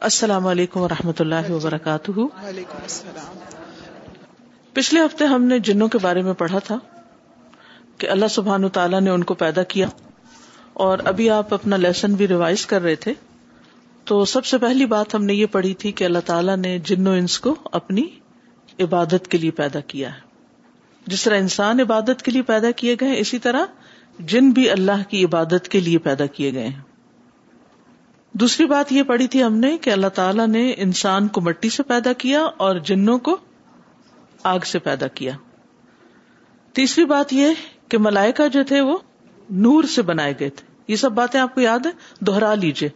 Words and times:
السلام 0.00 0.46
علیکم 0.46 0.80
و 0.80 0.88
رحمۃ 0.88 1.12
اللہ 1.18 1.50
وبرکاتہ۔ 1.50 2.10
وعلیکم 2.10 2.78
السلام۔ 2.82 3.38
پچھلے 4.72 5.00
ہفتے 5.00 5.24
ہم 5.24 5.44
نے 5.44 5.58
جنوں 5.58 5.88
کے 5.88 5.98
بارے 6.02 6.22
میں 6.22 6.32
پڑھا 6.32 6.58
تھا 6.58 6.78
کہ 7.98 8.10
اللہ 8.10 8.26
سبحان 8.30 8.68
تعالیٰ 8.68 9.00
نے 9.00 9.10
ان 9.10 9.24
کو 9.24 9.34
پیدا 9.34 9.62
کیا 9.62 9.88
اور 10.72 10.98
ابھی 11.04 11.30
آپ 11.30 11.54
اپنا 11.54 11.76
لیسن 11.76 12.14
بھی 12.14 12.28
ریوائز 12.28 12.66
کر 12.66 12.82
رہے 12.82 12.94
تھے۔ 12.94 13.14
تو 14.04 14.24
سب 14.24 14.44
سے 14.44 14.58
پہلی 14.58 14.86
بات 14.86 15.14
ہم 15.14 15.24
نے 15.24 15.34
یہ 15.34 15.46
پڑھی 15.46 15.74
تھی 15.74 15.92
کہ 15.92 16.04
اللہ 16.04 16.18
تعالیٰ 16.24 16.56
نے 16.56 16.78
جن 16.78 17.06
و 17.06 17.10
انس 17.10 17.40
کو 17.40 17.54
اپنی 17.72 18.06
عبادت 18.80 19.28
کے 19.28 19.38
لیے 19.38 19.50
پیدا 19.50 19.80
کیا 19.80 20.14
ہے۔ 20.14 20.20
جس 21.06 21.24
طرح 21.24 21.36
انسان 21.36 21.80
عبادت 21.80 22.22
کے 22.22 22.30
لیے 22.30 22.42
پیدا 22.42 22.70
کیے 22.70 22.96
گئے 23.00 23.18
اسی 23.18 23.38
طرح 23.38 23.64
جن 24.18 24.50
بھی 24.50 24.70
اللہ 24.70 25.02
کی 25.08 25.24
عبادت 25.24 25.68
کے 25.68 25.80
لیے 25.80 25.98
پیدا 25.98 26.26
کیے 26.26 26.52
گئے 26.54 26.66
ہیں۔ 26.66 26.80
دوسری 28.32 28.66
بات 28.66 28.92
یہ 28.92 29.02
پڑھی 29.02 29.26
تھی 29.26 29.42
ہم 29.42 29.54
نے 29.54 29.78
کہ 29.78 29.90
اللہ 29.90 30.06
تعالیٰ 30.06 30.46
نے 30.46 30.74
انسان 30.76 31.28
کو 31.28 31.40
مٹی 31.40 31.68
سے 31.68 31.82
پیدا 31.82 32.12
کیا 32.12 32.42
اور 32.42 32.76
جنوں 32.76 33.18
کو 33.18 33.36
آگ 34.42 34.58
سے 34.58 34.78
پیدا 34.78 35.06
کیا۔ 35.06 35.32
تیسری 36.72 37.04
بات 37.04 37.32
یہ 37.32 37.48
کہ 37.88 37.98
ملائکا 37.98 38.46
جو 38.46 38.64
تھے 38.64 38.80
وہ 38.80 38.98
نور 39.50 39.84
سے 39.84 40.02
بنائے 40.02 40.34
گئے 40.40 40.50
تھے۔ 40.50 40.82
یہ 40.88 40.96
سب 40.96 41.12
باتیں 41.12 41.40
آپ 41.40 41.54
کو 41.54 41.60
یاد 41.60 41.86
ہے 41.86 41.90
دوہرا 42.20 42.54
لیجیے 42.54 42.88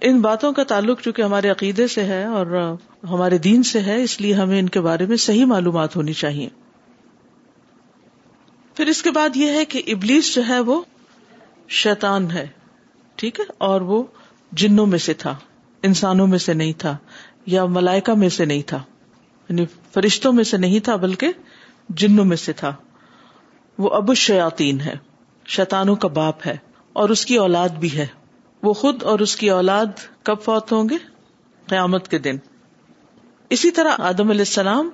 ان 0.00 0.20
باتوں 0.20 0.52
کا 0.52 0.64
تعلق 0.64 1.00
چونکہ 1.00 1.22
ہمارے 1.22 1.50
عقیدے 1.50 1.86
سے 1.86 2.04
ہے 2.04 2.24
اور 2.24 2.74
ہمارے 3.02 3.38
دین 3.38 3.62
سے 3.62 3.80
ہے، 3.80 4.02
اس 4.02 4.20
لیے 4.20 4.34
ہمیں 4.34 4.58
ان 4.58 4.68
کے 4.68 4.80
بارے 4.80 5.06
میں 5.06 5.16
صحیح 5.16 5.44
معلومات 5.44 5.96
ہونی 5.96 6.12
چاہیے۔ 6.12 6.48
پھر 8.74 8.86
اس 8.86 9.02
کے 9.02 9.10
بعد 9.10 9.28
یہ 9.34 9.50
ہے 9.50 9.64
کہ 9.64 9.82
ابلیس 9.86 10.34
جو 10.34 10.42
ہے 10.48 10.60
وہ 10.60 10.82
شیطان 11.68 12.30
ہے، 12.30 12.46
ٹھیک 13.16 13.40
ہے؟ 13.40 13.44
اور 13.58 13.80
وہ 13.80 14.02
جنوں 14.56 14.86
میں 14.86 14.98
سے 14.98 15.14
تھا، 15.14 15.34
انسانوں 15.82 16.26
میں 16.26 16.38
سے 16.38 16.54
نہیں 16.54 16.72
تھا، 16.78 16.96
یا 17.46 17.64
ملائکا 17.66 18.14
میں 18.14 18.28
سے 18.28 18.44
نہیں 18.44 18.62
تھا 18.62 18.82
یعنی 19.48 19.64
فرشتوں 19.92 20.32
میں 20.32 20.44
سے 20.44 20.56
نہیں 20.56 20.80
تھا، 20.80 20.96
بلکہ 20.96 21.32
جنوں 21.88 22.24
میں 22.24 22.36
سے 22.36 22.52
تھا۔ 22.52 22.74
وہ 23.78 23.90
ابو 23.90 24.14
شیاتین 24.14 24.80
ہے 24.80 24.94
شیتانوں 25.46 25.96
کا 25.96 26.08
باپ 26.08 26.46
ہے، 26.46 26.56
اور 26.92 27.08
اس 27.08 27.24
کی 27.26 27.36
اولاد 27.36 27.68
بھی 27.68 27.96
ہے۔ 27.96 28.06
وہ 28.62 28.72
خود 28.72 29.02
اور 29.02 29.18
اس 29.18 29.36
کی 29.36 29.50
اولاد 29.50 30.00
کب 30.22 30.40
فوت 30.42 30.72
ہوں 30.72 30.88
گے؟ 30.88 30.96
قیامت 31.66 32.08
کے 32.08 32.18
دن۔ 32.18 32.36
اسی 33.50 33.70
طرح 33.70 33.92
آدم 33.98 34.30
علیہ 34.30 34.40
السلام، 34.40 34.88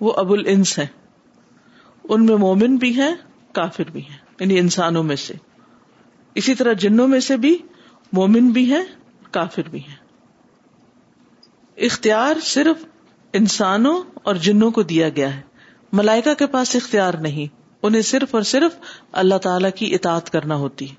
وہ 0.00 0.12
ابو 0.12 0.34
الانس 0.34 0.78
ہے 0.78 0.86
ان 2.04 2.26
میں 2.26 2.36
مومن 2.36 2.76
بھی 2.76 2.94
ہیں، 2.96 3.14
کافر 3.52 3.90
بھی 3.90 4.00
ہیں 4.00 4.18
یعنی 4.40 4.58
انسانوں 4.58 5.02
میں 5.02 5.16
سے۔ 5.16 5.34
اسی 6.34 6.54
طرح 6.54 6.72
جنوں 6.72 7.08
میں 7.08 7.20
سے 7.20 7.36
بھی 7.36 7.56
مومن 8.12 8.48
بھی 8.48 8.64
ہیں 8.72 8.84
کافر 9.36 9.68
بھی 9.68 9.78
ہیں۔ 9.78 9.96
اختیار 11.76 12.40
صرف 12.42 12.84
انسانوں 13.32 14.02
اور 14.14 14.34
جنوں 14.34 14.70
کو 14.70 14.82
دیا 14.82 15.08
گیا 15.08 15.36
ہے۔ 15.36 15.40
ملائکا 15.92 16.34
کے 16.34 16.46
پاس 16.46 16.76
اختیار 16.76 17.14
نہیں۔ 17.14 17.56
انہیں 17.82 18.02
صرف 18.02 18.34
اور 18.34 18.42
صرف 18.42 18.76
اللہ 19.12 19.34
تعالی 19.34 19.70
کی 19.70 19.94
اطاعت 19.94 20.30
کرنا 20.30 20.54
ہوتی 20.54 20.90
ہے۔ 20.90 20.94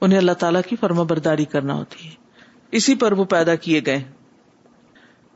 انہیں 0.00 0.18
اللہ 0.18 0.32
تعالیٰ 0.32 0.60
کی 0.68 0.76
فرما 0.80 1.02
برداری 1.02 1.44
کرنا 1.44 1.74
ہوتی 1.74 2.08
ہے۔ 2.08 2.14
اسی 2.70 2.94
پر 2.94 3.12
وہ 3.12 3.24
پیدا 3.24 3.54
کیے 3.54 3.80
گئے۔ 3.86 4.04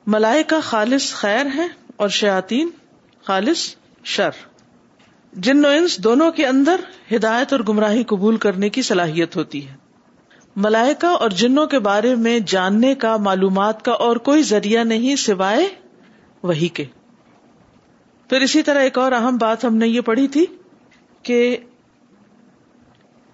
ملائکا 0.06 0.60
خالص 0.60 1.12
خیر 1.12 1.46
ہے 1.54 1.66
اور 1.96 2.08
شیاتین 2.08 2.70
خالص 3.22 3.74
شر۔ 4.04 4.30
جن 5.32 5.64
انس 5.64 6.04
دونوں 6.04 6.32
کے 6.32 6.46
اندر 6.46 6.80
ہدایت 7.14 7.52
اور 7.52 7.60
گمراہی 7.68 8.04
قبول 8.04 8.36
کرنے 8.36 8.68
کی 8.68 8.82
صلاحیت 8.82 9.36
ہوتی 9.36 9.68
ہے۔ 9.68 9.79
ملائکا 10.56 11.08
اور 11.08 11.30
جنوں 11.30 11.66
کے 11.66 11.78
بارے 11.78 12.14
میں 12.14 12.38
جاننے 12.46 12.94
کا، 12.94 13.16
معلومات 13.16 13.84
کا 13.84 13.92
اور 13.92 14.16
کوئی 14.16 14.42
ذریعہ 14.42 14.84
نہیں 14.84 15.16
سوائے 15.16 15.68
وہی 16.42 16.68
کے۔ 16.68 16.84
پھر 18.28 18.40
اسی 18.40 18.62
طرح 18.62 18.78
ایک 18.78 18.98
اور 18.98 19.12
اہم 19.12 19.36
بات 19.36 19.64
ہم 19.64 19.76
نے 19.76 19.88
یہ 19.88 20.00
پڑھی 20.00 20.28
تھی 20.28 20.46
کہ 21.22 21.56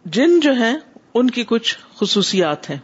جن 0.04 0.40
جو 0.40 0.52
ہیں، 0.52 0.76
ان 1.14 1.30
کی 1.30 1.44
کچھ 1.46 1.78
خصوصیات 1.96 2.70
ہیں۔ 2.70 2.78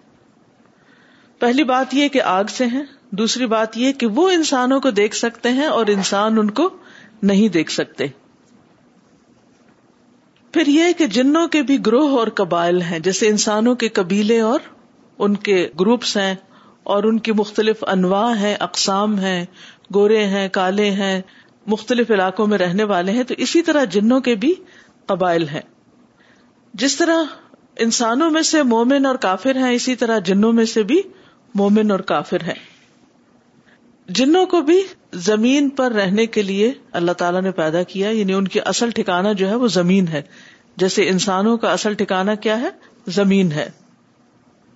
پہلی 1.39 1.65
بات 1.65 1.95
یہ 1.95 2.09
کہ 2.09 2.23
آگ 2.23 2.45
سے 2.45 2.67
ہیں، 2.67 2.83
دوسری 3.11 3.47
بات 3.47 3.79
یہ 3.79 3.93
کہ 3.93 4.07
وہ 4.07 4.31
انسانوں 4.31 4.81
کو 4.81 4.91
دیکھ 4.91 5.17
سکتے 5.17 5.49
ہیں 5.49 5.67
اور 5.67 5.87
انسان 5.87 6.39
ان 6.39 6.51
کو 6.51 6.71
نہیں 7.23 7.49
دیکھ 7.49 7.73
سکتے۔ 7.73 8.07
پھر 10.53 10.67
یہ 10.67 10.93
کہ 10.99 11.07
جنوں 11.07 11.49
کے 11.49 11.63
بھی 11.63 11.87
گروہ 11.87 12.19
اور 12.19 12.29
قبائل 12.29 12.83
ہیں، 12.83 12.99
جیسے 12.99 13.29
انسانوں 13.29 13.75
کے 13.75 13.89
قبیلے 13.89 14.41
اور 14.41 14.61
ان 15.19 15.37
کے 15.37 15.69
گروپس 15.81 16.17
ہیں، 16.17 16.35
اور 16.83 17.03
ان 17.03 17.19
کی 17.19 17.33
مختلف 17.33 17.85
انواع 17.87 18.35
ہیں، 18.35 18.57
اقسام 18.61 19.19
ہیں، 19.19 19.45
گورے 19.95 20.25
ہیں، 20.27 20.49
کالے 20.49 20.91
ہیں، 20.91 21.21
مختلف 21.67 22.11
علاقوں 22.11 22.47
میں 22.47 22.59
رہنے 22.59 22.85
والے 22.85 23.13
ہیں، 23.13 23.23
تو 23.23 23.35
اسی 23.39 23.63
طرح 23.63 23.85
جنوں 23.85 24.21
کے 24.21 24.35
بھی 24.35 24.55
قبائل 25.07 25.49
ہیں۔ 25.49 25.61
جس 26.75 26.97
طرح 26.97 27.17
انسانوں 27.79 28.31
میں 28.31 28.43
سے 28.43 28.63
مومن 28.63 29.07
اور 29.07 29.15
کافر 29.15 29.57
ہیں، 29.57 29.73
اسی 29.73 29.95
طرح 29.97 30.19
جنوں 30.19 30.53
میں 30.53 30.65
سے 30.65 30.83
بھی 30.83 31.03
مومن 31.55 31.91
اور 31.91 32.01
کافر 32.01 32.43
ہیں۔ 32.43 32.61
جنوں 34.09 34.47
کو 34.47 34.61
بھی 34.61 34.81
زمین 35.15 35.69
پر 35.69 35.93
رہنے 35.93 36.27
کے 36.27 36.43
لیے 36.43 36.73
اللہ 36.93 37.13
تعالیٰ 37.13 37.43
نے 37.43 37.51
پیدا 37.51 37.83
کیا 37.83 38.11
یعنی 38.11 38.33
ان 38.33 38.49
کی 38.49 38.61
اصل 38.65 38.91
ٹھکانا 38.91 39.33
جو 39.33 39.49
ہے 39.49 39.55
وہ 39.55 39.69
زمین 39.69 40.09
ہے۔ 40.09 40.23
جیسے 40.77 41.09
انسانوں 41.09 41.57
کا 41.57 41.73
اصل 41.73 41.95
ٹھکانا 41.95 42.35
کیا 42.35 42.61
ہے؟ 42.61 42.69
زمین 43.07 43.53
ہے۔ 43.53 43.71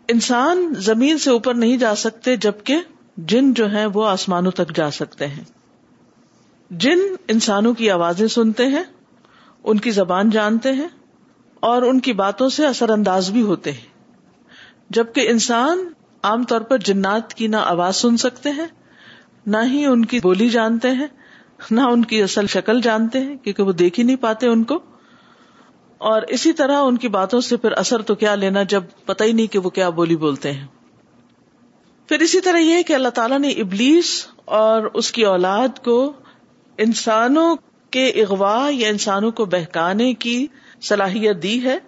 انسان 0.09 0.75
زمین 0.79 1.19
سے 1.19 1.31
اوپر 1.31 1.55
نہیں 1.55 1.77
جا 1.77 1.95
سکتے، 1.95 2.37
جبکہ 2.37 2.77
جن 3.17 3.55
جو 3.55 3.73
ہے 3.73 3.87
وہ 3.87 4.07
آسمانوں 4.07 4.51
تک 4.51 4.77
جا 4.77 4.91
سکتے 4.91 5.27
ہیں۔ 5.27 5.45
جن 6.71 6.99
انسانوں 7.29 7.75
کی 7.75 7.91
آوازیں 7.91 8.29
سنتے 8.29 8.67
ہیں، 8.67 8.83
ان 9.65 9.79
کی 9.79 9.91
زبان 9.91 10.31
جانتے 10.31 10.73
ہیں، 10.73 10.89
اور 11.61 11.83
ان 11.83 12.01
کی 12.01 12.13
باتوں 12.13 12.49
سے 12.49 12.67
اثر 12.67 12.91
انداز 12.91 13.31
بھی 13.31 13.43
ہوتے 13.43 13.73
ہیں۔ 13.73 13.97
جبکہ 14.91 15.31
انسان 15.31 15.89
عام 16.23 16.45
طور 16.45 16.61
پر 16.61 16.79
جنات 16.79 17.35
کی 17.35 17.47
نہ 17.47 17.57
آواز 17.57 17.97
سن 17.97 18.17
سکتے 18.17 18.51
ہیں 18.51 18.67
نہ 19.47 19.57
ہی 19.73 19.87
ان 19.87 20.05
کی 20.05 20.21
بولی 20.21 20.49
جانتے 20.49 20.91
ہیں، 20.91 21.07
نہ 21.71 21.81
ان 21.81 22.05
کی 22.05 22.23
اصل 22.23 22.47
شکل 22.47 22.81
جانتے 22.81 23.21
ہیں، 23.21 23.37
کیونکہ 23.37 23.63
وہ 23.63 23.73
دیکھ 23.73 24.01
ہی 24.01 24.05
نہیں 24.05 24.17
پاتے 24.17 24.47
ان 24.47 24.65
کو۔ 24.65 24.79
اور 25.99 26.23
اسی 26.23 26.53
طرح 26.53 26.77
ان 26.83 26.97
کی 26.97 27.09
باتوں 27.09 27.41
سے 27.41 27.57
پھر 27.57 27.73
اثر 27.73 28.03
تو 28.03 28.15
کیا 28.15 28.35
لینا 28.35 28.63
جب 28.63 28.85
پتہ 29.05 29.25
ہی 29.25 29.33
نہیں 29.33 29.47
کہ 29.47 29.59
وہ 29.59 29.71
کیا 29.71 29.89
بولی 29.89 30.17
بولتے 30.17 30.53
ہیں۔ 30.53 30.67
پھر 32.09 32.21
اسی 32.21 32.41
طرح 32.41 32.59
یہ 32.59 32.83
کہ 32.83 32.93
اللہ 32.93 33.09
تعالیٰ 33.09 33.39
نے 33.39 33.49
ابلیس 33.49 34.27
اور 34.45 34.83
اس 34.95 35.13
کی 35.13 35.23
اولاد 35.23 35.85
کو 35.85 36.13
انسانوں 36.79 37.57
کے 37.91 38.07
اغوا 38.07 38.69
یا 38.73 38.89
انسانوں 38.89 39.31
کو 39.31 39.45
بہکانے 39.45 40.15
کی 40.15 40.47
صلاحیت 40.83 41.43
دی 41.43 41.63
ہے، 41.63 41.79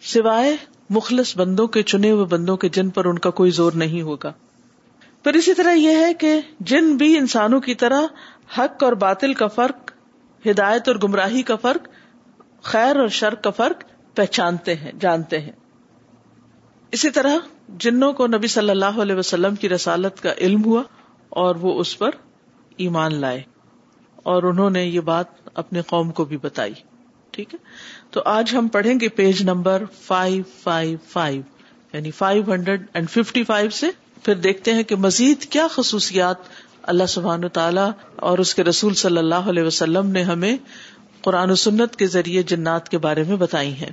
سوائے 0.00 0.56
مخلص 0.90 1.36
بندوں 1.36 1.66
کے، 1.66 1.82
چنے 1.82 2.10
ہوئے 2.10 2.24
بندوں 2.24 2.56
کے 2.56 2.68
جن 2.68 2.88
پر 2.88 3.04
ان 3.04 3.18
کا 3.18 3.30
کوئی 3.30 3.50
زور 3.50 3.72
نہیں 3.72 4.02
ہوگا۔ 4.02 4.32
پھر 5.26 5.34
اسی 5.34 5.54
طرح 5.54 5.72
یہ 5.72 5.96
ہے 5.96 6.14
کہ 6.14 6.40
جن 6.60 6.96
بھی 6.96 7.18
انسانوں 7.18 7.60
کی 7.60 7.74
طرح 7.74 8.00
حق 8.58 8.82
اور 8.82 8.92
باطل 8.92 9.34
کا 9.34 9.46
فرق، 9.46 9.92
ہدایت 10.46 10.88
اور 10.88 10.96
گمراہی 11.02 11.42
کا 11.42 11.56
فرق، 11.56 11.88
خیر 12.62 12.96
اور 12.96 13.08
شر 13.08 13.34
کا 13.34 13.50
فرق 13.50 13.82
پہچانتے 14.14 14.74
ہیں، 14.74 14.92
جانتے 15.00 15.40
ہیں۔ 15.40 15.52
اسی 16.92 17.10
طرح 17.10 17.36
جنوں 17.68 18.12
کو 18.12 18.26
نبی 18.26 18.46
صلی 18.46 18.70
اللہ 18.70 18.84
علیہ 18.84 19.14
وسلم 19.14 19.54
کی 19.54 19.68
رسالت 19.68 20.22
کا 20.22 20.32
علم 20.38 20.64
ہوا 20.64 20.82
اور 21.28 21.56
وہ 21.56 21.80
اس 21.80 21.98
پر 21.98 22.10
ایمان 22.76 23.14
لائے 23.14 23.42
اور 24.14 24.42
انہوں 24.42 24.70
نے 24.70 24.84
یہ 24.84 25.00
بات 25.00 25.26
اپنے 25.54 25.82
قوم 25.82 26.10
کو 26.10 26.24
بھی 26.24 26.36
بتائی۔ 26.36 26.72
ٹھیک 27.30 27.54
ہے؟ 27.54 27.58
تو 28.10 28.22
آج 28.24 28.56
ہم 28.56 28.68
پڑھیں 28.68 29.00
گے 29.00 29.08
page 29.08 29.42
number 29.42 29.82
five 30.02 30.42
five 30.62 30.98
five 31.08 31.42
یعنی 31.92 32.10
five 32.10 32.52
hundred 32.52 32.86
and 32.94 33.10
fifty 33.10 33.44
five 33.44 33.70
سے 33.70 33.90
پھر 34.26 34.34
دیکھتے 34.34 34.74
ہیں 34.74 34.82
کہ 34.82 34.96
مزید 34.96 35.44
کیا 35.44 35.66
خصوصیات 35.70 36.36
اللہ 36.82 37.04
سبحان 37.04 37.48
تعالیٰ 37.48 37.90
اور 38.16 38.38
اس 38.38 38.54
کے 38.54 38.64
رسول 38.64 38.94
صلی 38.94 39.18
اللہ 39.18 39.34
علیہ 39.34 39.62
وسلم 39.62 40.06
نے 40.06 40.22
ہمیں 40.22 40.56
قرآن 41.20 41.50
و 41.50 41.54
سنت 41.54 41.96
کے 41.96 42.06
ذریعے 42.06 42.42
جنات 42.42 42.88
کے 42.88 42.98
بارے 42.98 43.22
میں 43.22 43.36
بتائی 43.36 43.72
ہیں۔ 43.72 43.90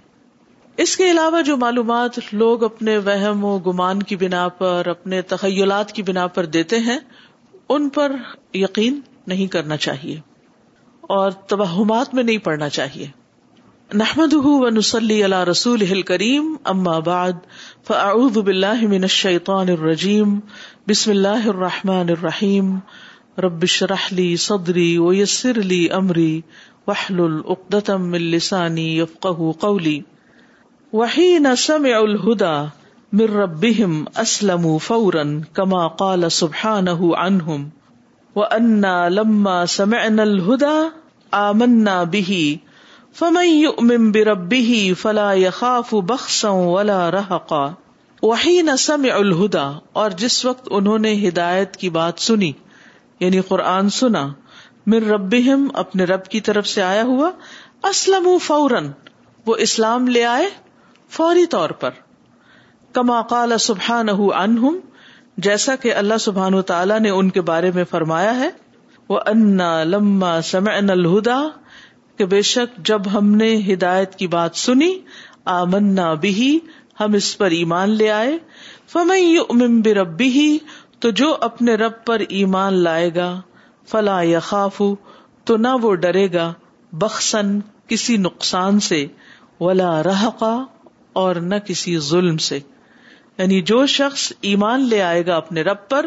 اس 0.78 0.98
کے 0.98 1.12
علاوہ 1.12 1.42
جو 1.42 1.58
معلومات 1.58 2.12
لوگ 2.31 2.63
اپنے 2.63 2.98
وہم 2.98 3.44
و 3.44 3.60
گمان 3.60 4.04
کی 4.04 4.16
بنا 4.16 4.48
پر، 4.48 4.88
اپنے 4.88 5.22
تخیلات 5.22 5.92
کی 5.92 6.04
بنا 6.04 6.28
پر 6.28 6.46
دیتے 6.46 6.80
ہیں، 6.80 7.00
ان 7.69 7.90
پر 7.90 8.12
یقین 8.54 9.00
نہیں 9.28 9.48
کرنا 9.48 9.78
چاہیے 9.78 10.19
اور 11.02 11.31
توہمات 11.31 12.13
میں 12.13 12.24
نہیں 12.24 12.38
پڑنا 12.38 12.69
چاہیے۔ 12.69 13.23
نحمد 13.92 14.34
و 14.36 14.70
نسلی 14.70 15.24
اللہ 15.24 15.44
رسول 15.48 16.02
کریم 16.02 16.46
اما 16.66 16.98
بعد 17.00 17.42
فاعوذ 17.88 18.38
باللہ 18.38 18.86
من 18.90 19.04
الشیطان 19.04 19.70
الرجیم 19.70 20.32
بسم 20.88 21.12
اللہ 21.12 21.48
الرحمن 21.48 22.10
الرحیم 22.10 22.72
رب 23.38 23.66
شرح 23.66 24.08
لی 24.12 24.26
صدری 24.38 24.88
ویسر 24.98 25.62
لی 25.64 25.80
امری 25.92 26.42
وحلل 26.88 27.38
اقدتم 27.48 28.10
من 28.12 28.28
لسانی 28.32 28.88
یفقہ 28.98 29.52
قولی 29.60 30.00
وحین 30.94 31.56
سمع 31.60 31.96
الہدا 32.00 32.56
مر 33.14 33.38
ربهم 33.38 34.04
اسلموا 34.18 34.78
فوراً 34.82 35.40
كما 35.56 35.86
قال 35.98 36.32
سبحانه 36.34 37.16
عنهم 37.20 37.72
وانا 38.36 39.00
لما 39.14 39.64
سمعنا 39.72 40.24
الهدى 40.24 40.78
آمنا 41.38 42.04
به 42.14 42.46
فمن 43.19 43.45
يؤمن 43.45 44.12
بربه 44.12 44.94
فلا 45.01 45.33
يخاف 45.33 45.94
بخسا 45.94 46.50
ولا 46.50 47.12
رهقا۔ 47.12 47.74
وحين 48.21 48.77
سمع 48.77 49.13
الهدى، 49.13 49.80
اور 49.94 50.12
جس 50.12 50.45
وقت 50.45 50.68
انہوں 50.71 51.00
نے 51.00 51.27
ہدایت 51.27 51.77
کی 51.77 51.89
بات 51.89 52.13
سنی 52.18 52.51
یعنی 53.19 53.42
قرآن 53.42 53.89
سنا 53.89 54.33
مر 54.88 55.01
ربهم 55.01 55.68
اپنے 55.74 56.04
رب 56.04 56.24
کی 56.25 56.42
طرف 56.42 56.68
سے 56.68 56.81
آیا 56.81 57.04
ہوا 57.04 57.31
اسلم 57.83 58.38
فورن 58.38 58.92
وہ 59.45 59.56
اسلام 59.56 60.07
لے 60.07 60.25
آئے 60.25 60.50
فوری 61.10 61.45
طور 61.45 61.69
پر۔ 61.69 61.89
کما 62.94 63.21
قال 63.21 63.57
سبحان 63.57 64.10
عنہم، 64.36 64.80
جیسا 65.38 65.75
کہ 65.75 65.95
اللہ 65.95 66.18
سبحان 66.19 66.62
تعالیٰ 66.62 67.00
نے 67.00 67.10
ان 67.10 67.30
کے 67.30 67.42
بارے 67.42 67.71
میں 67.71 67.83
فرمایا 67.83 68.36
ہے 68.36 68.50
وہ 69.10 69.19
انا 69.25 69.83
لما 69.83 70.42
سمعنا 70.42 70.94
الہدا 70.94 71.42
کہ 72.18 72.25
بے 72.25 72.42
شک 72.42 72.86
جب 72.86 73.01
ہم 73.13 73.36
نے 73.36 73.62
ہدایت 73.74 74.15
کی 74.15 74.27
بات 74.27 74.56
سنی، 74.56 75.00
آمنا 75.45 76.13
بھی 76.13 76.60
ہم 77.00 77.13
اس 77.13 77.38
پر 77.38 77.51
ایمان 77.51 77.89
لے 77.89 78.12
آئے۔ 78.12 78.38
فمن 78.88 79.18
یؤمن 79.18 79.81
بربہ، 79.81 80.57
تو 81.00 81.10
جو 81.10 81.38
اپنے 81.42 81.75
رب 81.75 81.92
پر 82.06 82.21
ایمان 82.30 82.74
لائے 82.74 83.15
گا، 83.15 83.42
فلا 83.88 84.21
یخاف، 84.21 84.81
تو 85.44 85.57
نہ 85.57 85.68
وہ 85.81 85.95
ڈرے 85.95 86.33
گا، 86.33 86.54
بخسن، 86.92 87.60
کسی 87.88 88.18
نقصان 88.18 88.80
سے، 88.80 89.06
ولا 89.60 90.04
رحقا 90.04 90.63
اور 91.13 91.36
نہ 91.36 91.56
کسی 91.56 92.00
ظلم 92.00 92.38
سے۔ 92.38 92.60
یعنی 93.38 93.62
جو 93.62 93.86
شخص 93.86 94.33
ایمان 94.42 94.81
لے 94.81 95.01
آئے 95.01 95.25
گا 95.25 95.36
اپنے 95.36 95.62
رب 95.62 95.89
پر، 95.89 96.06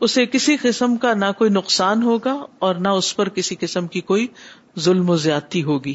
اسے 0.00 0.26
کسی 0.26 0.56
قسم 0.62 0.96
کا 0.96 1.14
نہ 1.14 1.24
کوئی 1.38 1.50
نقصان 1.50 2.02
ہوگا 2.02 2.44
اور 2.58 2.74
نہ 2.74 2.88
اس 2.88 3.16
پر 3.16 3.28
کسی 3.28 3.54
قسم 3.60 3.86
کی 3.86 4.00
کوئی 4.00 4.26
ظلم 4.78 5.10
و 5.10 5.16
زیادتی 5.16 5.62
ہوگی۔ 5.62 5.94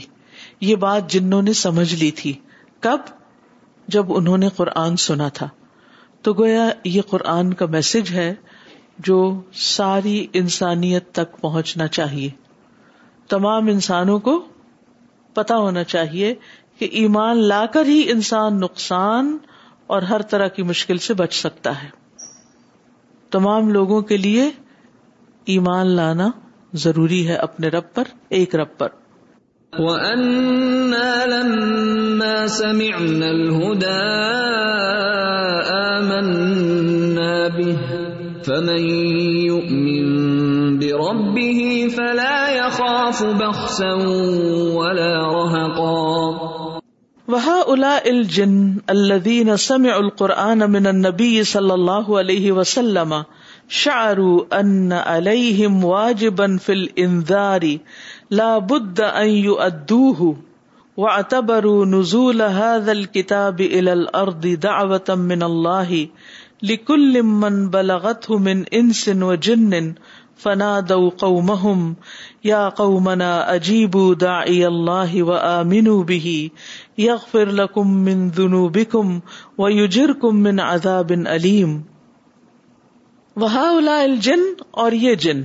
یہ 0.61 0.75
بات 0.75 1.11
جنہوں 1.11 1.41
نے 1.41 1.53
سمجھ 1.53 1.95
لی 1.95 2.11
تھی۔ 2.11 2.33
کب؟ 2.79 2.97
جب 3.87 4.05
انہوں 4.09 4.37
نے 4.37 4.49
قرآن 4.55 4.97
سنا 4.97 5.29
تھا۔ 5.29 5.49
تو 6.21 6.33
گویا 6.33 6.69
یہ 6.83 7.01
قرآن 7.01 7.53
کا 7.53 7.65
میسج 7.65 8.11
ہے 8.11 8.35
جو 8.99 9.41
ساری 9.53 10.27
انسانیت 10.33 11.11
تک 11.11 11.41
پہنچنا 11.41 11.87
چاہیے۔ 11.87 12.29
تمام 13.29 13.67
انسانوں 13.67 14.19
کو 14.19 14.47
پتا 15.33 15.57
ہونا 15.57 15.83
چاہیے 15.83 16.35
کہ 16.79 16.85
ایمان 16.91 17.37
لا 17.37 17.65
کر 17.65 17.85
ہی 17.85 18.11
انسان 18.11 18.59
نقصان 18.59 19.37
اور 19.87 20.01
ہر 20.01 20.21
طرح 20.21 20.47
کی 20.47 20.63
مشکل 20.63 20.97
سے 20.97 21.13
بچ 21.13 21.33
سکتا 21.33 21.83
ہے۔ 21.83 21.89
تمام 23.31 23.69
لوگوں 23.69 24.01
کے 24.01 24.17
لیے 24.17 24.49
ایمان 25.45 25.87
لانا 25.87 26.29
ضروری 26.73 27.27
ہے 27.27 27.35
اپنے 27.35 27.67
رب 27.67 27.93
پر 27.93 28.03
ایک 28.29 28.55
رب 28.55 28.77
پر۔ 28.77 28.87
وَأَنَّا 29.79 31.25
لَمَّا 31.25 32.47
سَمِعْنَا 32.47 33.25
الْهُدَىٰ 33.25 33.99
آمَنَّا 35.97 37.47
بِهِ 37.57 37.75
فَمَن 38.45 38.89
يُؤْمِن 39.45 40.19
بِرَبِّهِ 40.77 41.89
فَلَا 41.89 42.49
يَخَافُ 42.49 43.25
بَخْسًا 43.25 43.93
وَلَا 44.73 45.27
رَهَقًا۔ 45.27 46.49
وهؤلاء 47.27 48.09
الجن 48.09 48.73
الذين 48.89 49.55
سمعوا 49.55 50.01
القرآن 50.01 50.57
من 50.57 50.87
النبي 50.87 51.43
صلى 51.43 51.73
الله 51.73 52.19
عليه 52.19 52.51
وسلم 52.51 53.13
شعروا 53.69 54.59
أن 54.59 54.93
عليهم 54.93 55.83
واجبا 55.83 56.57
في 56.57 56.71
الإنذار 56.73 57.77
لا 58.31 58.57
بد 58.57 59.01
أن 59.01 59.29
يؤدوه 59.29 60.35
واعتبروا 60.97 61.85
نزول 61.85 62.41
هذا 62.41 62.91
الكتاب 62.91 63.61
إلى 63.61 63.93
الأرض 63.93 64.47
دعوة 64.47 65.15
من 65.15 65.43
الله 65.43 66.07
لكل 66.63 67.23
من 67.23 67.69
بلغته 67.69 68.37
من 68.37 68.65
إنس 68.73 69.09
وجن 69.09 69.93
فنادوا 70.35 71.09
قومهم 71.17 71.93
یا 72.43 72.69
قومنا 72.75 73.31
اجیبوا 73.53 74.13
داعی 74.21 74.63
اللہ 74.65 75.15
وآمنوا 75.29 76.03
به 76.03 76.35
یغفر 76.97 77.51
لکم 77.61 77.95
من 78.03 78.27
ذنوبکم 78.35 79.17
ویجرکم 79.59 80.43
من 80.43 80.59
عذاب 80.59 81.11
علیم 81.25 81.79
وہاؤلاء 83.35 84.03
الجن 84.03 84.39
اور 84.71 84.91
یہ 84.91 85.15
جن 85.15 85.41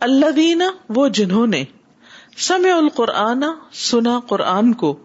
الذین 0.00 0.62
وہ 0.88 1.08
جنہوں 1.08 1.46
نے 1.46 1.64
سمع 2.36 2.76
القرآن، 2.76 3.44
سنا 3.72 4.20
قرآن 4.28 4.74
کو۔ 4.74 4.96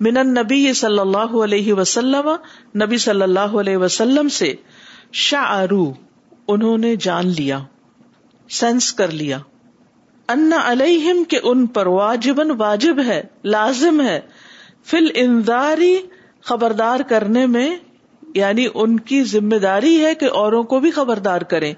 من 0.00 0.16
النبی 0.16 0.72
صلی 0.72 0.98
اللہ 0.98 1.42
علیہ 1.44 1.72
وسلم، 1.72 2.28
نبی 2.84 2.96
صلی 2.96 3.22
اللہ 3.22 3.40
علیہ 3.40 3.76
وسلم 3.76 4.28
سے 4.28 4.54
شعرو 5.12 5.92
انہوں 6.48 6.78
نے 6.78 6.96
جان 6.96 7.26
لیا، 7.26 7.58
سینس 8.50 8.92
کر 8.92 9.10
لیا۔ 9.10 9.38
ان 10.28 10.52
علیہم 10.64 11.24
کے 11.24 11.38
ان 11.42 11.66
پر 11.66 11.86
واجبن 11.86 12.50
واجب 12.50 13.00
ہے، 13.06 13.22
لازم 13.44 14.00
ہے۔ 14.00 14.20
فل 14.84 15.06
انداری 15.14 15.98
خبردار 16.42 17.00
کرنے 17.00 17.46
میں 17.46 17.76
یعنی 18.34 18.66
ان 18.74 19.00
کی 19.00 19.24
ذمہ 19.24 19.56
داری 19.56 20.04
ہے 20.04 20.14
کہ 20.14 20.24
اوروں 20.24 20.62
کو 20.62 20.80
بھی 20.80 20.90
خبردار 20.90 21.40
کریں۔ 21.40 21.74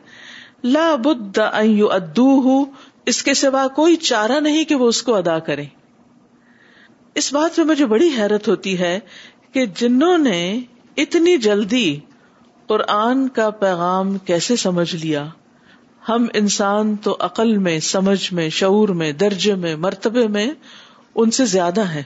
لا 0.65 0.95
بد 0.95 1.39
ادو 1.39 2.65
اس 3.07 3.23
کے 3.23 3.35
سوا 3.35 3.67
کوئی 3.69 3.97
چارہ 3.97 4.41
نہیں 4.41 4.65
کہ 4.65 4.75
وہ 4.75 4.89
اس 4.89 5.03
کو 5.03 5.15
ادا 5.15 5.39
کرے 5.39 5.65
اس 7.15 7.33
بات 7.33 7.59
میں 7.59 7.67
مجھے 7.67 7.87
بڑی 7.87 8.11
حیرت 8.19 8.49
ہوتی 8.49 8.79
ہے 8.79 8.99
کہ 9.53 9.67
جنہوں 9.67 10.19
نے 10.19 10.61
اتنی 10.97 11.37
جلدی 11.37 12.01
قرآن 12.67 13.29
کا 13.29 13.51
پیغام 13.51 14.19
کیسے 14.19 14.57
سمجھ 14.57 14.97
لیا؟ 14.97 15.27
ہم 16.09 16.27
انسان 16.35 16.97
تو 16.97 17.17
عقل 17.21 17.59
میں، 17.59 17.81
سمجھ 17.81 18.33
میں، 18.33 18.49
شعور 18.49 18.89
میں، 18.89 19.13
درجے 19.13 19.55
میں، 19.55 19.77
مرتبے 19.77 20.29
میں 20.29 20.47
ان 21.15 21.31
سے 21.31 21.45
زیادہ 21.45 21.83
ہیں۔ 21.89 22.03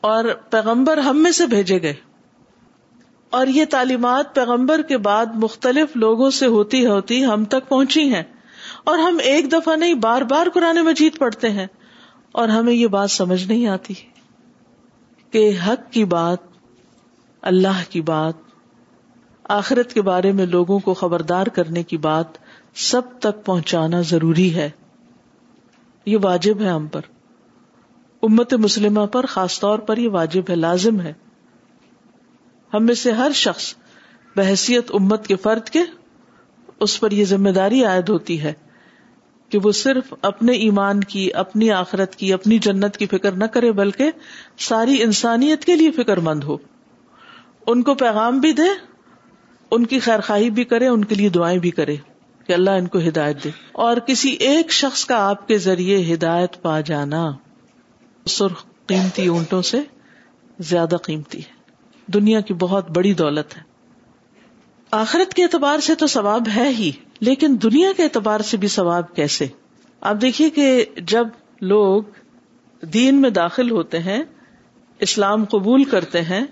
اور 0.00 0.24
پیغمبر 0.50 0.98
ہم 0.98 1.22
میں 1.22 1.30
سے 1.30 1.46
بھیجے 1.46 1.82
گئے۔ 1.82 1.94
اور 3.32 3.46
یہ 3.46 3.64
تعلیمات 3.70 4.34
پیغمبر 4.34 4.82
کے 4.82 4.98
بعد 4.98 5.26
مختلف 5.34 5.96
لوگوں 5.96 6.30
سے 6.30 6.46
ہوتی 6.46 6.86
ہوتی 6.86 7.24
ہم 7.24 7.44
تک 7.44 7.68
پہنچی 7.68 8.14
ہیں 8.14 8.22
اور 8.84 8.98
ہم 8.98 9.18
ایک 9.22 9.52
دفعہ 9.52 9.76
نہیں، 9.76 9.94
بار 9.94 10.22
بار 10.22 10.46
قرآن 10.54 10.76
مجید 10.76 11.18
پڑھتے 11.18 11.50
ہیں 11.50 11.66
اور 12.32 12.48
ہمیں 12.48 12.72
یہ 12.72 12.86
بات 12.86 13.10
سمجھ 13.10 13.44
نہیں 13.44 13.66
آتی 13.66 13.94
کہ 15.30 15.50
حق 15.66 15.92
کی 15.92 16.04
بات، 16.04 16.38
اللہ 17.42 17.82
کی 17.88 18.00
بات، 18.00 18.34
آخرت 19.48 19.92
کے 19.92 20.02
بارے 20.02 20.32
میں 20.32 20.46
لوگوں 20.46 20.78
کو 20.78 20.94
خبردار 20.94 21.46
کرنے 21.46 21.82
کی 21.82 21.96
بات 21.96 22.26
سب 22.74 23.02
تک 23.20 23.44
پہنچانا 23.44 24.00
ضروری 24.00 24.54
ہے۔ 24.54 24.70
یہ 26.06 26.18
واجب 26.22 26.60
ہے 26.60 26.68
ہم 26.68 26.86
پر۔ 26.86 27.00
امت 28.22 28.54
مسلمہ 28.54 29.06
پر 29.06 29.26
خاص 29.26 29.60
طور 29.60 29.78
پر 29.78 29.96
یہ 29.96 30.08
واجب 30.08 30.42
ہے، 30.50 30.56
لازم 30.56 31.00
ہے۔ 31.00 31.12
ہم 32.74 32.86
میں 32.86 32.94
سے 32.94 33.12
ہر 33.12 33.30
شخص 33.34 33.74
بحثیت 34.36 34.90
امت 34.94 35.26
کے 35.26 35.36
فرد 35.36 35.68
کے 35.68 35.80
اس 36.80 37.00
پر 37.00 37.10
یہ 37.10 37.24
ذمہ 37.24 37.50
داری 37.50 37.84
عائد 37.84 38.08
ہوتی 38.08 38.42
ہے 38.42 38.52
کہ 39.48 39.58
وہ 39.64 39.72
صرف 39.72 40.14
اپنے 40.22 40.52
ایمان 40.52 41.00
کی، 41.00 41.32
اپنی 41.34 41.70
آخرت 41.70 42.16
کی، 42.16 42.32
اپنی 42.32 42.58
جنت 42.58 42.96
کی 42.96 43.06
فکر 43.06 43.32
نہ 43.32 43.44
کرے، 43.44 43.72
بلکہ 43.72 44.10
ساری 44.58 45.02
انسانیت 45.02 45.64
کے 45.64 45.76
لیے 45.76 45.90
فکر 45.90 46.16
مند 46.16 46.44
ہو۔ 46.44 46.56
ان 47.66 47.82
کو 47.82 47.94
پیغام 47.94 48.38
بھی 48.38 48.52
دے، 48.52 48.86
ان 49.70 49.86
کی 49.86 49.98
خیر 49.98 50.20
خواہی 50.20 50.50
بھی 50.50 50.64
کرے، 50.64 50.86
ان 50.86 51.04
کے 51.04 51.14
لیے 51.14 51.28
دعائیں 51.28 51.58
بھی 51.58 51.70
کرے 51.70 51.96
کہ 52.46 52.52
اللہ 52.52 52.70
ان 52.70 52.86
کو 52.86 52.98
ہدایت 52.98 53.44
دے۔ 53.44 53.50
اور 53.72 53.96
کسی 53.96 54.30
ایک 54.30 54.72
شخص 54.72 55.04
کا 55.04 55.28
آپ 55.28 55.48
کے 55.48 55.58
ذریعے 55.58 56.14
ہدایت 56.14 56.62
پا 56.62 56.80
جانا 56.80 57.32
سرخ 58.26 58.64
قیمتی 58.86 59.26
اونٹوں 59.26 59.62
سے 59.62 59.80
زیادہ 60.58 60.96
قیمتی 60.96 61.38
ہے۔ 61.38 61.51
دنیا 62.14 62.40
کی 62.40 62.54
بہت 62.54 62.90
بڑی 62.90 63.14
دولت 63.14 63.56
ہے۔ 63.56 63.62
آخرت 64.90 65.34
کے 65.34 65.42
اعتبار 65.42 65.78
سے 65.78 65.94
تو 65.94 66.06
ثواب 66.06 66.48
ہے 66.56 66.68
ہی، 66.68 66.90
لیکن 67.20 67.56
دنیا 67.62 67.92
کے 67.96 68.02
اعتبار 68.02 68.40
سے 68.40 68.56
بھی 68.56 68.68
ثواب 68.68 69.14
کیسے؟ 69.14 69.46
آپ 70.00 70.20
دیکھیے 70.20 70.50
کہ 70.50 70.84
جب 70.96 71.28
لوگ 71.60 72.02
دین 72.82 73.20
میں 73.20 73.30
داخل 73.30 73.70
ہوتے 73.70 73.98
ہیں، 73.98 74.22
اسلام 75.00 75.44
قبول 75.44 75.84
کرتے 75.84 76.22
ہیں، 76.22 76.44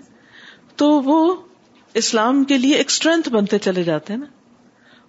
تو 0.75 0.89
وہ 1.01 1.35
اسلام 1.93 2.43
کے 2.43 2.57
لیے 2.57 2.75
ایک 2.75 2.89
اسٹرینتھ 2.89 3.29
بنتے 3.29 3.57
چلے 3.57 3.83
جاتے 3.83 4.13
ہیں 4.13 4.19
نا۔ 4.19 4.25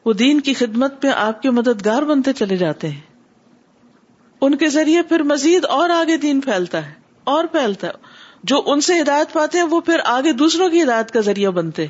وہ 0.05 0.13
دین 0.13 0.41
کی 0.41 0.55
خدمت 0.55 1.03
پہ 1.03 1.09
آپ 1.09 1.43
کے 1.43 1.51
مددگار 1.51 2.03
بنتے 2.03 2.33
چلے 2.33 2.57
جاتے 2.57 2.89
ہیں۔ 2.89 3.01
ان 4.41 4.57
کے 4.57 4.69
ذریعے 4.69 5.03
پھر 5.03 5.23
مزید 5.23 5.65
اور 5.65 5.91
آگے 5.91 6.17
دین 6.17 6.41
پھیلتا 6.41 6.87
ہے، 6.87 6.93
اور 7.25 7.45
پھیلتا 7.45 7.87
ہے۔ 7.87 7.93
جو 8.43 8.63
ان 8.67 8.81
سے 8.81 9.01
ہدایت 9.01 9.33
پاتے 9.33 9.59
ہیں، 9.59 9.65
وہ 9.65 9.81
پھر 9.81 10.01
آگے 10.05 10.33
دوسروں 10.33 10.69
کی 10.69 10.83
ہدایت 10.83 11.11
کا 11.11 11.21
ذریعہ 11.21 11.51
بنتے 11.51 11.87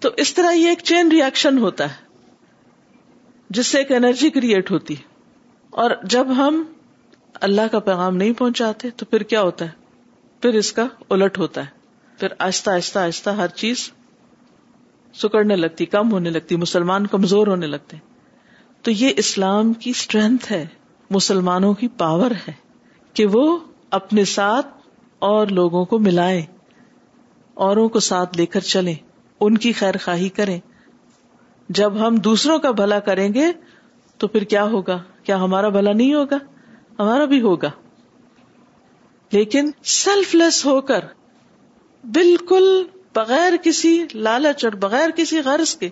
تو 0.00 0.08
اس 0.16 0.34
طرح 0.34 0.50
یہ 0.50 0.68
ایک 0.68 0.78
چین 0.78 1.08
ریئیکشن 1.08 1.58
ہوتا 1.58 1.84
ہے، 1.84 2.06
جس 3.50 3.66
سے 3.66 3.78
ایک 3.78 3.92
انرجی 3.92 4.30
کریٹ 4.30 4.70
ہوتی 4.70 4.94
اور 5.70 5.90
جب 6.02 6.26
ہم 6.36 6.64
اللہ 7.40 7.60
کا 7.72 7.78
پیغام 7.78 8.16
نہیں 8.16 8.32
پہنچاتے، 8.32 8.90
تو 8.90 9.06
پھر 9.06 9.22
کیا 9.22 9.42
ہوتا 9.42 9.64
ہے؟ 9.64 9.70
پھر 10.42 10.54
اس 10.54 10.72
کا 10.72 10.86
الٹ 11.10 11.38
ہوتا 11.38 11.60
ہے۔ 11.60 11.66
پھر 12.18 12.28
آہستہ 12.38 12.70
آہستہ 12.70 12.98
آہستہ 12.98 13.30
ہر 13.30 13.48
چیز 13.48 13.90
سکڑنے 15.14 15.56
لگتی، 15.56 15.86
کم 15.86 16.12
ہونے 16.12 16.30
لگتی، 16.30 16.56
مسلمان 16.56 17.06
کمزور 17.06 17.46
ہونے 17.46 17.66
لگتے۔ 17.66 17.96
تو 18.82 18.90
یہ 18.90 19.12
اسلام 19.16 19.72
کی 19.72 19.90
اسٹرینتھ 19.90 20.52
ہے، 20.52 20.66
مسلمانوں 21.10 21.74
کی 21.74 21.88
پاور 21.88 22.30
ہے 22.30 22.52
کہ 23.14 23.26
وہ 23.26 23.58
اپنے 23.90 24.24
ساتھ 24.24 24.75
اور 25.18 25.46
لوگوں 25.46 25.84
کو 25.84 25.98
ملائے 25.98 26.46
اوروں 27.54 27.88
کو 27.88 28.00
ساتھ 28.00 28.36
لے 28.36 28.46
کر 28.46 28.60
چلے 28.60 28.94
ان 29.40 29.58
کی 29.58 29.72
خیر 29.72 29.94
خواہی 30.04 30.28
کریں۔ 30.28 30.60
جب 31.68 32.06
ہم 32.06 32.16
دوسروں 32.16 32.58
کا 32.58 32.70
بھلا 32.70 33.00
کریں 33.00 33.34
گے، 33.34 33.46
تو 34.18 34.28
پھر 34.28 34.44
کیا 34.44 34.64
ہوگا؟ 34.64 35.02
کیا 35.22 35.36
ہمارا 35.36 35.68
بھلا 35.68 35.92
نہیں 35.92 36.14
ہوگا؟ 36.14 36.36
ہمارا 36.98 37.24
بھی 37.24 37.40
ہوگا۔ 37.40 37.70
لیکن 39.32 39.70
سیلف 39.84 40.34
لیس 40.34 40.66
ہو 40.66 40.80
کر، 40.80 41.04
بالکل 42.04 42.84
بغیر 43.14 43.52
کسی 43.62 44.04
لالچ 44.14 44.64
اور 44.64 44.72
بغیر 44.72 45.10
کسی 45.16 45.40
غرض 45.40 45.76
کے، 45.76 45.88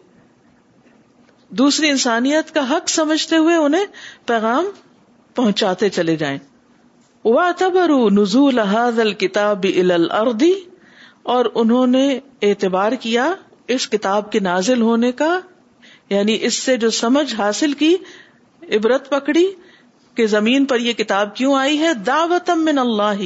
دوسری 1.48 1.88
انسانیت 1.88 2.54
کا 2.54 2.70
حق 2.70 2.90
سمجھتے 2.90 3.36
ہوئے 3.36 3.56
انہیں 3.56 3.86
پیغام 4.26 4.64
پہنچاتے 5.34 5.88
چلے 5.88 6.16
جائیں۔ 6.16 6.38
نزول 7.24 8.58
الكتاب 8.58 9.64
الى 9.64 9.94
الارض 9.94 10.42
اور 11.22 11.44
انہوں 11.54 11.86
نے 11.86 12.18
اعتبار 12.42 12.92
کیا 12.92 13.34
اس 13.68 13.88
کتاب 13.88 14.32
کے 14.32 14.40
نازل 14.40 14.82
ہونے 14.82 15.12
کا 15.12 15.38
یعنی 16.10 16.38
اس 16.40 16.54
سے 16.54 16.76
جو 16.76 16.90
سمجھ 16.90 17.34
حاصل 17.34 17.72
کی، 17.72 17.96
عبرت 18.62 19.08
پکڑی 19.10 19.44
کہ 20.14 20.26
زمین 20.26 20.64
پر 20.64 20.80
یہ 20.80 20.92
کتاب 20.92 21.36
کیوں 21.36 21.54
آئی 21.54 21.78
ہے؟ 21.78 21.94
دعوت 21.94 22.50
من 22.50 22.78
اللہ، 22.78 23.22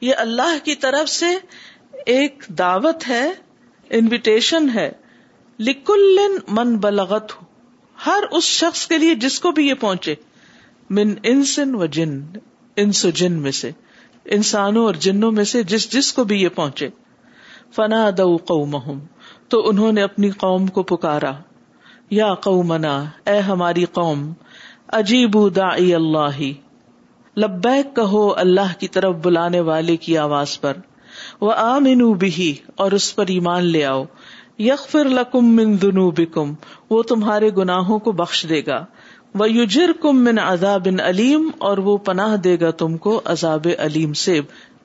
یہ 0.00 0.14
اللہ 0.16 0.64
کی 0.64 0.74
طرف 0.74 1.08
سے 1.08 1.26
ایک 2.06 2.44
دعوت 2.48 3.08
ہے 3.08 3.30
انویٹیشن 3.90 4.68
ہے 4.74 4.90
لکل 5.58 6.18
من 6.48 6.76
بلغت 6.76 7.32
ہر 8.06 8.24
اس 8.30 8.44
شخص 8.44 8.86
کے 8.86 8.98
لیے 8.98 9.14
جس 9.14 9.40
کو 9.40 9.50
بھی 9.50 9.68
یہ 9.68 9.74
پہنچے، 9.74 10.14
من 10.90 11.14
انسن 11.22 11.74
و 11.74 11.86
جن۔ 11.86 12.20
انس 12.80 13.04
و 13.04 13.10
جن 13.10 13.32
میں 13.32 13.50
سے، 13.50 13.70
انسانوں 14.24 14.84
اور 14.84 14.94
جنوں 14.94 15.32
میں 15.32 15.44
سے 15.44 15.62
جس 15.62 15.92
جس 15.92 16.12
کو 16.12 16.24
بھی 16.24 16.42
یہ 16.42 16.48
پہنچے۔ 16.48 16.88
فنا 17.76 18.10
دو 18.18 18.36
قومہم، 18.36 18.98
تو 19.48 19.68
انہوں 19.68 19.92
نے 19.92 20.02
اپنی 20.02 20.30
قوم 20.30 20.66
کو 20.66 20.82
پکارا۔ 20.82 21.32
یا 22.10 22.34
قومنا، 22.34 23.04
اے 23.26 23.38
ہماری 23.38 23.84
قوم 23.84 24.32
عجیب 24.88 25.56
دائی 25.56 25.94
اللہ۔ 25.94 26.40
لبیک 27.38 27.96
کہو 27.96 28.34
اللہ 28.36 28.80
کی 28.80 28.88
طرف 28.88 29.14
بلانے 29.14 29.60
والے 29.60 29.96
کی 29.96 30.18
آواز 30.18 30.60
پر۔ 30.60 30.76
وہ 31.40 31.52
آمین 31.52 32.12
بھی 32.12 32.54
اور 32.76 32.92
اس 32.92 33.16
پر 33.16 33.24
ایمان 33.28 33.64
لے 33.64 33.84
آؤ۔ 33.84 34.04
یغفر 34.58 35.04
لکم 35.04 35.56
من 35.56 35.76
ذنوبکم، 35.76 36.54
وہ 36.90 37.02
تمہارے 37.02 37.50
گناہوں 37.56 37.98
کو 37.98 38.12
بخش 38.12 38.46
دے 38.48 38.62
گا۔ 38.66 38.84
یوجر 39.34 39.92
کم 40.00 40.24
من 40.24 40.38
عذاب 40.38 40.88
علیم 41.00 41.50
اور 41.58 41.78
وہ 41.78 41.98
پناہ 41.98 42.36
دے 42.36 42.56
گا 42.60 42.70
تم 42.70 42.96
کو 42.96 43.20
عذاب 43.24 43.66
علیم 43.78 44.12
سے 44.12 44.40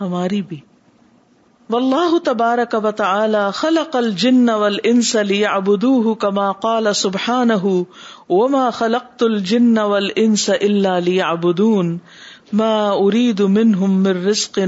ہماری 0.00 0.42
بھی۔ 0.42 0.60
واللہ 1.70 2.18
تبارک 2.18 2.84
و 2.84 2.90
تعالی 2.90 3.50
خلق 3.54 3.96
الجن 3.96 4.48
والانس 4.48 5.14
ليعبدوه 5.14 6.12
كما 6.14 6.52
قال 6.52 6.92
سبحانه 6.92 7.82
وما 8.28 8.70
خلقت 8.70 9.22
الجن 9.22 9.78
والانس 9.78 10.50
الا 10.60 10.98
ليعبدون 10.98 11.98
ما 12.52 12.90
اريد 12.90 13.40
منهم 13.40 13.90
من 13.90 14.26
رزق 14.26 14.58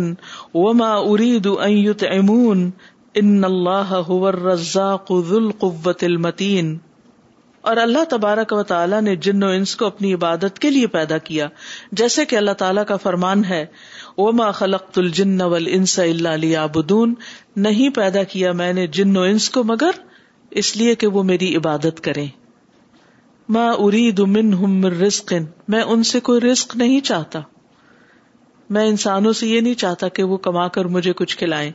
وما 0.55 0.95
اريد 0.95 1.47
ان 1.47 1.71
يطعمون 1.71 2.71
ان 3.15 3.45
الله 3.45 4.05
هو 4.11 4.29
الرزاق 4.29 5.13
ذو 5.13 5.39
القوة 5.39 6.03
المتين 6.03 6.77
اور 7.63 7.77
اللہ 7.77 8.05
تبارک 8.11 8.53
و 8.53 8.63
تعالیٰ 8.63 9.03
نے 9.03 9.17
جن 9.17 9.43
و 9.43 9.49
انس 9.49 9.77
کو 9.77 9.87
اپنی 9.87 10.15
عبادت 10.15 10.59
کے 10.59 10.71
لیے 10.71 10.87
پیدا 10.87 11.19
کیا۔ 11.19 11.49
جیسے 11.93 12.25
کہ 12.25 12.37
اللہ 12.37 12.51
تعالیٰ 12.51 12.85
کا 12.87 12.97
فرمان 12.97 13.45
ہے، 13.45 13.67
وما 14.17 14.51
خلقت 14.51 14.99
الجن 14.99 15.41
والانس 15.41 15.99
الا 15.99 16.37
ليعبدون۔ 16.37 17.15
نہیں 17.57 17.89
پیدا 17.89 18.23
کیا 18.23 18.53
میں 18.53 18.73
نے 18.73 18.87
جن 18.87 19.17
و 19.17 19.21
انس 19.21 19.51
کو، 19.51 19.65
مگر 19.65 19.91
اس 20.51 20.77
لیے 20.77 20.95
کہ 20.95 21.07
وہ 21.07 21.23
میری 21.23 21.57
عبادت 21.57 22.01
کریں۔ 22.01 22.27
ما 23.49 23.71
اريد 23.79 24.19
منهم 24.19 24.81
من 24.81 25.03
رزق۔ 25.03 25.33
میں 25.69 25.83
ان 25.83 26.03
سے 26.03 26.21
کوئی 26.21 26.41
رزق 26.41 26.77
نہیں 26.77 27.01
چاہتا۔ 27.01 27.41
میں 28.71 28.87
انسانوں 28.87 29.33
سے 29.33 29.47
یہ 29.47 29.61
نہیں 29.61 29.75
چاہتا 29.75 30.09
کہ 30.09 30.23
وہ 30.23 30.37
کما 30.37 30.69
کر 30.69 30.85
مجھے 30.85 31.13
کچھ 31.13 31.39
کھلائیں۔ 31.39 31.71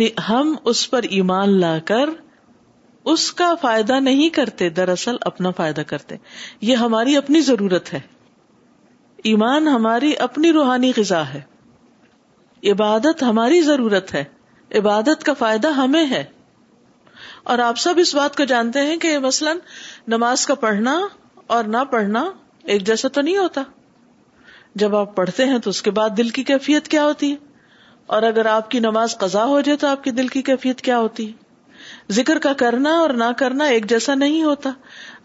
یعنی 0.01 0.21
ہم 0.29 0.55
اس 0.65 0.89
پر 0.89 1.03
ایمان 1.03 1.59
لا 1.59 1.79
کر 1.79 2.09
اس 3.05 3.33
کا 3.33 3.55
فائدہ 3.55 3.99
نہیں 3.99 4.29
کرتے، 4.29 4.69
دراصل 4.69 5.15
اپنا 5.21 5.51
فائدہ 5.51 5.81
کرتے۔ 5.81 6.15
یہ 6.61 6.75
ہماری 6.75 7.17
اپنی 7.17 7.41
ضرورت 7.41 7.93
ہے۔ 7.93 7.99
ایمان 9.23 9.67
ہماری 9.67 10.13
اپنی 10.19 10.51
روحانی 10.51 10.91
غذا 10.97 11.23
ہے۔ 11.27 11.41
عبادت 12.71 13.23
ہماری 13.23 13.61
ضرورت 13.61 14.13
ہے۔ 14.13 14.23
عبادت 14.75 15.23
کا 15.23 15.33
فائدہ 15.33 15.67
ہمیں 15.67 16.05
ہے۔ 16.05 16.23
اور 17.43 17.59
آپ 17.59 17.77
سب 17.77 17.93
اس 17.97 18.15
بات 18.15 18.37
کو 18.37 18.43
جانتے 18.43 18.79
ہیں 18.79 18.97
کہ 18.97 19.19
مثلاً 19.19 19.57
نماز 20.07 20.45
کا 20.45 20.55
پڑھنا 20.55 21.07
اور 21.47 21.63
نہ 21.63 21.83
پڑھنا 21.91 22.31
ایک 22.63 22.87
جیسا 22.87 23.07
تو 23.07 23.21
نہیں 23.21 23.37
ہوتا۔ 23.37 23.63
جب 24.75 24.95
آپ 24.95 25.15
پڑھتے 25.15 25.45
ہیں 25.45 25.59
تو 25.59 25.69
اس 25.69 25.81
کے 25.81 25.91
بعد 25.91 26.09
دل 26.17 26.29
کی 26.29 26.43
کیفیت 26.43 26.87
کیا 26.87 27.05
ہوتی 27.05 27.31
ہے؟ 27.31 27.50
اور 28.11 28.23
اگر 28.23 28.45
آپ 28.45 28.71
کی 28.71 28.79
نماز 28.79 29.17
قضا 29.17 29.45
ہو 29.45 29.61
جائے 29.61 29.77
تو 29.77 29.87
آپ 29.87 30.03
کی 30.03 30.11
دل 30.11 30.27
کی 30.27 30.41
کیفیت 30.41 30.81
کیا 30.81 30.99
ہوتی؟ 30.99 31.27
ہے 31.27 31.33
ذکر 32.11 32.39
کا 32.39 32.53
کرنا 32.53 32.89
اور 32.89 33.09
نہ 33.09 33.23
کرنا 33.37 33.63
ایک 33.63 33.89
جیسا 33.89 34.15
نہیں 34.15 34.43
ہوتا۔ 34.43 34.69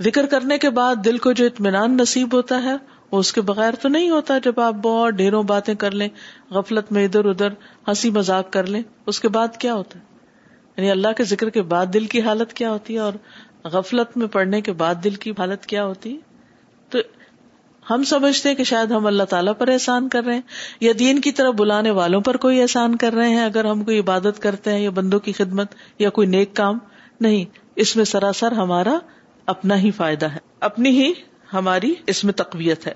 ذکر 0.03 0.27
کرنے 0.27 0.59
کے 0.59 0.71
بعد 0.71 0.97
دل 1.05 1.19
کو 1.19 1.33
جو 1.33 1.47
اطمینان 1.47 1.97
نصیب 1.97 2.35
ہوتا 2.35 2.63
ہے، 2.63 2.75
وہ 3.11 3.19
اس 3.19 3.33
کے 3.33 3.41
بغیر 3.41 3.75
تو 3.75 3.89
نہیں 3.89 4.11
ہوتا 4.11 4.39
جب 4.39 4.61
آپ 4.61 4.75
بہت 4.75 5.15
ڈھیروں 5.15 5.43
باتیں 5.43 5.75
کر 5.75 5.91
لیں، 5.91 6.09
غفلت 6.51 6.93
میں 6.93 7.05
ادھر 7.05 7.25
ادھر 7.25 7.49
ہنسی 7.89 8.11
مذاق 8.11 8.53
کر 8.53 8.67
لیں۔ 8.67 8.83
اس 9.07 9.21
کے 9.21 9.29
بعد 9.29 9.57
کیا 9.57 9.75
ہوتا؟ 9.75 9.99
ہے 9.99 10.05
یعنی 10.77 10.91
اللہ 10.91 11.09
کے 11.17 11.25
ذکر 11.25 11.51
کے 11.51 11.63
بعد 11.63 11.87
دل 11.95 12.07
کی 12.07 12.21
حالت 12.21 12.53
کیا 12.53 12.71
ہوتی 12.71 12.95
ہے 12.95 12.99
اور 12.99 13.13
غفلت 13.65 14.17
میں 14.17 14.27
پڑھنے 14.27 14.61
کے 14.61 14.73
بعد 14.73 14.95
دل 15.05 15.15
کی 15.15 15.31
حالت 15.31 15.67
کیا 15.67 15.85
ہوتی؟ 15.85 16.13
ہے 16.13 16.19
تو 16.91 16.99
ہم 17.91 18.03
سمجھتے 18.03 18.49
ہیں 18.49 18.57
کہ 18.57 18.65
شاید 18.65 18.91
ہم 18.91 19.07
اللہ 19.07 19.23
تعالیٰ 19.23 19.53
پر 19.59 19.69
احسان 19.69 20.09
کر 20.09 20.25
رہے 20.25 20.35
ہیں، 20.35 20.41
یا 20.81 20.93
دین 20.99 21.21
کی 21.21 21.33
طرف 21.33 21.55
بلانے 21.55 21.91
والوں 21.91 22.21
پر 22.21 22.37
کوئی 22.37 22.63
احسان 22.63 22.97
کر 22.97 23.13
رہے 23.13 23.29
ہیں، 23.29 23.45
اگر 23.45 23.65
ہم 23.65 23.85
کوئی 23.85 23.99
عبادت 23.99 24.43
کرتے 24.43 24.73
ہیں 24.73 24.81
یا 24.81 24.91
بندوں 24.91 25.21
کی 25.21 25.33
خدمت 25.33 25.75
یا 25.99 26.11
کوئی 26.11 26.29
نیک 26.29 26.57
کام۔ 26.57 26.79
نہیں، 27.21 27.45
اس 27.77 27.97
میں 27.97 28.05
سراسر 28.05 28.53
ہمارا 28.53 28.99
اپنا 29.47 29.79
ہی 29.79 29.91
فائدہ 29.91 30.27
ہے، 30.27 30.39
اپنی 30.61 30.91
ہی 30.91 31.13
ہماری 31.53 31.95
اس 32.07 32.25
میں 32.25 32.33
تقویت 32.33 32.87
ہے۔ 32.87 32.95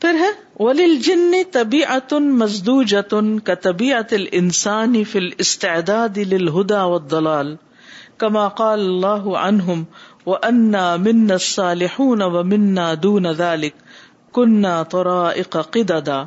پھر 0.00 0.14
ہے 0.14 0.30
ولیل 0.60 0.96
جن 0.96 1.32
طبی 1.52 1.84
اتن 1.84 2.30
مزدو 2.30 2.82
جتن 2.82 3.38
کا 3.40 3.54
طبیعت 3.54 4.14
انسانی 4.32 5.04
فل 5.04 5.28
استعداد 5.38 6.18
للہدا 6.18 6.84
والضلال 6.84 7.56
کما 8.18 8.48
قال 8.48 8.80
اللہ 8.80 9.28
عنہم 9.38 9.84
وَأَنَّا 10.26 10.96
مِنَّا 10.96 11.34
الصَّالِحُونَ 11.34 12.24
وَمِنَّا 12.24 12.94
دُونَ 13.02 13.28
ذَلِكَ 13.28 13.76
كُنَّا 14.38 14.82
طَرَائِقَ 14.82 15.58
قِدَدًا۔ 15.58 16.26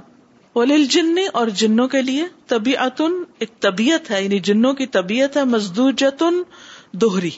وَلِلْجِنِّ 0.55 1.21
اور 1.33 1.47
جنوں 1.47 1.87
کے 1.87 2.01
لیے 2.01 2.25
طبیعتن، 2.47 3.11
ایک 3.39 3.59
طبیعت 3.59 4.11
ہے 4.11 4.23
یعنی 4.23 4.39
جنوں 4.39 4.73
کی 4.73 4.85
طبیعت 4.85 5.37
ہے، 5.37 5.43
مزدوجتن 5.43 6.41
دوہری 6.91 7.29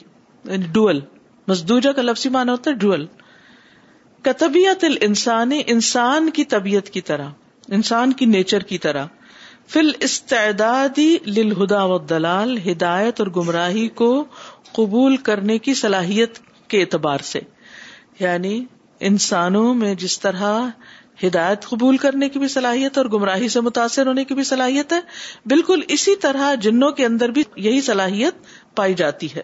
یعنی 0.44 0.66
ڈوئل۔ 0.72 1.00
مزدوجہ 1.48 1.92
کا 1.92 2.02
لفظی 2.02 2.28
معنی 2.28 2.50
ہوتا 2.50 2.70
ہے 2.70 2.76
ڈوئل۔ 2.76 3.06
کا 4.22 4.32
طبیعت 4.32 4.84
الانسانی 4.84 5.62
انسان 5.66 6.30
کی 6.30 6.44
طبیعت 6.44 6.90
کی 6.90 7.00
طرح، 7.00 7.28
انسان 7.68 8.12
کی 8.12 8.24
نیچر 8.24 8.60
کی 8.60 8.78
طرح۔ 8.78 9.06
فل 9.68 9.90
استعدادی 10.00 11.16
للہدا 11.26 11.84
والدلال 11.84 12.58
ہدایت 12.58 13.20
اور 13.20 13.28
گمراہی 13.28 13.88
کو 13.88 14.24
قبول 14.72 15.16
کرنے 15.16 15.58
کی 15.58 15.74
صلاحیت 15.74 16.38
کے 16.68 16.80
اعتبار 16.80 17.18
سے 17.18 17.40
یعنی 18.20 18.64
انسانوں 19.00 19.74
میں 19.74 19.94
جس 19.94 20.20
طرح 20.20 20.68
ہدایت 21.24 21.66
قبول 21.66 21.96
کرنے 21.96 22.28
کی 22.28 22.38
بھی 22.38 22.48
صلاحیت 22.48 22.98
اور 22.98 23.06
گمراہی 23.06 23.48
سے 23.48 23.60
متاثر 23.60 24.06
ہونے 24.06 24.24
کی 24.24 24.34
بھی 24.34 24.44
صلاحیت 24.44 24.92
ہے، 24.92 25.00
بالکل 25.46 25.80
اسی 25.88 26.16
طرح 26.16 26.54
جنوں 26.54 26.90
کے 26.90 27.06
اندر 27.06 27.28
بھی 27.28 27.42
یہی 27.56 27.80
صلاحیت 27.80 28.34
پائی 28.76 28.94
جاتی 28.94 29.28
ہے۔ 29.36 29.42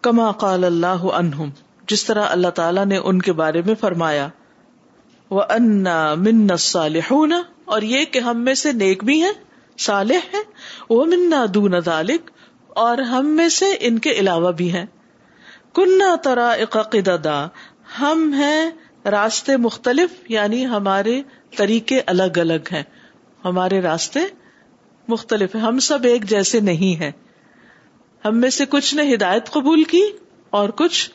کما 0.00 0.32
قال 0.32 0.64
اللہ 0.64 0.86
عنہم، 0.86 1.50
جس 1.88 2.04
طرح 2.04 2.24
اللہ 2.24 2.48
تعالیٰ 2.48 2.86
نے 2.86 2.96
ان 2.96 3.22
کے 3.22 3.32
بارے 3.32 3.62
میں 3.62 3.74
فرمایا 3.80 4.28
وہ 5.30 5.42
انا 5.50 6.14
من 6.14 6.56
صالحون 6.56 7.32
اور 7.64 7.82
یہ 7.82 8.04
کہ 8.04 8.18
ہم 8.18 8.40
میں 8.40 8.54
سے 8.54 8.72
نیک 8.72 9.04
بھی 9.04 9.22
ہیں، 9.22 9.32
صالح 9.78 10.34
ہیں 10.34 10.42
وہ 10.90 11.04
منا 11.04 11.46
دون 11.54 11.80
ذالک 11.80 12.30
اور 12.68 12.98
ہم 12.98 13.26
میں 13.26 13.48
سے 13.48 13.66
ان 13.80 13.98
کے 13.98 14.10
علاوہ 14.10 14.52
بھی 14.52 14.72
ہیں۔ 14.72 14.86
کنہ 15.74 16.16
ترا 16.16 16.48
اقدا 16.48 17.48
ہم 18.00 18.32
ہیں 18.32 18.70
راستے 19.04 19.56
مختلف 19.56 20.30
یعنی 20.30 20.66
ہمارے 20.66 21.22
طریقے 21.56 22.00
الگ 22.06 22.38
الگ 22.38 22.68
ہیں، 22.72 22.82
ہمارے 23.44 23.80
راستے 23.80 24.20
مختلف 25.08 25.54
ہیں، 25.54 25.62
ہم 25.62 25.78
سب 25.78 25.98
ایک 26.04 26.24
جیسے 26.24 26.60
نہیں 26.60 27.00
ہیں۔ 27.00 27.10
ہم 28.24 28.38
میں 28.38 28.50
سے 28.50 28.64
کچھ 28.66 28.94
نے 28.94 29.14
ہدایت 29.14 29.50
قبول 29.50 29.84
کی 29.84 30.02
اور 30.50 30.68
کچھ 30.68 31.10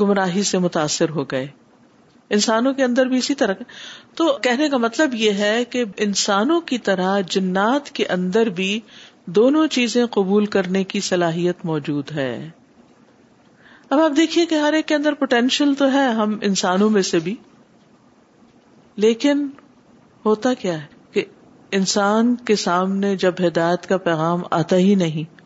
گمراہی 0.00 0.42
سے 0.42 0.58
متاثر 0.58 1.08
ہو 1.08 1.24
گئے۔ 1.24 1.46
انسانوں 2.30 2.74
کے 2.74 2.84
اندر 2.84 3.06
بھی 3.06 3.18
اسی 3.18 3.34
طرح 3.34 3.54
تو 4.14 4.38
کہنے 4.42 4.68
کا 4.68 4.76
مطلب 4.76 5.14
یہ 5.14 5.32
ہے 5.32 5.64
کہ 5.64 5.84
انسانوں 5.96 6.60
کی 6.60 6.78
طرح 6.78 7.20
جنات 7.20 7.90
کے 7.90 8.06
اندر 8.06 8.48
بھی 8.48 8.80
دونوں 9.26 9.66
چیزیں 9.66 10.06
قبول 10.06 10.46
کرنے 10.46 10.84
کی 10.84 11.00
صلاحیت 11.00 11.64
موجود 11.64 12.10
ہے۔ 12.12 12.50
اب 13.90 14.00
آپ 14.00 14.16
دیکھیے 14.16 14.46
کہ 14.46 14.54
ہر 14.54 14.72
ایک 14.72 14.86
کے 14.86 14.94
اندر 14.94 15.14
پوٹینشیل 15.14 15.74
تو 15.74 15.92
ہے 15.92 16.08
ہم 16.08 16.38
انسانوں 16.42 16.90
میں 16.90 17.02
سے 17.02 17.18
بھی۔ 17.18 17.34
لیکن 18.96 19.48
ہوتا 20.24 20.54
کیا 20.54 20.82
ہے 20.82 20.86
کہ 21.12 21.24
انسان 21.70 22.34
کے 22.34 22.56
سامنے 22.56 23.16
جب 23.16 23.34
ہدایت 23.46 23.86
کا 23.86 23.96
پیغام 23.96 24.40
آتا 24.50 24.76
ہی 24.76 24.94
نہیں، 24.94 25.36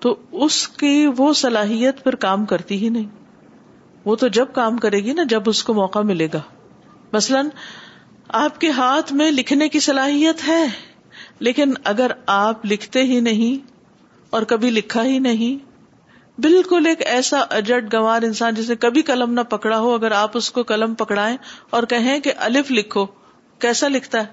تو 0.00 0.16
اس 0.32 0.68
کی 0.68 1.06
وہ 1.16 1.32
صلاحیت 1.32 2.04
پھر 2.04 2.14
کام 2.14 2.44
کرتی 2.44 2.76
ہی 2.76 2.88
نہیں۔ 2.88 3.06
وہ 4.04 4.16
تو 4.16 4.28
جب 4.28 4.46
کام 4.52 4.76
کرے 4.76 4.96
گی 4.96 5.12
نا، 5.12 5.22
جب 5.28 5.42
اس 5.46 5.64
کو 5.64 5.74
موقع 5.74 5.98
ملے 5.98 6.28
گا۔ 6.32 6.40
مثلاً 7.12 7.48
آپ 8.28 8.60
کے 8.60 8.70
ہاتھ 8.70 9.12
میں 9.12 9.30
لکھنے 9.30 9.68
کی 9.68 9.80
صلاحیت 9.80 10.48
ہے، 10.48 10.66
لیکن 11.38 11.72
اگر 11.84 12.10
آپ 12.26 12.66
لکھتے 12.66 13.02
ہی 13.02 13.20
نہیں 13.20 13.66
اور 14.30 14.42
کبھی 14.42 14.70
لکھا 14.70 15.04
ہی 15.04 15.18
نہیں 15.18 15.69
بالکل 16.42 16.86
ایک 16.86 17.06
ایسا 17.06 17.40
اجٹ 17.50 17.94
گوار 17.94 18.22
انسان 18.22 18.54
جس 18.54 18.68
نے 18.68 18.76
کبھی 18.76 19.02
قلم 19.02 19.32
نہ 19.32 19.40
پکڑا 19.40 19.78
ہو، 19.78 19.94
اگر 19.94 20.10
آپ 20.12 20.36
اس 20.36 20.50
کو 20.50 20.62
قلم 20.62 20.94
پکڑائیں 20.94 21.36
اور 21.70 21.82
کہیں 21.82 22.20
کہ 22.20 22.32
الف 22.36 22.70
لکھو، 22.70 23.06
کیسا 23.58 23.88
لکھتا 23.88 24.20
ہے؟ 24.20 24.26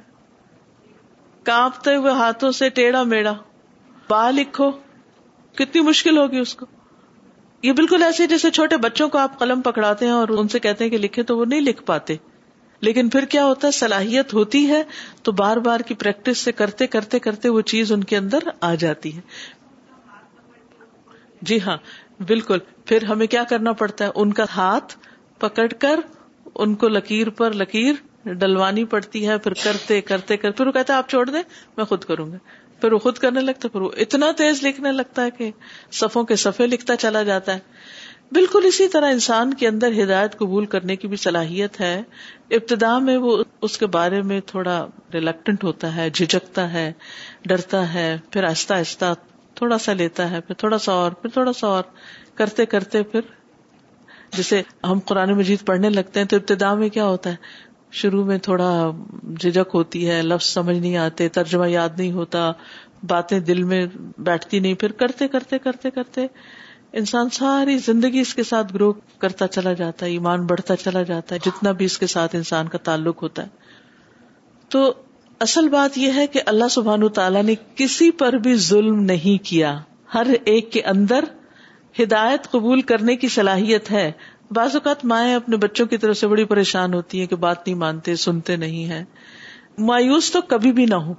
کانپتے 1.43 1.95
ہوئے 1.95 2.11
ہاتھوں 2.11 2.51
سے 2.51 2.69
ٹیڑھا 2.69 3.03
میڑا، 3.03 3.33
با 4.09 4.31
لکھو، 4.31 4.71
کتنی 5.55 5.81
مشکل 5.81 6.17
ہوگی 6.17 6.37
اس 6.37 6.55
کو۔ 6.55 6.65
یہ 7.61 7.71
بالکل 7.71 8.03
ایسے 8.03 8.27
جیسے 8.27 8.51
چھوٹے 8.51 8.77
بچوں 8.77 9.09
کو 9.09 9.17
آپ 9.17 9.39
قلم 9.39 9.61
پکڑاتے 9.61 10.05
ہیں 10.05 10.13
اور 10.13 10.27
ان 10.27 10.47
سے 10.47 10.59
کہتے 10.59 10.83
ہیں 10.83 10.91
کہ 10.91 10.97
لکھے 10.97 11.23
تو 11.23 11.37
وہ 11.37 11.45
نہیں 11.45 11.61
لکھ 11.61 11.83
پاتے۔ 11.83 12.15
لیکن 12.79 13.09
پھر 13.09 13.25
کیا 13.25 13.45
ہوتا 13.45 13.67
ہے؟ 13.67 13.71
صلاحیت 13.71 14.33
ہوتی 14.33 14.67
ہے 14.67 14.83
تو 15.23 15.31
بار 15.31 15.57
بار 15.57 15.79
کی 15.79 15.93
پریکٹس 15.93 16.37
سے 16.37 16.51
کرتے 16.51 16.87
کرتے 16.87 17.19
کرتے 17.19 17.49
وہ 17.49 17.61
چیز 17.61 17.91
ان 17.91 18.03
کے 18.03 18.17
اندر 18.17 18.39
آ 18.61 18.75
جاتی 18.75 19.15
ہے۔ 19.15 19.21
جی 21.41 21.62
ہاں 21.62 21.78
بالکل۔ 22.28 22.58
پھر 22.86 23.04
ہمیں 23.04 23.28
کیا 23.28 23.43
کرنا 23.43 23.71
پڑتا 23.71 24.06
ہے؟ 24.06 24.10
ان 24.15 24.34
کا 24.34 24.45
ہاتھ 24.56 24.97
پکڑ 25.39 25.67
کر، 25.67 26.00
ان 26.56 26.76
کو 26.76 26.88
لکیر 26.88 27.30
پر 27.30 27.54
لکیر 27.54 27.93
ڈلوانی 28.26 28.86
پڑتی 28.86 29.28
ہے، 29.28 29.38
پھر 29.38 29.54
کرتے 29.54 30.02
کرتے 30.02 30.38
کرتے۔ 30.38 30.58
پھر 30.58 30.67
وہ 30.67 30.71
کہتا 30.71 30.93
ہے، 30.93 30.97
آپ 30.97 31.10
چھوڑ 31.10 31.30
دیں، 31.30 31.43
میں 31.78 31.86
خود 31.86 32.04
کروں 32.04 32.32
گا۔ 32.32 32.38
پھر 32.82 32.91
وہ 32.91 32.97
خود 32.97 33.17
کرنے 33.17 33.39
لگتا 33.39 33.67
پھر 33.67 33.82
وہ 33.82 33.89
اتنا 33.97 34.32
تیز 34.38 34.63
لکھنے 34.63 34.91
لگتا 34.91 35.23
ہے 35.23 35.32
کہ 35.32 35.52
صفوں 35.91 36.23
کے 36.23 36.36
صفے 36.36 36.67
لکھتا 36.67 36.95
چلا 36.95 37.23
جاتا 37.23 37.54
ہے۔ 37.54 37.60
بالکل 38.32 38.62
اسی 38.63 38.88
طرح 38.88 39.12
انسان 39.12 39.54
کے 39.54 39.67
اندر 39.67 40.04
ہدایت 40.04 40.38
قبول 40.38 40.65
کرنے 40.65 40.95
کی 40.95 41.08
بھی 41.08 41.17
صلاحیت 41.17 41.82
ہے۔ 41.82 42.04
ابتدا 42.52 43.00
میں 43.00 43.17
وہ 43.17 43.43
اس 43.62 43.78
کے 43.78 43.86
بارے 43.86 44.21
میں 44.21 44.41
تھوڑا 44.45 44.88
ریلیکٹنٹ 45.13 45.63
ہوتا 45.63 45.95
ہے 45.95 46.10
جھجکتا 46.10 46.73
ہے، 46.73 46.93
ڈرتا 47.45 47.93
ہے، 47.93 48.17
پھر 48.32 48.43
آہستہ 48.43 48.73
آہستہ 48.73 49.06
تھوڑا 49.57 49.77
سا 49.77 49.93
لیتا 49.93 50.31
ہے، 50.31 50.41
پھر 50.41 50.55
تھوڑا 50.55 50.77
سا 50.77 50.91
اور، 50.91 51.11
پھر 51.11 51.29
تھوڑا 51.29 51.53
سا 51.53 51.67
اور۔ 51.67 51.83
کرتے 52.35 52.65
کرتے 52.65 53.03
پھر 53.03 53.21
جیسے 54.33 54.61
ہم 54.83 54.99
قرآن 54.99 55.33
مجید 55.33 55.65
پڑھنے 55.65 55.89
لگتے 55.89 56.19
ہیں 56.19 56.27
تو 56.27 56.35
ابتدا 56.35 56.73
میں 56.73 56.89
کیا 56.89 57.05
ہوتا 57.05 57.29
ہے؟ 57.29 57.35
شروع 57.91 58.25
میں 58.25 58.37
تھوڑا 58.37 58.91
جھجک 59.39 59.71
ہوتی 59.73 60.09
ہے، 60.09 60.21
لفظ 60.21 60.45
سمجھ 60.45 60.77
نہیں 60.77 60.97
آتے، 60.97 61.29
ترجمہ 61.29 61.69
یاد 61.69 61.89
نہیں 61.97 62.11
ہوتا، 62.11 62.51
باتیں 63.07 63.39
دل 63.39 63.63
میں 63.63 63.85
بیٹھتی 64.17 64.59
نہیں، 64.59 64.73
پھر 64.73 64.91
کرتے 64.91 65.27
کرتے 65.27 65.57
کرتے 65.57 65.89
کرتے 65.89 66.27
انسان 66.93 67.29
ساری 67.29 67.77
زندگی 67.77 68.19
اس 68.19 68.35
کے 68.35 68.43
ساتھ 68.43 68.73
گرو 68.73 68.93
کرتا 69.17 69.47
چلا 69.47 69.73
جاتا 69.73 70.05
ہے، 70.05 70.11
ایمان 70.11 70.45
بڑھتا 70.45 70.75
چلا 70.75 71.03
جاتا 71.03 71.35
ہے، 71.35 71.39
جتنا 71.45 71.71
بھی 71.71 71.85
اس 71.85 71.97
کے 71.97 72.07
ساتھ 72.07 72.35
انسان 72.35 72.67
کا 72.67 72.77
تعلق 72.77 73.23
ہوتا 73.23 73.43
ہے۔ 73.43 73.47
تو 74.69 74.93
اصل 75.39 75.69
بات 75.69 75.97
یہ 75.97 76.12
ہے 76.15 76.28
کہ 76.28 76.41
اللہ 76.45 76.67
سبحان 76.71 77.10
تعالیٰ 77.10 77.43
نے 77.43 77.56
کسی 77.76 78.12
پر 78.12 78.34
بھی 78.34 78.56
ظلم 78.56 79.04
نہیں 79.04 79.45
کیا۔ 79.45 79.80
ہر 80.13 80.28
ایک 80.45 80.71
کے 80.71 80.82
اندر 80.84 81.23
ہدایت 82.00 82.52
قبول 82.52 82.82
کرنے 82.82 83.15
کی 83.15 83.28
صلاحیت 83.28 83.91
ہے۔ 83.91 84.12
بعض 84.52 84.76
اوقات 84.76 85.06
مائیں 85.06 85.36
اپنے 85.36 85.58
بچوں 85.58 85.86
کی 85.86 85.97
طرف 85.97 86.17
سے 86.17 86.28
بڑی 86.28 86.45
پریشان 86.45 86.93
ہوتی 86.93 87.19
ہیں 87.19 87.28
کہ 87.28 87.36
بات 87.36 87.67
نہیں 87.67 87.78
مانتے، 87.78 88.15
سنتے 88.15 88.56
نہیں 88.56 88.86
ہے 88.86 89.04
مایوس 89.78 90.32
تو 90.32 90.41
کبھی 90.41 90.71
بھی 90.71 90.86
نہ 90.86 90.95
ہو 90.95 91.13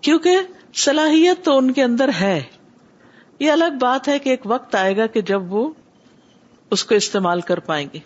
کیونکہ 0.00 0.36
صلاحیت 0.74 1.44
تو 1.44 1.58
ان 1.58 1.72
کے 1.72 1.82
اندر 1.82 2.10
ہے۔ 2.20 2.42
یہ 3.40 3.52
الگ 3.52 3.78
بات 3.80 4.08
ہے 4.08 4.18
کہ 4.18 4.30
ایک 4.30 4.40
وقت 4.44 4.74
آئے 4.74 4.96
گا 4.96 5.06
کہ 5.06 5.20
جب 5.20 5.52
وہ 5.52 5.72
اس 6.70 6.84
کو 6.84 6.94
استعمال 6.94 7.40
کر 7.40 7.58
پائیں 7.58 7.88
گے۔ 7.94 7.98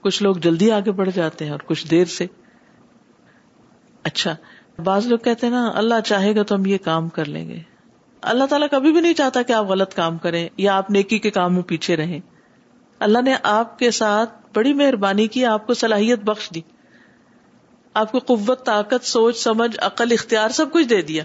کچھ 0.00 0.22
لوگ 0.22 0.36
جلدی 0.36 0.70
آگے 0.70 0.90
بڑھ 0.90 1.10
جاتے 1.14 1.44
ہیں 1.44 1.52
اور 1.52 1.60
کچھ 1.66 1.86
دیر 1.90 2.04
سے۔ 2.04 2.26
اچھا 4.02 4.36
بعض 4.80 5.06
لوگ 5.06 5.18
کہتے 5.18 5.46
ہیں 5.46 5.54
نا، 5.54 5.70
اللہ 5.74 5.94
چاہے 6.04 6.36
گا 6.36 6.42
تو 6.42 6.54
ہم 6.54 6.66
یہ 6.66 6.78
کام 6.84 7.08
کر 7.08 7.24
لیں 7.24 7.48
گے۔ 7.48 7.58
اللہ 8.22 8.44
تعالیٰ 8.44 8.68
کبھی 8.70 8.92
بھی 8.92 9.00
نہیں 9.00 9.14
چاہتا 9.14 9.42
کہ 9.42 9.52
آپ 9.52 9.66
غلط 9.66 9.94
کام 9.94 10.18
کریں 10.18 10.48
یا 10.56 10.76
آپ 10.76 10.90
نیکی 10.90 11.18
کے 11.18 11.30
کام 11.30 11.54
میں 11.54 11.62
پیچھے 11.62 11.96
رہیں۔ 11.96 12.20
اللہ 12.98 13.18
نے 13.24 13.34
آپ 13.42 13.78
کے 13.78 13.90
ساتھ 13.90 14.30
بڑی 14.54 14.72
مہربانی 14.72 15.26
کی، 15.26 15.44
آپ 15.44 15.66
کو 15.66 15.74
صلاحیت 15.74 16.20
بخش 16.22 16.50
دی۔ 16.54 16.60
آپ 17.94 18.12
کو 18.12 18.18
قوت، 18.18 18.66
طاقت، 18.66 19.06
سوچ، 19.06 19.36
سمجھ، 19.36 19.76
عقل، 19.82 20.08
اختیار 20.10 20.48
سب 20.48 20.72
کچھ 20.72 20.86
دے 20.86 21.02
دیا۔ 21.02 21.24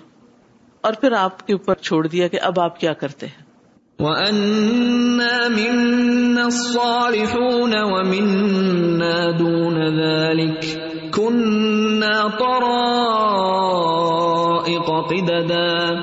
اور 0.81 0.93
پھر 0.93 1.11
آپ 1.11 1.47
کے 1.47 1.53
اوپر 1.53 1.75
چھوڑ 1.75 2.07
دیا 2.07 2.27
کہ 2.27 2.39
اب 2.41 2.59
آپ 2.59 2.79
کیا 2.79 2.93
کرتے 2.93 3.27
ہیں۔ 3.27 3.45
وَأَنَّا 3.99 5.47
مِنَّا 5.47 6.43
الصَّالِحُونَ 6.43 7.75
وَمِنَّا 7.77 9.31
دُونَ 9.39 9.79
ذَلِكَ۔ 9.87 10.94
كُنَّا 11.15 12.27
طَرَائِقَ 12.27 12.81
قِدَدًا. 15.07 16.01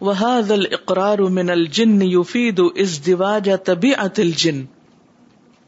وهذا 0.00 0.54
الاقرار 0.54 1.18
من 1.18 1.50
الجن 1.50 2.02
يفيد 2.02 2.60
ازدواج 2.76 3.50
طبيعه 3.64 4.14
الجن. 4.18 4.64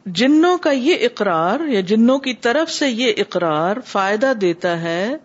جنوں 0.05 0.57
کا 0.57 0.71
یہ 0.71 0.95
اقرار 1.01 1.59
یا 1.67 1.81
جنوں 1.81 2.19
کی 2.19 2.33
طرف 2.33 2.71
سے 2.71 2.89
یہ 2.89 3.13
اقرار 3.17 3.77
فائدہ 3.85 4.33
دیتا 4.41 4.81
ہے 4.81 5.15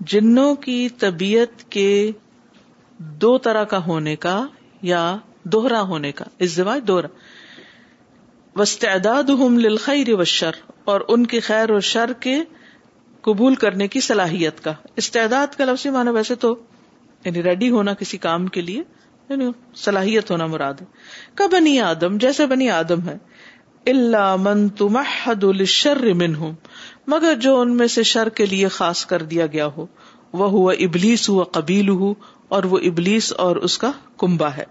جنوں 0.00 0.54
کی 0.54 0.88
طبیعت 0.88 1.70
کے 1.70 2.10
دو 2.98 3.38
طرح 3.38 3.64
کا 3.64 3.86
ہونے 3.86 4.16
کا 4.16 4.46
یا 4.82 5.16
دوہرا 5.44 5.82
ہونے 5.82 6.12
کا، 6.12 6.24
ازدواج 6.40 6.86
دوہرا۔ 6.88 7.08
وسطاد 8.56 9.30
للخیر 9.58 10.14
والشر، 10.14 10.50
اور 10.84 11.00
ان 11.08 11.26
کی 11.26 11.40
خیر 11.40 11.70
اور 11.70 11.80
شر 11.80 12.12
کے 12.20 12.42
قبول 13.22 13.54
کرنے 13.54 13.88
کی 13.88 14.00
صلاحیت 14.00 14.64
کا۔ 14.64 14.72
استعداد 14.96 15.54
کا 15.58 15.64
لفظی 15.64 15.90
معنی 15.90 16.10
ویسے 16.10 16.34
تو 16.34 16.56
یعنی 17.24 17.42
ریڈی 17.42 17.70
ہونا 17.70 17.94
کسی 17.94 18.18
کام 18.18 18.46
کے 18.46 18.60
لیے 18.60 18.82
یعنی 19.28 19.50
صلاحیت 19.74 20.30
ہونا 20.30 20.46
مراد 20.46 20.74
ہے۔ 20.80 20.86
کا 21.34 21.46
بنی 21.46 21.80
آدم، 21.80 22.18
جیسے 22.18 22.46
بنی 22.46 22.70
آدم 22.70 23.08
ہے 23.08 23.18
اللہ 23.86 24.36
من 24.38 24.68
تمحد 24.68 25.44
الشر 25.44 26.14
منہم 26.14 26.52
مگر 27.06 27.34
جو 27.34 27.60
ان 27.60 27.76
میں 27.76 27.86
سے 27.86 28.02
شر 28.02 28.28
کے 28.28 28.46
لیے 28.46 28.68
خاص 28.68 29.06
کر 29.06 29.22
دیا 29.22 29.46
گیا 29.46 29.66
ہو 29.66 29.86
وہ 30.32 30.50
ہوا 30.50 30.72
ابلیس 30.72 31.28
ہوا 31.28 31.44
قبیل 31.44 31.88
ہو 31.88 32.14
اور 32.48 32.64
وہ 32.64 32.78
ابلیس 32.78 33.32
اور 33.32 33.56
اس 33.56 33.78
کا 33.78 33.90
کمبا 34.18 34.56
ہے۔ 34.56 34.64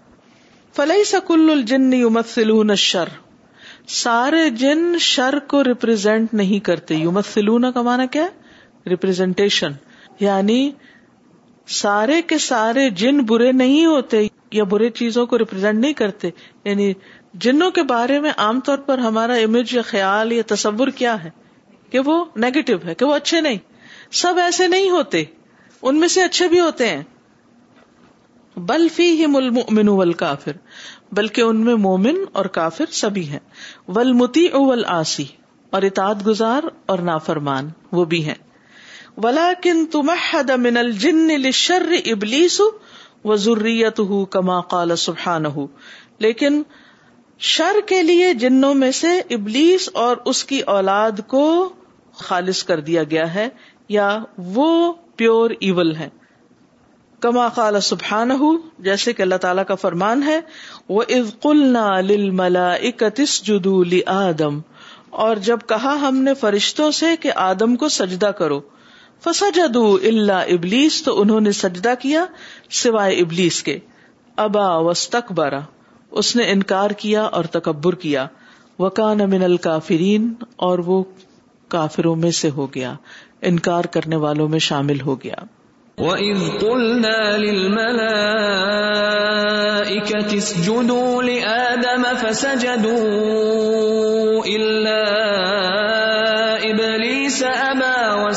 فلئی 0.72 1.04
سکل 1.04 1.50
الجن 1.50 1.92
یمثلون 1.92 2.70
الشر۔ 2.70 3.08
سارے 3.88 4.50
جن 4.50 4.98
شر 4.98 5.38
کو 5.38 5.64
ریپرزینٹ 5.64 6.34
نہیں 6.34 6.64
کرتے 6.64 6.94
یمثلون 6.94 7.72
کا 7.72 7.82
معنی 7.82 8.06
کیا 8.06 8.22
ہے؟ 8.22 8.41
ریپرزینٹیشن 8.86 9.72
یعنی 10.20 10.70
سارے 11.66 12.22
کے 12.22 12.38
سارے 12.38 12.90
جن 12.90 13.22
برے 13.22 13.52
نہیں 13.52 13.86
ہوتے 13.86 14.26
یا 14.52 14.64
برے 14.64 14.90
چیزوں 14.90 15.26
کو 15.26 15.38
ریپرزینٹ 15.38 15.80
نہیں 15.80 15.92
کرتے. 15.92 16.30
یعنی 16.64 16.92
جنوں 17.34 17.70
کے 17.70 17.82
بارے 17.82 18.20
میں 18.20 18.32
عام 18.36 18.60
طور 18.60 18.78
پر 18.78 18.98
ہمارا 18.98 19.34
امیج 19.34 19.74
یا 19.74 19.82
خیال 19.82 20.32
یا 20.32 20.42
تصور 20.46 20.88
کیا 20.88 21.24
ہے؟ 21.24 21.30
کہ 21.90 21.98
وہ 21.98 22.24
نیگیٹو 22.36 22.72
ہے، 22.86 22.94
کہ 22.94 23.04
وہ 23.04 23.14
اچھے 23.14 23.40
نہیں. 23.40 23.58
سب 24.12 24.34
ایسے 24.42 24.68
نہیں 24.68 24.90
ہوتے. 24.90 25.24
ان 25.82 26.00
میں 26.00 26.08
سے 26.08 26.22
اچھے 26.22 26.48
بھی 26.48 26.60
ہوتے 26.60 26.88
ہیں. 26.88 27.02
بل 28.56 28.88
فی 28.88 29.02
ہی 29.02 29.24
المؤمن 29.24 29.88
والکافر، 29.88 30.52
بلکہ 31.12 31.40
ان 31.40 31.60
میں 31.60 31.74
مومن 31.74 32.14
اور 32.32 32.44
کافر 32.44 32.84
سبھی 32.92 33.28
ہیں. 33.28 33.38
ولمتی 33.88 34.46
اول 34.46 34.84
آسی 34.86 35.24
اور 35.70 35.82
اطاعت 35.82 36.26
گزار 36.26 36.62
اور 36.86 36.98
نافرمان، 36.98 37.68
وہ 37.92 38.04
بھی 38.04 38.24
ہیں. 38.24 38.51
ولاکن 39.16 39.86
تمحد 39.86 40.50
من 40.50 40.76
الجن 40.76 41.16
للشر 41.16 41.92
ابلیس 42.04 42.60
و 43.24 43.36
ذریته 43.36 44.24
کما 44.30 44.60
قال 44.60 44.96
سبحانہ 44.96 45.66
لیکن 46.18 46.62
شر 47.38 47.76
کے 47.86 48.02
لیے 48.02 48.34
جنوں 48.34 48.74
میں 48.74 48.90
سے 48.90 49.18
ابلیس 49.30 49.88
اور 49.92 50.16
اس 50.24 50.44
کی 50.44 50.60
اولاد 50.60 51.20
کو 51.26 51.68
خالص 52.12 52.64
کر 52.64 52.80
دیا 52.80 53.02
گیا 53.02 53.34
ہے، 53.34 53.48
یا 53.88 54.18
وہ 54.38 54.92
پیور 55.16 55.50
ایول 55.60 55.96
ہے 55.96 56.08
کما 57.20 57.48
قال 57.48 57.80
سبحان 57.80 58.30
جیسے 58.78 59.12
کہ 59.12 59.22
اللہ 59.22 59.34
تعالیٰ 59.34 59.64
کا 59.68 59.74
فرمان 59.74 60.22
ہے 60.22 60.40
وہ 60.88 61.02
از 61.08 61.34
قلنا 61.40 62.00
للملا 62.00 62.72
اکتس 62.72 63.42
جدو 63.44 63.82
آدم 64.06 64.60
اور 65.10 65.36
جب 65.36 65.58
کہا 65.66 65.96
ہم 66.00 66.16
نے 66.16 66.34
فرشتوں 66.34 66.90
سے 66.90 67.16
کہ 67.16 67.32
آدم 67.34 67.76
کو 67.76 67.88
سجدہ 67.88 68.26
کرو 68.26 68.60
فسجدو 69.24 69.94
اللہ 69.94 70.32
ابلیس 70.32 71.02
تو 71.02 71.20
انہوں 71.20 71.40
نے 71.40 71.52
سجدہ 71.52 71.94
کیا 72.00 72.24
سوائے 72.70 73.16
ابلیس 73.16 73.62
کے۔ 73.62 73.78
ابا 74.36 74.76
وسطبرا 74.76 75.60
اس 76.10 76.36
نے 76.36 76.50
انکار 76.50 76.90
کیا 76.90 77.22
اور 77.22 77.44
تکبر 77.44 77.94
کیا۔ 77.94 78.26
وکان 78.78 79.30
من 79.30 79.42
الکافرین، 79.42 80.34
اور 80.56 80.78
وہ 80.78 81.04
کافروں 81.68 82.16
میں 82.16 82.30
سے 82.30 82.50
ہو 82.50 82.74
گیا۔ 82.74 82.94
انکار 83.42 83.84
کرنے 83.84 84.16
والوں 84.16 84.48
میں 84.48 84.58
شامل 84.58 85.00
ہو 85.00 85.14
گیا۔ 85.14 85.34
وَإِذْ 85.98 86.60
قُلْنَا 86.60 87.36
لِلْمَلَائِكَةِ 87.36 90.36
اسْجُدُوا 90.36 91.22
لِآدَمَ 91.22 92.16
فَسَجَدُوا 92.16 94.44
إِلَّا 94.44 95.71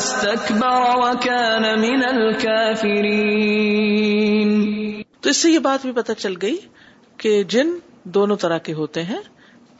وَاسْتَكْبَرَ 0.06 0.96
وَكَانَ 0.96 1.80
مِنَ 1.80 2.04
الْكَافِرِينَ. 2.04 5.02
تو 5.20 5.30
اس 5.30 5.36
سے 5.36 5.50
یہ 5.50 5.58
بات 5.58 5.82
بھی 5.82 5.92
پتہ 5.92 6.12
چل 6.18 6.34
گئی 6.42 6.56
کہ 7.16 7.42
جن 7.42 7.68
دونوں 8.04 8.36
طرح 8.36 8.58
کے 8.58 8.72
ہوتے 8.72 9.02
ہیں، 9.02 9.18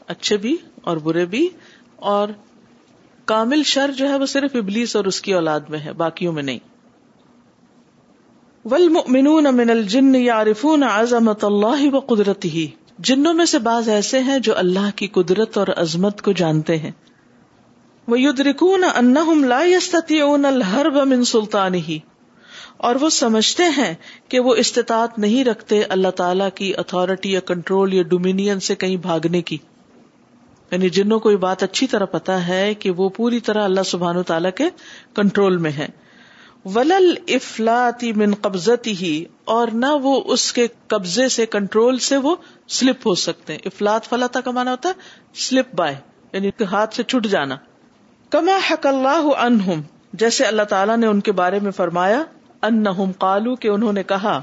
اچھے 0.07 0.37
بھی 0.37 0.57
اور 0.81 0.97
برے 0.97 1.25
بھی، 1.25 1.49
اور 1.95 2.27
کامل 3.25 3.63
شر 3.63 3.91
جو 3.91 4.09
ہے 4.09 4.17
وہ 4.17 4.25
صرف 4.25 4.55
ابلیس 4.55 4.95
اور 4.95 5.05
اس 5.05 5.21
کی 5.21 5.33
اولاد 5.33 5.59
میں 5.59 5.79
ہے، 5.79 5.93
باقیوں 5.93 6.33
میں 6.33 6.43
نہیں۔ 6.43 6.59
والمؤمنون 8.65 9.43
من 9.43 9.69
الجن 9.69 10.15
يعرفون 10.15 10.83
عظمت 10.83 11.43
اللہ 11.43 11.95
و 11.95 11.99
قدرتی 11.99 12.67
جنوں 12.99 13.33
میں 13.33 13.45
سے 13.45 13.59
بعض 13.59 13.89
ایسے 13.89 14.19
ہیں 14.19 14.39
جو 14.39 14.57
اللہ 14.57 14.89
کی 14.95 15.07
قدرت 15.07 15.57
اور 15.57 15.67
عظمت 15.75 16.21
کو 16.21 16.31
جانتے 16.31 16.77
ہیں۔ 16.77 16.91
وہ 18.07 18.21
یدرکون 18.21 18.83
انہم 18.95 19.43
لا 19.43 19.63
يستطيعون 19.63 20.45
الحرب 20.45 20.95
من 20.95 21.21
اور 22.77 22.95
وہ 22.95 23.09
سمجھتے 23.09 23.63
ہیں 23.63 23.93
کہ 24.27 24.39
وہ 24.39 24.55
استطاعت 24.55 25.19
نہیں 25.19 25.45
رکھتے 25.45 25.83
اللہ 25.83 26.07
تعالی 26.07 26.43
کی 26.55 26.73
اتارٹی 26.77 27.31
یا 27.31 27.39
کنٹرول 27.39 27.93
یا 27.93 28.03
ڈومینین 28.03 28.59
سے 28.59 28.75
کہیں 28.75 28.95
بھاگنے 28.97 29.41
کی۔ 29.41 29.57
یعنی 30.71 30.89
جنوں 30.89 31.19
کو 31.19 31.31
یہ 31.31 31.37
بات 31.37 31.63
اچھی 31.63 31.87
طرح 31.87 32.05
پتا 32.05 32.47
ہے 32.47 32.73
کہ 32.73 32.91
وہ 32.91 33.09
پوری 33.09 33.39
طرح 33.39 33.63
اللہ 33.63 33.83
سبحان 33.85 34.23
تعالیٰ 34.23 34.51
کے 34.55 34.69
کنٹرول 35.13 35.57
میں 35.57 35.71
ہے 35.71 35.87
ولل 36.65 37.13
افلاتی 37.27 38.13
من 38.13 38.33
قبضتی 38.33 38.91
ہی 38.91 39.25
اور 39.45 39.67
نہ 39.67 39.85
وہ 39.85 40.21
اس 40.25 40.53
کے 40.53 40.67
قبضے 40.87 41.29
سے 41.29 41.45
کنٹرول 41.45 41.97
سے 41.97 42.17
وہ 42.17 42.35
سلپ 42.67 43.07
ہو 43.07 43.15
سکتے۔ 43.15 43.53
ہیں 43.53 43.59
افلات 43.65 44.05
فلاح 44.05 44.39
کا 44.39 44.51
مانا 44.51 44.71
ہوتا 44.71 44.89
ہے 44.89 44.93
سلپ 45.33 45.75
بائے 45.75 45.95
یعنی 46.33 46.49
ہاتھ 46.71 46.95
سے 46.95 47.03
چھٹ 47.03 47.27
جانا۔ 47.27 47.55
کما 48.31 48.57
حق 48.69 48.85
اللہ 48.85 49.27
انہم 49.37 49.81
جیسے 50.13 50.43
اللہ 50.43 50.61
تعالیٰ 50.61 50.97
نے 50.97 51.07
ان 51.07 51.19
کے 51.19 51.31
بارے 51.31 51.59
میں 51.59 51.71
فرمایا 51.71 52.23
ان 52.63 53.11
قالو 53.19 53.55
کہ 53.55 53.67
انہوں 53.67 53.93
نے 53.93 54.03
کہا 54.03 54.41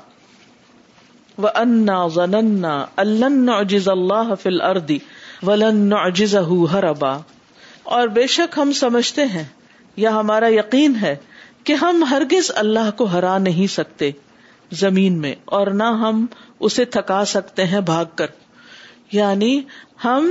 وہ 1.38 1.48
انا 1.54 2.06
ضننا 2.06 2.74
اللہ 2.96 3.88
اللہ 3.88 4.34
فل 4.42 4.60
اردی 4.60 4.98
ولن 5.42 5.76
نعجزہ 5.76 6.44
ہربا 6.72 7.16
اور 7.82 8.08
بے 8.08 8.26
شک 8.26 8.58
ہم 8.58 8.72
سمجھتے 8.72 9.24
ہیں، 9.26 9.44
یا 9.96 10.10
ہمارا 10.10 10.48
یقین 10.48 10.94
ہے 10.96 11.16
کہ 11.64 11.72
ہم 11.72 12.04
ہرگز 12.10 12.50
اللہ 12.54 12.90
کو 12.96 13.04
ہرا 13.04 13.36
نہیں 13.38 13.66
سکتے 13.66 14.10
زمین 14.72 15.20
میں، 15.20 15.34
اور 15.44 15.66
نہ 15.66 15.92
ہم 16.00 16.26
اسے 16.60 16.84
تھکا 16.84 17.24
سکتے 17.24 17.64
ہیں 17.64 17.80
بھاگ 17.80 18.04
کر۔ 18.14 18.26
یعنی 19.12 19.60
ہم 20.04 20.30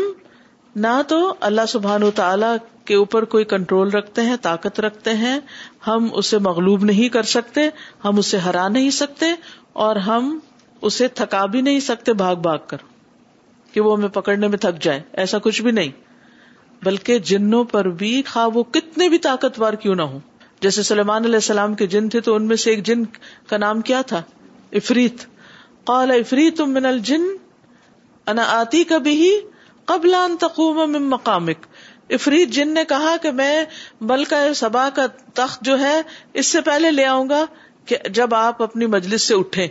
نہ 0.76 1.02
تو 1.08 1.34
اللہ 1.40 1.66
سبحان 1.68 2.10
تعالی 2.16 2.46
کے 2.86 2.96
اوپر 2.96 3.26
کوئی 3.26 3.46
کنٹرول 3.46 3.90
رکھتے 3.90 4.22
ہیں، 4.22 4.36
طاقت 4.42 4.80
رکھتے 4.80 5.14
ہیں، 5.14 5.40
ہم 5.88 6.08
اسے 6.14 6.38
مغلوب 6.38 6.84
نہیں 6.84 7.10
کر 7.10 7.24
سکتے، 7.24 7.62
ہم 8.06 8.18
اسے 8.18 8.38
ہرا 8.38 8.68
نہیں 8.68 8.90
سکتے، 8.90 9.26
اور 9.74 9.96
ہم 9.96 10.40
اسے 10.82 11.08
تھکا 11.08 11.46
بھی 11.46 11.62
نہیں 11.62 11.80
سکتے 11.80 12.14
بھاگ 12.14 12.36
بھاگ 12.36 12.58
کر، 12.68 12.78
کہ 13.72 13.82
وہ 13.82 13.98
ہمیں 13.98 14.10
پکڑنے 14.10 14.48
میں 14.48 14.58
تھک 14.58 14.84
جائے، 14.84 15.02
ایسا 15.14 15.38
کچھ 15.40 15.62
بھی 15.62 15.72
نہیں۔ 15.72 15.92
بلکہ 16.84 17.20
جنوں 17.20 17.64
پر 17.64 17.86
بھی 17.86 18.22
خواہ 18.28 18.48
وہ 18.54 18.64
کتنے 18.64 19.10
بھی 19.10 19.18
طاقتور 19.18 19.74
کیوں 19.74 19.96
نہ 19.96 20.02
ہوں۔ 20.02 20.20
جیسے 20.62 20.84
سلیمان 20.84 21.26
علیہ 21.26 21.36
السلام 21.36 21.74
کے 21.74 21.88
جن 21.88 22.10
تھے 22.10 22.20
تو 22.22 22.36
ان 22.36 22.48
میں 22.48 22.56
سے 22.56 22.70
ایک 22.70 22.84
جن 22.84 23.04
کا 23.48 23.58
نام 23.58 23.82
کیا 23.82 24.02
تھا؟ 24.02 24.22
افریت۔ 24.72 25.26
قال، 25.84 26.12
افریت 26.12 26.62
من 26.62 26.86
الجن، 26.86 27.24
انا 28.28 28.44
آتی 28.48 28.84
کبھی 28.84 29.40
قبل 29.86 30.14
ان 30.14 30.38
تقوم 30.38 30.92
من 30.92 31.04
مقامک۔ 31.04 31.66
افرید 32.10 32.50
جن 32.50 32.74
نے 32.74 32.84
کہا 32.86 33.16
کہ 33.22 33.32
میں 33.32 33.66
بل 34.02 34.24
کا 34.24 34.54
سبا 34.54 34.90
کا 34.90 35.06
تخت 35.34 35.62
جو 35.62 35.80
ہے 35.80 36.02
اس 36.34 36.48
سے 36.48 36.62
پہلے 36.62 36.92
لے 36.92 37.06
آؤں 37.06 37.30
گا 37.30 37.46
کہ 37.86 37.98
جب 38.10 38.36
آپ 38.36 38.64
اپنی 38.64 38.86
مجلس 38.86 39.22
سے 39.22 39.36
اٹھیں۔ 39.36 39.68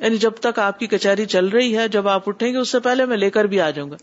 یعنی 0.00 0.16
جب 0.16 0.30
تک 0.30 0.58
آپ 0.58 0.78
کی 0.78 0.86
کچہری 0.86 1.26
چل 1.26 1.46
رہی 1.46 1.78
ہے، 1.78 1.88
جب 1.88 2.08
آپ 2.08 2.28
اٹھیں 2.28 2.52
گے، 2.52 2.58
اس 2.58 2.68
سے 2.68 2.80
پہلے 2.80 3.04
میں 3.04 3.16
لے 3.16 3.30
کر 3.30 3.44
بھی 3.44 3.60
آ 3.60 3.70
جاؤں 3.70 3.90
گا۔ 3.90 3.96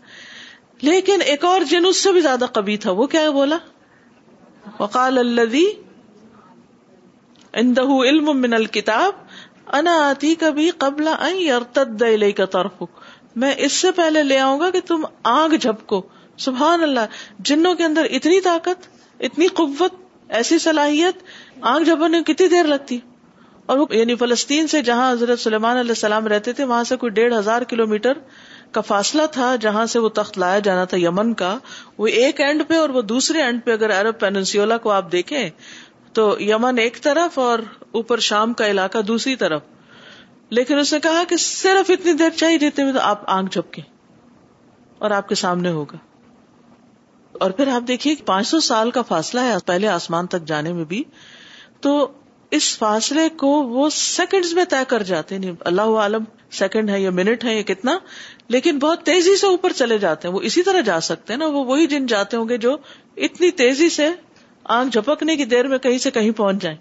لیکن 0.82 1.22
ایک 1.22 1.44
اور 1.44 1.60
جن 1.60 1.86
اس 1.86 1.96
سے 1.96 2.12
بھی 2.12 2.20
زیادہ 2.20 2.44
کبھی 2.52 2.76
تھا، 2.76 2.90
وہ 2.90 3.06
کیا 3.06 3.30
بولا؟ 3.30 3.56
وقال 4.80 5.18
الدی 5.18 5.66
اندہ 7.52 7.80
علم 7.80 8.40
من 8.40 8.54
الکتاب 8.54 9.12
انا 9.66 10.08
آتی 10.08 10.34
کبھی 10.34 10.70
قبل 10.70 11.08
ارتد 11.08 12.02
کا 12.36 12.44
طرف 12.44 12.82
میں 13.36 13.54
اس 13.58 13.72
سے 13.72 13.90
پہلے 13.90 14.22
لے 14.22 14.38
آؤں 14.38 14.60
گا 14.60 14.70
کہ 14.70 14.80
تم 14.80 15.04
آگ 15.22 15.48
جھپکو۔ 15.48 16.02
سبحان 16.38 16.82
اللہ، 16.82 17.00
جنوں 17.38 17.74
کے 17.74 17.84
اندر 17.84 18.06
اتنی 18.10 18.40
طاقت، 18.40 18.88
اتنی 19.20 19.46
قوت، 19.46 19.94
ایسی 20.28 20.58
صلاحیت 20.58 21.22
آگ 21.60 21.80
جھپنے 21.80 22.08
میں 22.08 22.22
کتنی 22.22 22.48
دیر 22.48 22.64
لگتی۔ 22.64 22.98
اور 23.66 23.78
وہ 23.78 23.86
یعنی 23.90 24.14
فلسطین 24.14 24.66
سے 24.66 24.82
جہاں 24.82 25.12
حضرت 25.12 25.38
سلیمان 25.38 25.76
علیہ 25.76 25.90
السلام 25.90 26.26
رہتے 26.26 26.52
تھے، 26.52 26.64
وہاں 26.64 26.84
سے 26.84 26.96
کوئی 26.96 27.10
ڈیڑھ 27.10 27.34
ہزار 27.38 27.62
کلو 27.62 27.86
میٹر 27.86 28.12
کا 28.72 28.80
فاصلہ 28.80 29.22
تھا، 29.32 29.56
جہاں 29.56 29.86
سے 29.86 29.98
وہ 29.98 30.08
تخت 30.08 30.38
لایا 30.38 30.58
جانا 30.58 30.84
تھا 30.84 30.96
یمن 30.96 31.34
کا۔ 31.34 31.58
وہ 31.98 32.06
ایک 32.06 32.40
اینڈ 32.40 32.62
پہ 32.68 32.74
اور 32.74 32.88
وہ 32.88 33.02
دوسرے 33.02 33.42
اینڈ 33.42 33.60
پہ، 33.64 33.72
اگر 33.72 34.00
عرب 34.00 34.20
پینسیولا 34.20 34.76
کو 34.76 34.90
آپ 34.90 35.12
دیکھیں، 35.12 35.50
تو 36.12 36.36
یمن 36.40 36.78
ایک 36.78 37.02
طرف 37.02 37.38
اور 37.38 37.58
اوپر 37.90 38.18
شام 38.18 38.52
کا 38.52 38.66
علاقہ 38.66 38.98
دوسری 38.98 39.36
طرف۔ 39.36 39.62
لیکن 40.50 40.78
اس 40.78 40.92
نے 40.92 41.00
کہا 41.00 41.22
کہ 41.28 41.36
صرف 41.36 41.90
اتنی 41.90 42.12
دیر 42.12 42.30
چاہیے 42.30 42.58
جتنے 42.58 42.84
میں 42.84 42.92
تو 42.92 43.00
آپ 43.00 43.22
آنکھ 43.26 43.52
جھپکے 43.52 43.82
اور 44.98 45.10
آپ 45.10 45.28
کے 45.28 45.34
سامنے 45.34 45.70
ہوگا۔ 45.70 45.96
اور 47.40 47.50
پھر 47.50 47.68
آپ 47.68 47.88
دیکھیے 47.88 48.14
پانچ 48.26 48.48
سو 48.48 48.60
سال 48.60 48.90
کا 48.90 49.02
فاصلہ 49.02 49.40
ہے 49.40 49.54
پہلے 49.66 49.88
آسمان 49.88 50.26
تک 50.26 50.44
جانے 50.46 50.72
میں 50.72 50.84
بھی، 50.84 51.02
تو 51.80 52.08
اس 52.50 52.78
فاصلے 52.78 53.28
کو 53.28 53.48
وہ 53.48 53.90
سیکنڈز 53.90 54.54
میں 54.54 54.64
طے 54.64 54.84
کر 54.88 55.02
جاتے 55.02 55.34
ہیں۔ 55.34 55.52
اللہ 55.60 55.82
عالم 55.82 56.24
سیکنڈ 56.50 56.90
ہے 56.90 57.00
یا 57.00 57.10
منٹ 57.10 57.44
ہے 57.44 57.56
یا 57.56 57.62
کتنا، 57.62 57.98
لیکن 58.48 58.78
بہت 58.78 59.02
تیزی 59.02 59.36
سے 59.36 59.46
اوپر 59.46 59.72
چلے 59.72 59.98
جاتے 59.98 60.28
ہیں۔ 60.28 60.34
وہ 60.34 60.40
اسی 60.40 60.62
طرح 60.62 60.80
جا 60.80 61.00
سکتے 61.00 61.32
ہیں 61.32 61.38
نا، 61.38 61.46
وہ 61.46 61.64
وہی 61.64 61.86
جن 61.86 62.06
جاتے 62.06 62.36
ہوں 62.36 62.48
گے 62.48 62.56
جو 62.56 62.76
اتنی 63.16 63.50
تیزی 63.50 63.88
سے 63.88 64.08
آنکھ 64.64 64.92
جھپکنے 64.92 65.36
کی 65.36 65.44
دیر 65.44 65.66
میں 65.66 65.78
کہیں 65.78 65.98
سے 65.98 66.10
کہیں 66.10 66.30
پہنچ 66.30 66.62
جائیں۔ 66.62 66.78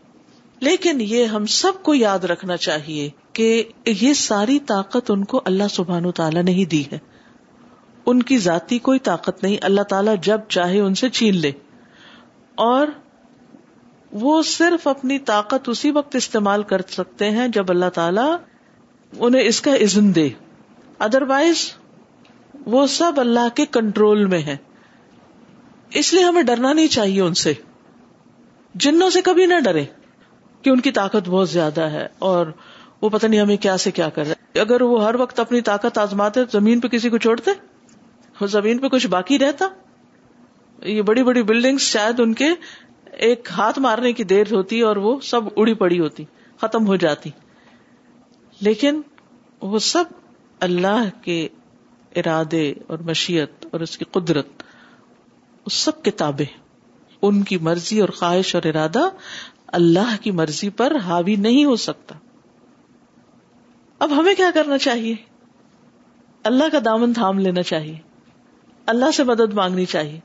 لیکن 0.60 1.02
یہ 1.02 1.26
ہم 1.26 1.46
سب 1.46 1.84
کو 1.84 1.94
یاد 1.94 2.20
رکھنا 2.20 2.58
چاہیے 2.58 3.10
کہ 3.34 3.64
یہ 3.86 4.14
ساری 4.14 4.60
طاقت 4.60 5.12
ان 5.12 5.26
کو 5.26 5.42
اللہ 5.46 5.64
سبحان 5.72 6.12
تعالیٰ 6.12 6.44
نے 6.44 6.52
ہی 6.52 6.66
دی 6.66 6.84
ہے۔ 6.92 7.17
ان 8.08 8.24
کی 8.24 8.38
ذاتی 8.38 8.80
کوئی 8.80 9.00
طاقت 9.00 9.44
نہیں۔ 9.44 9.58
اللہ 9.62 9.82
تعالیٰ 9.82 10.16
جب 10.22 10.42
چاہے 10.50 10.80
ان 10.80 10.96
سے 10.96 11.10
چھین 11.10 11.36
لے۔ 11.36 11.52
اور 12.56 12.88
وہ 14.12 14.42
صرف 14.42 14.88
اپنی 14.88 15.20
طاقت 15.20 15.70
اسی 15.70 15.92
وقت 15.92 16.16
استعمال 16.16 16.64
کر 16.64 16.82
سکتے 16.90 17.32
ہیں 17.32 17.48
جب 17.48 17.66
اللہ 17.70 17.90
تعالیٰ 17.94 18.36
انہیں 19.20 19.42
اس 19.42 19.62
کا 19.62 19.76
عزن 19.76 20.16
دے۔ 20.16 20.30
ادر 21.00 21.22
وائز 21.22 21.74
وہ 22.66 22.88
سب 22.88 23.12
اللہ 23.18 23.56
کے 23.56 23.66
کنٹرول 23.66 24.26
میں 24.26 24.42
ہے 24.42 24.58
اس 25.90 26.14
لیے 26.14 26.24
ہمیں 26.24 26.44
ڈرنا 26.44 26.74
نہیں 26.74 26.88
چاہیے 26.88 27.22
ان 27.22 27.34
سے۔ 27.34 27.54
جنوں 28.76 29.10
سے 29.10 29.22
کبھی 29.22 29.46
نہ 29.46 29.60
ڈرے 29.60 29.86
کہ 30.62 30.70
ان 30.70 30.80
کی 30.80 30.92
طاقت 30.92 31.30
بہت 31.30 31.50
زیادہ 31.50 31.82
ہے 31.82 32.08
اور 32.20 32.48
وہ 33.02 33.10
پتہ 33.10 33.28
نہیں 33.28 33.40
ہمیں 33.40 33.58
کیا 33.58 33.78
سے 33.78 33.92
کیا 33.92 34.10
کر 34.10 34.28
رہے۔ 34.28 34.60
اگر 34.60 34.82
وہ 34.82 35.04
ہر 35.04 35.16
وقت 35.16 35.40
اپنی 35.40 35.62
طاقت 35.62 35.98
آزماتے 35.98 36.40
زمین 36.52 36.80
پہ 36.80 36.88
کسی 36.88 37.10
کو 37.10 37.18
چھوڑتے؟ 37.18 37.52
زمین 38.46 38.78
پہ 38.78 38.88
کچھ 38.88 39.08
باقی 39.08 39.40
رہتا؟ 39.40 39.68
یہ 40.84 41.02
بڑی 41.02 41.24
بڑی 41.24 41.44
بلڈنگ 41.44 41.78
شاید 41.78 42.20
ان 42.20 42.34
کے 42.34 42.48
ایک 43.12 43.50
ہاتھ 43.52 43.80
مارنے 43.80 44.14
کی 44.14 44.24
دیر 44.24 44.54
ہوتی 44.54 44.82
اور 44.82 44.96
وہ 44.96 45.20
سب 45.20 45.42
اڑی 45.56 45.74
پڑی 45.74 46.00
ہوتی، 46.00 46.26
ختم 46.62 46.88
ہو 46.88 46.96
جاتی۔ 46.96 47.30
لیکن 48.62 49.02
وہ 49.62 49.80
سب 49.80 50.04
اللہ 50.60 51.04
کے 51.22 51.48
ارادے 52.16 52.74
اور 52.88 53.00
مشیت 53.00 53.66
اور 53.72 53.80
اس 53.80 53.98
کی 53.98 54.06
قدرت، 54.12 54.48
اس 55.66 55.74
سب 55.74 56.04
کتابیں 56.04 56.58
ان 57.22 57.44
کی 57.44 57.58
مرضی 57.58 58.02
اور 58.02 58.10
خواہش 58.10 58.56
اور 58.56 58.68
ارادہ 58.68 59.10
اللہ 59.68 60.16
کی 60.22 60.32
مرضی 60.32 60.70
پر 60.70 60.96
حاوی 60.96 61.36
نہیں 61.36 61.66
ہو 61.66 61.76
سکتا۔ 61.76 62.16
اب 64.00 64.20
ہمیں 64.20 64.36
کیا 64.36 64.52
کرنا 64.54 64.78
چاہیے؟ 64.78 65.16
اللہ 66.44 66.64
کا 66.72 66.78
دامن 66.86 67.14
تھام 67.14 67.40
لینا 67.40 67.62
چاہیے۔ 67.62 68.07
اللہ 68.88 69.12
سے 69.12 69.24
مدد 69.24 69.54
مانگنی 69.54 69.86
چاہیے۔ 69.86 70.20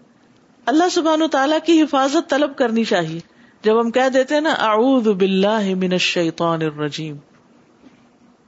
اللہ 0.66 0.88
سبحان 0.88 1.22
و 1.22 1.29
تعالیٰ 1.29 1.59
کی 1.64 1.83
حفاظت 1.83 2.31
طلب 2.31 2.57
کرنی 2.57 2.85
چاہیے۔ 2.85 3.20
جب 3.62 3.81
ہم 3.81 3.90
کہہ 3.90 4.09
دیتے 4.09 4.40
نا، 4.40 4.51
اعوذ 4.51 5.09
باللہ 5.09 5.75
من 5.75 5.92
الشیطان 5.92 6.62
الرجیم۔ 6.62 7.16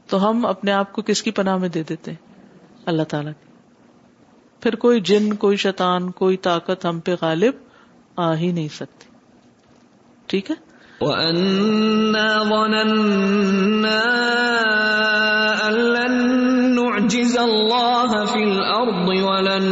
تو 0.09 0.29
ہم 0.29 0.47
اپنے 0.47 0.73
آپ 0.73 0.93
کو 0.93 1.03
کس 1.03 1.23
کی 1.23 1.31
پناہ 1.31 1.57
میں 1.57 1.69
دے 1.69 1.83
دیتے 1.83 2.13
اللہ 2.87 3.03
تعالیٰ 3.03 3.33
کی۔ 3.33 3.53
پھر 4.61 4.75
کوئی 4.75 5.01
جن، 5.01 5.35
کوئی 5.35 5.57
شیطان، 5.57 6.11
کوئی 6.11 6.37
طاقت 6.37 6.87
ہم 6.87 7.01
پہ 7.01 7.15
غالب 7.21 7.55
آ 8.17 8.35
ہی 8.35 8.53
نہیں 8.53 8.69
سکتی۔ 8.69 9.07
ٹھیک 10.27 10.51
ہے؟ 10.51 10.57
وَأَنَّا 11.01 12.43
ظَنَنَّا 12.43 14.01
نُّعْجِزَ 17.05 17.39
اللَّهَ 17.39 18.27
فِي 18.27 18.43
الْأَرْضِ 18.43 19.21
وَلَن 19.21 19.65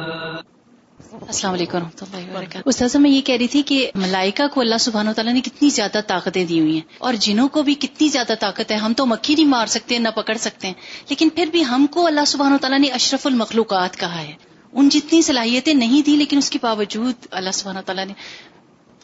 السلام 1.26 1.54
علیکم 1.54 1.76
و 1.76 1.80
رحمۃ 1.80 2.02
اللہ 2.02 2.36
وبرکاتہ۔ 2.36 2.68
استاذہ، 2.68 2.98
میں 2.98 3.10
یہ 3.10 3.20
کہہ 3.20 3.34
رہی 3.34 3.46
تھی 3.46 3.62
کہ 3.62 3.90
ملائکہ 3.94 4.54
کو 4.54 4.60
اللہ 4.60 4.74
سبحانہ 4.80 5.10
و 5.10 5.12
تعالیٰ 5.12 5.34
نے 5.34 5.40
کتنی 5.40 5.70
زیادہ 5.70 6.00
طاقتیں 6.06 6.44
دی 6.44 6.60
ہوئی 6.60 6.72
ہیں 6.72 6.80
اور 6.98 7.14
جنوں 7.14 7.48
کو 7.48 7.62
بھی 7.62 7.74
کتنی 7.74 8.08
زیادہ 8.08 8.32
طاقت 8.40 8.70
ہے، 8.70 8.76
ہم 8.76 8.92
تو 8.92 9.06
مکھی 9.06 9.34
نہیں 9.34 9.46
مار 9.46 9.66
سکتے، 9.66 9.98
نہ 9.98 10.08
پکڑ 10.08 10.34
سکتے 10.34 10.66
ہیں۔ 10.66 10.74
لیکن 11.08 11.28
پھر 11.34 11.46
بھی 11.46 11.64
ہم 11.64 11.86
کو 11.90 12.06
اللہ 12.06 12.24
سبحانہ 12.26 12.54
و 12.54 12.58
تعالیٰ 12.58 12.78
نے 12.78 12.88
اشرف 12.88 13.26
المخلوقات 13.26 13.96
کہا 13.96 14.20
ہے۔ 14.20 14.32
ان 14.72 14.88
جتنی 14.88 15.22
صلاحیتیں 15.22 15.74
نہیں 15.74 16.02
دی، 16.02 16.16
لیکن 16.16 16.38
اس 16.38 16.50
کے 16.50 16.58
باوجود 16.62 17.14
اللہ 17.30 17.50
سبحانہ 17.50 17.78
و 17.78 17.82
تعالیٰ 17.86 18.06
نے۔ 18.06 18.12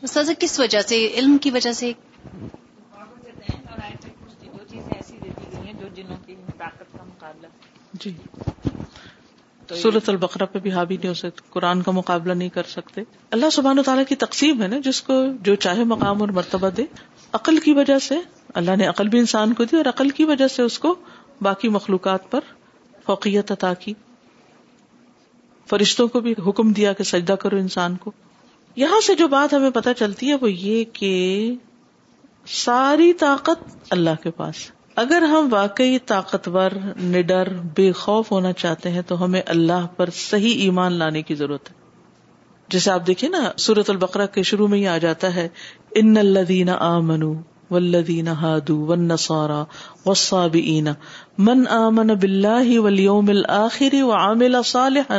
استاذہ، 0.02 0.32
کس 0.38 0.60
وجہ 0.60 0.82
سے؟ 0.82 1.08
علم 1.14 1.38
کی 1.38 1.50
وجہ 1.50 1.72
سے؟ 1.72 1.92
جی۔ 7.92 8.12
سورت 9.76 10.08
البقرہ 10.08 10.46
پہ 10.46 10.58
بھی 10.58 10.72
حاوی 10.72 10.96
نہیں 10.96 11.08
ہو 11.08 11.14
سکتے 11.14 11.40
قرآن 11.50 11.82
کا 11.82 11.92
مقابلہ 11.92 12.32
نہیں 12.32 12.48
کر 12.48 12.62
سکتے۔ 12.62 13.00
اللہ 13.30 13.50
سبحان 13.52 13.78
و 13.78 13.82
تعالیٰ 13.82 14.04
کی 14.08 14.14
تقسیم 14.14 14.62
ہے 14.62 14.68
نا 14.68 14.76
جس 14.84 15.02
کو 15.02 15.24
جو 15.42 15.54
چاہے 15.54 15.84
مقام 15.84 16.20
اور 16.20 16.28
مرتبہ 16.28 16.70
دے۔ 16.70 16.84
عقل 17.32 17.56
کی 17.56 17.72
وجہ 17.72 17.98
سے 17.98 18.14
اللہ 18.54 18.76
نے 18.76 18.86
عقل 18.86 19.08
بھی 19.08 19.18
انسان 19.18 19.54
کو 19.54 19.64
دی 19.64 19.76
اور 19.76 19.84
عقل 19.84 20.08
کی 20.08 20.24
وجہ 20.24 20.48
سے 20.48 20.62
اس 20.62 20.78
کو 20.78 20.94
باقی 21.40 21.68
مخلوقات 21.68 22.30
پر 22.30 22.40
فوقیت 23.06 23.52
عطا 23.52 23.74
کی۔ 23.74 23.94
فرشتوں 25.66 26.08
کو 26.08 26.20
بھی 26.20 26.34
حکم 26.46 26.72
دیا 26.72 26.92
کہ 26.92 27.04
سجدہ 27.04 27.32
کرو 27.32 27.56
انسان 27.56 27.96
کو۔ 27.96 28.12
یہاں 28.76 29.00
سے 29.00 29.14
جو 29.14 29.28
بات 29.28 29.54
ہمیں 29.54 29.70
پتہ 29.70 29.88
چلتی 29.98 30.28
ہے 30.28 30.34
وہ 30.34 30.52
یہ 30.52 30.84
کہ 30.92 31.52
ساری 32.46 33.12
طاقت 33.12 33.76
اللہ 33.90 34.22
کے 34.22 34.30
پاس 34.30 34.70
اگر 34.98 35.22
ہم 35.22 35.48
واقعی 35.50 35.98
طاقتور، 35.98 36.70
نڈر، 37.02 37.48
بے 37.76 37.92
خوف 37.92 38.32
ہونا 38.32 38.52
چاہتے 38.52 38.90
ہیں 38.90 39.02
تو 39.02 39.24
ہمیں 39.24 39.42
اللہ 39.46 39.86
پر 39.96 40.10
صحیح 40.10 40.54
ایمان 40.58 40.92
لانے 40.92 41.22
کی 41.22 41.34
ضرورت 41.34 41.70
ہے۔ 41.70 41.74
جیسے 42.68 42.90
آپ 42.90 43.06
دیکھیں 43.06 43.28
نا 43.28 43.50
سورت 43.56 43.90
البقرہ 43.90 44.26
کے 44.26 44.42
شروع 44.42 44.68
میں 44.68 44.78
ہی 44.78 44.86
آ 44.86 44.98
جاتا 44.98 45.34
ہے، 45.34 45.48
ان 45.94 46.16
الدین 46.16 46.68
آ 46.68 46.98
منو 46.98 47.34
ولدین 47.70 48.28
ہادو 48.28 48.86
ون 48.86 49.08
نسورا 49.08 49.64
وسابین 50.06 50.88
من 51.38 51.68
آمن 51.68 52.06
بلّہ 52.06 52.78
ولیوم 52.78 53.28
الآخر 53.28 53.94
وعمل 53.94 54.62
صالحا 54.64 55.18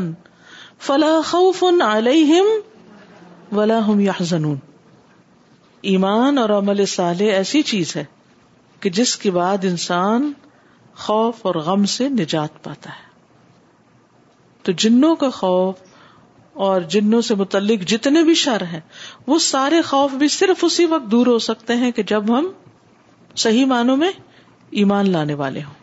فلا 0.79 1.19
خوف 1.25 1.63
علیہم 1.85 2.45
ولا 3.57 3.87
ہم 3.87 3.99
یحزنون۔ 3.99 4.57
ایمان 5.81 6.37
اور 6.37 6.49
عمل 6.49 6.85
صالح 6.85 7.23
ایسی 7.23 7.61
چیز 7.61 7.95
ہے 7.95 8.05
کہ 8.79 8.89
جس 8.89 9.17
کے 9.17 9.31
بعد 9.31 9.57
انسان 9.63 10.33
خوف 10.95 11.35
اور 11.41 11.55
غم 11.55 11.85
سے 11.85 12.09
نجات 12.09 12.63
پاتا 12.63 12.89
ہے۔ 12.89 13.09
تو 14.63 14.71
جنوں 14.71 15.15
کا 15.15 15.29
خوف 15.29 15.75
اور 16.53 16.81
جنوں 16.81 17.21
سے 17.21 17.35
متعلق 17.35 17.87
جتنے 17.87 18.23
بھی 18.23 18.33
شر 18.33 18.63
ہیں، 18.63 18.79
وہ 19.27 19.39
سارے 19.39 19.81
خوف 19.81 20.11
بھی 20.11 20.27
صرف 20.27 20.63
اسی 20.63 20.85
وقت 20.85 21.11
دور 21.11 21.27
ہو 21.27 21.39
سکتے 21.39 21.75
ہیں 21.75 21.91
کہ 21.91 22.03
جب 22.03 22.37
ہم 22.37 22.47
صحیح 23.35 23.65
معنوں 23.65 23.97
میں 23.97 24.11
ایمان 24.71 25.09
لانے 25.09 25.33
والے 25.33 25.63
ہوں۔ 25.63 25.73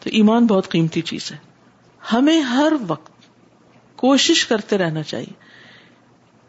تو 0.00 0.10
ایمان 0.12 0.46
بہت 0.46 0.70
قیمتی 0.70 1.00
چیز 1.00 1.32
ہے۔ 1.32 1.36
ہمیں 2.12 2.40
ہر 2.40 2.72
وقت 2.88 3.12
کوشش 3.96 4.46
کرتے 4.46 4.78
رہنا 4.78 5.02
چاہیے۔ 5.02 5.45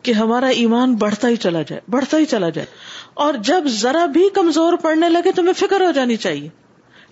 کہ 0.08 0.12
ہمارا 0.14 0.48
ایمان 0.56 0.96
بڑھتا 0.96 1.30
ہی 1.30 1.36
چلا 1.36 1.62
جائے، 1.62 1.82
بڑھتا 1.88 2.18
ہی 2.18 2.26
چلا 2.26 2.50
جائے۔ 2.50 2.68
اور 3.14 3.34
جب 3.44 3.64
ذرا 3.68 4.06
بھی 4.06 4.30
کمزور 4.34 4.74
پڑنے 4.78 5.10
لگے 5.10 5.32
تو 5.32 5.42
ہمیں 5.42 5.54
فکر 5.54 5.82
ہو 5.82 5.92
جانی 5.92 6.16
چاہیے۔ 6.18 6.50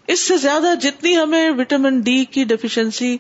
اس 0.08 0.20
سے 0.20 0.38
زیادہ 0.38 0.74
جتنی 0.82 1.18
ہمیں 1.18 1.50
وٹامن 1.50 2.00
ڈی 2.00 2.26
کی 2.26 2.44
ڈیفیشنسی 2.44 3.18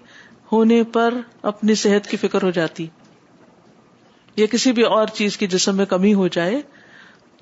ہونے 0.51 0.83
پر 0.83 1.13
اپنی 1.41 1.75
صحت 1.75 2.07
کی 2.07 2.17
فکر 2.17 2.43
ہو 2.43 2.49
جاتی، 2.51 2.87
یا 4.35 4.45
کسی 4.45 4.71
بھی 4.71 4.83
اور 4.83 5.07
چیز 5.13 5.37
کی 5.37 5.47
جسم 5.47 5.77
میں 5.77 5.85
کمی 5.85 6.13
ہو 6.13 6.27
جائے، 6.27 6.61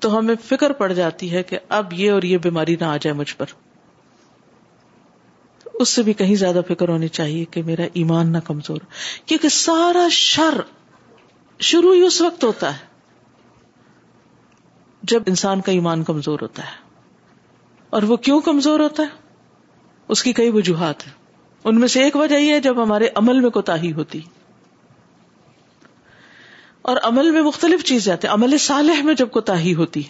تو 0.00 0.18
ہمیں 0.18 0.34
فکر 0.44 0.72
پڑ 0.72 0.92
جاتی 0.92 1.32
ہے 1.32 1.42
کہ 1.42 1.58
اب 1.68 1.92
یہ 1.92 2.10
اور 2.10 2.22
یہ 2.22 2.38
بیماری 2.38 2.76
نہ 2.80 2.84
آ 2.84 2.96
جائے 2.96 3.14
مجھ 3.14 3.34
پر۔ 3.36 3.46
اس 5.74 5.88
سے 5.88 6.02
بھی 6.02 6.12
کہیں 6.12 6.34
زیادہ 6.34 6.60
فکر 6.68 6.88
ہونی 6.88 7.08
چاہیے 7.08 7.44
کہ 7.44 7.62
میرا 7.62 7.86
ایمان 7.92 8.32
نہ 8.32 8.38
کمزور، 8.44 8.78
کیونکہ 9.26 9.48
سارا 9.48 10.08
شر 10.10 10.60
شروع 11.58 11.94
ہی 11.94 12.02
اس 12.02 12.20
وقت 12.20 12.44
ہوتا 12.44 12.72
ہے 12.72 12.94
جب 15.02 15.22
انسان 15.26 15.60
کا 15.60 15.72
ایمان 15.72 16.04
کمزور 16.04 16.38
ہوتا 16.42 16.62
ہے 16.62 16.76
اور 17.90 18.02
وہ 18.02 18.16
کیوں 18.16 18.40
کمزور 18.40 18.80
ہوتا 18.80 19.02
ہے؟ 19.02 19.08
اس 20.08 20.22
کی 20.22 20.32
کئی 20.32 20.50
وجوہات 20.50 21.06
ہیں۔ 21.06 21.14
ان 21.64 21.80
میں 21.80 21.88
سے 21.88 22.02
ایک 22.02 22.16
وجہ 22.16 22.34
یہ 22.34 22.52
ہے 22.52 22.60
جب 22.60 22.82
ہمارے 22.82 23.08
عمل 23.14 23.40
میں 23.40 23.50
کوتا 23.50 23.74
ہوتی۔ 23.96 24.20
اور 26.82 26.96
عمل 27.02 27.30
میں 27.30 27.42
مختلف 27.42 27.84
چیزیں 27.84 28.12
آتی۔ 28.12 28.28
عمل 28.28 28.58
صالح 28.58 29.02
میں 29.02 29.14
جب 29.14 29.30
کوتا 29.30 29.60
ہوتی، 29.74 30.02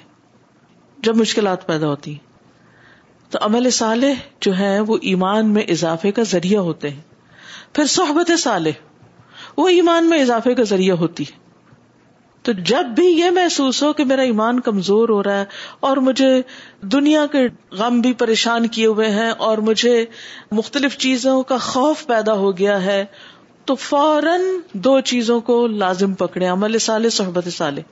جب 0.98 1.16
مشکلات 1.16 1.66
پیدا 1.66 1.86
ہوتی، 1.86 2.18
تو 3.30 3.38
عمل 3.40 3.70
صالح 3.70 4.12
جو 4.40 4.58
ہے 4.58 4.80
وہ 4.80 4.98
ایمان 5.02 5.48
میں 5.48 5.62
اضافے 5.62 6.12
کا 6.12 6.22
ذریعہ 6.22 6.60
ہوتے 6.60 6.90
ہیں۔ 6.90 7.02
پھر 7.72 7.86
صحبت 7.86 8.30
صالح 8.38 8.70
وہ 9.56 9.68
ایمان 9.68 10.04
میں 10.04 10.20
اضافے 10.20 10.54
کا 10.54 10.62
ذریعہ 10.62 10.96
ہوتی 10.96 11.24
ہے۔ 11.24 11.44
تو 12.42 12.52
جب 12.52 12.84
بھی 12.84 13.06
یہ 13.06 13.30
محسوس 13.30 13.82
ہو 13.82 13.92
کہ 13.92 14.04
میرا 14.04 14.22
ایمان 14.22 14.60
کمزور 14.60 15.08
ہو 15.08 15.22
رہا 15.22 15.38
ہے 15.40 15.44
اور 15.80 15.96
مجھے 15.96 16.42
دنیا 16.80 17.26
کے 17.26 17.38
غم 17.70 18.00
بھی 18.00 18.12
پریشان 18.12 18.68
کیے 18.68 18.86
ہوئے 18.86 19.10
ہیں 19.10 19.30
اور 19.30 19.58
مجھے 19.58 20.06
مختلف 20.52 20.98
چیزوں 20.98 21.42
کا 21.42 21.56
خوف 21.56 22.06
پیدا 22.06 22.32
ہو 22.32 22.58
گیا 22.58 22.84
ہے، 22.84 23.04
تو 23.64 23.74
فوراً 23.74 24.40
دو 24.72 25.00
چیزوں 25.00 25.40
کو 25.40 25.66
لازم 25.66 26.14
پکڑے 26.14 26.46
عمل 26.46 26.78
سالے 26.78 27.10
صحبت 27.10 27.48
سالے 27.48 27.82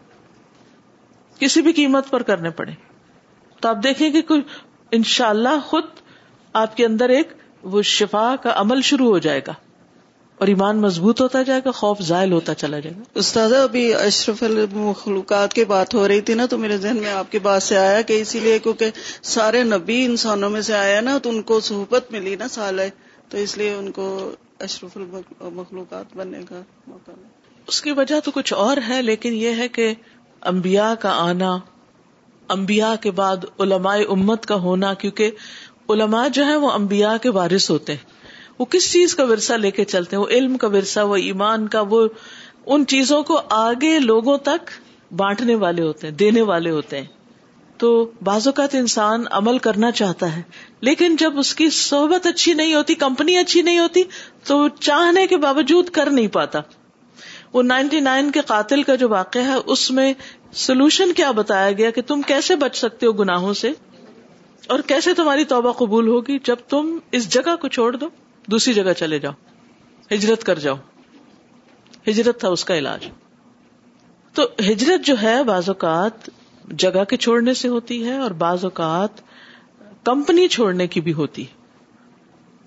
کسی 1.38 1.62
بھی 1.62 1.72
قیمت 1.72 2.10
پر 2.10 2.22
کرنے 2.22 2.50
پڑے 2.50 2.72
تو 3.60 3.68
آپ 3.68 3.76
دیکھیں 3.84 4.10
کہ 4.10 4.22
ان 4.90 5.02
شاء 5.02 5.28
اللہ 5.28 5.58
خود 5.64 5.84
آپ 6.52 6.76
کے 6.76 6.86
اندر 6.86 7.08
ایک 7.08 7.32
وہ 7.62 7.82
شفا 7.82 8.34
کا 8.42 8.52
عمل 8.54 8.82
شروع 8.82 9.06
ہو 9.06 9.18
جائے 9.18 9.40
گا۔ 9.46 9.52
اور 10.42 10.48
ایمان 10.48 10.76
مضبوط 10.76 11.20
ہوتا 11.20 11.42
جائے 11.42 11.60
گا 11.64 11.70
خوف 11.70 11.98
زائل 12.00 12.32
ہوتا 12.32 12.54
چلا 12.54 12.78
جائے 12.78 12.96
گا۔ 12.96 13.02
استاد 13.14 13.52
ابھی 13.52 13.94
اشرف 13.94 14.42
المخلوقات 14.42 15.54
کی 15.54 15.64
بات 15.64 15.94
ہو 15.94 16.08
رہی 16.08 16.20
تھی 16.20 16.34
نا 16.34 16.46
تو 16.46 16.58
میرے 16.58 16.76
ذہن 16.76 16.96
میں 16.96 17.12
آپ 17.12 17.32
کی 17.32 17.38
بات 17.38 17.62
سے 17.62 17.76
آیا 17.76 18.00
کہ 18.02 18.20
اسی 18.20 18.40
لیے 18.40 18.58
کیونکہ 18.58 18.90
سارے 19.22 19.62
نبی 19.62 20.04
انسانوں 20.04 20.50
میں 20.50 20.60
سے 20.60 20.74
آیا 20.74 21.00
نا 21.00 21.18
تو 21.18 21.30
ان 21.30 21.42
کو 21.42 21.60
صحبت 21.60 22.12
ملی 22.12 22.36
نا 22.36 22.48
سال 22.48 22.80
ہے 22.80 22.90
تو 23.28 23.36
اس 23.36 23.56
لیے 23.58 23.74
ان 23.74 23.90
کو 23.90 24.32
اشرف 24.58 24.96
المخلوقات 24.96 26.16
بننے 26.16 26.42
کا 26.48 26.60
موقع 26.86 27.10
اس 27.68 27.82
کی 27.82 27.92
وجہ 27.92 28.20
تو 28.20 28.30
کچھ 28.30 28.52
اور 28.52 28.76
ہے 28.88 29.02
لیکن 29.02 29.34
یہ 29.34 29.48
ہے 29.48 29.68
کہ 29.68 29.94
انبیاء 30.40 30.94
کا 30.94 31.12
آنا 31.16 31.58
انبیاء 32.48 32.94
کے 33.00 33.10
بعد 33.10 33.36
علماء 33.58 33.96
امت 34.08 34.46
کا 34.46 34.54
ہونا 34.54 34.94
کیونکہ 34.94 35.30
علماء 35.88 36.28
جو 36.28 36.46
ہے 36.46 36.56
وہ 36.56 36.70
انبیاء 36.70 37.16
کے 37.22 37.30
وارث 37.30 37.70
ہوتے 37.70 37.92
ہیں۔ 37.92 38.11
وہ 38.62 38.66
کس 38.66 38.92
چیز 38.92 39.14
کا 39.14 39.24
ورثہ 39.24 39.52
لے 39.52 39.70
کے 39.70 39.84
چلتے 39.84 40.16
ہیں؟ 40.16 40.22
وہ 40.22 40.28
علم 40.28 40.56
کا 40.56 40.66
ورثہ، 40.66 41.00
وہ 41.00 41.16
ایمان 41.16 41.68
کا، 41.68 41.80
وہ 41.80 42.08
ان 42.66 42.86
چیزوں 42.86 43.22
کو 43.22 43.40
آگے 43.50 43.98
لوگوں 43.98 44.38
تک 44.38 44.70
بانٹنے 45.16 45.54
والے 45.54 45.82
ہوتے 45.82 46.06
ہیں، 46.06 46.14
دینے 46.14 46.42
والے 46.42 46.70
ہوتے 46.70 46.98
ہیں۔ 46.98 47.06
تو 47.76 48.10
بعض 48.22 48.48
اوقات 48.48 48.74
انسان 48.74 49.24
عمل 49.30 49.58
کرنا 49.58 49.90
چاہتا 49.90 50.36
ہے، 50.36 50.42
لیکن 50.80 51.16
جب 51.16 51.38
اس 51.38 51.54
کی 51.54 51.70
صحبت 51.70 52.26
اچھی 52.26 52.54
نہیں 52.54 52.74
ہوتی، 52.74 52.94
کمپنی 52.94 53.36
اچھی 53.36 53.62
نہیں 53.62 53.78
ہوتی، 53.78 54.02
تو 54.44 54.68
چاہنے 54.68 55.26
کے 55.26 55.36
باوجود 55.36 55.88
کر 55.88 56.10
نہیں 56.10 56.28
پاتا۔ 56.28 56.60
وہ 57.52 57.62
نائنٹی 57.62 58.00
نائن 58.00 58.30
کے 58.30 58.40
قاتل 58.46 58.82
کا 58.82 58.94
جو 58.94 59.08
واقعہ 59.08 59.42
ہے، 59.42 59.56
اس 59.66 59.90
میں 59.90 60.14
سولوشن 60.52 61.12
کیا 61.12 61.30
بتایا 61.30 61.72
گیا 61.72 61.90
کہ 61.90 62.02
تم 62.02 62.22
کیسے 62.22 62.56
بچ 62.56 62.76
سکتے 62.76 63.06
ہو 63.06 63.12
گناہوں 63.12 63.54
سے؟ 63.54 63.70
اور 64.66 64.80
کیسے 64.86 65.14
تمہاری 65.14 65.44
توبہ 65.44 65.72
قبول 65.72 66.08
ہوگی 66.08 66.38
جب 66.44 66.56
تم 66.68 66.98
اس 67.12 67.32
جگہ 67.32 67.56
کو 67.56 67.68
چھوڑ 67.68 67.96
دو؟ 67.96 68.06
دوسری 68.46 68.74
جگہ 68.74 68.92
چلے 68.92 69.18
جاؤ۔ 69.18 69.32
ہجرت 70.14 70.44
کر 70.44 70.58
جاؤ۔ 70.58 70.76
ہجرت 72.08 72.40
تھا 72.40 72.48
اس 72.48 72.64
کا 72.64 72.78
علاج۔ 72.78 73.06
تو 74.34 74.42
ہجرت 74.60 75.06
جو 75.06 75.14
ہے 75.22 75.44
بعض 75.44 75.68
اوقات 75.68 76.30
جگہ 76.68 77.04
کے 77.04 77.16
چھوڑنے 77.16 77.54
سے 77.54 77.68
ہوتی 77.68 78.06
ہے 78.06 78.18
اور 78.18 78.30
بعض 78.30 78.64
اوقات 78.64 79.08
کمپنی 80.04 80.48
چھوڑنے 80.48 80.86
کی 80.86 81.00
بھی 81.00 81.12
ہوتی 81.12 81.42
ہے۔ 81.42 81.52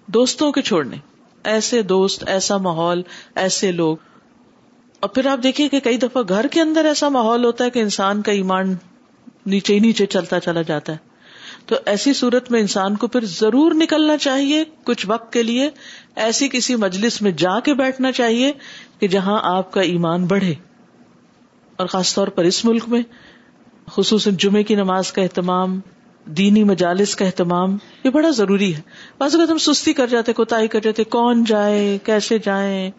دوستوں 0.08 0.52
کے 0.52 0.62
چھوڑنے۔ 0.62 0.96
ایسے 1.44 1.82
دوست، 1.82 2.24
ایسا 2.28 2.58
ماحول، 2.58 3.02
ایسے 3.36 3.72
لوگ۔ 3.72 3.98
اور 5.00 5.10
پھر 5.10 5.28
آپ 5.28 5.40
دیکھیے 5.44 5.70
کہ 5.70 5.80
کئی 5.80 5.98
دفعہ 5.98 6.24
گھر 6.30 6.48
کے 6.48 6.62
اندر 6.62 6.86
ایسا 6.86 7.10
ماحول 7.10 7.46
ہوتا 7.46 7.64
ہے 7.64 7.70
کہ 7.70 7.80
انسان 7.80 8.22
کا 8.22 8.32
ایمان 8.32 8.76
نیچے 9.46 9.74
ہی 9.74 9.80
نیچے 9.80 10.06
چلتا 10.06 10.40
چلا 10.40 10.62
جاتا 10.62 10.94
ہے۔ 10.94 11.15
تو 11.66 11.76
ایسی 11.86 12.14
صورت 12.14 12.52
میں 12.52 12.60
انسان 12.60 12.96
کو 12.96 13.08
پھر 13.08 13.26
ضرور 13.26 13.72
نکلنا 13.72 14.18
چاہیے 14.18 14.64
کچھ 14.84 15.06
وقت 15.10 15.34
کے 15.34 15.44
لیے، 15.44 15.70
ایسی 16.16 16.50
کسی 16.50 16.76
مجلس 16.76 17.22
میں 17.22 17.32
جا 17.32 17.60
کے 17.60 17.74
بیٹھنا 17.74 18.12
چاہیے 18.12 18.52
کہ 19.00 19.08
جہاں 19.08 19.40
آپ 19.44 19.72
کا 19.72 19.82
ایمان 19.82 20.26
بڑھے۔ 20.26 20.54
اور 21.76 21.88
خاص 21.88 22.16
طور 22.16 22.28
پر 22.28 22.44
اس 22.44 22.66
ملک 22.66 22.84
میں، 22.88 23.02
خصوصاً 23.92 24.36
جمعے 24.36 24.64
کی 24.64 24.76
نماز 24.76 25.12
کا 25.12 25.22
اہتمام، 25.22 25.80
دینی 26.26 26.64
مجالس 26.64 27.16
کا 27.16 27.26
اہتمام، 27.26 27.78
یہ 28.04 28.10
بڑا 28.10 28.30
ضروری 28.30 28.76
ہے۔ 28.76 28.82
بعض 29.18 29.36
اگر 29.36 29.52
ہم 29.52 29.58
سستی 29.58 29.94
کر 29.94 30.08
جاتے 30.08 30.34
کوتا 30.34 30.66
کر 30.72 30.80
جاتے، 30.80 31.04
کون 31.04 31.44
جائے، 31.44 31.98
کیسے 32.04 32.38
جائیں؟ 32.46 32.92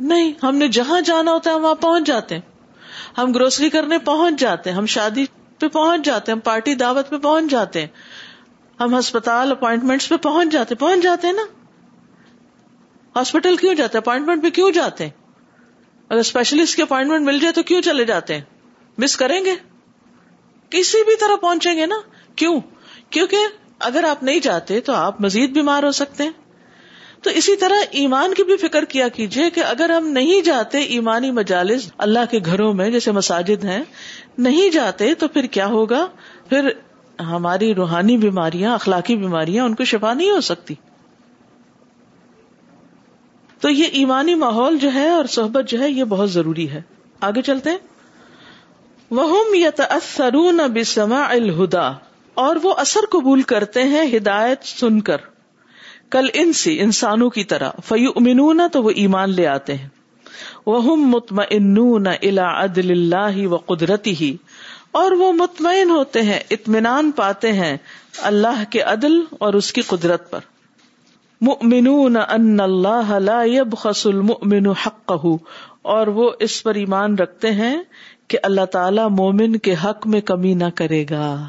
نہیں، 0.00 0.32
ہم 0.42 0.56
نے 0.56 0.68
جہاں 0.68 1.00
جانا 1.00 1.32
ہوتا 1.32 1.50
ہے 1.50 1.56
وہاں 1.56 1.74
پہنچ 1.74 2.06
جاتے 2.06 2.34
ہیں۔ 2.34 2.42
ہم 3.18 3.32
گروسری 3.32 3.70
کرنے 3.70 3.98
پہنچ 3.98 4.40
جاتے 4.40 4.70
ہیں، 4.70 4.76
ہم 4.76 4.86
شادی 4.86 5.24
پہ 5.60 5.68
پہنچ 5.68 6.06
جاتے 6.06 6.32
ہیں، 6.32 6.36
ہم 6.36 6.40
پارٹی 6.40 6.74
دعوت 6.74 7.10
پہ 7.10 7.18
پہنچ 7.18 7.50
جاتے 7.50 7.80
ہیں۔ 7.80 7.88
ہم 8.80 8.98
ہسپتال 8.98 9.50
اپوائنٹمنٹ 9.50 10.08
پہ 10.08 10.16
پہنچ 10.16 10.52
جاتے 10.52 10.74
پہنچ 10.74 11.02
جاتے 11.02 11.26
ہیں 11.26 11.34
نا۔ 11.34 11.42
ہاسپٹل 13.16 13.56
کیوں 13.56 13.74
جاتے 13.74 13.98
اپوائنٹمنٹ 13.98 14.42
پہ 14.42 14.50
کیوں 14.50 14.70
جاتے 14.70 15.04
ہیں؟ 15.04 15.10
اگر 16.08 16.18
اسپیشلسٹ 16.18 16.76
کی 16.76 16.82
اپوائنٹمنٹ 16.82 17.26
مل 17.26 17.38
جائے 17.38 17.52
تو 17.52 17.62
کیوں 17.62 17.82
چلے 17.82 18.04
جاتے 18.04 18.34
ہیں؟ 18.34 18.40
مس 18.98 19.16
کریں 19.16 19.44
گے؟ 19.44 19.54
کسی 20.70 21.04
بھی 21.04 21.16
طرح 21.16 21.36
پہنچیں 21.36 21.74
گے 21.74 21.86
نا۔ 21.86 21.96
کیوں؟ 22.36 22.60
کیونکہ 23.10 23.36
اگر 23.78 24.04
آپ 24.04 24.22
نہیں 24.22 24.40
جاتے 24.40 24.80
تو 24.80 24.92
آپ 24.92 25.20
مزید 25.20 25.50
بیمار 25.50 25.82
ہو 25.82 25.90
سکتے 25.90 26.24
ہیں۔ 26.24 26.30
تو 27.22 27.30
اسی 27.30 27.56
طرح 27.56 27.74
ایمان 27.90 28.34
کی 28.34 28.42
بھی 28.42 28.56
فکر 28.56 28.84
کیا 28.84 29.08
کیجیے 29.08 29.50
کہ 29.50 29.60
اگر 29.60 29.90
ہم 29.90 30.06
نہیں 30.06 30.42
جاتے 30.42 30.78
ایمانی 30.78 31.30
مجالس 31.30 31.92
اللہ 31.98 32.18
کے 32.30 32.38
گھروں 32.44 32.74
میں 32.74 32.90
جیسے 32.90 33.12
مساجد 33.12 33.64
ہیں، 33.64 33.82
نہیں 34.38 34.70
جاتے 34.70 35.14
تو 35.14 35.28
پھر 35.28 35.46
کیا 35.46 35.66
ہوگا؟ 35.66 36.06
پھر 36.48 36.70
ہماری 37.20 37.74
روحانی 37.74 38.16
بیماریاں، 38.16 38.74
اخلاقی 38.74 39.16
بیماریاں 39.16 39.64
ان 39.64 39.74
کو 39.74 39.84
شفا 39.84 40.14
نہیں 40.14 40.30
ہو 40.30 40.40
سکتی۔ 40.40 40.74
تو 43.60 43.70
یہ 43.70 43.84
ایمانی 43.92 44.34
ماحول 44.34 44.78
جو 44.78 44.92
ہے 44.94 45.08
اور 45.08 45.24
صحبت 45.24 45.68
جو 45.68 45.80
ہے، 45.80 45.90
یہ 45.90 46.04
بہت 46.04 46.30
ضروری 46.30 46.70
ہے۔ 46.70 46.82
آگے 47.20 47.42
چلتے 47.42 47.70
وہ 49.10 49.56
یتاثرون 49.56 50.56
بسماع 50.56 51.24
الہدا 51.24 51.92
اور 52.34 52.56
وہ 52.62 52.74
اثر 52.76 53.00
قبول 53.12 53.42
کرتے 53.42 53.82
ہیں 53.82 54.16
ہدایت 54.16 54.64
سن 54.64 55.00
کر۔ 55.00 55.16
کل 56.10 56.26
ان 56.34 56.52
سے 56.52 56.80
انسانوں 56.80 57.30
کی 57.30 57.44
طرح 57.44 57.70
فیو 57.84 58.10
امنون 58.16 58.60
تو 58.72 58.82
وہ 58.82 58.90
ایمان 58.90 59.30
لے 59.30 59.46
آتے 59.46 59.74
ہیں۔ 59.74 59.88
وہ 60.66 60.96
مطمئنون 60.96 62.06
الا 62.06 62.64
عدل 62.64 62.90
اللہ 62.90 63.46
و 63.46 63.56
قدرتی 63.56 64.14
ہی 64.20 64.36
اور 64.92 65.12
وہ 65.12 65.32
مطمئن 65.32 65.90
ہوتے 65.90 66.22
ہیں، 66.22 66.40
اطمینان 66.50 67.10
پاتے 67.10 67.52
ہیں 67.52 67.76
اللہ 68.18 68.62
کے 68.70 68.80
عدل 68.80 69.20
اور 69.30 69.54
اس 69.54 69.72
کی 69.72 69.80
قدرت 69.80 70.30
پر۔ 70.30 70.38
مؤمنون 71.40 72.16
ان 72.16 72.60
اللہ 72.60 73.18
لا 73.18 73.44
يبخس 73.44 74.06
المؤمن 74.06 74.66
حقه۔ 74.66 75.36
اور 75.82 76.06
وہ 76.06 76.30
اس 76.40 76.62
پر 76.62 76.74
ایمان 76.74 77.14
رکھتے 77.14 77.50
ہیں 77.50 77.82
کہ 78.28 78.38
اللہ 78.42 78.64
تعالی 78.64 79.02
مومن 79.10 79.56
کے 79.56 79.74
حق 79.84 80.06
میں 80.06 80.20
کمی 80.20 80.54
نہ 80.54 80.64
کرے 80.74 81.04
گا۔ 81.10 81.46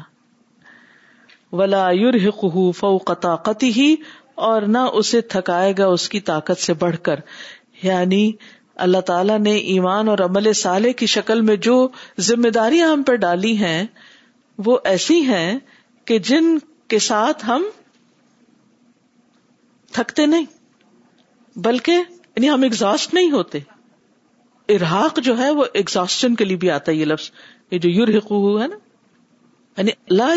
ولا 1.52 1.90
يرهقه 1.90 2.70
فوق 2.76 3.20
طاقته 3.20 3.94
اور 4.38 4.62
نہ 4.62 4.78
اسے 4.78 5.20
تھکائے 5.20 5.74
گا 5.78 5.86
اس 5.86 6.08
کی 6.08 6.20
طاقت 6.20 6.62
سے 6.62 6.74
بڑھ 6.74 6.96
کر۔ 7.02 7.20
یعنی 7.82 8.32
اللہ 8.74 9.00
تعالیٰ 9.00 9.38
نے 9.38 9.56
ایمان 9.56 10.08
اور 10.08 10.18
عمل 10.18 10.52
سالے 10.52 10.92
کی 10.92 11.06
شکل 11.06 11.40
میں 11.40 11.56
جو 11.56 11.88
ذمہ 12.20 12.48
داریاں 12.48 12.88
ہم 12.88 13.02
پہ 13.02 13.16
ڈالی 13.16 13.56
ہیں، 13.56 13.86
وہ 14.58 14.78
ایسی 14.84 15.20
ہیں 15.20 15.58
کہ 16.04 16.18
جن 16.18 16.58
کے 16.88 16.98
ساتھ 16.98 17.46
ہم 17.46 17.64
تھکتے 19.92 20.26
نہیں، 20.26 20.44
بلکہ 21.56 21.92
یعنی 22.10 22.50
ہم 22.50 22.62
ایگزاسٹ 22.62 23.14
نہیں 23.14 23.30
ہوتے۔ 23.30 23.58
ارحاق 24.68 25.18
جو 25.18 25.38
ہے 25.38 25.50
وہ 25.50 25.64
ایگزاسٹن 25.74 26.34
کے 26.34 26.44
لیے 26.44 26.56
بھی 26.56 26.70
آتا 26.70 26.92
ہے 26.92 26.96
یہ 26.96 27.04
لفظ۔ 27.04 27.30
یہ 27.70 27.78
جو 27.78 27.90
یور 27.90 28.08
ہے 28.62 28.66
نا 28.66 28.76
یعنی 29.76 29.90
لا 30.10 30.34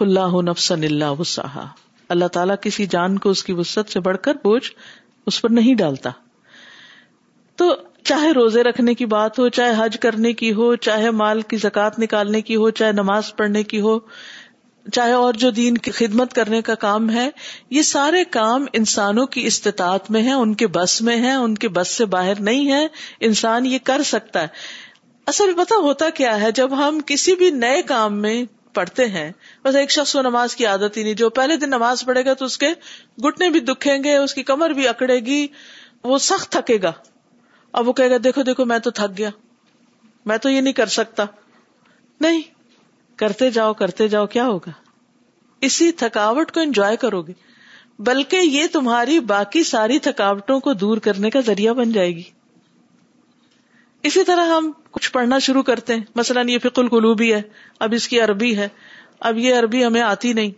اللہ 0.00 0.42
نفسن 0.42 0.84
اللہ 0.84 1.20
وسعہ 1.20 1.66
اللہ 2.10 2.26
تعالیٰ 2.26 2.54
کسی 2.60 2.86
جان 2.86 3.18
کو 3.18 3.30
اس 3.30 3.44
کی 3.44 3.52
وسط 3.52 3.90
سے 3.90 4.00
بڑھ 4.00 4.18
کر 4.18 4.34
بوجھ 4.34 4.70
اس 5.26 5.42
پر 5.42 5.50
نہیں 5.50 5.74
ڈالتا۔ 5.74 6.10
تو 7.56 7.74
چاہے 8.04 8.30
روزے 8.30 8.62
رکھنے 8.62 8.94
کی 8.94 9.06
بات 9.06 9.38
ہو، 9.38 9.48
چاہے 9.48 9.72
حج 9.78 10.00
کرنے 10.00 10.32
کی 10.32 10.52
ہو، 10.52 10.76
چاہے 10.76 11.10
مال 11.10 11.40
کی 11.40 11.56
زکات 11.56 11.98
نکالنے 11.98 12.40
کی 12.40 12.56
ہو، 12.56 12.70
چاہے 12.70 12.92
نماز 12.92 13.36
پڑھنے 13.36 13.62
کی 13.62 13.80
ہو، 13.80 13.98
چاہے 14.92 15.12
اور 15.12 15.34
جو 15.34 15.50
دین 15.50 15.78
کی 15.78 15.90
خدمت 15.90 16.32
کرنے 16.32 16.62
کا 16.62 16.74
کام 16.74 17.10
ہے، 17.10 17.30
یہ 17.70 17.82
سارے 17.82 18.24
کام 18.24 18.64
انسانوں 18.72 19.26
کی 19.26 19.46
استطاعت 19.46 20.10
میں 20.10 20.22
ہیں، 20.22 20.32
ان 20.32 20.54
کے 20.54 20.66
بس 20.66 21.02
میں 21.02 21.16
ہیں، 21.16 21.34
ان 21.34 21.54
کے 21.54 21.68
بس 21.68 21.88
سے 21.88 22.04
باہر 22.04 22.40
نہیں 22.40 22.72
ہے 22.72 22.86
انسان 23.20 23.66
یہ 23.66 23.78
کر 23.84 24.02
سکتا 24.02 24.42
ہے۔ 24.42 24.46
اصل 25.26 25.52
پتا 25.56 25.74
ہوتا 25.76 26.10
کیا 26.10 26.40
ہے، 26.40 26.52
جب 26.52 26.88
ہم 26.88 27.00
کسی 27.06 27.34
بھی 27.34 27.50
نئے 27.50 27.82
کام 27.82 28.22
میں 28.22 28.44
پڑھتے 28.74 29.06
ہیں۔ 29.06 29.32
بس 29.64 29.74
ایک 29.74 29.90
شخص 29.90 30.12
کو 30.12 30.22
نماز 30.22 30.56
کی 30.56 30.66
عادت 30.66 30.96
ہی 30.96 31.02
نہیں، 31.02 31.14
جو 31.14 31.30
پہلے 31.30 31.56
دن 31.56 31.68
نماز 31.68 32.04
پڑھے 32.04 32.24
گا 32.24 32.34
تو 32.34 32.44
اس 32.44 32.58
کے 32.58 32.66
گٹنے 33.26 33.50
بھی 33.50 33.60
دکھیں 33.60 34.04
گے، 34.04 34.16
اس 34.16 34.34
کی 34.34 34.42
کمر 34.42 34.70
بھی 34.70 34.88
اکڑے 34.88 35.20
گی، 35.20 35.46
وہ 36.04 36.18
سخت 36.18 36.52
تھکے 36.52 36.78
گا۔ 36.82 36.92
اب 37.72 37.88
وہ 37.88 37.92
کہے 37.92 38.10
گا، 38.10 38.16
دیکھو 38.24 38.42
دیکھو، 38.42 38.64
میں 38.64 38.78
تو 38.78 38.90
تھک 38.90 39.18
گیا۔ 39.18 39.30
میں 40.26 40.38
تو 40.38 40.50
یہ 40.50 40.60
نہیں 40.60 40.72
کر 40.72 40.86
سکتا۔ 40.86 41.24
نہیں، 42.20 42.40
کرتے 43.16 43.50
جاؤ 43.50 43.74
کرتے 43.74 44.08
جاؤ، 44.08 44.26
کیا 44.26 44.46
ہوگا؟ 44.46 44.70
اسی 45.60 45.92
تھکاوٹ 45.92 46.52
کو 46.52 46.60
انجوائے 46.60 46.96
کرو 46.96 47.22
گے۔ 47.22 47.32
بلکہ 47.98 48.36
یہ 48.36 48.66
تمہاری 48.72 49.20
باقی 49.20 49.64
ساری 49.64 49.98
تھکاوٹوں 49.98 50.60
کو 50.60 50.72
دور 50.72 50.98
کرنے 50.98 51.30
کا 51.30 51.40
ذریعہ 51.40 51.72
بن 51.72 51.92
جائے 51.92 52.16
گی۔ 52.16 52.22
اسی 54.02 54.24
طرح 54.24 54.46
ہم 54.46 54.72
کچھ 54.90 55.12
پڑھنا 55.12 55.38
شروع 55.38 55.62
کرتے 55.62 55.94
ہیں۔ 55.94 56.00
مثلاً 56.14 56.48
یہ 56.48 56.58
فکل 56.58 56.82
القلوبی 56.82 57.34
ہے، 57.34 57.42
اب 57.80 57.92
اس 57.92 58.08
کی 58.08 58.20
عربی 58.20 58.56
ہے۔ 58.56 58.68
اب 59.20 59.38
یہ 59.38 59.54
عربی 59.54 59.84
ہمیں 59.84 60.02
آتی 60.02 60.32
نہیں۔ 60.32 60.50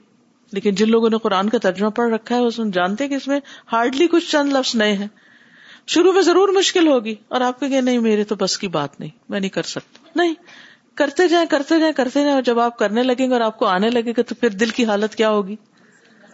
لیکن 0.52 0.74
جن 0.74 0.90
لوگوں 0.90 1.10
نے 1.10 1.18
قرآن 1.18 1.48
کا 1.48 1.58
ترجمہ 1.58 1.88
پڑھ 1.88 2.12
رکھا 2.12 2.36
ہے، 2.36 2.40
وہ 2.40 2.50
جانتے 2.72 3.08
کہ 3.08 3.14
اس 3.14 3.28
میں 3.28 3.40
ہارڈلی 3.72 4.06
کچھ 4.06 4.30
چند 4.30 4.52
لفظ 4.52 4.76
نئے 4.76 4.92
ہیں۔ 4.92 5.08
شروع 5.86 6.12
میں 6.12 6.22
ضرور 6.22 6.48
مشکل 6.48 6.88
ہوگی 6.88 7.14
اور 7.28 7.40
آپ 7.40 7.60
کو 7.60 7.68
کہ 7.68 7.80
نہیں، 7.80 7.98
میرے 7.98 8.24
تو 8.24 8.34
بس 8.34 8.58
کی 8.58 8.68
بات 8.68 9.00
نہیں، 9.00 9.10
میں 9.28 9.40
نہیں 9.40 9.50
کر 9.50 9.62
سکتا۔ 9.62 10.08
نہیں، 10.16 10.34
کرتے 10.94 11.28
جائیں 11.28 11.46
کرتے 11.46 11.78
جائیں 11.78 11.92
کرتے 11.92 12.20
جائیں 12.20 12.34
اور 12.34 12.42
جب 12.42 12.60
آپ 12.60 12.78
کرنے 12.78 13.02
لگیں 13.02 13.28
گے 13.28 13.32
اور 13.32 13.40
آپ 13.40 13.58
کو 13.58 13.66
آنے 13.66 13.90
لگے 13.90 14.12
گا 14.16 14.22
تو 14.22 14.34
پھر 14.34 14.48
دل 14.48 14.70
کی 14.70 14.84
حالت 14.84 15.14
کیا 15.14 15.30
ہوگی؟ 15.30 15.56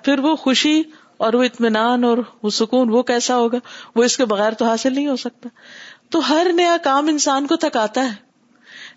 پھر 0.05 0.19
وہ 0.19 0.37
خوشی 0.37 0.83
اور 1.17 1.33
وہ 1.33 1.43
اطمینان 1.43 2.05
اور 2.05 2.19
وہ 2.43 2.51
سکون 2.51 2.89
وہ 2.91 3.03
کیسا 3.03 3.37
ہوگا؟ 3.37 3.59
وہ 3.97 4.05
اس 4.05 4.17
کے 4.17 4.25
بغیر 4.25 4.53
تو 4.53 4.65
حاصل 4.65 4.95
نہیں 4.95 5.07
ہو 5.07 5.17
سکتا۔ 5.17 5.49
تو 6.11 6.29
ہر 6.29 6.47
نیا 6.53 6.77
کام 6.83 7.09
انسان 7.09 7.47
کو 7.47 7.57
تھکاتا 7.57 8.05
ہے۔ 8.05 8.29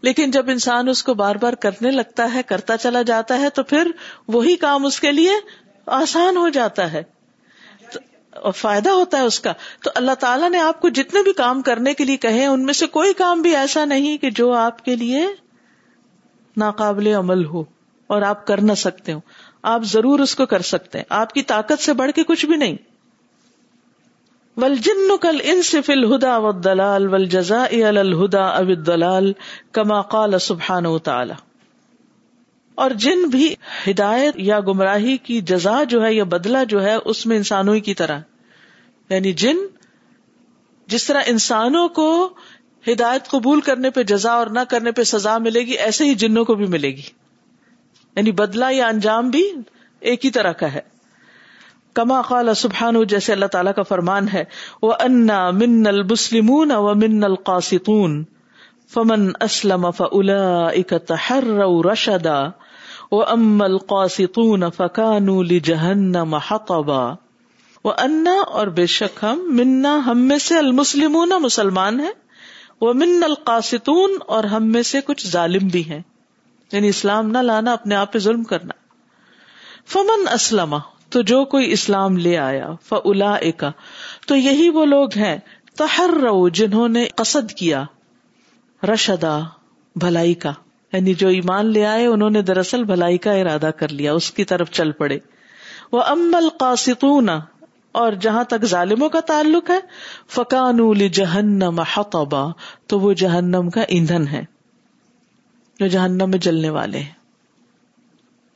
لیکن 0.02 0.32
جب 0.32 0.50
انسان 0.50 0.90
اس 0.90 1.04
کو 1.04 1.14
بار 1.14 1.36
بار 1.36 1.54
کرنے 1.54 1.92
لگتا 1.92 2.34
ہے، 2.34 2.44
کرتا 2.44 2.78
چلا 2.78 3.02
جاتا 3.02 3.40
ہے، 3.40 3.50
تو 3.50 3.64
پھر 3.64 3.92
وہی 4.28 4.56
کام 4.56 4.86
اس 4.86 5.00
کے 5.00 5.12
لیے 5.12 5.32
آسان 5.86 6.38
ہو 6.38 6.50
جاتا 6.50 6.92
ہے۔ 6.92 7.04
اور 8.32 8.52
فائدہ 8.52 8.90
ہوتا 8.90 9.18
ہے 9.18 9.24
اس 9.24 9.40
کا۔ 9.40 9.54
تو 9.84 9.90
اللہ 9.96 10.12
تعالیٰ 10.20 10.50
نے 10.50 10.60
آپ 10.60 10.82
کو 10.82 10.90
جتنے 10.90 11.24
بھی 11.24 11.34
کام 11.34 11.62
کرنے 11.62 11.94
کے 11.94 12.06
لیے 12.06 12.18
کہے، 12.18 12.46
ان 12.46 12.66
میں 12.66 12.74
سے 12.74 12.88
کوئی 12.88 13.14
کام 13.14 13.42
بھی 13.42 13.56
ایسا 13.56 13.86
نہیں 13.86 14.18
کہ 14.18 14.32
جو 14.32 14.54
آپ 14.54 14.86
کے 14.86 14.96
لیے 14.96 15.28
ناقابل 16.58 17.08
عمل 17.08 17.46
ہو 17.46 17.64
اور 18.08 18.22
آپ 18.22 18.48
کر 18.48 18.62
نہ 18.62 18.74
سکتے 18.74 19.14
ہو 19.14 19.20
آپ 19.62 19.84
ضرور 19.84 20.20
اس 20.20 20.36
کو 20.36 20.46
کر 20.46 20.62
سکتے 20.62 20.98
ہیں۔ 20.98 21.06
آپ 21.10 21.34
کی 21.34 21.42
طاقت 21.42 21.84
سے 21.84 21.94
بڑھ 21.94 22.12
کے 22.12 22.24
کچھ 22.24 22.46
بھی 22.46 22.56
نہیں۔ 22.56 22.76
ول 24.58 24.76
جن 24.76 25.18
کل 25.22 25.38
ان 25.44 25.62
سے 25.62 25.82
فل 25.82 26.04
و 26.04 26.52
دلال 26.52 27.14
ول 27.14 27.26
جزا 27.26 27.64
الہدا 27.64 28.48
اب 28.48 28.68
دلال 28.68 29.34
کما 29.72 30.02
قال 30.02 30.40
سبحان 30.40 30.86
و 30.86 31.00
تعالی 31.00 31.34
اور 32.76 32.92
جن 32.92 33.26
بھی 33.26 33.56
ہدایت 33.90 34.34
یا 34.38 34.60
گمراہی 34.60 35.18
کی 35.18 35.42
جزا 35.42 35.84
جو 35.84 36.06
ہے 36.06 36.14
یا 36.14 36.24
بدلا 36.24 36.64
جو 36.64 36.84
ہے، 36.84 36.96
اس 37.06 37.26
میں 37.26 37.38
انسانوں 37.38 37.80
کی 37.80 37.94
طرح۔ 37.94 38.20
یعنی 39.10 39.34
جن 39.34 39.58
جس 40.88 41.06
طرح 41.06 41.22
انسانوں 41.26 41.88
کو 41.88 42.34
ہدایت 42.88 43.28
قبول 43.28 43.62
کرنے 43.62 43.90
پہ 43.90 44.04
جزا 44.04 44.32
اور 44.32 44.48
نہ 44.48 44.60
کرنے 44.70 44.92
پہ 44.92 45.04
سزا 45.04 45.38
ملے 45.38 45.60
گی، 45.60 45.72
ایسے 45.72 46.06
ہی 46.06 46.16
جنوں 46.16 46.46
کو 46.46 46.56
بھی 46.56 46.66
ملے 46.66 46.92
گی۔ 46.92 47.02
یعنی 48.16 48.32
بدلا 48.32 48.70
یا 48.70 48.88
انجام 48.88 49.30
بھی 49.30 49.52
ایک 50.00 50.26
ہی 50.26 50.32
طرح 50.32 50.52
کا 50.52 50.74
ہے۔ 50.74 51.01
کما 51.94 52.22
قال 52.22 52.54
سبحان 52.54 53.04
جیسے 53.04 53.34
اللہ 53.34 53.46
تعالیٰ 53.46 53.74
کا 53.74 53.82
فرمان 53.82 54.28
ہے 54.34 54.44
وہ 54.82 54.94
انا 55.00 55.52
من 55.52 55.88
المسلمون 55.88 56.72
و 56.72 56.96
من 56.96 57.24
القاسطون، 57.24 58.24
فمن 58.94 59.32
اسلم 59.42 59.92
فلا 59.92 60.70
تحر 61.06 61.44
رشدا 61.92 62.44
و 63.12 63.24
ام 63.24 63.62
القاسطون 63.62 64.64
فکانوا 64.78 65.44
لجہنم 65.44 66.36
حطبا۔ 66.36 67.14
وہ 67.84 67.94
انا 67.98 68.36
اور 68.48 68.68
بے 68.68 68.86
شک 68.86 69.20
ہم، 69.24 69.40
منا، 69.48 70.00
ہم 70.06 70.20
میں 70.20 70.38
سے 70.38 70.58
المسلمون 70.58 71.32
مسلمان 71.40 72.00
ہیں 72.00 72.12
وہ 72.82 72.94
من 72.94 73.24
القاستون 73.24 74.18
اور 74.28 74.44
ہم 74.44 74.68
میں 74.68 74.82
سے 74.82 75.02
کچھ 75.02 75.28
ظالم 75.28 75.68
بھی 75.68 75.90
ہیں۔ 75.90 76.02
یعنی 76.72 76.88
اسلام 76.88 77.32
نہ 77.32 77.38
لانا، 77.38 77.74
اپنے 77.74 77.96
آپ 77.96 78.14
پہ 78.14 78.20
ظلم 78.20 78.44
کرنا۔ 78.44 78.74
فمن 79.88 80.28
اسلم 80.34 80.76
تو 81.12 81.22
جو 81.22 81.46
کوئی 81.46 81.72
اسلام 81.72 82.18
لے 82.18 82.38
آیا 82.38 82.68
فلا 82.84 83.38
تو 84.28 84.36
یہی 84.36 84.70
وہ 84.70 84.86
لوگ 84.86 85.10
ہیں 85.16 85.38
تہر 85.78 86.10
رو 86.10 86.50
جنہوں 86.50 86.90
نے 86.90 87.08
قصد 87.16 87.52
کیا 87.52 87.84
رشدا 88.84 89.40
بھلائی 89.96 90.34
کا 90.34 90.54
یعنی 90.94 91.14
جو 91.14 91.28
ایمان 91.28 91.66
لے 91.66 91.86
آئے، 91.86 92.06
انہوں 92.06 92.30
نے 92.30 92.42
دراصل 92.42 92.84
بھلائی 92.84 93.18
کا 93.18 93.32
ارادہ 93.32 93.70
کر 93.78 93.90
لیا، 93.90 94.14
اس 94.14 94.32
کی 94.32 94.44
طرف 94.44 94.72
چل 94.72 94.92
پڑے۔ 94.92 95.20
وہ 95.92 96.02
ام 96.02 96.36
القاستون 96.36 97.30
اور 97.92 98.14
جہاں 98.14 98.44
تک 98.44 98.66
ظالموں 98.66 99.10
کا 99.10 99.20
تعلق 99.20 99.70
ہے 99.70 99.80
فکان 100.28 101.08
جہنم 101.08 101.80
حطبا، 101.80 102.52
تو 102.88 103.00
وہ 103.00 103.14
جہنم 103.14 103.70
کا 103.70 103.82
ایندھن 103.82 104.28
ہے 104.28 104.46
جو 105.80 105.88
جہنم 105.88 106.30
میں 106.30 106.40
جلنے 106.40 106.70
والے 106.70 107.00
ہیں۔ 107.00 107.21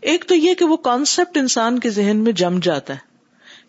ایک 0.00 0.24
تو 0.28 0.34
یہ 0.34 0.54
کہ 0.54 0.64
وہ 0.64 0.76
کانسیپٹ 0.76 1.36
انسان 1.36 1.78
کے 1.78 1.90
ذہن 1.90 2.16
میں 2.16 2.32
جم 2.32 2.58
جاتا 2.62 2.94
ہے۔ 2.94 3.13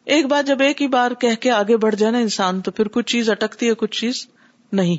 ایک 0.06 0.26
بار 0.26 0.44
جب 0.44 0.62
ایک 0.62 0.82
ہی 0.82 0.88
بار 0.88 1.12
کہہ 1.12 1.36
کے 1.40 1.52
آگے 1.52 1.78
بڑھ 1.78 1.96
جائے 1.96 2.12
نا 2.12 2.18
انسان، 2.18 2.62
تو 2.62 2.72
پھر 2.72 2.88
کچھ 2.88 3.06
چیز 3.06 3.30
اٹکتی 3.30 3.70
ہے، 3.70 3.74
کچھ 3.74 4.02
چیز 4.02 4.28
نہیں۔ 4.72 4.98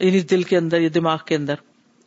یعنی 0.00 0.20
دل 0.20 0.42
کے 0.42 0.56
اندر، 0.56 0.80
یا 0.80 0.88
دماغ 0.94 1.18
کے 1.26 1.36
اندر۔ 1.36 1.54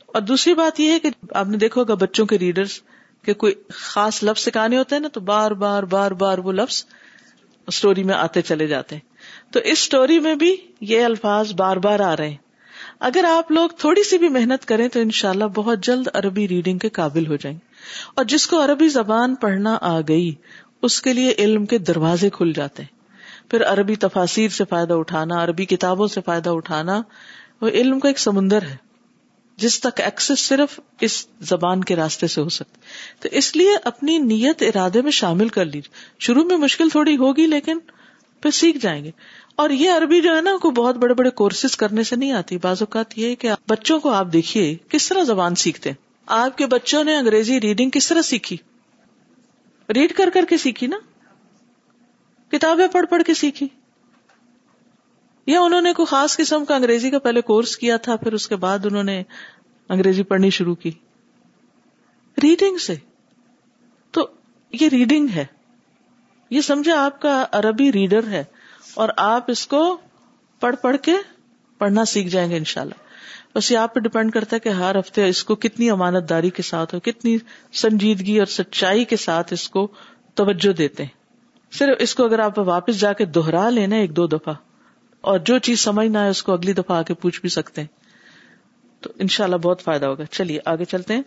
اور 0.05 0.21
دوسری 0.21 0.53
بات 0.53 0.79
یہ 0.79 0.91
ہے 0.91 0.99
کہ 0.99 1.09
آپ 1.31 1.47
نے 1.47 1.57
دیکھو 1.57 1.83
گا 1.83 1.93
بچوں 1.93 2.25
کے 2.25 2.37
ریڈرز، 2.37 2.81
کہ 3.25 3.33
کوئی 3.33 3.53
خاص 3.69 4.23
لفظ 4.23 4.41
سکھانے 4.41 4.77
ہوتے 4.77 4.95
ہیں 4.95 5.01
نا، 5.01 5.07
تو 5.07 5.19
بار 5.19 5.51
بار 5.51 5.83
بار 5.83 6.11
بار 6.11 6.37
وہ 6.37 6.51
لفظ 6.51 6.85
اسٹوری 7.67 8.03
میں 8.03 8.15
آتے 8.15 8.41
چلے 8.41 8.67
جاتے 8.67 8.95
ہیں۔ 8.95 9.11
تو 9.53 9.59
اس 9.59 9.71
اسٹوری 9.71 10.19
میں 10.19 10.35
بھی 10.35 10.55
یہ 10.81 11.05
الفاظ 11.05 11.53
بار 11.53 11.77
بار 11.77 11.99
آ 11.99 12.17
رہے 12.17 12.29
ہیں۔ 12.29 12.37
اگر 12.99 13.25
آپ 13.29 13.51
لوگ 13.51 13.69
تھوڑی 13.77 14.03
سی 14.03 14.17
بھی 14.17 14.29
محنت 14.29 14.65
کریں 14.65 14.87
تو 14.87 14.99
انشاءاللہ 14.99 15.45
بہت 15.45 15.83
جلد 15.83 16.07
عربی 16.13 16.47
ریڈنگ 16.47 16.77
کے 16.77 16.89
قابل 16.89 17.27
ہو 17.27 17.35
جائیں۔ 17.35 17.57
گے 17.57 17.71
اور 18.15 18.25
جس 18.25 18.47
کو 18.47 18.65
عربی 18.65 18.89
زبان 18.89 19.35
پڑھنا 19.35 19.77
آ 19.81 20.01
گئی 20.07 20.35
اس 20.81 21.01
کے 21.01 21.13
لیے 21.13 21.33
علم 21.37 21.65
کے 21.65 21.77
دروازے 21.77 22.29
کھل 22.29 22.53
جاتے 22.53 22.83
ہیں۔ 22.83 23.01
پھر 23.51 23.63
عربی 23.63 23.95
تفاصیر 23.95 24.49
سے 24.49 24.63
فائدہ 24.69 24.93
اٹھانا، 24.93 25.43
عربی 25.43 25.65
کتابوں 25.65 26.07
سے 26.07 26.21
فائدہ 26.25 26.49
اٹھانا، 26.49 27.01
وہ 27.61 27.67
علم 27.67 27.99
کا 27.99 28.07
ایک 28.07 28.19
سمندر 28.19 28.61
ہے۔ 28.61 28.91
جس 29.57 29.79
تک 29.79 30.01
ایکسس 30.01 30.39
صرف 30.39 30.79
اس 31.01 31.27
زبان 31.39 31.83
کے 31.83 31.95
راستے 31.95 32.27
سے 32.27 32.41
ہو 32.41 32.49
سکتا 32.49 32.79
تو 33.19 33.29
اس 33.31 33.55
لیے 33.55 33.69
اپنی 33.83 34.17
نیت 34.17 34.61
ارادے 34.61 35.01
میں 35.01 35.11
شامل 35.11 35.49
کر 35.49 35.65
لیجیے 35.65 35.91
شروع 36.19 36.43
میں 36.43 36.57
مشکل 36.57 36.89
تھوڑی 36.89 37.17
ہوگی 37.17 37.45
لیکن 37.45 37.79
پھر 38.41 38.51
سیکھ 38.51 38.77
جائیں 38.77 39.03
گے۔ 39.03 39.11
اور 39.55 39.69
یہ 39.69 39.89
عربی 39.89 40.21
جو 40.21 40.35
ہے 40.35 40.41
نا 40.41 40.57
کوئی 40.61 40.71
بہت 40.71 40.95
بڑے 40.95 41.13
بڑے 41.13 41.29
کورسز 41.29 41.77
کرنے 41.77 42.03
سے 42.03 42.15
نہیں 42.15 42.31
آتی۔ 42.31 42.57
بعض 42.57 42.81
اوقات 42.81 43.17
یہ 43.17 43.35
کہ 43.35 43.49
بچوں 43.69 43.99
کو 43.99 44.09
آپ 44.09 44.27
دیکھیے 44.33 44.77
کس 44.89 45.09
طرح 45.09 45.23
زبان 45.23 45.55
سیکھتے 45.55 45.89
ہیں۔ 45.89 45.97
آپ 46.25 46.57
کے 46.57 46.65
بچوں 46.65 47.03
نے 47.03 47.15
انگریزی 47.15 47.61
ریڈنگ 47.61 47.89
کس 47.89 48.07
طرح 48.07 48.21
سیکھی؟ 48.21 48.57
ریڈ 49.93 50.13
کر 50.13 50.29
کر 50.33 50.45
کے 50.49 50.57
سیکھی 50.57 50.87
نا؟ 50.87 50.97
کتابیں 52.51 52.87
پڑھ 52.87 53.05
پڑھ 53.05 53.23
کے 53.23 53.33
سیکھی۔ 53.33 53.67
یا 55.45 55.61
انہوں 55.61 55.81
نے 55.81 55.93
کوئی 55.93 56.05
خاص 56.05 56.37
قسم 56.37 56.65
کا 56.65 56.75
انگریزی 56.75 57.09
کا 57.09 57.19
پہلے 57.19 57.41
کورس 57.41 57.77
کیا 57.77 57.97
تھا، 57.97 58.15
پھر 58.15 58.33
اس 58.33 58.47
کے 58.47 58.55
بعد 58.55 58.85
انہوں 58.85 59.03
نے 59.03 59.23
انگریزی 59.89 60.23
پڑھنی 60.23 60.49
شروع 60.49 60.75
کی۔ 60.75 60.91
ریڈنگ 62.43 62.77
سے۔ 62.77 62.95
تو 64.11 64.27
یہ 64.71 64.89
ریڈنگ 64.89 65.27
ہے۔ 65.35 65.45
یہ 66.49 66.61
سمجھے 66.61 66.91
آپ 66.91 67.21
کا 67.21 67.45
عربی 67.51 67.91
ریڈر 67.91 68.27
ہے 68.27 68.43
اور 68.93 69.09
آپ 69.17 69.51
اس 69.51 69.67
کو 69.67 69.97
پڑھ 70.59 70.75
پڑھ 70.75 70.97
کے 71.01 71.13
پڑھنا 71.77 72.05
سیکھ 72.05 72.29
جائیں 72.29 72.49
گے 72.49 72.57
انشاءاللہ۔ 72.57 73.10
بس 73.55 73.71
یہ 73.71 73.77
آپ 73.77 73.93
پہ 73.93 73.99
ڈپینڈ 73.99 74.31
کرتا 74.31 74.55
ہے 74.55 74.59
کہ 74.59 74.69
ہر 74.69 74.99
ہفتے 74.99 75.27
اس 75.27 75.43
کو 75.43 75.55
کتنی 75.55 75.89
امانت 75.89 76.29
داری 76.29 76.49
کے 76.49 76.63
ساتھ 76.63 76.95
ہو، 76.95 76.99
کتنی 76.99 77.37
سنجیدگی 77.73 78.39
اور 78.39 78.45
سچائی 78.45 79.05
کے 79.05 79.15
ساتھ 79.15 79.53
اس 79.53 79.69
کو 79.69 79.87
توجہ 80.35 80.73
دیتے 80.73 81.03
ہیں۔ 81.03 81.21
صرف 81.71 81.95
اس 81.99 82.15
کو 82.15 82.25
اگر 82.25 82.39
آپ 82.39 82.59
واپس 82.59 82.99
جا 82.99 83.13
کے 83.13 83.25
دوہرا 83.25 83.69
لینا 83.69 83.95
ایک 83.95 84.15
دو 84.15 84.27
دفعہ، 84.27 84.53
اور 85.21 85.39
جو 85.39 85.57
چیز 85.57 85.79
سمجھ 85.79 86.07
نہ 86.07 86.17
آئے 86.17 86.29
اس 86.29 86.43
کو 86.43 86.53
اگلی 86.53 86.73
دفعہ 86.73 86.97
آ 86.97 87.01
کے 87.01 87.13
پوچھ 87.13 87.41
بھی 87.41 87.49
سکتے 87.49 87.81
ہیں۔ 87.81 87.87
تو 89.01 89.09
ان 89.15 89.27
شاء 89.27 89.43
اللہ 89.43 89.55
بہت 89.55 89.81
فائدہ 89.81 90.05
ہوگا۔ 90.05 90.25
چلیے، 90.25 90.59
آگے 90.65 90.85
چلتے 90.85 91.13
ہیں۔ 91.13 91.21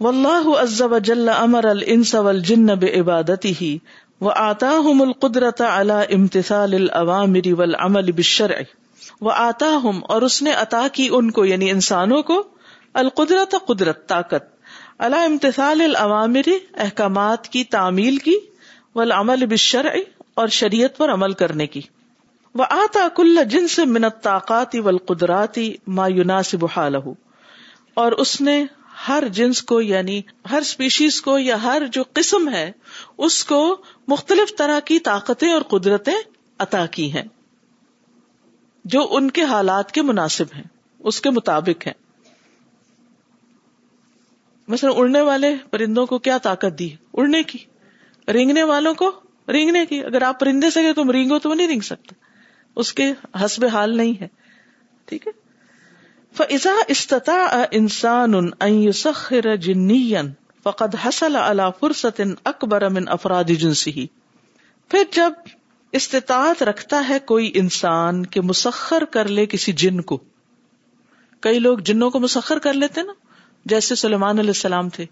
واللہ 0.00 0.58
عز 0.62 0.82
وجل 0.82 1.28
امر 1.28 1.64
الانس 1.64 2.14
والجن 2.14 2.66
بعبادته 2.66 3.76
وآتاهم 4.20 5.00
القدرة 5.00 5.64
على 5.68 6.14
امتثال 6.14 6.74
الاوامر 6.74 7.52
والعمل 7.52 8.12
بالشرع۔ 8.12 8.60
وآتاهم 9.20 10.00
اور 10.08 10.22
اس 10.22 10.42
نے 10.42 10.52
عطا 10.52 10.86
کی 10.92 11.08
ان 11.12 11.30
کو 11.30 11.44
یعنی 11.44 11.70
انسانوں 11.70 12.22
کو، 12.22 12.42
القدرت 12.94 13.54
قدرت، 13.66 14.08
طاقت۔ 14.08 14.58
على 14.98 15.16
امتثال 15.24 15.80
الاوامر، 15.80 16.48
احکامات 16.74 17.48
کی 17.48 17.64
تعمیل 17.64 18.16
کی، 18.16 18.36
والعمل 18.94 19.46
بالشرع، 19.46 19.96
اور 20.34 20.48
شریعت 20.48 20.96
پر 20.96 21.12
عمل 21.12 21.32
کرنے 21.32 21.66
کی۔ 21.66 21.80
وہ 22.54 22.64
آتا 22.70 23.08
کل 23.16 23.38
جن 23.48 23.68
سے 23.68 23.84
منت 23.84 24.22
طاقاتی 24.22 24.80
ول 24.80 24.98
قدراتی 24.98 25.74
مایوناسب 25.86 26.66
حالہ 26.76 26.98
اور 27.94 28.12
اس 28.12 28.40
نے 28.40 28.64
ہر 29.08 29.24
جنس 29.30 29.62
کو 29.62 29.80
یعنی 29.80 30.22
ہر 30.50 30.58
اسپیشیز 30.58 31.20
کو، 31.20 31.38
یا 31.38 31.62
ہر 31.62 31.82
جو 31.92 32.02
قسم 32.12 32.48
ہے، 32.48 32.72
اس 33.18 33.44
کو 33.44 33.76
مختلف 34.08 34.56
طرح 34.56 34.80
کی 34.80 34.98
طاقتیں 34.98 35.52
اور 35.52 35.62
قدرتیں 35.62 36.14
عطا 36.58 36.86
کی 36.86 37.12
ہیں۔ 37.12 37.37
جو 38.88 39.06
ان 39.10 39.30
کے 39.30 39.42
حالات 39.44 39.92
کے 39.92 40.02
مناسب 40.02 40.44
ہیں، 40.56 40.62
اس 40.98 41.20
کے 41.20 41.30
مطابق 41.30 41.86
ہیں۔ 41.86 41.94
مثلا 44.68 44.90
اڑنے 44.90 45.20
والے 45.20 45.54
پرندوں 45.70 46.06
کو 46.06 46.18
کیا 46.18 46.38
طاقت 46.38 46.78
دی؟ 46.78 46.90
اڑنے 47.14 47.42
کی۔ 47.42 47.58
رینگنے 48.32 48.62
والوں 48.62 48.94
کو؟ 48.94 49.20
رینگنے 49.48 49.86
کی۔ 49.86 50.04
اگر 50.04 50.22
آپ 50.22 50.40
پرندے 50.40 50.70
سے 50.70 50.82
گئے 50.82 50.92
تم 50.92 51.10
رینگو 51.10 51.38
تو 51.38 51.50
وہ 51.50 51.54
نہیں 51.54 51.68
رینگ 51.68 51.80
سکتے۔ 51.80 52.14
اس 52.76 52.92
کے 52.92 53.12
حسب 53.44 53.64
حال 53.64 53.96
نہیں 53.96 54.20
ہے۔ 54.20 54.28
ٹھیک 55.04 55.26
ہے؟ 55.26 55.32
فضا 56.36 56.72
استطاع 56.88 57.64
انسان 57.70 58.92
سخر 58.92 59.56
جنی 59.56 60.14
فقد 60.62 60.94
حسل 61.04 61.36
على 61.36 61.62
فرصت 61.80 62.20
اکبر 62.44 62.88
من 62.88 63.08
افراد 63.08 63.44
جنسی 63.44 64.06
پھر 64.88 65.02
جب 65.12 65.32
استطاعت 65.92 66.62
رکھتا 66.62 67.08
ہے 67.08 67.18
کوئی 67.18 67.50
انسان 67.54 68.26
کہ 68.26 68.40
مسخر 68.40 69.04
کر 69.04 69.28
لے 69.28 69.46
کسی 69.46 69.72
جن 69.72 70.00
کو۔ 70.00 70.18
کئی 71.40 71.58
لوگ 71.58 71.78
جنوں 71.78 72.10
کو 72.10 72.20
مسخر 72.20 72.58
کر 72.58 72.72
لیتے 72.72 73.02
نا، 73.02 73.12
جیسے 73.64 73.94
سلیمان 73.94 74.38
علیہ 74.38 74.50
السلام 74.50 74.88
تھے۔ 74.88 75.06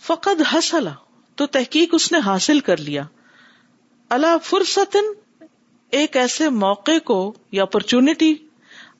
فقد 0.00 0.54
حسلا 0.54 0.90
تو 1.34 1.46
تحقیق 1.46 1.88
اس 1.92 2.12
نے 2.12 2.18
حاصل 2.18 2.60
کر 2.60 2.76
لیا۔ 2.76 3.02
اللہ 4.08 4.38
فرصت 4.42 4.96
ایک 5.90 6.16
ایسے 6.16 6.48
موقع 6.48 6.98
کو 7.04 7.34
یا 7.52 7.62
اپرچونٹی 7.62 8.34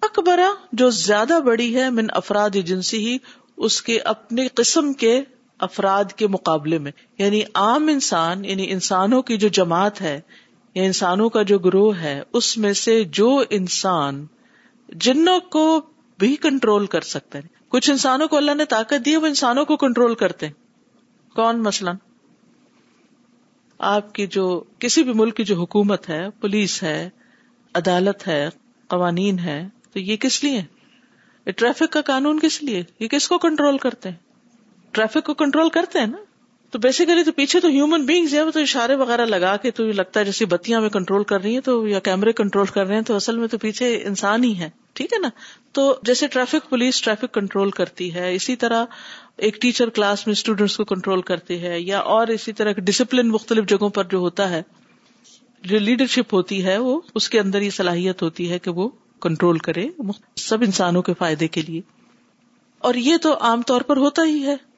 اکبرا 0.03 0.51
جو 0.73 0.91
زیادہ 0.91 1.39
بڑی 1.45 1.77
ہے 1.77 1.91
من 1.91 2.07
افراد 2.13 2.51
جنسی 2.51 3.07
ہی، 3.07 3.19
اس 3.57 3.83
کے 3.83 4.01
اپنے 4.01 4.49
قسم 4.49 4.93
کے 4.93 5.23
افراد 5.59 6.05
کے 6.17 6.27
مقابلے 6.27 6.79
میں۔ 6.79 6.93
یعنی 7.19 7.43
عام 7.55 7.89
انسان 7.89 8.45
یعنی 8.45 8.73
انسانوں 8.73 9.23
کی 9.23 9.37
جو 9.37 9.49
جماعت 9.49 10.01
ہے 10.01 10.21
یا 10.75 10.83
انسانوں 10.83 11.29
کا 11.29 11.43
جو 11.43 11.59
گروہ 11.59 11.97
ہے، 11.97 12.23
اس 12.33 12.59
میں 12.59 12.73
سے 12.73 13.05
جو 13.05 13.45
انسان 13.51 14.27
جنوں 14.89 15.41
کو 15.41 15.81
بھی 16.19 16.37
کنٹرول 16.37 16.87
کر 16.87 17.01
سکتے 17.01 17.39
ہیں۔ 17.39 17.49
کچھ 17.69 17.91
انسانوں 17.91 18.29
کو 18.29 18.37
اللہ 18.37 18.55
نے 18.55 18.65
طاقت 18.65 19.05
دی، 19.05 19.17
وہ 19.17 19.27
انسانوں 19.27 19.65
کو 19.65 19.77
کنٹرول 19.77 20.15
کرتے 20.15 20.47
ہیں۔ 20.47 20.53
کون 21.35 21.63
مثلاً؟ 21.63 21.97
آپ 23.79 24.15
کی 24.15 24.27
جو 24.27 24.63
کسی 24.79 25.03
بھی 25.03 25.13
ملک 25.13 25.37
کی 25.37 25.45
جو 25.45 25.57
حکومت 25.57 26.09
ہے، 26.09 26.31
پولیس 26.31 26.83
ہے، 26.83 27.11
عدالت 27.75 28.29
ہے، 28.29 28.49
قوانین 28.87 29.39
ہے، 29.39 29.69
تو 29.93 29.99
یہ 29.99 30.17
کس 30.17 30.45
لیے؟ 30.45 30.63
یہ 31.47 31.53
ٹریفک 31.53 31.93
کا 31.93 32.01
قانون 32.01 32.41
کس 32.41 32.63
لیے؟ 32.63 32.83
یہ 33.01 33.09
کس 33.09 33.29
کو 33.29 33.39
کنٹرول 33.39 33.79
کرتے 33.79 34.09
ہیں؟ 34.09 34.17
ٹریفک 34.91 35.25
کو 35.25 35.35
کنٹرول 35.35 35.69
کرتے 35.69 35.99
ہیں 35.99 36.07
نا؟ 36.07 36.19
تو 36.71 36.79
بیسیکلی 36.79 37.25
تو 37.25 37.33
پیچھے 37.33 37.61
تو 37.61 37.69
ہیومن 37.69 38.07
بینگز 38.07 38.35
ہیں 38.35 38.51
تو 38.55 38.61
اشارے 38.61 38.95
وغیرہ 38.95 39.27
لگا 39.27 39.57
کے 39.57 39.71
تو 39.71 39.85
لگتا 39.85 40.21
ہے 40.21 40.25
جیسے 40.25 40.45
بتیاں 40.47 40.81
میں 40.81 40.89
کنٹرول 40.89 41.25
کر 41.25 41.41
رہی 41.43 41.55
ہیں 41.55 41.61
تو 41.61 41.89
یا 41.89 42.01
کیمرے 42.01 42.33
کنٹرول 42.33 42.67
کر 42.67 42.87
رہے 42.87 42.95
ہیں 42.95 43.03
تو 43.03 43.17
اصل 43.17 43.37
میں 43.37 43.49
تو 43.49 43.59
پیچھے 43.59 44.03
انسان 44.05 44.45
ہی 44.45 44.59
ہے 44.59 44.71
ٹھیک 44.93 45.13
ہے 45.13 45.19
نا؟ 45.19 45.29
تو 45.73 45.97
جیسے 46.03 46.27
ٹریفک 46.27 46.71
پولیس 46.71 47.03
ٹریفک 47.03 47.35
کنٹرول 47.35 47.71
کرتی 47.71 48.15
ہے، 48.15 48.35
اسی 48.35 48.57
طرح 48.57 48.85
ایک 49.37 49.61
ٹیچر 49.61 49.89
کلاس 49.89 50.27
میں 50.27 50.33
اسٹوڈینٹس 50.33 50.77
کو 50.77 50.85
کنٹرول 50.85 51.23
کرتی 51.23 51.63
ہے 51.63 51.81
یا 51.81 51.99
اور 51.99 52.27
اسی 52.27 52.53
طرح 52.53 52.73
ڈسپلن 52.73 53.29
مختلف 53.29 53.69
جگہوں 53.69 53.89
پر 53.89 54.05
جو 54.05 54.19
ہوتا 54.19 54.51
ہے، 54.51 54.63
جو 55.63 55.79
لیڈرشپ 55.79 56.35
ہوتی 56.35 56.65
ہے، 56.65 56.79
وہ 56.79 57.01
اس 57.15 57.29
کے 57.29 57.41
اندر 57.41 57.63
یہ 57.63 57.71
صلاحیت 57.71 58.23
ہوتی 58.23 58.51
ہے 58.51 58.59
کہ 58.59 58.71
وہ 58.71 58.89
کنٹرول 59.21 59.59
کرے 59.59 59.89
سب 60.37 60.63
انسانوں 60.63 61.03
کے 61.03 61.15
فائدے 61.19 61.49
کے 61.49 61.63
لیے۔ 61.63 61.81
اور 62.79 62.95
یہ 62.95 63.17
تو 63.17 63.35
عام 63.41 63.63
طور 63.63 63.81
پر 63.81 63.97
ہوتا 63.97 64.23
ہی 64.25 64.47
ہے۔ 64.47 64.70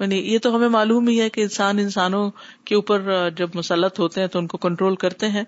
یعنی 0.00 0.16
یہ 0.16 0.38
تو 0.38 0.56
ہمیں 0.56 0.68
معلوم 0.68 1.08
ہی 1.08 1.20
ہے 1.20 1.30
کہ 1.30 1.40
انسان 1.40 1.78
انسانوں 1.78 2.30
کے 2.64 2.74
اوپر 2.74 3.30
جب 3.36 3.50
مسلط 3.54 3.98
ہوتے 4.00 4.20
ہیں 4.20 4.28
تو 4.28 4.38
ان 4.38 4.46
کو 4.46 4.58
کنٹرول 4.58 4.96
کرتے 4.96 5.28
ہیں۔ 5.28 5.44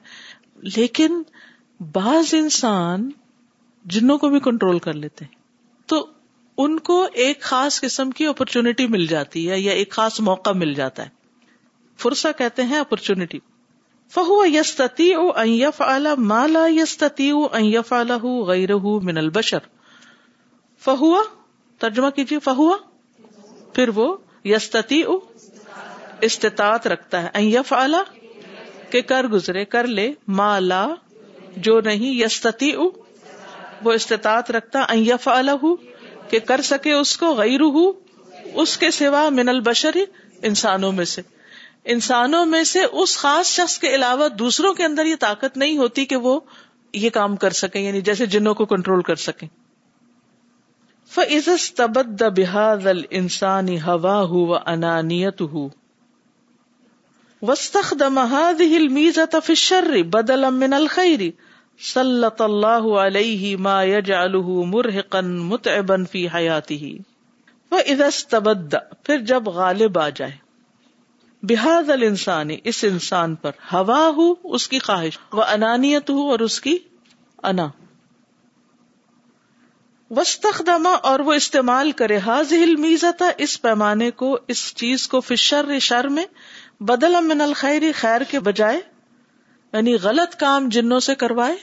لیکن 0.57 1.23
بعض 1.93 2.35
انسان 2.35 3.11
جنوں 3.85 4.19
کو 4.19 4.29
بھی 4.29 4.41
کنٹرول 4.41 4.79
کر 4.79 4.93
لیتے 4.93 5.25
ہیں۔ 5.25 5.33
تو 5.87 6.07
ان 6.59 6.79
کو 6.79 7.07
ایک 7.13 7.41
خاص 7.41 7.81
قسم 7.81 8.11
کی 8.11 8.27
اپرچونٹی 8.27 8.87
مل 8.87 9.07
جاتی 9.07 9.51
ہے 9.51 9.61
یا 9.61 9.73
ایک 9.73 9.91
خاص 9.91 10.21
موقع 10.21 10.51
مل 10.51 10.75
جاتا 10.75 11.03
ہے۔ 11.03 11.09
فرسا 11.97 12.33
کہتے 12.33 12.63
ہیں 12.63 12.79
اپرچونٹی 12.79 13.39
فہو 14.09 14.47
یستتی 14.47 15.15
ایف 15.15 15.81
اعلی 15.81 16.11
مالا 16.19 16.67
یستتی 16.69 17.31
ایف 17.53 17.93
اعلی 17.93 18.43
غیر 18.43 18.77
من 18.77 19.19
البشر۔ 19.19 19.59
فہوا 20.85 21.23
ترجمہ 21.79 22.11
کیجیے 22.11 22.39
فہوا 22.39 22.77
پھر 23.75 23.89
وہ 23.89 24.17
یستتی 24.49 25.03
استطاعت 26.21 26.87
رکھتا 26.87 27.23
ہے۔ 27.23 27.29
ایف 27.35 27.73
اعلی 27.73 28.21
کہ 28.91 29.01
کر 29.01 29.25
گزرے، 29.25 29.65
کر 29.65 29.87
لے۔ 29.87 30.13
مالا 30.29 30.87
جو 31.57 31.81
نہیں 31.81 32.15
یستتی 32.15 32.73
وہ 33.83 33.93
استطاعت 33.93 34.51
رکھتا۔ 34.51 34.81
ایف 34.89 35.29
الح 35.29 35.67
کہ 36.29 36.39
کر 36.39 36.61
سکے 36.61 36.93
اس 36.93 37.17
کو 37.17 37.35
غیر 37.35 37.61
اس 38.55 38.77
کے 38.77 38.91
سوا 38.91 39.29
من 39.29 39.49
البشر، 39.49 39.91
انسانوں 40.43 40.93
میں 40.93 41.05
سے۔ 41.05 41.23
انسانوں 41.85 42.47
میں 42.47 42.65
سے 42.65 42.85
اس 42.93 43.19
خاص 43.19 43.47
شخص 43.47 43.79
کے 43.79 43.95
علاوہ 43.95 44.29
دوسروں 44.29 44.75
کے 44.75 44.85
اندر 44.85 45.05
یہ 45.07 45.17
طاقت 45.21 45.57
نہیں 45.57 45.79
ہوتی 45.79 46.05
کہ 46.05 46.17
وہ 46.17 46.41
یہ 46.93 47.11
کام 47.11 47.37
کر 47.37 47.51
سکیں 47.51 47.81
یعنی 47.81 48.01
جیسے 48.01 48.27
جنوں 48.27 48.55
کو 48.55 48.67
کنٹرول 48.67 49.03
کر 49.03 49.17
سکیں۔ 49.17 49.49
فعز 51.13 51.49
تبد 51.73 52.23
بحاد 52.37 52.87
ال 52.87 53.03
انسانی 53.11 53.81
ہوا 53.81 54.21
ہو 54.23 54.47
و 54.47 54.55
انانیت 54.67 55.41
ہو 55.53 55.69
وسط 57.43 57.77
دمہاد 58.01 58.61
ہل 58.61 58.89
میز 58.89 59.19
تفشر 59.31 59.91
بدل 60.11 60.51
من 60.51 60.73
الخیری 60.73 61.31
صلت 61.81 62.41
اللہ 62.41 62.89
علیہ 62.99 63.57
ما 63.57 63.83
یجعلہ 63.83 64.65
مرحقا 64.67 65.21
متعبا 65.21 65.97
فی 66.11 66.27
حیاته 66.35 66.91
وہ 67.73 67.81
ادس 67.87 68.27
تبد 68.27 68.75
پھر 69.05 69.19
جب 69.25 69.49
غالب 69.55 69.99
آ 69.99 70.09
جائے 70.15 70.37
بحاد 71.43 71.91
ال 71.91 72.03
انسانی 72.03 72.57
اس 72.65 72.85
انسان 72.85 73.35
پر 73.35 73.61
ہوا 73.73 74.01
ہو 74.17 74.33
اس 74.45 74.69
کی 74.69 74.79
خواہش 74.79 75.19
وہ 75.33 75.45
انانیت 75.49 76.11
ہو 76.11 76.31
اور 76.31 76.41
اس 76.41 76.61
کی 76.61 76.77
انا 77.45 77.69
وسطما 80.11 80.91
اور 81.03 81.21
وہ 81.21 81.33
استعمال 81.33 81.93
کرے 81.93 82.17
حاضل 82.17 82.77
میزتا 82.77 83.31
اس 83.39 83.63
پیمانے 83.63 84.11
کو، 84.11 84.39
اس 84.49 84.75
چیز 84.75 85.09
کو 85.09 85.21
فشر 85.21 85.79
شر 85.79 86.09
میں 86.09 86.25
بدل 86.81 87.17
من 87.21 87.41
الخیر، 87.41 87.83
خیر 87.95 88.21
کے 88.21 88.41
بجائے 88.41 88.81
یعنی 89.73 89.95
غلط 89.95 90.37
کام 90.37 90.69
جنوں 90.69 91.01
سے 91.01 91.15
کروائے، 91.15 91.57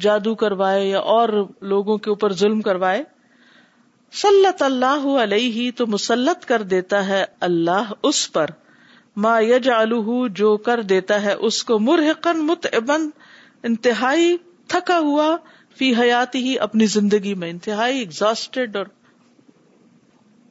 جادو 0.00 0.34
کروائے 0.34 0.88
یا 0.88 0.98
اور 0.98 1.28
لوگوں 1.60 1.98
کے 1.98 2.10
اوپر 2.10 2.32
ظلم 2.32 2.60
کروائے۔ 2.60 3.04
سلط 4.12 4.62
اللہ 4.62 5.06
علیہ، 5.22 5.70
تو 5.76 5.86
مسلط 5.86 6.44
کر 6.44 6.62
دیتا 6.62 7.06
ہے 7.08 7.24
اللہ 7.40 7.92
اس 8.02 8.32
پر۔ 8.32 8.46
ما 9.16 9.40
یج 9.40 9.70
جو 10.30 10.56
کر 10.56 10.82
دیتا 10.82 11.22
ہے 11.22 11.32
اس 11.32 11.64
کو 11.64 11.78
مرحقن 11.78 12.38
متعبن 12.38 13.08
انتہائی 13.62 14.36
تھکا 14.68 14.98
ہوا 14.98 15.36
فی 15.78 15.94
حیاتی 15.94 16.38
ہی 16.38 16.58
اپنی 16.58 16.86
زندگی 16.86 17.34
میں 17.34 17.50
انتہائی 17.50 17.98
ایگزاسٹیڈ 17.98 18.76
اور 18.76 18.86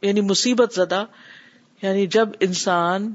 یعنی 0.02 0.22
مصیبت 0.22 0.74
زدہ 0.74 1.06
یعنی 1.82 2.08
جب 2.08 2.30
انسان 2.40 3.14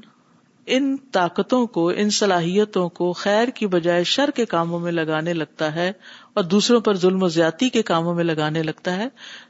ان 0.66 0.96
طاقتوں 1.12 1.66
کو، 1.66 1.92
ان 1.96 2.10
صلاحیتوں 2.10 2.88
کو 2.88 3.12
خیر 3.12 3.48
کی 3.48 3.66
بجائے 3.66 4.04
شر 4.04 4.30
کے 4.30 4.44
کاموں 4.44 4.78
میں 4.78 4.92
لگانے 4.92 5.32
لگتا 5.32 5.74
ہے 5.74 5.92
اور 6.34 6.44
دوسروں 6.44 6.80
پر 6.80 6.94
ظلم 6.94 7.22
و 7.22 7.28
زیادتی 7.28 7.68
کے 7.68 7.82
کاموں 7.82 8.14
میں 8.14 8.24
لگانے 8.24 8.62
لگتا 8.62 8.96
ہے، 8.96 9.08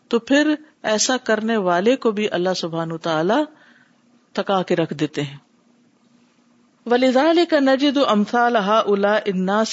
تو 0.09 0.19
پھر 0.19 0.55
ایسا 0.83 1.17
کرنے 1.17 1.57
والے 1.57 1.97
کو 1.97 2.11
بھی 2.11 2.29
اللہ 2.31 2.55
سبحان 2.57 2.99
تعالی 2.99 3.45
تکا 4.33 4.63
کے 4.63 4.77
رکھ 4.77 4.95
دیتے 4.95 5.23
ہیں۔ 5.23 5.37
ولیزال 6.87 7.39
کا 7.51 7.61
نجد 7.61 7.99
امثال 8.07 8.57
الا 8.57 9.17
انا 9.25 9.65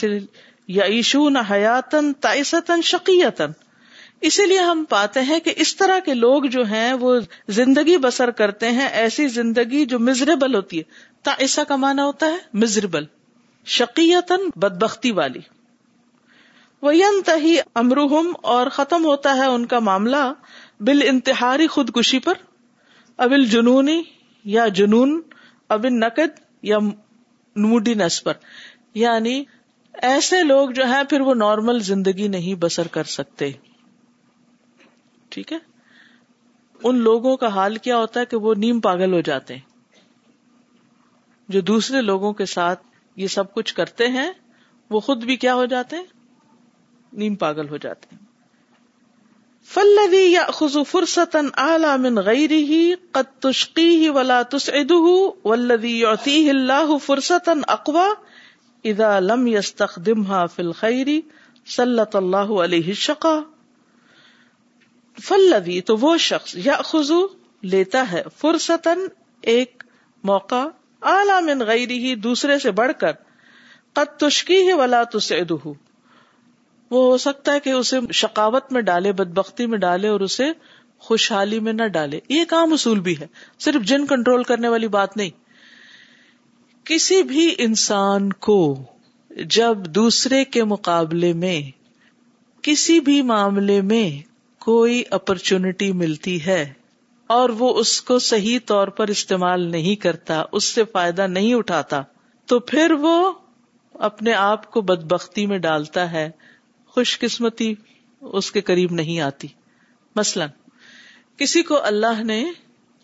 سے 0.68 0.74
یعیشون 0.74 1.38
حیاتن 1.38 2.14
تائستن 2.14 2.82
شقیتن 2.82 3.52
اسی 4.22 4.46
لیے 4.46 4.60
ہم 4.60 4.84
پاتے 4.90 5.22
ہیں 5.22 5.40
کہ 5.40 5.54
اس 5.58 5.76
طرح 5.76 6.00
کے 6.00 6.14
لوگ 6.14 6.44
جو 6.44 6.64
ہیں، 6.64 6.94
وہ 6.94 7.20
زندگی 7.48 7.98
بسر 7.98 8.32
کرتے 8.32 8.72
ہیں، 8.72 8.88
ایسی 8.88 9.28
زندگی 9.28 9.86
جو 9.86 10.00
مزریبل 10.00 10.56
ہوتی 10.56 10.78
ہے۔ 10.78 10.84
تائسا 11.24 11.64
کا 11.64 11.76
مانا 11.76 12.06
ہوتا 12.06 12.26
ہے 12.26 12.38
مزریبل 12.54 13.04
شقیتن 13.66 14.50
بدبختی 14.56 15.12
والی۔ 15.12 15.40
وہ 16.82 16.92
تہی 17.26 17.58
امروہم 17.76 18.34
اور 18.42 18.68
ختم 18.68 19.06
ہوتا 19.06 19.36
ہے 19.36 19.46
ان 19.46 19.66
کا 19.66 19.80
معاملہ 19.80 20.34
بال 20.80 21.02
انتہاری 21.06 21.68
خودکشی 21.68 22.20
پر۔ 22.20 22.34
ابل 23.18 23.46
جنونی 23.46 24.04
یا 24.46 24.68
جنون، 24.68 25.22
ابل 25.70 25.94
نقد 25.94 26.40
یا 26.64 26.78
نوڈی 27.56 27.94
نس 27.94 28.24
پر۔ 28.24 28.34
یعنی 28.94 29.44
ایسے 30.02 30.44
لوگ 30.44 30.70
جو 30.70 30.86
ہیں، 30.86 31.04
پھر 31.04 31.22
وہ 31.22 31.34
نارمل 31.34 31.80
زندگی 31.80 32.28
نہیں 32.28 32.56
بسر 32.56 32.88
کر 32.88 33.04
سکتے۔ 33.04 33.52
ٹھیک 35.30 35.54
ہے؟ 35.54 35.58
ان 36.84 36.98
لوگوں 36.98 37.38
کا 37.38 37.48
حال 37.48 37.76
کیا 37.76 37.98
ہوتا 37.98 38.20
ہے 38.20 38.26
کہ 38.26 38.38
وہ 38.38 38.56
نیم 38.56 38.80
پاگل 38.80 39.14
ہو 39.14 39.22
جاتے 39.22 39.54
ہیں۔ 39.54 39.62
جو 41.50 41.62
دوسرے 41.62 42.02
لوگوں 42.02 42.34
کے 42.34 42.46
ساتھ 42.46 42.84
یہ 43.16 43.28
سب 43.28 43.54
کچھ 43.54 43.74
کرتے 43.74 44.08
ہیں، 44.08 44.32
وہ 44.90 45.00
خود 45.00 45.24
بھی 45.24 45.36
کیا 45.36 45.56
ہو 45.56 45.66
جاتے 45.66 45.96
ہیں؟ 45.96 46.04
نیم 47.14 47.36
پاگل 47.36 47.70
ہو 47.70 47.78
جاتے 47.78 48.08
ہیں۔ 48.12 48.28
فلوی 49.66 50.32
یا 50.32 50.46
خزو 50.54 50.84
فرصتن 50.84 51.48
اعلی 51.54 51.98
من 51.98 52.18
غیری 52.18 52.64
ہی 52.64 52.94
قد 53.12 53.46
ولا 54.10 54.42
تسعدہ 54.42 54.94
والذی 55.46 56.00
یعطیہ 56.00 56.50
اللہ 56.50 56.98
فرصتن 56.98 57.62
اقوا 57.68 58.10
اذا 58.88 59.12
لم 59.22 59.48
يستخدمها 59.48 60.56
في 60.56 60.64
الخير 60.64 61.14
سلط 61.68 62.16
اللہ 62.16 62.52
علیہ 62.66 62.94
شقا 63.02 63.36
فلوی 65.18 65.80
تو 65.82 65.98
وہ 65.98 66.18
شخص 66.18 66.56
یا 66.66 66.76
خزو 66.86 67.22
لیتا 67.64 68.04
ہے 68.12 68.22
فرصتن 68.38 69.00
ایک 69.44 69.84
موقع 70.24 70.64
اعلی 71.02 71.42
من 71.46 71.62
غیری 71.68 71.98
ہی 71.98 72.16
دوسرے 72.16 72.58
سے 72.60 72.72
بڑھ 72.72 72.92
کر، 73.00 73.12
قد 73.96 74.18
تشکی 74.20 74.68
ہے 74.68 74.74
ولا 74.74 75.04
تسعدہ 75.04 75.54
وہ 75.64 75.74
ہو 76.92 77.18
سکتا 77.18 77.54
ہے 77.54 77.60
کہ 77.60 77.70
اسے 77.70 78.00
شقاوت 78.14 78.72
میں 78.72 78.82
ڈالے، 78.82 79.12
بدبختی 79.12 79.66
میں 79.66 79.78
ڈالے 79.78 80.08
اور 80.08 80.20
اسے 80.20 80.52
خوشحالی 81.02 81.60
میں 81.60 81.74
نہ 81.74 81.88
ڈالے. 81.88 82.20
یہ 82.30 82.46
کام 82.46 82.74
اصول 82.74 83.00
بھی 83.00 83.20
ہے، 83.20 83.28
صرف 83.60 83.82
جن 83.84 84.06
کنٹرول 84.06 84.44
کرنے 84.44 84.68
والی 84.68 84.88
بات 84.88 85.18
نہیں۔ 85.18 85.30
کسی 86.90 87.24
بھی 87.24 87.56
انسان 87.58 88.34
کو 88.34 88.84
جب 89.30 89.78
دوسرے 89.78 90.46
کے 90.46 90.64
مقابلے 90.64 91.34
میں، 91.34 91.72
کسی 92.64 93.00
بھی 93.00 93.22
معاملے 93.22 93.82
میں 93.82 94.30
کوئی 94.60 95.04
اپرچونٹی 95.12 95.92
ملتی 95.92 96.46
ہے 96.46 96.74
اور 97.28 97.50
وہ 97.50 97.80
اس 97.80 98.02
کو 98.02 98.20
صحیح 98.20 98.60
طور 98.66 98.88
پر 98.88 99.08
استعمال 99.08 99.62
نہیں 99.62 99.96
کرتا، 99.96 100.44
اس 100.52 100.64
سے 100.64 100.84
فائدہ 100.84 101.28
نہیں 101.28 101.54
اٹھاتا، 101.54 102.02
تو 102.46 102.60
پھر 102.60 102.92
وہ 102.92 103.32
اپنے 103.94 104.34
آپ 104.34 104.72
کو 104.72 104.82
بدبختی 104.82 105.46
میں 105.46 105.58
ڈالتا 105.58 106.12
ہے، 106.12 106.30
خوش 106.88 107.20
قسمتی 107.20 107.74
اس 108.22 108.52
کے 108.52 108.62
قریب 108.62 108.92
نہیں 108.92 109.20
آتی۔ 109.20 109.48
مثلاً، 110.16 110.50
کسی 111.38 111.62
کو 111.62 111.84
اللہ 111.84 112.24
نے 112.24 112.52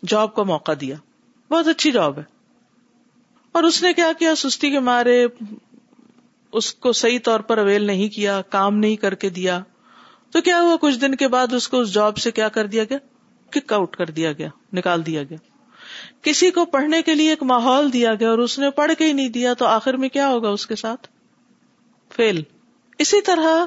جاب 0.06 0.34
کا 0.34 0.42
موقع 0.42 0.72
دیا۔ 0.80 0.96
بہت 1.50 1.68
اچھی 1.68 1.92
جاب 1.92 2.18
ہے۔ 2.18 2.33
اور 3.54 3.62
اس 3.62 3.82
نے 3.82 3.92
کیا 3.92 4.12
کیا؟ 4.18 4.34
سستی 4.34 4.70
کے 4.70 4.78
مارے 4.78 5.26
اس 6.52 6.74
کو 6.74 6.92
صحیح 6.92 7.18
طور 7.24 7.40
پر 7.40 7.58
اویل 7.58 7.84
نہیں 7.84 8.08
کیا، 8.08 8.42
کام 8.42 8.78
نہیں 8.78 8.96
کر 8.96 9.14
کے 9.14 9.28
دیا۔ 9.28 9.60
تو 10.30 10.40
کیا 10.40 10.60
ہوا؟ 10.60 10.76
کچھ 10.80 10.98
دن 10.98 11.14
کے 11.14 11.28
بعد 11.28 11.52
اس 11.52 11.68
کو 11.68 11.80
اس 11.80 11.94
جاب 11.94 12.16
سے 12.16 12.30
کیا 12.30 12.48
کر 12.48 12.66
دیا 12.66 12.84
گیا؟ 12.84 12.98
کک 13.50 13.72
آؤٹ 13.72 13.96
کر 13.96 14.06
دیا 14.06 14.32
گیا، 14.32 14.48
نکال 14.72 15.06
دیا 15.06 15.22
گیا۔ 15.22 15.38
کسی 16.22 16.50
کو 16.50 16.64
پڑھنے 16.64 17.02
کے 17.02 17.14
لیے 17.14 17.30
ایک 17.30 17.42
ماحول 17.42 17.92
دیا 17.92 18.14
گیا 18.14 18.30
اور 18.30 18.38
اس 18.38 18.58
نے 18.58 18.70
پڑھ 18.70 18.92
کے 18.98 19.04
ہی 19.04 19.12
نہیں 19.12 19.28
دیا، 19.28 19.54
تو 19.54 19.64
آخر 19.64 19.94
میں 19.94 20.08
کیا 20.08 20.28
ہوگا 20.28 20.48
اس 20.48 20.66
کے 20.66 20.76
ساتھ؟ 20.76 21.08
فیل۔ 22.12 22.42
اسی 22.98 23.20
طرح 23.20 23.64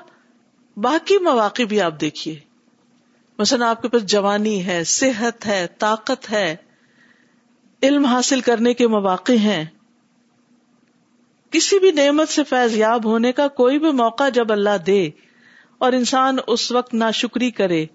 باقی 0.78 1.18
مواقع 1.18 1.64
بھی 1.64 1.82
آپ 1.82 2.02
دیکھیے۔ 2.02 2.40
مثلا 3.40 3.70
آپ 3.70 3.82
کے 3.82 3.88
پاس 3.88 4.06
جوانی 4.06 4.66
ہے، 4.66 4.84
صحت 4.84 5.46
ہے، 5.46 5.68
طاقت 5.80 6.32
ہے، 6.32 6.56
علم 7.84 8.06
حاصل 8.06 8.42
کرنے 8.42 8.74
کے 8.74 8.88
مواقع 8.88 9.32
ہیں۔ 9.32 9.66
کسی 11.52 11.80
بھی 11.80 11.92
نعمت 11.92 12.30
سے 12.30 12.44
فیض 12.44 12.78
یاب 12.78 13.06
ہونے 13.06 13.32
کا 13.32 13.48
کوئی 13.48 13.80
بھی 13.80 13.92
موقع 13.92 14.30
جب 14.30 14.52
اللہ 14.52 14.78
دے 14.86 15.10
اور 15.78 15.94
انسان 15.94 16.38
اس 16.48 16.72
وقت 16.72 16.94
نہ 16.94 17.04
شکری 17.14 17.52
کرے 17.52 17.86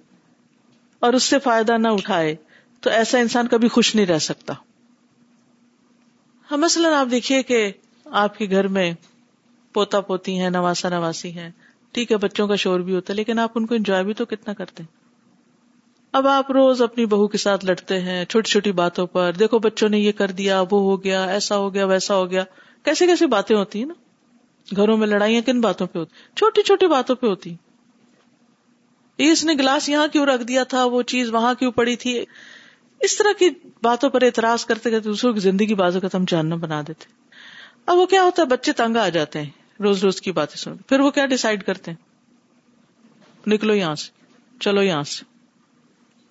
اور 1.01 1.13
اس 1.13 1.23
سے 1.23 1.39
فائدہ 1.39 1.77
نہ 1.79 1.89
اٹھائے، 1.89 2.35
تو 2.81 2.91
ایسا 2.91 3.19
انسان 3.19 3.49
کبھی 3.49 3.69
خوش 3.69 3.95
نہیں 3.95 4.07
رہ 4.07 4.19
سکتا۔ 4.19 4.55
ہاں 6.51 6.59
مثلاً 6.59 6.93
آپ 6.93 7.07
دیکھیے 7.11 7.43
کہ 7.43 7.73
آپ 8.05 8.39
کے 8.39 8.51
گھر 8.51 8.69
میں 8.69 8.93
پوتا 9.73 10.01
پوتی 10.01 10.39
ہیں، 10.39 10.51
نواسا 10.51 10.89
نواسی 10.89 11.33
ہیں، 11.33 11.51
ٹھیک 11.93 12.13
ہے، 12.13 12.17
بچوں 12.17 12.49
کا 12.49 12.55
شور 12.55 12.81
بھی 12.81 12.95
ہوتا 12.95 13.13
ہے، 13.13 13.17
لیکن 13.17 13.39
آپ 13.39 13.51
ان 13.55 13.67
کو 13.67 13.75
انجوائے 13.75 14.05
بھی 14.05 14.15
تو 14.15 14.25
کتنا 14.25 14.55
کرتے 14.55 14.83
ہیں۔ 14.83 15.03
اب 16.13 16.27
آپ 16.27 16.51
روز 16.51 16.83
اپنی 16.83 17.07
بہو 17.07 17.29
کے 17.29 17.39
ساتھ 17.39 17.65
لڑتے 17.65 18.01
ہیں، 18.01 18.25
چھوٹی 18.25 18.51
چھوٹی 18.51 18.73
باتوں 18.73 19.07
پر، 19.07 19.33
دیکھو 19.39 19.59
بچوں 19.59 19.89
نے 19.89 19.99
یہ 19.99 20.13
کر 20.13 20.31
دیا، 20.31 20.61
وہ 20.61 20.81
ہو 20.81 21.05
گیا، 21.05 21.25
ایسا 21.25 21.57
ہو 21.57 21.75
گیا، 21.75 21.87
ویسا 21.87 22.17
ہو 22.17 22.31
گیا۔ 22.31 22.45
کیسی 22.83 23.07
کیسی 23.07 23.27
باتیں 23.27 23.57
ہوتی 23.57 23.79
ہیں 23.79 23.87
نا؟ 23.87 23.95
گھروں 24.77 24.97
میں 24.97 25.07
لڑائیاں 25.07 25.43
کن 25.43 25.61
باتوں 25.61 25.87
پہ 25.87 25.99
ہوتی؟ 25.99 26.35
چھوٹی 26.37 26.63
چھوٹی 26.63 26.87
باتوں 26.87 27.17
پہ 27.17 27.27
ہوتی۔ 27.27 27.55
اس 29.19 29.45
نے 29.45 29.53
گلاس 29.53 29.89
یہاں 29.89 30.09
کیوں 30.09 30.27
رکھ 30.27 30.43
دیا 30.43 30.65
تھا؟ 30.65 30.85
وہ 30.85 31.03
چیز 31.03 31.31
وہاں 31.31 31.55
کیوں 31.55 31.73
پڑی 31.73 31.97
تھی؟ 31.97 32.25
اس 33.01 33.17
طرح 33.17 33.33
کی 33.39 33.51
باتوں 33.83 34.11
پر 34.11 34.23
اعتراض 34.23 34.65
کرتے 34.65 34.91
کرتے 34.91 35.05
دوسروں 35.05 35.33
کی 35.33 35.41
زندگی 35.41 35.75
بازو 35.75 36.01
کا 36.01 36.09
ہم 36.15 36.25
جاننا 36.29 36.57
بنا 36.57 36.83
دیتے۔ 36.89 37.05
اب 37.87 37.97
وہ 37.97 38.07
کیا 38.07 38.23
ہوتا 38.23 38.43
ہے؟ 38.43 38.47
بچے 38.47 38.73
تنگ 38.73 38.97
آ 38.97 39.09
جاتے 39.09 39.43
ہیں 39.43 39.51
روز 39.81 40.05
روز 40.05 40.21
کی 40.21 40.33
باتیں 40.33 40.57
سن 40.57 40.77
پھر 40.77 41.01
وہ 41.01 41.11
کیا 41.11 41.27
ڈسائڈ 41.27 41.63
کرتے 41.63 41.91
ہیں؟ 41.91 41.99
نکلو 43.47 43.75
یہاں 43.75 43.95
سے، 43.95 44.11
چلو 44.61 44.83
یہاں 44.83 45.03
سے۔ 45.03 45.25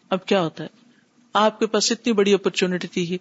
اب 0.10 0.26
کیا 0.26 0.41
ہوتا 0.41 0.64
ہے؟ 0.64 0.80
آپ 1.34 1.59
کے 1.59 1.67
پاس 1.67 1.91
اتنی 1.91 2.13
بڑی 2.13 2.34
اپرچونٹی 2.34 2.88
تھی۔ 2.88 3.17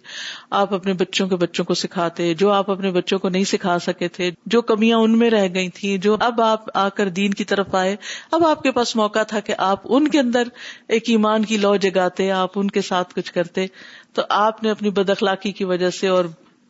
آپ 0.49 0.73
اپنے 0.73 0.93
بچوں 0.93 1.27
کے 1.27 1.35
بچوں 1.35 1.65
کو 1.65 1.73
سکھاتے، 1.73 2.33
جو 2.33 2.51
آپ 2.51 2.71
اپنے 2.71 2.91
بچوں 2.91 3.19
کو 3.19 3.29
نہیں 3.29 3.43
سکھا 3.43 3.79
سکے 3.79 4.07
تھے، 4.07 4.31
جو 4.45 4.61
کمیاں 4.61 4.97
ان 4.97 5.17
میں 5.17 5.29
رہ 5.29 5.47
گئی 5.53 5.69
تھی 5.69 5.97
جو 5.97 6.17
اب 6.19 6.41
آپ 6.41 6.77
آ 6.77 6.89
کر 6.89 7.09
دین 7.09 7.33
کی 7.33 7.43
طرف 7.43 7.75
آئے۔ 7.75 7.95
اب 8.31 8.45
آپ 8.45 8.63
کے 8.63 8.71
پاس 8.71 8.95
موقع 8.95 9.23
تھا 9.23 9.39
کہ 9.39 9.53
آپ 9.57 9.79
ان 9.83 10.07
کے 10.07 10.19
اندر 10.19 10.43
ایک 10.87 11.03
ایمان 11.07 11.45
کی 11.45 11.57
لو 11.57 11.75
جگاتے، 11.75 12.31
آپ 12.31 12.49
ان 12.55 12.67
کے 12.67 12.81
ساتھ 12.81 13.15
کچھ 13.15 13.33
کرتے۔ 13.33 13.65
تو 14.13 14.21
آپ 14.29 14.63
نے 14.63 14.71
اپنی 14.71 14.89
بد 14.89 15.09
اخلاقی 15.09 15.51
کی 15.51 15.63
وجہ 15.63 15.89
سے 15.89 16.07
اور 16.07 16.25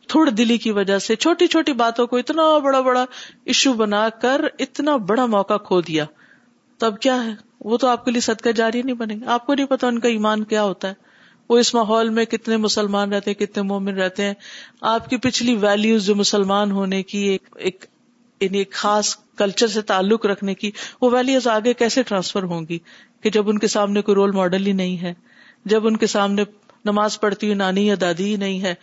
تھوڑ 0.08 0.30
دلی 0.30 0.58
کی 0.58 0.70
وجہ 0.70 0.98
سے 0.98 1.16
چھوٹی 1.16 1.46
چھوٹی 1.46 1.72
باتوں 1.72 2.06
کو 2.06 2.16
اتنا 2.16 2.58
بڑا 2.58 2.80
بڑا 2.80 3.04
ایشو 3.44 3.72
بنا 3.72 4.08
کر 4.08 4.40
اتنا 4.58 4.96
بڑا 4.96 5.26
موقع 5.26 5.56
کھو 5.56 5.80
دیا۔ 5.80 6.04
تب 6.78 6.98
کیا 6.98 7.24
ہے؟ 7.24 7.30
وہ 7.60 7.76
تو 7.76 7.86
آپ 7.86 8.04
کے 8.04 8.10
لیے 8.10 8.20
صدقہ 8.20 8.48
جاری 8.48 8.82
نہیں 8.82 8.96
بنے 8.96 9.14
گا۔ 9.14 9.32
آپ 9.32 9.46
کو 9.46 9.54
نہیں 9.54 9.66
پتا 9.66 9.86
ان 9.86 9.98
کا 9.98 10.08
ایمان 10.08 10.44
کیا 10.44 10.62
ہوتا 10.62 10.88
ہے۔ 10.88 11.11
وہ 11.48 11.58
اس 11.58 11.74
ماحول 11.74 12.08
میں 12.08 12.24
کتنے 12.24 12.56
مسلمان 12.56 13.12
رہتے 13.12 13.30
ہیں، 13.30 13.46
کتنے 13.46 13.62
مومن 13.62 13.94
رہتے 13.94 14.24
ہیں۔ 14.24 14.34
آپ 14.80 15.10
کی 15.10 15.16
پچھلی 15.16 15.54
ویلوز 15.54 16.06
جو 16.06 16.14
مسلمان 16.14 16.70
ہونے 16.70 17.02
کی، 17.02 17.18
ایک 17.18 17.48
ایک 17.54 17.84
یعنی 18.40 18.58
ایک 18.58 18.72
خاص 18.72 19.16
کلچر 19.16 19.66
سے 19.66 19.82
تعلق 19.82 20.26
رکھنے 20.26 20.54
کی، 20.54 20.70
وہ 21.00 21.10
ویلوز 21.10 21.46
آگے 21.46 21.74
کیسے 21.74 22.02
ٹرانسفر 22.02 22.42
ہوں 22.42 22.66
گی؟ 22.68 22.78
کہ 23.20 23.30
جب 23.30 23.48
ان 23.48 23.58
کے 23.58 23.66
سامنے 23.66 24.02
کوئی 24.02 24.14
رول 24.14 24.30
ماڈل 24.30 24.66
ہی 24.66 24.72
نہیں 24.72 25.02
ہے، 25.02 25.14
جب 25.64 25.86
ان 25.86 25.96
کے 25.96 26.06
سامنے 26.06 26.44
نماز 26.84 27.20
پڑھتی 27.20 27.46
ہوئی 27.46 27.58
نانی 27.58 27.86
یا 27.86 27.94
دادی 28.00 28.24
ہی 28.24 28.36
نہیں 28.36 28.60
ہے، 28.60 28.74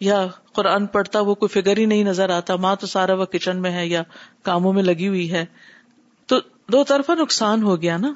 یا 0.00 0.26
قرآن 0.52 0.86
پڑھتا 0.86 1.20
وہ 1.20 1.34
کوئی 1.34 1.60
فگر 1.60 1.76
ہی 1.76 1.84
نہیں 1.84 2.04
نظر 2.04 2.30
آتا، 2.30 2.56
ماں 2.56 2.76
تو 2.76 2.86
سارا 2.86 3.14
وہ 3.14 3.24
کچن 3.24 3.62
میں 3.62 3.70
ہے 3.70 3.86
یا 3.86 4.02
کاموں 4.42 4.72
میں 4.72 4.82
لگی 4.82 5.08
ہوئی 5.08 5.32
ہے۔ 5.32 5.44
تو 6.26 6.36
دو 6.72 6.84
طرفہ 6.84 7.12
نقصان 7.12 7.62
ہو 7.62 7.82
گیا 7.82 7.96
نا۔ 7.96 8.12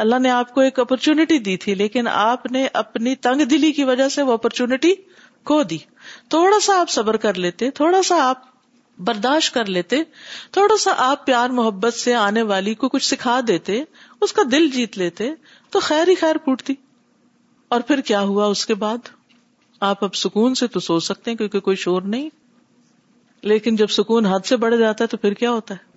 اللہ 0.00 0.18
نے 0.18 0.30
آپ 0.30 0.54
کو 0.54 0.60
ایک 0.60 0.78
اپرچونٹی 0.78 1.38
دی 1.38 1.56
تھی، 1.56 1.74
لیکن 1.74 2.08
آپ 2.08 2.52
نے 2.52 2.68
اپنی 2.72 3.14
تنگ 3.14 3.44
دلی 3.44 3.72
کی 3.72 3.84
وجہ 3.84 4.08
سے 4.08 4.22
وہ 4.22 4.32
اپرچونٹی 4.32 4.94
کھو 5.44 5.62
دی۔ 5.62 5.78
تھوڑا 6.28 6.60
سا 6.60 6.80
آپ 6.80 6.90
صبر 6.90 7.16
کر 7.16 7.34
لیتے، 7.34 7.70
تھوڑا 7.70 8.02
سا 8.02 8.28
آپ 8.28 8.42
برداشت 8.98 9.54
کر 9.54 9.66
لیتے، 9.66 9.96
تھوڑا 10.50 10.76
سا 10.76 10.90
آپ 10.96 11.26
پیار 11.26 11.50
محبت 11.50 11.94
سے 11.94 12.14
آنے 12.14 12.42
والی 12.42 12.74
کو 12.74 12.88
کچھ 12.88 13.04
سکھا 13.04 13.40
دیتے، 13.48 13.84
اس 14.20 14.32
کا 14.32 14.42
دل 14.50 14.70
جیت 14.70 14.98
لیتے، 14.98 15.30
تو 15.70 15.80
خیر 15.80 16.08
ہی 16.08 16.14
خیر 16.14 16.36
پھوٹتی۔ 16.36 16.74
اور 17.68 17.80
پھر 17.80 18.00
کیا 18.00 18.20
ہوا 18.20 18.46
اس 18.46 18.66
کے 18.66 18.74
بعد؟ 18.74 18.98
آپ 19.80 20.04
اب 20.04 20.14
سکون 20.14 20.54
سے 20.54 20.66
تو 20.66 20.80
سوچ 20.80 21.04
سکتے 21.04 21.30
ہیں 21.30 21.38
کیونکہ 21.38 21.60
کوئی 21.60 21.76
شور 21.76 22.02
نہیں۔ 22.02 22.30
لیکن 23.42 23.76
جب 23.76 23.86
سکون 23.86 24.26
حد 24.26 24.40
سے 24.44 24.56
بڑھ 24.56 24.76
جاتا 24.76 25.04
ہے 25.04 25.06
تو 25.06 25.16
پھر 25.16 25.34
کیا 25.34 25.50
ہوتا 25.50 25.74
ہے؟ 25.74 25.90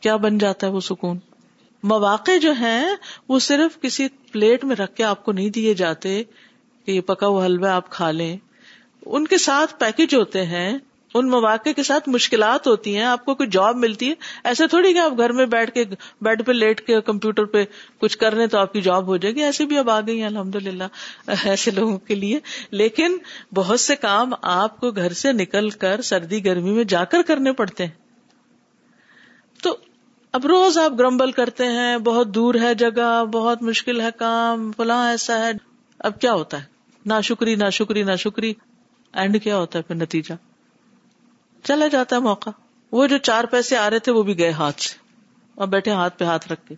کیا 0.00 0.16
بن 0.16 0.38
جاتا 0.38 0.66
ہے 0.66 0.72
وہ 0.72 0.80
سکون؟ 0.80 1.18
مواقع 1.86 2.36
جو 2.42 2.52
ہیں، 2.52 2.88
وہ 3.28 3.38
صرف 3.38 3.80
کسی 3.80 4.08
پلیٹ 4.32 4.64
میں 4.64 4.76
رکھ 4.76 4.94
کے 4.94 5.04
آپ 5.04 5.24
کو 5.24 5.32
نہیں 5.32 5.50
دیے 5.50 5.74
جاتے 5.74 6.22
کہ 6.86 6.90
یہ 6.90 7.00
پکا 7.00 7.26
ہوا 7.26 7.46
حلوہ 7.46 7.68
آپ 7.68 7.90
کھا 7.90 8.10
لیں۔ 8.10 8.36
ان 9.06 9.26
کے 9.26 9.38
ساتھ 9.38 9.74
پیکج 9.78 10.14
ہوتے 10.14 10.46
ہیں، 10.46 10.78
ان 11.14 11.30
مواقع 11.30 11.68
کے 11.76 11.82
ساتھ 11.82 12.08
مشکلات 12.08 12.66
ہوتی 12.66 12.96
ہیں، 12.96 13.04
آپ 13.04 13.24
کو 13.24 13.34
کوئی 13.34 13.48
جاب 13.48 13.76
ملتی 13.76 14.08
ہے۔ 14.08 14.14
ایسے 14.44 14.66
تھوڑی 14.66 14.92
کہ 14.92 14.98
آپ 14.98 15.18
گھر 15.18 15.32
میں 15.32 15.46
بیٹھ 15.46 15.70
کے، 15.70 15.84
بیڈ 16.20 16.46
پہ 16.46 16.52
لیٹ 16.52 16.80
کے، 16.80 17.00
کمپیوٹر 17.00 17.44
پہ 17.44 17.64
کچھ 17.98 18.18
کر 18.18 18.34
رہے 18.34 18.46
تو 18.46 18.58
آپ 18.58 18.72
کی 18.72 18.80
جاب 18.80 19.06
ہو 19.06 19.16
جائے 19.16 19.34
گی۔ 19.34 19.42
ایسے 19.42 19.64
بھی 19.64 19.78
اب 19.78 19.90
آ 19.90 20.00
گئی 20.00 20.20
ہیں 20.20 20.26
الحمد 20.26 20.56
للہ 20.56 20.84
ایسے 21.26 21.70
لوگوں 21.70 21.98
کے 21.98 22.14
لیے۔ 22.14 22.40
لیکن 22.70 23.16
بہت 23.54 23.80
سے 23.80 23.96
کام 23.96 24.32
آپ 24.42 24.80
کو 24.80 24.90
گھر 24.90 25.12
سے 25.12 25.32
نکل 25.32 25.70
کر 25.70 26.00
سردی، 26.02 26.44
گرمی 26.44 26.70
میں 26.70 26.84
جا 26.84 27.04
کر 27.04 27.22
کرنے 27.26 27.52
پڑتے 27.52 27.84
ہیں۔ 27.84 28.05
اب 30.36 30.46
روز 30.46 30.78
آپ 30.78 30.92
گرمبل 30.98 31.32
کرتے 31.32 31.64
ہیں، 31.66 31.98
بہت 31.98 32.28
دور 32.28 32.54
ہے 32.54 32.74
جگہ، 32.74 33.24
بہت 33.24 33.62
مشکل 33.62 34.00
ہے 34.00 34.08
کام، 34.18 34.72
فلاں 34.76 35.10
ایسا 35.10 35.38
ہے۔ 35.38 35.50
اب 35.98 36.20
کیا 36.20 36.32
ہوتا 36.32 36.58
ہے؟ 36.58 36.64
نہ 37.06 37.14
شکری 37.22 37.54
نہ 37.54 37.70
شکری 37.72 38.02
نہ 38.02 38.16
شکری۔ 38.18 38.54
اینڈ 39.12 39.42
کیا 39.42 39.56
ہوتا 39.56 39.78
ہے 39.78 39.82
پھر 39.82 39.94
نتیجہ؟ 39.94 40.34
چلا 41.64 41.86
جاتا 41.86 42.16
ہے 42.16 42.20
موقع۔ 42.20 42.50
وہ 42.92 43.06
جو 43.06 43.18
چار 43.18 43.44
پیسے 43.44 43.76
آ 43.76 43.90
رہے 43.90 43.98
تھے، 43.98 44.12
وہ 44.12 44.22
بھی 44.22 44.38
گئے 44.38 44.50
ہاتھ 44.50 44.80
سے۔ 44.80 44.98
اور 45.54 45.68
بیٹھے 45.68 45.90
ہاتھ 45.90 46.18
پہ 46.18 46.24
ہاتھ 46.24 46.52
رکھ 46.52 46.66
کے۔ 46.66 46.74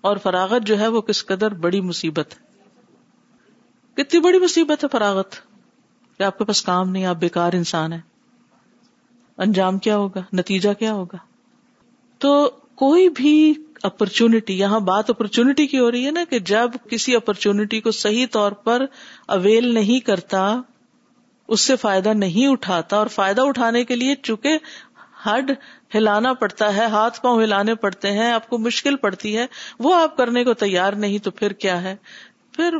اور 0.00 0.16
فراغت 0.16 0.62
جو 0.62 0.78
ہے، 0.78 0.88
وہ 0.88 1.00
کس 1.00 1.26
قدر 1.26 1.54
بڑی 1.54 1.80
مصیبت 1.80 2.34
ہے۔ 2.34 2.62
کتنی 3.94 4.20
بڑی 4.20 4.38
مصیبت 4.38 4.84
ہے 4.84 4.88
فراغت۔ 4.92 5.34
کہ 6.18 6.22
آپ 6.22 6.38
کے 6.38 6.44
پاس 6.44 6.62
کام 6.62 6.90
نہیں، 6.90 7.06
آپ 7.06 7.16
بیکار 7.16 7.52
انسان 7.52 7.92
ہے 7.92 8.00
انجام 9.36 9.78
کیا 9.78 9.96
ہوگا؟ 9.96 10.20
نتیجہ 10.32 10.72
کیا 10.72 10.92
ہوگا؟ 10.92 11.29
تو 12.20 12.50
کوئی 12.74 13.08
بھی 13.08 13.54
اپرچونٹی 13.82 14.58
یہاں 14.58 14.80
بات 14.80 15.10
اپرچونٹی 15.10 15.66
کی 15.66 15.78
ہو 15.78 15.90
رہی 15.90 16.06
ہے 16.06 16.10
نا 16.10 16.24
کہ 16.30 16.38
جب 16.38 16.70
کسی 16.90 17.14
اپرچونٹی 17.16 17.80
کو 17.80 17.90
صحیح 17.90 18.26
طور 18.30 18.52
پر 18.52 18.84
اویل 19.26 19.74
نہیں 19.74 20.00
کرتا، 20.00 20.60
اس 21.48 21.60
سے 21.60 21.76
فائدہ 21.76 22.08
نہیں 22.08 22.46
اٹھاتا 22.46 22.96
اور 22.96 23.06
فائدہ 23.06 23.40
اٹھانے 23.40 23.84
کے 23.84 23.96
لیے 23.96 24.14
چونکہ 24.22 24.58
ہڈ 25.26 25.50
ہلانا 25.94 26.32
پڑتا 26.32 26.74
ہے، 26.76 26.84
ہاتھ 26.86 27.20
پاؤں 27.20 27.42
ہلانے 27.42 27.74
پڑتے 27.74 28.12
ہیں، 28.12 28.30
آپ 28.32 28.48
کو 28.50 28.58
مشکل 28.58 28.96
پڑتی 28.96 29.36
ہے، 29.36 29.46
وہ 29.78 29.94
آپ 29.94 30.16
کرنے 30.16 30.44
کو 30.44 30.54
تیار 30.54 30.92
نہیں 30.92 31.18
تو 31.18 31.30
پھر 31.30 31.52
کیا 31.52 31.82
ہے؟ 31.82 31.96
پھر 32.52 32.78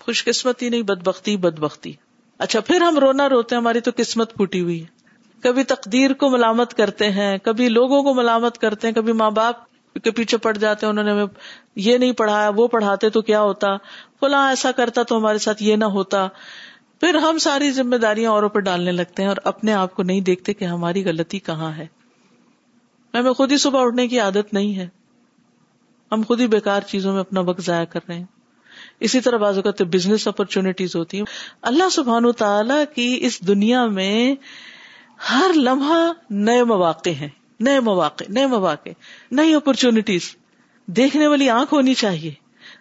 خوش 0.00 0.24
قسمتی 0.24 0.68
نہیں 0.68 0.82
بد 0.82 1.02
بختی 1.02 1.36
بد 1.36 1.58
بختی 1.58 1.92
اچھا 2.38 2.60
پھر 2.60 2.80
ہم 2.80 2.98
رونا 2.98 3.28
روتے 3.28 3.54
ہیں، 3.54 3.60
ہماری 3.62 3.80
تو 3.80 3.90
قسمت 3.96 4.34
پھوٹی 4.36 4.60
ہوئی 4.60 4.80
ہے۔ 4.82 4.99
کبھی 5.42 5.64
تقدیر 5.64 6.12
کو 6.12 6.30
ملامت 6.30 6.74
کرتے 6.74 7.10
ہیں، 7.10 7.38
کبھی 7.38 7.68
لوگوں 7.68 8.02
کو 8.02 8.14
ملامت 8.14 8.58
کرتے 8.58 8.88
ہیں، 8.88 8.94
کبھی 8.94 9.12
ماں 9.12 9.30
باپ 9.30 9.54
کے 10.04 10.10
پیچھے 10.10 10.38
پڑ 10.38 10.56
جاتے 10.56 10.86
ہیں، 10.86 10.90
انہوں 10.90 11.04
نے 11.04 11.10
ہمیں 11.10 11.26
یہ 11.76 11.98
نہیں 11.98 12.12
پڑھایا، 12.12 12.50
وہ 12.56 12.68
پڑھاتے 12.68 13.10
تو 13.10 13.22
کیا 13.22 13.40
ہوتا؟ 13.40 13.76
فلاں 14.20 14.48
ایسا 14.48 14.72
کرتا 14.72 15.02
تو 15.02 15.16
ہمارے 15.16 15.38
ساتھ 15.38 15.62
یہ 15.62 15.76
نہ 15.76 15.84
ہوتا۔ 15.84 16.28
پھر 17.00 17.14
ہم 17.14 17.38
ساری 17.38 17.70
ذمہ 17.70 17.96
داریاں 17.96 18.30
اوروں 18.30 18.48
پہ 18.48 18.60
ڈالنے 18.60 18.92
لگتے 18.92 19.22
ہیں 19.22 19.28
اور 19.28 19.36
اپنے 19.44 19.72
آپ 19.72 19.94
کو 19.94 20.02
نہیں 20.02 20.20
دیکھتے 20.20 20.54
کہ 20.54 20.64
ہماری 20.64 21.04
غلطی 21.04 21.38
کہاں 21.38 21.72
ہے۔ 21.72 21.86
ہمیں 23.14 23.32
خود 23.32 23.52
ہی 23.52 23.56
صبح 23.56 23.86
اٹھنے 23.86 24.08
کی 24.08 24.20
عادت 24.20 24.54
نہیں 24.54 24.76
ہے۔ 24.76 24.88
ہم 26.12 26.22
خود 26.26 26.40
ہی 26.40 26.46
بیکار 26.46 26.80
چیزوں 26.80 27.12
میں 27.12 27.20
اپنا 27.20 27.40
وقت 27.40 27.60
ضائع 27.60 27.84
کر 27.84 28.00
رہے 28.08 28.16
ہیں۔ 28.16 28.24
اسی 29.00 29.20
طرح 29.20 29.36
بعض 29.36 29.56
اوقات 29.56 29.82
بزنس 29.82 30.28
اپرچونیٹیز 30.28 30.96
ہوتی 30.96 31.16
ہیں۔ 31.16 31.24
اللہ 31.62 31.88
سبحان 31.88 32.32
تعالی 32.32 32.94
کی 32.94 33.18
اس 33.26 33.46
دنیا 33.46 33.86
میں 33.86 34.34
ہر 35.20 35.50
لمحہ 35.54 36.12
نئے 36.30 36.64
مواقع 36.64 37.10
ہیں، 37.10 37.28
نئے 37.60 37.80
مواقع 37.80 38.24
نئے 38.28 38.46
مواقع، 38.46 38.90
نئی 39.30 39.54
اپرچونٹیز 39.54 40.36
دیکھنے 40.86 41.26
والی 41.26 41.50
آنکھ 41.50 41.74
ہونی 41.74 41.94
چاہیے، 41.94 42.30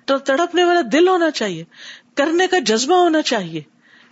تو 0.06 0.18
تڑپنے 0.18 0.64
والا 0.64 0.82
دل 0.92 1.08
ہونا 1.08 1.32
چاہیے، 1.32 1.64
کرنے 2.16 2.48
کا 2.48 2.60
جذبہ 2.60 2.96
ہونا 2.96 3.22
چاہیے۔ 3.22 3.62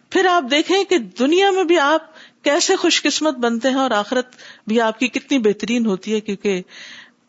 پھر 0.10 0.26
آپ 0.26 0.44
دیکھیں 0.52 0.84
کہ 0.84 0.98
دنیا 0.98 1.52
میں 1.52 1.64
بھی 1.64 1.80
آپ 1.80 2.12
کیسے 2.44 2.76
خوش 2.76 3.02
قسمت 3.02 3.38
بنتے 3.38 3.70
ہیں 3.70 3.76
اور 3.76 3.92
آخرت 3.92 4.36
بھی 4.68 4.82
آپ 4.82 5.00
کی 5.00 5.08
کتنی 5.08 5.38
بہترین 5.38 5.86
ہوتی 5.86 6.14
ہے، 6.14 6.20
کیونکہ 6.20 6.62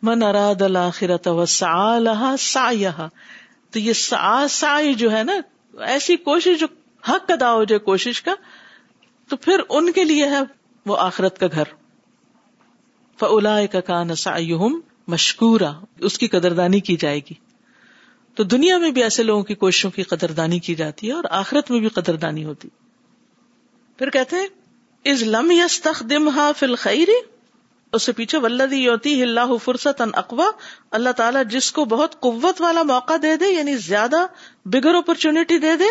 من 0.02 0.22
اراد 0.22 0.62
الآخرت 0.62 1.28
و 1.28 1.46
سا 1.46 2.36
سا 2.38 2.70
تو 3.70 3.78
یہ 3.78 3.92
سا 3.92 4.46
سا 4.50 4.80
جو 4.98 5.12
ہے 5.12 5.22
نا، 5.22 5.32
ایسی 5.86 6.16
کوشش 6.16 6.60
جو 6.60 6.66
حق 7.08 7.30
ادا 7.30 7.52
ہو 7.52 7.64
جائے 7.64 7.78
کوشش 7.78 8.22
کا، 8.22 8.34
تو 9.28 9.36
پھر 9.36 9.60
ان 9.68 9.92
کے 9.92 10.04
لیے 10.04 10.26
ہے 10.26 10.40
وہ 10.88 10.96
آخرت 10.96 11.38
کا 11.38 11.46
گھر۔ 11.52 11.64
فلا 13.18 13.66
کا 13.66 13.80
کان 13.80 14.14
سم 14.14 14.80
مشکورا 15.06 15.72
اس 15.98 16.18
کی 16.18 16.28
قدردانی 16.28 16.80
کی 16.80 16.96
جائے 16.96 17.18
گی۔ 17.18 17.34
تو 18.34 18.42
دنیا 18.42 18.78
میں 18.78 18.90
بھی 18.90 19.02
ایسے 19.02 19.22
لوگوں 19.22 19.42
کی 19.42 19.54
کوششوں 19.54 19.90
کی 19.90 20.02
قدردانی 20.02 20.58
کی 20.58 20.74
جاتی 20.74 21.08
ہے 21.08 21.12
اور 21.12 21.24
آخرت 21.30 21.70
میں 21.70 21.80
بھی 21.80 21.88
قدردانی 21.88 22.44
ہوتی۔ 22.44 22.68
پھر 23.98 24.10
کہتے 24.10 24.36
ہیں 24.36 24.46
از 25.04 25.22
لم 25.22 25.50
یس 25.50 25.82
تخم 25.82 26.28
ہا 26.28 26.52
فل 26.56 26.74
خیر 26.74 27.08
اس 27.92 28.02
سے 28.02 28.12
پیچھے 28.12 28.38
ولدی 28.38 28.76
یوتی 28.76 29.22
اللہ 29.22 29.56
فرصت 29.64 30.00
ان 30.00 30.10
اقوا 30.14 30.50
اللہ 30.90 31.10
تعالیٰ 31.10 31.42
جس 31.44 31.72
کو 31.72 31.84
بہت 31.84 32.20
قوت 32.20 32.60
والا 32.60 32.82
موقع 32.82 33.12
دے 33.22 33.36
دے 33.36 33.46
یعنی 33.46 33.76
زیادہ 33.76 34.26
بگر 34.64 34.94
اپرچونٹی 34.94 35.58
دے 35.58 35.76
دے 35.76 35.84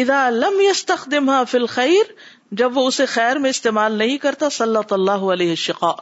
ادا 0.00 0.30
لم 0.30 0.60
یس 0.60 0.86
تخم 0.86 1.30
ہا 1.30 1.44
فل 1.44 1.66
خیر 1.66 2.12
جب 2.52 2.78
وہ 2.78 2.86
اسے 2.86 3.06
خیر 3.06 3.36
میں 3.36 3.50
استعمال 3.50 3.92
نہیں 3.92 4.18
کرتا 4.18 4.50
صلی 4.50 4.78
اللہ 4.90 5.10
علیہ 5.10 5.54
شقا 5.54 5.92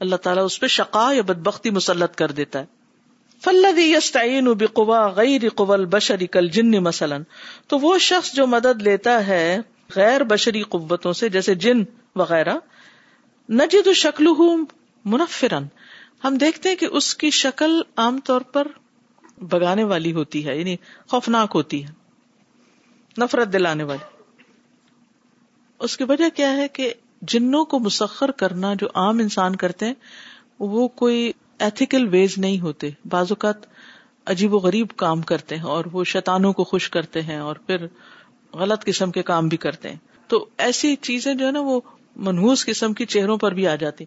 اللہ 0.00 0.16
تعالیٰ 0.16 0.44
اس 0.44 0.60
پہ 0.60 0.66
شقا 0.66 1.12
یا 1.12 1.22
بدبختی 1.22 1.70
مسلط 1.70 2.14
کر 2.14 2.30
دیتا 2.30 2.58
ہے۔ 2.58 2.64
فلدی 3.44 3.92
یستعین 3.92 4.44
بقوا 4.44 5.08
غیر 5.08 5.48
قول 5.48 5.84
بشری 5.84 6.26
کل 6.26 6.48
جن 6.48 6.82
مثلاً۔ 6.82 7.22
تو 7.66 7.78
وہ 7.78 7.98
شخص 7.98 8.32
جو 8.32 8.46
مدد 8.46 8.82
لیتا 8.82 9.26
ہے 9.26 9.58
غیر 9.96 10.24
بشری 10.24 10.62
قوتوں 10.62 11.12
سے، 11.12 11.28
جیسے 11.28 11.54
جن 11.54 11.82
وغیرہ، 12.16 12.54
نجد 13.50 13.88
شکل 13.94 14.26
منفرن 15.04 15.64
ہم 16.24 16.36
دیکھتے 16.36 16.68
ہیں 16.68 16.76
کہ 16.76 16.86
اس 16.86 17.14
کی 17.14 17.30
شکل 17.30 17.82
عام 17.96 18.20
طور 18.20 18.40
پر 18.40 18.68
بگانے 19.38 19.84
والی 19.84 20.12
ہوتی 20.12 20.46
ہے 20.46 20.58
یعنی 20.58 20.76
خوفناک 21.08 21.52
ہوتی 21.54 21.86
ہے، 21.86 21.92
نفرت 23.18 23.52
دلانے 23.52 23.84
والی۔ 23.84 24.19
اس 25.80 25.96
کی 25.96 26.04
وجہ 26.04 26.24
کیا 26.34 26.56
ہے 26.56 26.68
کہ 26.68 26.94
جنوں 27.22 27.64
کو 27.64 27.78
مسخر 27.78 28.30
کرنا 28.30 28.74
جو 28.74 28.86
عام 28.94 29.18
انسان 29.18 29.56
کرتے 29.56 29.86
ہیں، 29.86 29.94
وہ 30.60 30.88
کوئی 30.88 31.32
ایتھیکل 31.58 32.08
ویز 32.08 32.38
نہیں 32.38 32.60
ہوتے۔ 32.60 32.90
بعض 33.04 33.26
اوقات 33.30 33.56
عجیب 34.26 34.54
و 34.54 34.58
غریب 34.58 34.86
کام 34.96 35.22
کرتے 35.22 35.56
ہیں 35.56 35.62
اور 35.62 35.84
وہ 35.92 36.04
شیطانوں 36.04 36.52
کو 36.52 36.64
خوش 36.64 36.90
کرتے 36.90 37.22
ہیں 37.22 37.36
اور 37.36 37.56
پھر 37.56 37.86
غلط 38.54 38.84
قسم 38.84 39.10
کے 39.10 39.22
کام 39.22 39.48
بھی 39.48 39.56
کرتے 39.56 39.88
ہیں۔ 39.88 39.96
تو 40.28 40.46
ایسی 40.58 40.96
چیزیں 40.96 41.34
جو 41.34 41.46
ہے 41.46 41.50
نا، 41.50 41.60
وہ 41.60 41.80
منہوس 42.16 42.66
قسم 42.66 42.92
کی 42.92 43.06
چہروں 43.06 43.36
پر 43.36 43.52
بھی 43.52 43.66
آ 43.66 43.74
جاتی۔ 43.74 44.04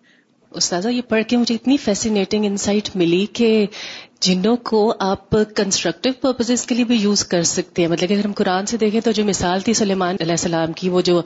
استاذہ، 0.51 0.89
یہ 0.89 1.01
پڑھ 1.01 1.23
کے 1.27 1.37
مجھے 1.37 1.55
اتنی 1.55 1.77
فیسینیٹنگ 1.77 2.45
انسائٹ 2.45 2.95
ملی 2.95 3.25
کہ 3.33 3.65
جنوں 4.23 4.55
کو 4.55 4.93
آپ 4.99 5.35
کنسٹرکٹیو 5.55 6.13
پرپز 6.21 6.65
کے 6.65 6.75
لیے 6.75 6.85
بھی 6.85 6.95
یوز 6.95 7.25
کر 7.25 7.43
سکتے 7.43 7.81
ہیں۔ 7.81 7.89
مطلب 7.89 8.11
اگر 8.11 8.25
ہم 8.25 8.31
قرآن 8.31 8.65
سے 8.65 8.77
دیکھیں 8.77 9.01
تو 9.01 9.11
جو 9.11 9.25
مثال 9.25 9.61
تھی 9.61 9.73
سلیمان 9.73 10.15
علیہ 10.19 10.31
السلام 10.31 10.73
کی 10.73 10.89
وہ 10.89 11.01
جو 11.01 11.21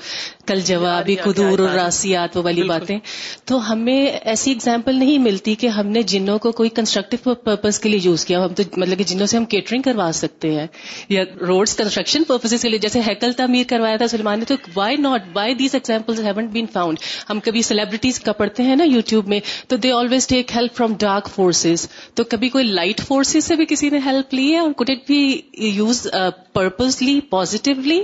کل 0.46 0.62
جوابی 0.62 1.16
قدور 1.16 1.60
اور 1.60 1.70
راسیات 1.70 2.38
وہ 2.38 2.44
والی 2.44 2.64
باتیں۔ 2.64 3.00
تو 3.46 3.72
ہمیں 3.72 4.06
ایسی 4.06 4.52
اگزامپل 4.52 4.96
نہیں 4.96 5.18
ملتی 5.18 5.56
کہ 5.56 5.68
ہم 5.68 5.88
نے 5.88 6.04
جنوں 6.04 6.40
کو 6.40 6.52
کوئی 6.52 6.70
کنسٹرکٹیو 6.70 7.34
پرپز 7.36 7.80
کے 7.80 7.90
لیے 7.90 8.00
یوز 8.04 8.26
کیا۔ 8.26 8.44
ہم 8.46 8.54
تو 8.54 8.64
مطلب 8.78 8.98
کہ 8.98 9.04
جنوں 9.04 9.28
سے 9.28 9.38
ہم 9.38 9.46
کیٹرنگ 9.46 9.82
کروا 9.82 10.12
سکتے 10.14 10.52
ہیں 10.52 10.68
یا 11.10 11.24
روڈس 11.48 11.76
کنسٹرکشن 11.76 12.24
پرپز 12.24 12.62
کے 12.62 12.70
لیے۔ 12.70 12.80
جیسے 12.80 13.02
ہیکل 13.08 13.32
تعمیر 13.32 13.64
کروایا 13.68 13.96
تھا 13.96 14.08
سلمان 14.08 14.40
نے 14.40 14.46
تو 14.46 14.56
why 14.76 14.98
not 14.98 15.22
why 15.34 15.54
these 15.54 15.76
example 15.76 16.24
haven't 16.24 16.52
been 16.52 16.66
found 16.74 16.98
ہم 17.30 17.40
کبھی 17.40 17.62
سیلیبریٹیز 17.62 18.20
کا 18.20 18.32
پڑھتے 18.32 18.64
ہیں 18.64 18.76
نا 18.76 18.84
یوٹیوب 18.84 19.28
میں 19.28 19.40
تو 19.68 19.76
they 19.76 19.92
always 19.92 20.28
take 20.28 20.56
help 20.56 20.76
from 20.76 20.94
dark 21.00 21.28
forces 21.36 21.88
تو 22.14 22.24
کبھی 22.24 22.50
کوئی 22.50 22.64
لائٹ 22.64 22.86
لائٹ 22.88 23.02
فورسز 23.08 23.46
سے 23.46 23.56
بھی 23.56 23.66
کسی 23.66 23.90
نے 23.90 23.98
ہیلپ 24.06 24.34
لی 24.34 24.52
ہے 24.54 24.60
اور 24.60 24.72
could 24.72 24.90
it 24.90 25.08
be 25.08 25.42
use 25.68 26.08
purposely 26.54 27.20
positively 27.22 28.00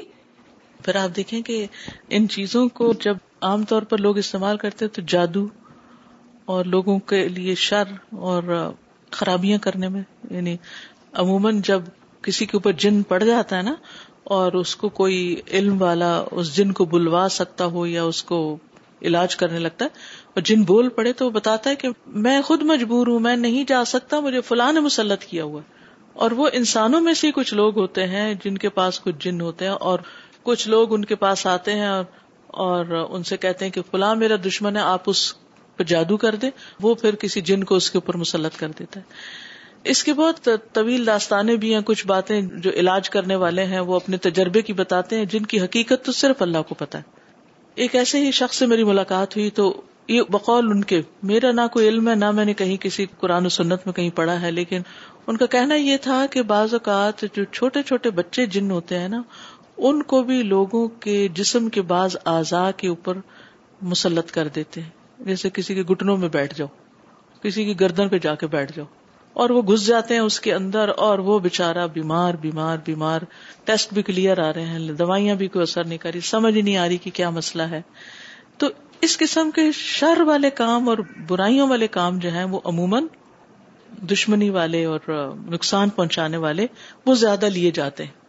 پھر 0.83 0.95
آپ 0.95 1.15
دیکھیں 1.15 1.41
کہ 1.41 1.65
ان 2.09 2.27
چیزوں 2.27 2.67
کو 2.69 2.93
جب 3.01 3.17
عام 3.41 3.63
طور 3.63 3.81
پر 3.81 3.97
لوگ 3.97 4.17
استعمال 4.17 4.57
کرتے 4.57 4.87
تو 4.87 5.01
جادو 5.07 5.47
اور 6.45 6.65
لوگوں 6.65 6.99
کے 6.99 7.27
لیے 7.27 7.55
شر 7.55 7.93
اور 8.11 8.43
uh, 8.43 8.71
خرابیاں 9.11 9.57
کرنے 9.57 9.87
میں 9.87 10.01
یعنی 10.31 10.57
عموماً 11.13 11.61
جب 11.63 11.81
کسی 12.21 12.45
کے 12.45 12.57
اوپر 12.57 12.71
جن 12.71 13.01
پڑ 13.03 13.23
جاتا 13.23 13.57
ہے 13.57 13.61
نا 13.61 13.73
اور 14.23 14.53
اس 14.53 14.75
کو 14.75 14.89
کوئی 14.89 15.41
علم 15.51 15.81
والا 15.81 16.23
اس 16.31 16.55
جن 16.55 16.71
کو 16.71 16.85
بلوا 16.85 17.27
سکتا 17.31 17.65
ہو 17.65 17.85
یا 17.85 18.03
اس 18.03 18.23
کو 18.23 18.57
علاج 19.03 19.35
کرنے 19.35 19.59
لگتا 19.59 19.85
ہے 19.85 19.89
اور 20.27 20.41
جن 20.41 20.63
بول 20.63 20.89
پڑے 20.89 21.13
تو 21.13 21.25
وہ 21.25 21.29
بتاتا 21.29 21.69
ہے 21.69 21.75
کہ 21.75 21.87
میں 22.07 22.41
خود 22.41 22.63
مجبور 22.63 23.07
ہوں، 23.07 23.19
میں 23.19 23.35
نہیں 23.35 23.63
جا 23.67 23.85
سکتا، 23.85 24.19
مجھے 24.19 24.41
فلاں 24.41 24.73
نے 24.73 24.79
مسلط 24.79 25.23
کیا 25.23 25.43
ہوا۔ 25.43 25.61
اور 26.13 26.31
وہ 26.31 26.49
انسانوں 26.53 27.01
میں 27.01 27.13
سے 27.13 27.31
کچھ 27.31 27.53
لوگ 27.53 27.79
ہوتے 27.79 28.07
ہیں 28.07 28.33
جن 28.45 28.57
کے 28.57 28.69
پاس 28.69 28.99
کچھ 28.99 29.15
جن 29.19 29.41
ہوتے 29.41 29.65
ہیں 29.65 29.71
اور 29.71 29.99
کچھ 30.43 30.67
لوگ 30.67 30.93
ان 30.93 31.05
کے 31.05 31.15
پاس 31.15 31.47
آتے 31.47 31.73
ہیں 31.73 31.87
اور 31.87 32.03
اور 32.47 32.85
ان 33.09 33.23
سے 33.23 33.37
کہتے 33.37 33.65
ہیں 33.65 33.71
کہ 33.71 33.81
فلاں 33.91 34.15
میرا 34.15 34.35
دشمن 34.45 34.77
ہے، 34.77 34.81
آپ 34.81 35.01
اس 35.05 35.33
پہ 35.77 35.83
جادو 35.83 36.17
کر 36.17 36.35
دیں۔ 36.35 36.49
وہ 36.81 36.95
پھر 36.95 37.15
کسی 37.15 37.41
جن 37.41 37.63
کو 37.63 37.75
اس 37.75 37.91
کے 37.91 37.97
اوپر 37.97 38.17
مسلط 38.17 38.59
کر 38.59 38.71
دیتا 38.79 38.99
ہے۔ 38.99 39.05
اس 39.83 40.03
کے 40.03 40.13
بہت 40.13 40.49
طویل 40.73 41.05
داستانے 41.05 41.55
بھی 41.55 41.73
ہیں، 41.73 41.81
کچھ 41.85 42.07
باتیں 42.07 42.41
جو 42.41 42.71
علاج 42.71 43.09
کرنے 43.09 43.35
والے 43.35 43.63
ہیں 43.63 43.79
وہ 43.79 43.95
اپنے 43.95 44.17
تجربے 44.17 44.61
کی 44.61 44.73
بتاتے 44.73 45.17
ہیں، 45.17 45.25
جن 45.25 45.45
کی 45.45 45.61
حقیقت 45.61 46.05
تو 46.05 46.11
صرف 46.11 46.41
اللہ 46.41 46.57
کو 46.69 46.75
پتا 46.75 46.97
ہے۔ 46.97 47.22
ایک 47.75 47.95
ایسے 47.95 48.25
ہی 48.25 48.31
شخص 48.31 48.57
سے 48.57 48.65
میری 48.65 48.83
ملاقات 48.83 49.37
ہوئی 49.37 49.49
تو 49.49 49.81
یہ 50.07 50.21
بقول 50.29 50.71
ان 50.71 50.83
کے، 50.83 51.01
میرا 51.23 51.51
نہ 51.51 51.61
کوئی 51.71 51.87
علم 51.87 52.09
ہے، 52.09 52.15
نہ 52.15 52.31
میں 52.31 52.45
نے 52.45 52.53
کہیں 52.53 52.77
کسی 52.77 53.05
قرآن 53.19 53.45
و 53.45 53.49
سنت 53.49 53.81
میں 53.85 53.93
کہیں 53.93 54.09
پڑھا 54.09 54.41
ہے، 54.41 54.51
لیکن 54.51 54.81
ان 55.27 55.37
کا 55.37 55.45
کہنا 55.45 55.75
یہ 55.75 55.97
تھا 55.97 56.25
کہ 56.31 56.41
بعض 56.41 56.73
اوقات 56.73 57.25
جو 57.33 57.43
چھوٹے 57.43 57.83
چھوٹے 57.83 58.09
بچے 58.09 58.45
جن 58.45 58.71
ہوتے 58.71 58.99
ہیں 58.99 59.07
نا، 59.07 59.21
ان 59.77 60.03
کو 60.03 60.23
بھی 60.23 60.43
لوگوں 60.43 60.87
کے 60.87 61.27
جسم 61.27 61.69
کے 61.69 61.81
بعض 61.81 62.15
اعضاء 62.25 62.71
کے 62.77 62.87
اوپر 62.87 63.17
مسلط 63.81 64.31
کر 64.31 64.47
دیتے 64.47 64.81
ہیں۔ 64.81 64.89
جیسے 65.19 65.49
کسی 65.49 65.75
کے 65.75 65.81
گٹنوں 65.81 66.17
میں 66.17 66.29
بیٹھ 66.29 66.57
جاؤ، 66.57 66.67
کسی 67.41 67.65
کی 67.65 67.79
گردن 67.79 68.09
پہ 68.09 68.17
جا 68.17 68.35
کے 68.35 68.47
بیٹھ 68.47 68.71
جاؤ۔ 68.75 68.85
اور 69.33 69.49
وہ 69.49 69.61
گھس 69.61 69.85
جاتے 69.85 70.13
ہیں 70.13 70.21
اس 70.21 70.39
کے 70.39 70.53
اندر 70.53 70.89
اور 70.97 71.19
وہ 71.19 71.39
بےچارا 71.39 71.85
بیمار 71.85 72.33
بیمار 72.33 72.77
بیمار 72.85 73.19
ٹیسٹ 73.63 73.93
بھی 73.93 74.01
کلیئر 74.01 74.39
آ 74.39 74.53
رہے 74.53 74.65
ہیں، 74.65 74.79
دوائیاں 74.79 75.35
بھی 75.35 75.47
کوئی 75.47 75.63
اثر 75.63 75.83
نہیں 75.83 75.97
کر 75.97 76.11
رہی، 76.13 76.19
سمجھ 76.19 76.57
نہیں 76.57 76.77
آ 76.77 76.87
رہی 76.87 76.97
کہ 76.97 77.11
کیا 77.13 77.29
مسئلہ 77.29 77.63
ہے۔ 77.63 77.81
تو 78.57 78.67
اس 79.01 79.17
قسم 79.17 79.51
کے 79.51 79.71
شر 79.71 80.21
والے 80.21 80.49
کام 80.49 80.89
اور 80.89 80.97
برائیوں 81.27 81.69
والے 81.69 81.87
کام 81.87 82.19
جو 82.19 82.29
ہیں 82.29 82.43
وہ 82.43 82.59
عموماً 82.65 83.07
دشمنی 84.11 84.49
والے 84.49 84.85
اور 84.85 84.99
نقصان 85.49 85.89
پہنچانے 85.89 86.37
والے 86.37 86.67
وہ 87.05 87.15
زیادہ 87.15 87.45
لیے 87.45 87.71
جاتے 87.71 88.03
ہیں۔ 88.03 88.22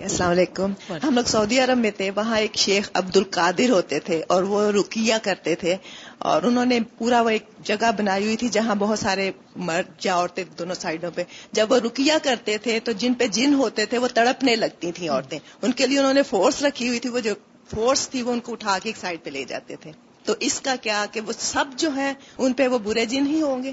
السلام 0.00 0.30
علیکم۔ 0.30 0.72
ہم 1.02 1.14
لوگ 1.14 1.24
سعودی 1.24 1.60
عرب 1.60 1.78
میں 1.78 1.90
تھے، 1.90 2.10
وہاں 2.16 2.38
ایک 2.38 2.56
شیخ 2.56 2.90
عبد 2.94 3.16
القادر 3.16 3.70
ہوتے 3.70 4.00
تھے 4.00 4.22
اور 4.28 4.42
وہ 4.42 4.70
رکیا 4.70 5.18
کرتے 5.22 5.54
تھے 5.54 5.76
اور 6.18 6.42
انہوں 6.42 6.64
نے 6.64 6.78
پورا 6.98 7.20
وہ 7.20 7.28
ایک 7.28 7.42
جگہ 7.64 7.90
بنائی 7.98 8.24
ہوئی 8.24 8.36
تھی 8.36 8.48
جہاں 8.48 8.74
بہت 8.74 8.98
سارے 8.98 9.30
مرد 9.56 10.04
یا 10.04 10.14
عورتیں 10.14 10.44
دونوں 10.58 10.74
سائڈوں 10.74 11.10
پہ۔ 11.14 11.22
جب 11.52 11.72
وہ 11.72 11.76
رکیا 11.76 12.18
کرتے 12.22 12.58
تھے 12.58 12.80
تو 12.80 12.92
جن 12.92 13.14
پہ 13.14 13.26
جن 13.26 13.54
ہوتے 13.54 13.86
تھے 13.86 13.98
وہ 13.98 14.08
تڑپنے 14.14 14.56
لگتی 14.56 14.92
تھیں 14.92 15.08
عورتیں۔ 15.08 15.38
ان 15.62 15.72
کے 15.72 15.86
لیے 15.86 15.98
انہوں 15.98 16.14
نے 16.14 16.22
فورس 16.22 16.62
رکھی 16.62 16.88
ہوئی 16.88 17.00
تھی، 17.00 17.10
وہ 17.10 17.20
جو 17.20 17.34
فورس 17.74 18.08
تھی 18.08 18.22
وہ 18.22 18.32
ان 18.32 18.40
کو 18.40 18.52
اٹھا 18.52 18.78
کے 18.82 18.88
ایک 18.88 18.96
سائڈ 18.96 19.18
پہ 19.22 19.30
لے 19.30 19.44
جاتے 19.44 19.76
تھے۔ 19.76 19.92
تو 20.24 20.34
اس 20.40 20.60
کا 20.60 20.74
کیا 20.82 21.06
کہ 21.12 21.20
وہ 21.20 21.32
سب 21.38 21.64
جو 21.76 21.96
ہے 21.96 22.12
ان 22.38 22.52
پہ 22.52 22.66
وہ 22.66 22.78
برے 22.78 23.06
جن 23.06 23.26
ہی 23.26 23.42
ہوں 23.42 23.62
گے؟ 23.62 23.72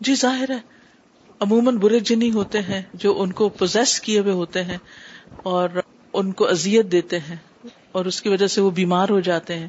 جی 0.00 0.14
ظاہر 0.14 0.50
ہے۔ 0.50 0.58
عموماً 1.40 1.76
برے 1.76 2.00
جن 2.00 2.22
ہی 2.22 2.30
ہوتے 2.30 2.58
ہیں 2.58 2.82
جو 2.94 3.22
ان 3.22 3.32
کو 3.32 3.48
پوزیس 3.48 4.00
کیے 4.00 4.18
ہوئے 4.18 4.32
ہوتے 4.32 4.64
ہیں۔ 4.64 4.78
اور 5.36 5.68
ان 6.12 6.32
کو 6.32 6.48
اذیت 6.48 6.92
دیتے 6.92 7.18
ہیں 7.18 7.36
اور 7.92 8.04
اس 8.04 8.22
کی 8.22 8.28
وجہ 8.28 8.46
سے 8.46 8.60
وہ 8.60 8.70
بیمار 8.70 9.08
ہو 9.08 9.20
جاتے 9.20 9.54
ہیں۔ 9.58 9.68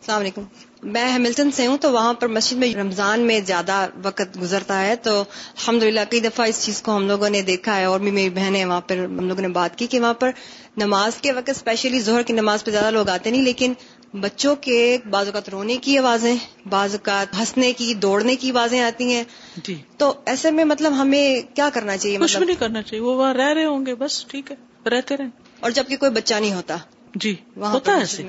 السلام 0.00 0.20
علیکم۔ 0.20 0.42
میں 0.82 1.12
ہیملٹن 1.12 1.50
سے 1.50 1.66
ہوں 1.66 1.78
تو 1.78 1.92
وہاں 1.92 2.14
پر 2.14 2.28
مسجد 2.28 2.56
میں 2.56 2.74
رمضان 2.74 3.20
میں 3.20 3.40
زیادہ 3.46 3.86
وقت 4.02 4.40
گزرتا 4.42 4.82
ہے 4.82 4.96
تو 4.96 5.20
الحمد 5.20 5.82
للہ 5.82 6.00
کئی 6.10 6.20
دفعہ 6.20 6.46
اس 6.46 6.64
چیز 6.64 6.82
کو 6.82 6.96
ہم 6.96 7.08
لوگوں 7.08 7.30
نے 7.30 7.42
دیکھا 7.42 7.76
ہے 7.76 7.84
اور 7.84 8.00
بھی 8.00 8.10
میری 8.10 8.30
بہنیں 8.30 8.64
وہاں 8.64 8.80
پر 8.80 8.96
ہم 8.96 9.28
لوگوں 9.28 9.42
نے 9.42 9.48
بات 9.48 9.78
کی 9.78 9.86
کہ 9.86 10.00
وہاں 10.00 10.14
پر 10.14 10.30
نماز 10.76 11.16
کے 11.20 11.32
وقت 11.32 11.48
اسپیشلی 11.48 12.00
ظہر 12.00 12.22
کی 12.22 12.32
نماز 12.32 12.64
پہ 12.64 12.70
زیادہ 12.70 12.90
لوگ 12.90 13.08
آتے 13.08 13.30
نہیں 13.30 13.42
لیکن 13.42 13.72
بچوں 14.14 14.56
کے 14.56 14.98
بعض 15.10 15.26
اوقات 15.26 15.48
رونے 15.48 15.76
کی 15.76 15.98
آوازیں 15.98 16.36
بعض 16.68 16.94
اوقات 16.94 17.40
ہنسنے 17.40 17.72
کی 17.72 17.94
دوڑنے 17.94 18.36
کی 18.36 18.50
آوازیں 18.50 18.80
آتی 18.80 19.12
ہیں۔ 19.12 19.24
جی۔ 19.56 19.74
تو 19.96 20.12
ایسے 20.26 20.50
میں 20.50 20.64
مطلب 20.64 20.92
ہمیں 20.98 21.56
کیا 21.56 21.68
کرنا 21.74 21.96
چاہیے؟ 21.96 22.16
کچھ 22.16 22.24
بھی 22.24 22.34
مطلب 22.34 22.48
نہیں 22.48 22.60
کرنا 22.60 22.82
چاہیے 22.82 23.04
وہ 23.04 23.16
وہاں 23.16 23.34
رہ 23.34 23.52
رہے 23.52 23.64
ہوں 23.64 23.86
گے 23.86 23.94
بس 23.94 24.26
ٹھیک 24.26 24.50
ہے۔ 24.50 24.56
رہتے 24.90 25.16
رہیں 25.16 25.28
اور 25.60 25.70
جبکہ 25.70 25.96
کوئی 25.96 26.10
بچہ 26.10 26.34
نہیں 26.34 26.52
ہوتا۔ 26.52 26.76
جی 27.14 27.34
وہاں 27.56 27.72
ہوتا 27.72 27.92
ہے 27.92 27.98
ایسے۔ 27.98 28.22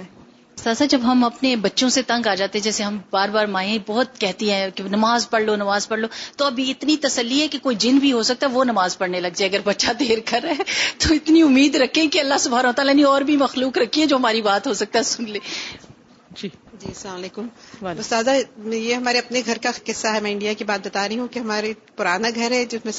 ساسا 0.55 0.85
جب 0.85 0.99
ہم 1.03 1.23
اپنے 1.23 1.55
بچوں 1.55 1.89
سے 1.89 2.01
تنگ 2.01 2.27
آ 2.27 2.35
جاتے 2.35 2.57
ہیں 2.59 2.63
جیسے 2.63 2.83
ہم 2.83 2.97
بار 3.11 3.29
بار 3.29 3.45
مائیں 3.45 3.77
بہت 3.87 4.19
کہتی 4.19 4.51
ہیں 4.51 4.69
کہ 4.75 4.83
نماز 4.83 5.29
پڑھ 5.29 5.43
لو 5.43 5.55
نماز 5.55 5.87
پڑھ 5.87 5.99
لو 5.99 6.07
تو 6.37 6.45
ابھی 6.45 6.71
اتنی 6.71 6.97
تسلی 6.97 7.41
ہے 7.41 7.47
کہ 7.47 7.59
کوئی 7.59 7.75
جن 7.75 7.97
بھی 7.97 8.11
ہو 8.11 8.23
سکتا 8.23 8.47
ہے 8.47 8.51
وہ 8.51 8.63
نماز 8.63 8.97
پڑھنے 8.97 9.19
لگ 9.19 9.27
جائے۔ 9.35 9.49
اگر 9.49 9.59
بچہ 9.65 9.91
دیر 9.99 10.17
کر 10.25 10.39
رہا 10.43 10.51
ہے 10.51 10.63
تو 10.97 11.13
اتنی 11.13 11.41
امید 11.41 11.75
رکھیں 11.75 12.07
کہ 12.07 12.19
اللہ 12.19 12.37
سبحانہ 12.39 12.71
تعالیٰ 12.75 12.93
نے 12.93 13.03
اور 13.03 13.21
بھی 13.21 13.37
مخلوق 13.37 13.77
رکھی 13.77 14.01
ہے 14.01 14.05
جو 14.05 14.15
ہماری 14.15 14.41
بات 14.41 14.67
ہو 14.67 14.73
سکتا 14.73 14.99
ہے 14.99 15.03
سن 15.03 15.29
لے۔ 15.29 15.39
جی۔ 16.41 16.49
جی 16.79 16.87
السلام 16.87 17.15
علیکم۔ 17.15 17.47
استاذہ 17.99 18.29
یہ 18.65 18.93
ہمارے 18.95 19.17
اپنے 19.17 19.41
گھر 19.45 19.57
کا 19.61 19.71
قصہ 19.85 20.07
ہے 20.07 20.19
میں 20.19 20.31
انڈیا 20.31 20.53
کی 20.53 20.63
بات 20.63 20.85
بتا 20.87 21.07
رہی 21.07 21.17
ہوں 21.19 21.27
کہ 21.27 21.39
ہمارے 21.39 21.71
پرانا 21.95 22.29
گھر 22.35 22.51
ہے 22.51 22.63
جس 22.65 22.85
میں 22.85 22.93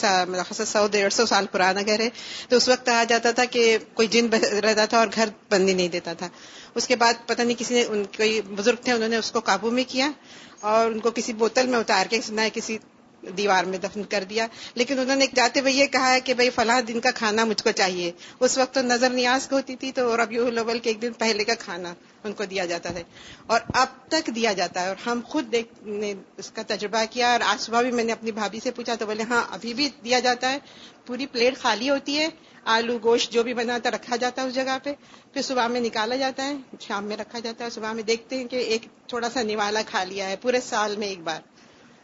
سو 0.65 0.87
ڈیڑھ 0.91 1.13
سو 1.13 1.27
سال 1.27 1.47
پرانا 1.51 1.81
گھر 1.87 2.01
ہے۔ 2.01 2.09
تو 2.49 2.57
اس 2.57 2.69
وقت 2.69 2.85
کہا 2.87 3.05
جاتا 3.05 3.31
تھا 3.31 3.45
کہ 3.45 3.63
کوئی 3.95 4.09
جن 4.09 4.29
رہتا 4.65 4.85
تھا 4.85 4.99
اور 4.99 5.09
گھر 5.15 5.29
بندی 5.51 5.75
نہیں 5.75 5.89
دیتا 5.89 6.13
تھا۔ 6.13 6.29
اس 6.75 6.87
کے 6.87 6.97
بعد 6.97 7.27
پتہ 7.27 7.43
نہیں 7.43 7.59
کسی 7.59 7.75
نے 7.75 7.85
ان 7.85 8.05
کوئی 8.17 8.41
بزرگ 8.49 8.83
تھے 8.85 8.93
انہوں 8.93 9.09
نے 9.09 9.17
اس 9.17 9.33
کو 9.33 9.41
قابو 9.41 9.71
میں 9.71 9.85
کیا 9.89 10.11
اور 10.61 10.91
ان 10.91 10.99
کو 10.99 11.11
کسی 11.11 11.33
بوتل 11.33 11.67
میں 11.67 11.79
اتار 11.79 12.07
کے 12.11 12.21
ہے 12.39 12.49
کسی 12.53 12.79
دیوار 13.23 13.65
میں 13.65 13.79
دفن 13.79 14.03
کر 14.03 14.25
دیا۔ 14.25 14.47
لیکن 14.75 14.99
انہوں 14.99 15.17
نے 15.17 15.27
جاتے 15.35 15.61
ہوئے 15.61 15.73
یہ 15.73 15.87
کہا 15.87 16.15
ہے 16.15 16.21
کہ 16.21 16.35
بھائی 16.35 16.51
فلاں 16.51 16.83
دن 16.83 17.01
کا 17.01 17.11
کھانا 17.11 17.45
مجھ 17.45 17.63
کو 17.63 17.71
چاہیے۔ 17.71 18.13
اس 18.41 18.59
وقت 18.59 18.75
تو 18.75 18.83
نظر 18.83 19.11
نیاز 19.11 19.53
ہوتی 19.53 19.77
تھی 19.77 19.93
تو 19.93 20.17
ربیع 20.17 20.45
الاول 20.45 20.79
کے 20.79 20.91
ایک 20.91 21.03
دن 21.03 21.13
پہلے 21.13 21.45
کا 21.45 21.55
کھانا 21.59 21.95
ان 22.25 22.33
کو 22.33 22.45
دیا 22.45 22.65
جاتا 22.65 22.95
ہے 22.95 23.03
اور 23.47 23.61
اب 23.75 23.87
تک 24.09 24.31
دیا 24.35 24.53
جاتا 24.53 24.83
ہے۔ 24.83 24.89
اور 24.89 24.97
ہم 25.07 25.21
خود 25.25 25.55
نے 25.83 26.15
اس 26.37 26.51
کا 26.51 26.63
تجربہ 26.67 27.05
کیا 27.11 27.33
اور 27.33 27.41
آج 27.41 27.61
صبح 27.61 27.83
بھی 27.83 27.91
میں 27.91 28.05
نے 28.05 28.13
اپنی 28.13 28.33
بھابھی 28.33 28.61
سے 28.61 28.71
پوچھا 28.71 28.95
تو 28.95 29.07
بولے 29.07 29.23
ہاں 29.23 29.43
ابھی 29.51 29.75
بھی 29.75 29.89
دیا 30.05 30.19
جاتا 30.19 30.53
ہے۔ 30.53 30.59
پوری 31.07 31.27
پلیٹ 31.27 31.59
خالی 31.59 31.91
ہوتی 31.91 32.19
ہے۔ 32.19 32.29
آلو 32.65 32.99
گوشت 33.03 33.33
جو 33.33 33.43
بھی 33.43 33.55
بناتا 33.55 33.91
رکھا 33.91 34.17
جاتا 34.17 34.43
ہے 34.43 34.47
اس 34.47 34.55
جگہ 34.55 34.79
پہ۔ 34.83 34.93
پھر 35.33 35.43
صبح 35.43 35.67
میں 35.67 35.81
نکالا 35.81 36.17
جاتا 36.17 36.45
ہے، 36.49 36.55
شام 36.81 37.05
میں 37.05 37.17
رکھا 37.17 37.39
جاتا 37.39 37.65
ہے۔ 37.65 37.71
صبح 37.71 37.93
میں 37.93 38.03
دیکھتے 38.03 38.37
ہیں 38.37 38.45
کہ 38.45 38.57
ایک 38.57 38.87
تھوڑا 39.07 39.31
سا 39.31 39.43
نوالا 39.43 39.83
کھا 39.87 40.05
لیا 40.05 40.29
ہے 40.29 40.37
پورے 40.37 40.61
سال 40.61 40.97
میں 40.97 41.09
ایک 41.09 41.21
بار۔ 41.21 41.41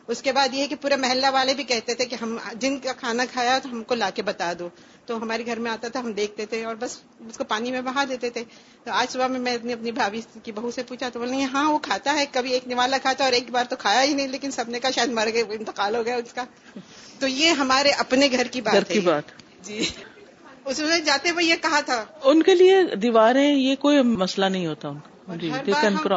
اس 0.08 0.22
کے 0.22 0.32
بعد 0.32 0.48
یہ 0.52 0.66
کہ 0.66 0.76
پورے 0.80 0.96
محلہ 0.96 1.26
والے 1.32 1.54
بھی 1.54 1.64
کہتے 1.64 1.94
تھے 1.94 2.04
کہ 2.04 2.16
ہم 2.22 2.38
جن 2.54 2.78
کا 2.78 2.92
کھانا 2.92 3.24
کھایا 3.32 3.58
تو 3.62 3.68
ہم 3.72 3.82
کو 3.82 3.94
لا 3.94 4.10
کے 4.10 4.22
بتا 4.22 4.52
دو۔ 4.58 4.68
تو 5.06 5.16
ہمارے 5.16 5.46
گھر 5.46 5.58
میں 5.58 5.70
آتا 5.70 5.88
تھا 5.88 6.00
ہم 6.00 6.12
دیکھتے 6.12 6.46
تھے 6.46 6.64
اور 6.64 6.74
بس 6.74 6.98
اس 7.28 7.38
کو 7.38 7.44
پانی 7.44 7.70
میں 7.70 7.80
بہا 7.80 8.04
دیتے 8.08 8.30
تھے۔ 8.30 8.44
تو 8.84 8.90
آج 8.90 9.12
صبح 9.12 9.26
میں 9.26 9.40
میں 9.40 9.56
نے 9.64 9.72
اپنی 9.72 9.92
بھابھی 9.92 10.20
کی 10.42 10.52
بہو 10.52 10.70
سے 10.70 10.82
پوچھا 10.82 11.08
تو 11.08 11.18
بولیں 11.20 11.44
ہاں 11.44 11.72
وہ 11.72 11.78
کھاتا 11.78 12.14
ہے 12.14 12.24
کبھی 12.32 12.52
ایک 12.52 12.68
نوالا 12.68 12.98
کھاتا 13.02 13.24
اور 13.24 13.32
ایک 13.32 13.50
بار 13.50 13.64
تو 13.64 13.76
کھایا 13.76 14.02
ہی 14.02 14.14
نہیں 14.14 14.28
لیکن 14.28 14.50
سب 14.50 14.68
نے 14.68 14.80
کہا 14.80 14.90
شاید 14.90 15.10
مر 15.10 15.28
گئے 15.34 15.42
انتقال 15.48 15.96
ہو 15.96 16.04
گیا 16.06 16.16
اس 16.16 16.32
کا۔ 16.32 16.44
تو 17.18 17.26
یہ 17.26 17.50
ہمارے 17.50 17.90
اپنے 17.90 18.28
گھر 18.32 18.46
کی 18.46 18.60
بات 18.60 18.88
کی 18.88 19.00
بات۔ 19.00 19.22
جی۔ 19.62 19.84
اس 20.64 20.78
میں 20.78 20.98
جاتے 21.00 21.30
ہوئے 21.30 21.44
یہ 21.44 21.54
کہا 21.62 21.80
تھا۔ 21.80 22.04
ان 22.22 22.42
کے 22.42 22.54
لیے 22.54 22.82
دیواریں 22.96 23.54
یہ 23.54 23.76
کوئی 23.76 24.02
مسئلہ 24.02 24.46
نہیں 24.46 24.66
ہوتا 24.66 24.88
ان 24.88 24.98
کا۔ 24.98 25.15
جی 25.28 25.50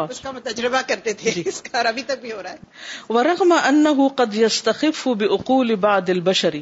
اس 0.09 0.19
کا 0.19 0.31
تجربہ 0.43 0.81
کرتے 0.87 1.13
تھے 1.13 1.31
جی۔ 1.31 1.43
اس 1.45 1.61
کا 1.61 1.79
ابھی 1.79 2.03
تک 2.03 2.21
بھی 2.21 2.31
ہو 2.31 2.43
رہا 2.43 2.51
ہے۔ 2.51 3.13
ورغم 3.13 3.51
انه 3.51 4.07
قد 4.15 4.35
يستخف 4.35 5.07
بعقول 5.07 5.75
بعض 5.75 6.09
البشر 6.09 6.55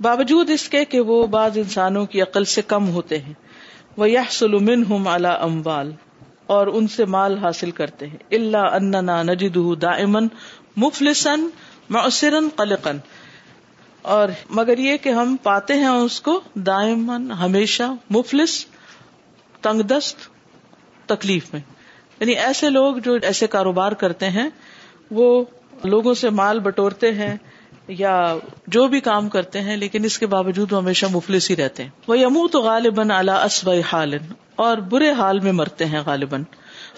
باوجود 0.00 0.50
اس 0.50 0.68
کے 0.68 0.84
کہ 0.84 1.00
وہ 1.00 1.26
بعض 1.26 1.58
انسانوں 1.58 2.06
کی 2.06 2.22
عقل 2.22 2.44
سے 2.44 2.62
کم 2.62 2.88
ہوتے 2.88 3.18
ہیں 3.18 3.32
وہ 3.96 4.06
سلومن 4.30 4.84
ہم 4.84 5.08
اعلی 5.08 5.28
اموال 5.40 5.92
اور 6.46 6.66
ان 6.66 6.88
سے 6.88 7.04
مال 7.04 7.38
حاصل 7.38 7.70
کرتے 7.70 8.06
ہیں 8.06 8.16
اللہ 8.30 8.72
اننا 8.72 9.22
نجد 9.22 9.56
دائمن 9.82 10.28
مفلسن 10.76 11.48
مؤثرن 11.90 12.48
قلقن 12.56 12.98
اور 14.02 14.28
مگر 14.50 14.78
یہ 14.78 14.96
کہ 14.96 15.08
ہم 15.08 15.36
پاتے 15.42 15.74
ہیں 15.74 15.86
اس 15.86 16.20
کو 16.20 16.40
دائمن 16.54 17.30
ہمیشہ 17.32 17.82
مفلس 18.10 18.66
تنگ 19.60 19.80
دست 19.80 20.16
تکلیف 21.06 21.52
میں۔ 21.52 21.60
یعنی 22.20 22.32
ایسے 22.32 22.70
لوگ 22.70 22.96
جو 22.96 23.18
ایسے 23.22 23.46
کاروبار 23.46 23.92
کرتے 23.92 24.30
ہیں، 24.30 24.48
وہ 25.10 25.44
لوگوں 25.84 26.14
سے 26.14 26.30
مال 26.30 26.58
بٹورتے 26.58 27.12
ہیں 27.12 27.36
یا 27.88 28.36
جو 28.66 28.86
بھی 28.86 29.00
کام 29.00 29.28
کرتے 29.28 29.60
ہیں، 29.60 29.76
لیکن 29.76 30.04
اس 30.04 30.18
کے 30.18 30.26
باوجود 30.26 30.72
وہ 30.72 30.78
ہمیشہ 30.78 31.06
مفلس 31.10 31.50
ہی 31.50 31.56
رہتے 31.56 31.82
ہیں۔ 31.82 31.90
وہ 32.08 32.18
یمو 32.18 32.48
تو 32.48 32.60
غالباً 32.60 33.10
اعلیٰ 33.10 33.46
اور 34.56 34.76
برے 34.76 35.10
حال 35.12 35.40
میں 35.40 35.52
مرتے 35.52 35.86
ہیں 35.86 36.00
غالباً۔ 36.06 36.42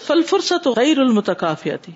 فل 0.07 0.21
فرصت 0.21 0.67
غیر 0.67 0.99
المتکافیتی 0.99 1.91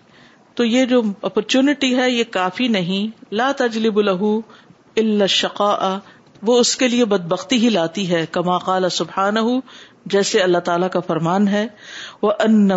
تو 0.56 0.66
یہ 0.66 0.86
جو 0.86 1.02
اپرچونٹی 1.22 1.98
ہے، 1.98 2.12
یہ 2.12 2.24
کافی 2.32 2.68
نہیں۔ 2.68 3.34
لا 3.34 3.52
تجلب 3.58 4.02
لہو 4.02 4.40
الشقا 4.98 6.00
وہ 6.42 6.60
اس 6.60 6.76
کے 6.76 6.88
لیے 6.88 7.06
بدبختی 7.06 7.58
ہی 7.58 7.70
لاتی 7.70 8.12
ہے، 8.12 8.26
کما 8.32 8.58
قال 8.58 8.90
سبحان 8.90 9.38
جیسے 10.06 10.40
اللہ 10.40 10.58
تعالی 10.58 10.86
کا 10.92 11.00
فرمان 11.00 11.48
ہے 11.48 11.68
وہ 12.22 12.32
ان 12.40 12.72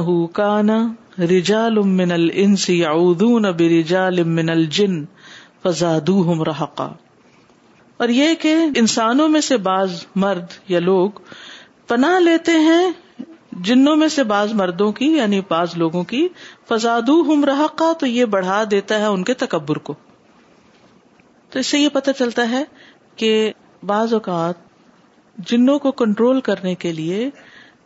جنوں 25.39 25.78
کو 25.78 25.93
کو 25.93 26.05
کنٹرول 26.05 26.41
کرنے 26.41 26.74
کے 26.74 26.93
لیے 26.93 27.30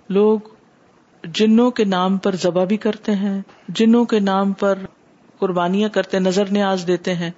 لوگ 0.09 0.38
جنوں 1.24 1.70
کے 1.70 1.84
نام 1.84 2.16
پر 2.16 2.36
ذبح 2.36 2.64
بھی 2.64 2.76
کرتے 2.76 3.14
ہیں، 3.14 3.42
جنوں 3.68 4.05
کے 4.05 4.20
نام 4.20 4.53
پر 4.53 4.78
قربانیاں 5.38 5.88
کرتے 5.88 6.18
نظر 6.18 6.44
نیاز 6.51 6.84
دیتے 6.86 7.14
ہیں، 7.14 7.30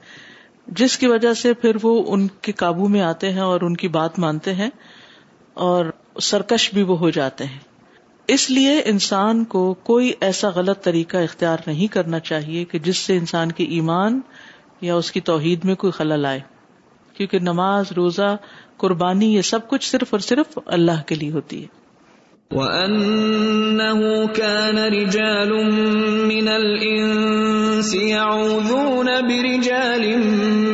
جس 0.67 0.99
کی 0.99 1.07
وجہ 1.07 1.33
سے 1.33 1.55
پھر 1.55 1.77
وہ 1.83 2.05
ان 2.07 2.29
کے 2.29 2.53
قابو 2.53 2.89
میں 2.89 3.01
آتے 3.01 3.33
ہیں 3.33 3.41
اور 3.41 3.61
ان 3.61 3.77
کی 3.77 3.89
بات 3.89 4.19
مانتے 4.19 4.55
ہیں 4.55 4.71
اور 5.55 5.85
سرکش 6.23 6.75
بھی 6.75 6.83
وہ 6.83 6.99
ہو 6.99 7.11
جاتے 7.11 7.45
ہیں۔ 7.45 7.59
اس 8.27 8.51
لیے 8.51 8.83
انسان 8.85 9.45
کو 9.45 9.75
کوئی 9.75 10.13
ایسا 10.21 10.49
غلط 10.49 10.83
طریقہ 10.83 11.17
اختیار 11.17 11.59
نہیں 11.67 11.87
کرنا 11.87 12.19
چاہیے 12.19 12.65
کہ 12.65 12.79
جس 12.79 12.97
سے 12.97 13.17
انسان 13.17 13.53
کی 13.53 13.65
ایمان 13.65 14.21
یا 14.81 14.95
اس 14.95 15.13
کی 15.13 15.21
توحید 15.21 15.65
میں 15.65 15.75
کوئی 15.75 15.91
خلل 15.91 16.27
آئے۔ 16.27 16.41
کیونکہ 17.15 17.39
نماز، 17.39 17.93
روزہ 17.93 18.37
قربانی 18.81 19.35
یہ 19.35 19.43
سب 19.43 19.69
کچھ 19.69 19.91
صرف 19.91 20.07
اور 20.11 20.21
صرف 20.21 20.59
اللہ 20.67 21.03
کے 21.07 21.15
لیے 21.15 21.31
ہوتی 21.31 21.65
ہے۔ 21.65 21.81
وَأَنَّهُ 22.51 24.05
كَانَ 24.37 24.81
رِجَالٌ 24.81 25.73
مِّنَ 26.27 26.51
الْإِنسِ 26.51 27.97
يَعُوذُونَ 27.97 29.11
بِرِجَالٍ 29.11 30.17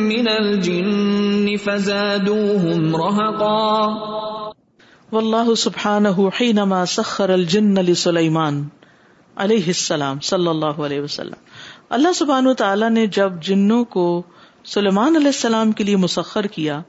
مِّنَ 0.01 0.29
الْجِنِّ 0.29 1.55
فَزَادُوهُمْ 1.55 2.95
رَهَقًا۔ 3.03 3.97
واللہ 5.11 5.55
سبحانہ 5.55 6.19
حینما 6.41 6.85
سخر 6.85 7.29
الجن 7.29 7.73
لسلیمان 7.73 8.67
علیہ 9.35 9.67
السلام 9.67 10.19
صلی 10.19 10.47
اللہ 10.47 10.65
علیہ 10.65 11.01
وسلم۔ 11.01 11.35
اللہ 11.89 12.13
سبحانہ 12.15 12.53
تعالیٰ 12.53 12.89
نے 12.89 13.07
جب 13.07 13.33
جنوں 13.41 13.83
کو 13.83 14.23
سلیمان 14.65 15.15
علیہ 15.15 15.27
السلام 15.27 15.71
کے 15.71 15.83
لیے 15.83 15.95
مسخر 15.95 16.47
کیا 16.47 16.81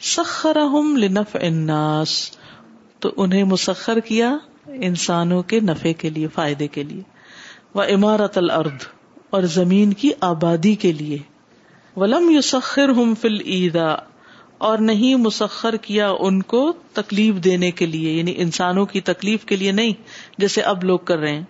سخرہم 0.00 0.96
لنفع 0.96 1.38
الناس، 1.42 2.30
تو 2.98 3.12
انہیں 3.16 3.44
مسخر 3.44 4.00
کیا 4.00 4.36
انسانوں 4.66 5.42
کے 5.42 5.60
نفع 5.60 5.88
کے 5.98 6.10
لیے، 6.10 6.26
فائدے 6.34 6.68
کے 6.68 6.82
لیے۔ 6.82 7.02
وہ 7.74 7.82
عمارت 7.82 8.38
الارض، 8.38 8.86
اور 9.30 9.42
زمین 9.42 9.92
کی 9.92 10.10
آبادی 10.20 10.74
کے 10.74 10.92
لیے۔ 10.92 11.18
ولم 11.96 12.30
یسخر 12.30 12.88
ہم 12.88 13.14
فل 13.20 13.40
عیدا 13.40 13.94
اور 14.58 14.78
نہیں 14.78 15.14
مسخر 15.14 15.76
کیا 15.76 16.10
ان 16.20 16.42
کو 16.42 16.72
تکلیف 16.92 17.34
دینے 17.34 17.70
کے 17.70 17.86
لیے 17.86 18.12
یعنی 18.12 18.34
انسانوں 18.36 18.86
کی 18.86 19.00
تکلیف 19.00 19.44
کے 19.44 19.56
لیے 19.56 19.72
نہیں، 19.72 19.92
جیسے 20.38 20.60
اب 20.60 20.84
لوگ 20.84 20.98
کر 20.98 21.18
رہے 21.18 21.32
ہیں۔ 21.32 21.44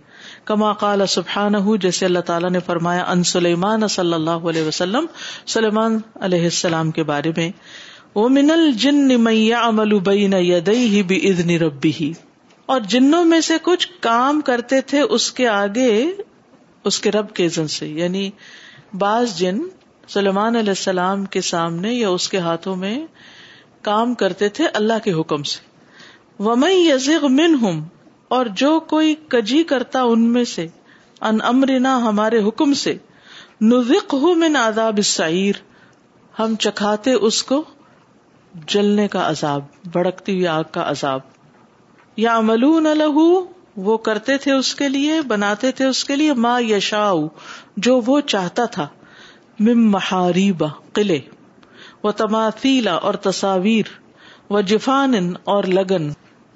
کما 0.45 0.73
قال 0.73 1.07
سبحان 1.07 1.77
جیسے 1.77 2.07
اللہ 2.07 2.19
تعالیٰ 2.19 2.51
نے 2.51 2.59
فرمایا، 2.61 3.05
ان 3.05 3.23
سلیمان 3.23 3.89
صلی 3.89 4.13
اللہ 4.13 4.31
علیہ 4.31 4.63
وسلم، 4.63 5.07
سلیمان 5.47 5.99
علیہ 6.15 6.45
السلام 6.45 6.91
کے 6.91 7.03
بارے 7.03 7.33
میں۔ 7.37 7.51
وہ 8.19 8.29
من 8.29 8.51
الجن 8.51 9.11
امل 9.55 9.99
بین 9.99 10.33
یدئی 10.33 11.03
بھی 11.03 11.31
ادن 11.31 11.51
ربی 11.51 11.93
ہی 12.01 12.13
اور 12.67 12.81
جنوں 12.81 13.25
میں 13.25 13.41
سے 13.41 13.55
کچھ 13.63 13.89
کام 14.01 14.41
کرتے 14.41 14.81
تھے 14.81 15.01
اس 15.01 15.33
کے 15.33 15.49
آگے، 15.49 16.07
اس 16.85 17.01
کے 17.01 17.11
رب 17.11 17.33
کے 17.33 17.47
عزن 17.47 17.69
سے۔ 17.69 17.89
یعنی 17.89 18.31
بعض 18.99 19.37
جن 19.39 19.59
سلیمان 20.09 20.57
علیہ 20.57 20.69
السلام 20.69 21.25
کے 21.25 21.41
سامنے 21.41 21.95
یا 21.95 22.09
اس 22.09 22.29
کے 22.29 22.39
ہاتھوں 22.39 22.77
میں 22.77 23.07
کام 23.83 24.15
کرتے 24.15 24.49
تھے 24.49 24.69
اللہ 24.75 25.05
کے 25.05 25.13
حکم 25.13 25.43
سے۔ 25.43 25.61
ومئی 26.43 26.89
یزغ 26.89 27.27
من 27.31 27.81
اور 28.29 28.47
جو 28.47 28.81
کوئی 28.81 29.15
کجی 29.29 29.63
کرتا 29.63 30.03
ان 30.03 30.21
میں 30.21 30.45
سے 30.45 30.67
ان 31.21 31.39
امرنا 31.43 31.97
ہمارے 31.97 32.39
حکم 32.39 32.75
سے 32.75 32.97
نزق 33.61 34.15
ہوں 34.15 34.35
من 34.35 34.57
آداب 34.57 35.01
سعیر 35.05 35.55
ہم 36.39 36.55
چکھاتے 36.57 37.13
اس 37.13 37.43
کو 37.43 37.65
جلنے 38.67 39.09
کا 39.09 39.31
عذاب 39.31 39.65
بڑکتی 39.93 40.33
ہوئی 40.33 40.47
آگ 40.47 40.65
کا 40.73 40.91
عذاب۔ 40.91 41.21
یا 42.17 42.37
املون 42.37 42.87
الح 42.87 43.19
وہ 43.77 43.97
کرتے 43.97 44.39
تھے 44.39 44.53
اس 44.53 44.75
کے 44.75 44.89
لیے، 44.89 45.21
بناتے 45.21 45.73
تھے 45.73 45.85
اس 45.85 46.05
کے 46.05 46.17
لیے 46.17 46.33
ماں 46.33 46.61
یشا 46.61 47.13
جو 47.77 48.01
وہ 48.07 48.21
چاہتا 48.21 48.65
تھا۔ 48.65 48.89
مم 49.61 49.91
محاریبا 49.91 50.67
قلعے۔ 50.93 51.19
و 52.05 52.13
تماثیلا 52.13 52.95
اور 52.95 53.15
تصاویر۔ 53.15 53.85
و 54.51 54.61
جفان 54.61 55.33
اور 55.45 55.65
لگن۔ 55.65 56.11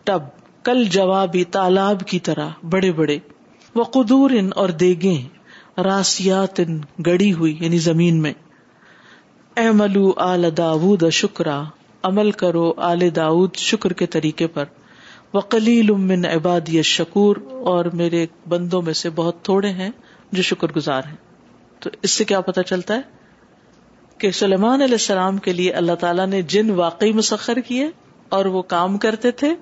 ٹب، 0.05 0.23
کل 0.63 0.85
جوابی 0.85 1.45
تالاب 1.45 2.01
کی 2.07 2.21
طرح، 2.21 2.49
بڑے 2.71 2.93
بڑے۔ 2.93 3.19
وہ 3.75 3.85
قدور 3.85 4.31
اور 4.57 4.69
دیگے 4.69 5.29
راسیات 5.83 6.61
گڑی 7.07 7.33
ہوئی 7.33 7.59
یعنی 7.61 7.79
زمین 7.79 8.23
میں۔ 8.23 8.33
اے 9.57 9.71
ملو 9.71 10.13
آل 10.17 10.45
داود 10.57 11.11
شکرا۔ 11.11 11.63
عمل 12.03 12.31
کرو 12.37 12.73
آل 12.83 13.09
داود 13.17 13.57
شکر 13.57 13.93
کے 13.93 14.07
طریقے 14.07 14.47
پر۔ 14.47 14.65
وہ 15.35 15.41
کلیل 15.51 15.91
من 16.01 16.25
عبادی 16.27 16.83
شکور 16.87 17.37
اور 17.67 17.85
میرے 17.95 18.25
بندوں 18.49 18.83
میں 18.83 18.95
سے 18.95 19.11
بہت 19.11 19.43
تھوڑے 19.45 19.69
ہیں 19.71 19.91
جو 20.33 20.43
شکر 20.43 20.73
گزار 20.77 21.03
ہیں۔ 21.07 21.17
تو 21.83 21.91
اس 22.03 22.11
سے 22.11 22.25
کیا 22.25 22.41
پتا 22.41 22.63
چلتا 22.63 22.95
ہے 22.95 23.21
کہ 24.21 24.31
سلیمان 24.31 24.83
علیہ 24.83 24.95
السلام 24.95 25.37
کے 25.39 25.53
لیے 25.53 25.71
اللہ 25.73 25.95
تعالیٰ 26.01 26.27
نے 26.27 26.43
جن 26.49 26.71
واقعی 26.71 27.13
مسخر 27.13 27.61
کیے 27.61 27.89
اور 28.29 28.45
وہ 28.47 28.63
کام 28.69 28.99
کرتے 28.99 29.31
تھے، 29.33 29.55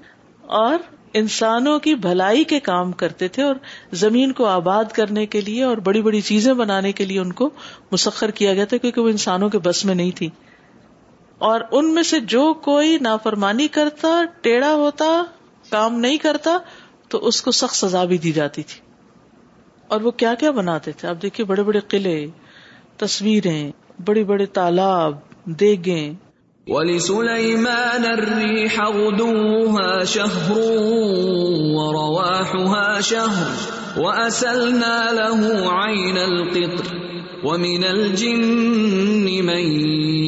اور 0.42 0.78
انسانوں 1.14 1.78
کی 1.78 1.94
بھلائی 2.00 2.44
کے 2.44 2.58
کام 2.60 2.92
کرتے 2.92 3.28
تھے، 3.28 3.42
اور 3.42 3.54
زمین 3.96 4.32
کو 4.32 4.46
آباد 4.46 4.92
کرنے 4.92 5.26
کے 5.26 5.40
لیے 5.40 5.62
اور 5.62 5.76
بڑی 5.84 6.02
بڑی 6.02 6.20
چیزیں 6.20 6.52
بنانے 6.54 6.92
کے 6.92 7.04
لیے 7.04 7.18
ان 7.20 7.32
کو 7.32 7.50
مسخر 7.92 8.30
کیا 8.30 8.54
گیا 8.54 8.64
تھا، 8.64 8.76
کیونکہ 8.76 9.00
وہ 9.00 9.08
انسانوں 9.08 9.48
کے 9.48 9.58
بس 9.58 9.84
میں 9.84 9.94
نہیں 9.94 10.10
تھی۔ 10.16 10.28
اور 11.40 11.60
ان 11.70 11.94
میں 11.94 12.02
سے 12.02 12.20
جو 12.20 12.54
کوئی 12.54 12.98
نافرمانی 13.00 13.68
کرتا، 13.68 14.24
ٹیڑھا 14.40 14.74
ہوتا، 14.74 15.22
کام 15.70 15.94
نہیں 15.94 16.16
کرتا، 16.16 16.58
تو 17.08 17.18
اس 17.18 17.42
کو 17.42 17.50
سخت 17.50 17.76
سزا 17.76 18.04
بھی 18.04 18.18
دی 18.18 18.32
جاتی 18.32 18.62
تھی۔ 18.62 18.80
اور 19.88 20.00
وہ 20.00 20.10
کیا 20.10 20.34
کیا 20.34 20.50
بناتے 20.50 20.92
تھے؟ 20.92 21.08
آپ 21.08 21.22
دیکھیے 21.22 21.46
بڑے 21.46 21.62
بڑے 21.62 21.80
قلعے، 21.80 22.26
تصویریں، 22.96 23.70
بڑے 24.06 24.24
بڑے 24.24 24.46
تالاب، 24.46 25.16
دیگیں۔ 25.44 26.14
وَلِسُلَيْمَانَ 26.66 28.06
الرِّيحَ 28.06 28.82
غُدُوهَا 28.82 30.04
شَهْرٌ 30.04 30.56
وَرَوَاحُهَا 31.74 33.00
شَهْرٌ 33.00 33.50
وَأَسَلْنَا 33.96 35.10
لَهُ 35.10 35.66
عَيْنَ 35.70 36.18
الْقِطْرِ 36.18 37.09
وَمِنَ 37.44 37.84
الْجِنِّ 37.84 39.24
مَن 39.24 39.64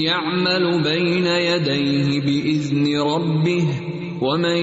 يَعْمَلُ 0.08 0.82
بَيْنَ 0.82 1.26
يَدَيْهِ 1.26 2.20
بِإِذْنِ 2.20 2.84
رَبِّهِ 3.00 3.66
ومن 4.22 4.60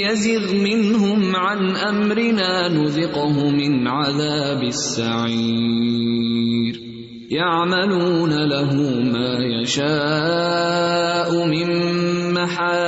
يزغ 0.00 0.54
منهم 0.54 1.36
عن 1.36 1.76
امرنا 1.76 2.68
نذقه 2.68 3.50
من 3.50 3.88
عذاب 3.88 4.62
السعير. 4.62 6.08
يعملون 7.30 8.32
له 8.48 8.74
ما 9.12 9.38
يشاء 9.60 11.30
من 11.46 11.68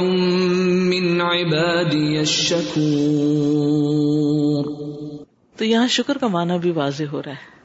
من 0.92 1.22
عبادي 1.22 2.18
الشكور 2.18 3.06
تو 5.58 5.66
یہاں 5.66 5.88
شکر 5.88 6.18
کا 6.18 6.28
معنی 6.28 6.58
بھی 6.58 6.72
واضح 6.72 7.04
ہو 7.12 7.22
رہا 7.24 7.32
ہے۔ 7.32 7.56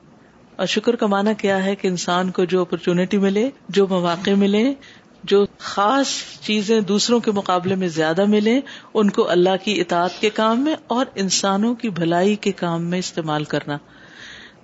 اور 0.57 0.67
شکر 0.67 0.97
کا 0.97 1.07
معنی 1.07 1.31
کیا 1.39 1.65
ہے 1.65 1.75
کہ 1.75 1.89
انسان 1.89 2.31
کو 2.31 2.45
جو 2.45 2.61
اپرچونٹی 2.61 3.19
ملے، 3.19 3.51
جو 3.69 3.87
مواقع 3.91 4.31
ملے 4.37 4.75
جو 5.23 5.47
خاص 5.59 6.09
چیزیں 6.43 6.81
دوسروں 6.81 7.21
کے 7.21 7.31
مقابلے 7.31 7.75
میں 7.75 7.89
زیادہ 7.89 8.25
ملے 8.25 8.61
ان 8.95 9.11
کو 9.11 9.31
اللہ 9.31 9.65
کی 9.65 9.81
اطاعت 9.81 10.21
کے 10.21 10.31
کام 10.31 10.61
میں 10.61 10.75
اور 10.87 11.07
انسانوں 11.15 11.75
کی 11.75 11.91
بھلائی 11.91 12.37
کے 12.37 12.53
کام 12.53 12.85
میں 12.85 12.99
استعمال 12.99 13.45
کرنا۔ 13.45 13.79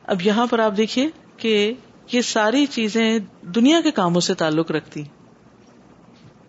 اب 0.06 0.22
یہاں 0.22 0.46
پر 0.46 0.58
آپ 0.58 0.76
دیکھیے 0.76 1.08
کہ 1.36 1.72
یہ 2.12 2.20
ساری 2.20 2.66
چیزیں 2.66 3.18
دنیا 3.42 3.80
کے 3.80 3.90
کاموں 3.90 4.20
سے 4.20 4.34
تعلق 4.34 4.70
رکھتی۔ 4.70 5.02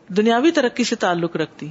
دنیاوی 0.08 0.52
ترقی 0.52 0.84
سے 0.84 0.96
تعلق 0.96 1.36
رکھتی۔ 1.36 1.68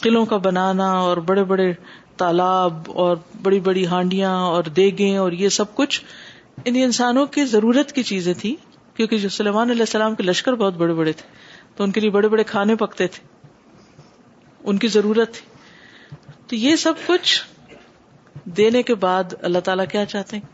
قلعوں 0.00 0.26
کا 0.26 0.36
بنانا 0.36 0.92
اور 0.92 1.16
بڑے 1.16 1.44
بڑے 1.44 1.72
تالاب 2.16 2.82
اور 2.86 3.16
بڑی 3.42 3.60
بڑی 3.60 3.86
ہانڈیاں 3.86 4.36
اور 4.36 4.64
دیگیں 4.64 5.16
اور 5.16 5.32
یہ 5.32 5.48
سب 5.48 5.74
کچھ 5.74 6.00
ان 6.64 6.74
انسانوں 6.76 7.26
کی 7.26 7.44
ضرورت 7.44 7.92
کی 7.92 8.02
چیزیں 8.02 8.34
تھی 8.34 8.56
کیونکہ 8.94 9.18
جو 9.18 9.28
سلیمان 9.28 9.70
علیہ 9.70 9.82
السلام 9.82 10.14
کے 10.14 10.22
لشکر 10.22 10.52
بہت 10.52 10.74
بڑے 10.74 10.94
بڑے 10.94 11.12
تھے۔ 11.12 11.49
تو 11.76 11.84
ان 11.84 11.92
کے 11.92 12.00
لیے 12.00 12.10
بڑے 12.10 12.28
بڑے 12.28 12.44
کھانے 12.44 12.76
پکتے 12.76 13.06
تھے 13.06 13.26
ان 14.64 14.78
کی 14.78 14.88
ضرورت 14.88 15.34
تھی 15.34 15.46
تو 16.46 16.56
یہ 16.56 16.76
سب 16.76 16.94
کچھ 17.06 17.44
دینے 18.44 18.82
کے 18.82 18.94
بعد 18.94 19.24
اللہ 19.42 19.58
تعالیٰ 19.58 19.84
کیا 19.92 20.04
چاہتے 20.04 20.36
ہیں؟ 20.36 20.48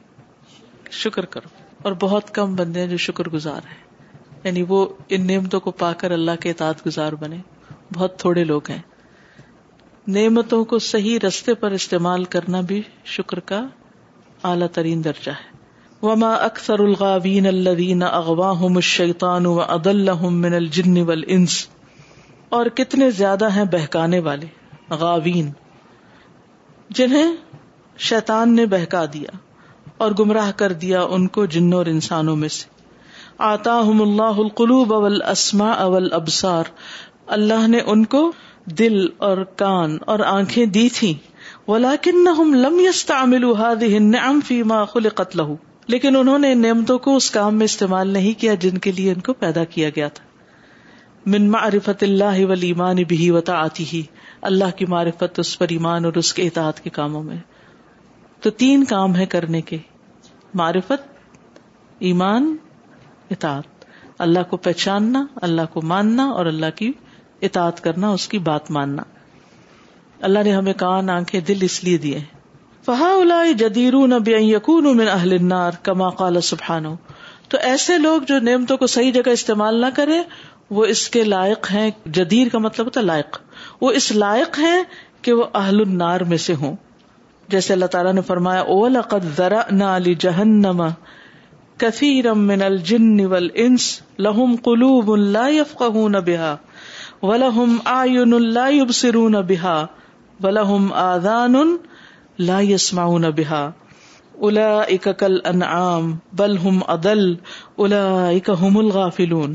شکر 0.90 1.24
کرو 1.24 1.48
اور 1.82 1.92
بہت 1.92 2.34
کم 2.34 2.54
بندے 2.56 2.80
ہیں 2.80 2.86
جو 2.86 2.96
شکر 2.96 3.28
گزار 3.28 3.60
ہیں 3.66 3.86
یعنی 4.44 4.64
وہ 4.68 4.86
ان 5.08 5.26
نعمتوں 5.26 5.60
کو 5.60 5.70
پا 5.70 5.92
کر 5.92 6.10
اللہ 6.10 6.30
کے 6.40 6.50
اطاعت 6.50 6.86
گزار 6.86 7.12
بنے 7.12 7.36
بہت 7.94 8.18
تھوڑے 8.18 8.44
لوگ 8.44 8.70
ہیں 8.70 8.82
نعمتوں 10.08 10.64
کو 10.64 10.78
صحیح 10.78 11.18
رستے 11.26 11.54
پر 11.54 11.70
استعمال 11.70 12.24
کرنا 12.24 12.60
بھی 12.60 12.82
شکر 13.04 13.40
کا 13.40 13.66
اعلی 14.44 14.68
ترین 14.72 15.04
درجہ 15.04 15.30
ہے 15.30 15.55
وما 16.02 16.34
اکثر 16.34 16.78
الغاوین 16.78 17.46
الذین 17.46 18.02
اغواہم 18.02 18.76
الشیطان 18.76 19.46
و 19.46 19.60
اضلہم 19.60 20.40
من 20.40 20.54
الجن 20.54 21.02
والانس 21.02 21.68
اور 22.48 22.66
کتنے 22.66 23.10
زیادہ 23.10 23.52
ہیں 23.56 23.64
بہکانے 23.64 24.18
والے 24.18 24.46
غاوین 24.90 25.50
جنہیں 26.90 27.32
شیطان 27.98 28.54
نے 28.54 28.66
بہکا 28.66 29.04
دیا 29.12 29.36
اور 29.96 30.12
گمراہ 30.18 30.50
کر 30.52 30.72
دیا 30.72 31.02
ان 31.02 31.26
کو 31.26 31.46
جنوں 31.46 31.78
اور 31.78 31.86
انسانوں 31.86 32.36
میں 32.36 32.48
سے۔ 32.48 32.66
آتاہم 33.38 34.02
اللہ 34.02 34.40
القلوب 34.40 34.92
والاسماء 34.92 35.84
والابصار۔ 35.84 36.64
اللہ 37.26 37.66
نے 37.66 37.80
ان 37.86 38.04
کو 38.04 38.32
دل 38.64 39.06
اور 39.16 39.38
کان 39.56 39.98
اور 40.06 40.18
آنکھیں 40.18 40.66
دی 40.66 40.88
تھی 40.88 41.14
ولیکنہم 41.68 42.54
لم 42.54 42.80
یستعملوا 42.80 43.58
هذه 43.60 43.94
النعم 43.96 44.40
فيما 44.46 44.84
خلقت 44.84 45.36
له۔ 45.36 45.54
لیکن 45.88 46.16
انہوں 46.16 46.38
نے 46.38 46.52
ان 46.52 46.62
نعمتوں 46.62 46.98
کو 46.98 47.16
اس 47.16 47.30
کام 47.30 47.54
میں 47.56 47.64
استعمال 47.64 48.08
نہیں 48.08 48.40
کیا 48.40 48.54
جن 48.54 48.78
کے 48.78 48.92
لیے 48.92 49.12
ان 49.12 49.20
کو 49.20 49.32
پیدا 49.32 49.64
کیا 49.64 49.88
گیا 49.88 50.08
تھا۔ 50.08 50.24
من 51.26 51.50
معرفت 51.50 52.02
اللہ 52.02 52.44
وال 52.44 52.62
ایمان 52.62 52.96
بھی 52.96 53.30
وتا 53.30 53.54
آتی 53.54 53.84
ہی 53.92 54.02
اللہ 54.42 54.70
کی 54.76 54.86
معرفت 54.86 55.38
اس 55.38 55.58
پر 55.58 55.66
ایمان 55.70 56.04
اور 56.04 56.12
اس 56.12 56.34
کے 56.34 56.42
اطاعت 56.42 56.80
کے 56.80 56.90
کاموں 56.90 57.22
میں۔ 57.22 57.36
تو 58.40 58.50
تین 58.50 58.84
کام 58.84 59.16
ہے 59.16 59.26
کرنے 59.26 59.60
کے۔ 59.60 59.78
معرفت، 60.54 61.08
ایمان، 61.98 62.56
اطاعت۔ 63.30 63.84
اللہ 64.18 64.38
کو 64.50 64.56
پہچاننا، 64.56 65.26
اللہ 65.42 65.62
کو 65.72 65.82
ماننا 65.82 66.24
اور 66.24 66.46
اللہ 66.46 66.76
کی 66.76 66.92
اطاعت 67.42 67.84
کرنا، 67.84 68.08
اس 68.08 68.28
کی 68.28 68.38
بات 68.38 68.70
ماننا۔ 68.70 69.02
اللہ 70.20 70.38
نے 70.44 70.52
ہمیں 70.52 70.72
کان، 70.72 71.10
آنکھیں، 71.10 71.40
دل 71.40 71.58
اس 71.60 71.84
لیے 71.84 71.98
دیے۔ 71.98 72.18
ہیں 72.18 72.35
فہا 72.86 73.52
جدیر 73.58 73.94
من 74.94 75.08
اہل 75.08 75.32
النار 75.32 75.72
کما 75.82 76.10
قال 76.10 76.40
سبحانو 76.40 76.94
تو 77.48 77.58
ایسے 77.60 77.98
لوگ 77.98 78.22
جو 78.22 78.38
نعمتوں 78.38 78.76
کو 78.76 78.86
صحیح 78.86 79.12
جگہ 79.12 79.30
استعمال 79.30 79.80
نہ 79.80 79.86
کرے، 79.94 80.22
وہ 80.70 80.84
اس 80.84 81.08
کے 81.08 81.24
لائق 81.24 81.70
ہیں، 81.70 81.90
جدیر 82.06 82.48
کا 82.52 82.58
مطلب 82.58 82.86
ہوتا 82.86 83.00
لائق۔ 83.00 83.38
وہ 83.80 83.90
اس 83.90 84.12
لائق 84.12 84.58
ہیں 84.58 84.82
کہ 85.22 85.32
وہ 85.32 85.44
اہل 85.54 85.80
النار 85.80 86.20
میں 86.20 86.36
سے 86.36 86.54
ہوں۔ 86.54 86.76
جیسے 87.48 87.72
اللہ 87.72 87.86
تعالیٰ 87.86 88.12
نے 88.12 88.20
فرمایا 88.20 88.60
او 88.60 88.88
لقد 88.88 89.36
ذرا 89.36 89.48
ذرأنا 89.48 89.98
لجہنم 89.98 90.82
کثیرا 91.76 92.32
من 92.32 92.62
الجن 92.62 93.26
والانس 93.26 94.00
لهم 94.18 94.56
قلوب 94.56 95.16
لا 95.16 95.48
يفقهون 95.48 96.12
بها، 96.12 96.56
ولهم 97.22 97.76
اعین 97.86 98.42
لا 98.52 98.68
يبصرون 98.68 99.32
بها، 99.32 99.86
ولهم 100.42 100.92
آذان 100.92 101.76
لا 102.38 102.60
يسمعون 102.60 103.22
بها. 103.22 103.70
اولئك 104.38 105.08
كالانعام 105.18 106.16
بل 106.32 106.56
هم 106.58 106.78
اضل 106.86 107.34
اولئك 107.76 108.50
هم 108.50 108.78
الغافلون. 108.78 109.54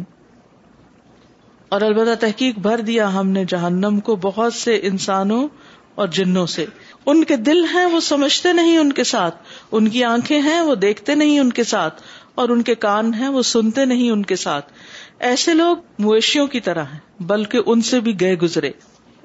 اور 1.70 1.82
البتہ 1.82 2.16
تحقیق 2.20 2.60
بھر 2.60 2.80
دیا 2.80 3.14
ہم 3.14 3.28
نے 3.28 3.46
جہنم 3.46 4.00
کو 4.00 4.16
بہت 4.16 4.54
سے 4.54 4.80
انسانوں 4.84 5.48
اور 5.96 6.08
جنوں 6.08 6.46
سے۔ 6.46 6.66
ان 7.06 7.24
کے 7.24 7.36
دل 7.36 7.64
ہیں، 7.74 7.86
وہ 7.86 8.00
سمجھتے 8.00 8.54
نہیں 8.54 8.78
ان 8.78 8.94
کے 8.94 9.04
ساتھ۔ 9.04 9.36
ان 9.72 9.88
کی 9.88 10.04
آنکھیں 10.04 10.42
ہیں، 10.42 10.62
وہ 10.62 10.76
دیکھتے 10.76 11.16
نہیں 11.16 11.40
ان 11.40 11.52
کے 11.54 11.64
ساتھ۔ 11.64 12.02
اور 12.36 12.50
ان 12.50 12.62
کے 12.62 12.76
کان 12.76 13.14
ہیں، 13.14 13.28
وہ 13.28 13.42
سنتے 13.42 13.86
نہیں 13.86 14.12
ان 14.12 14.24
کے 14.24 14.36
ساتھ۔ 14.36 14.74
ایسے 15.20 15.54
لوگ 15.54 15.78
مویشیوں 16.00 16.48
کی 16.48 16.60
طرح 16.60 16.84
ہیں، 16.84 17.24
بلکہ 17.24 17.60
ان 17.66 17.82
سے 17.82 18.00
بھی 18.00 18.20
گئے 18.20 18.36
گزرے۔ 18.38 18.72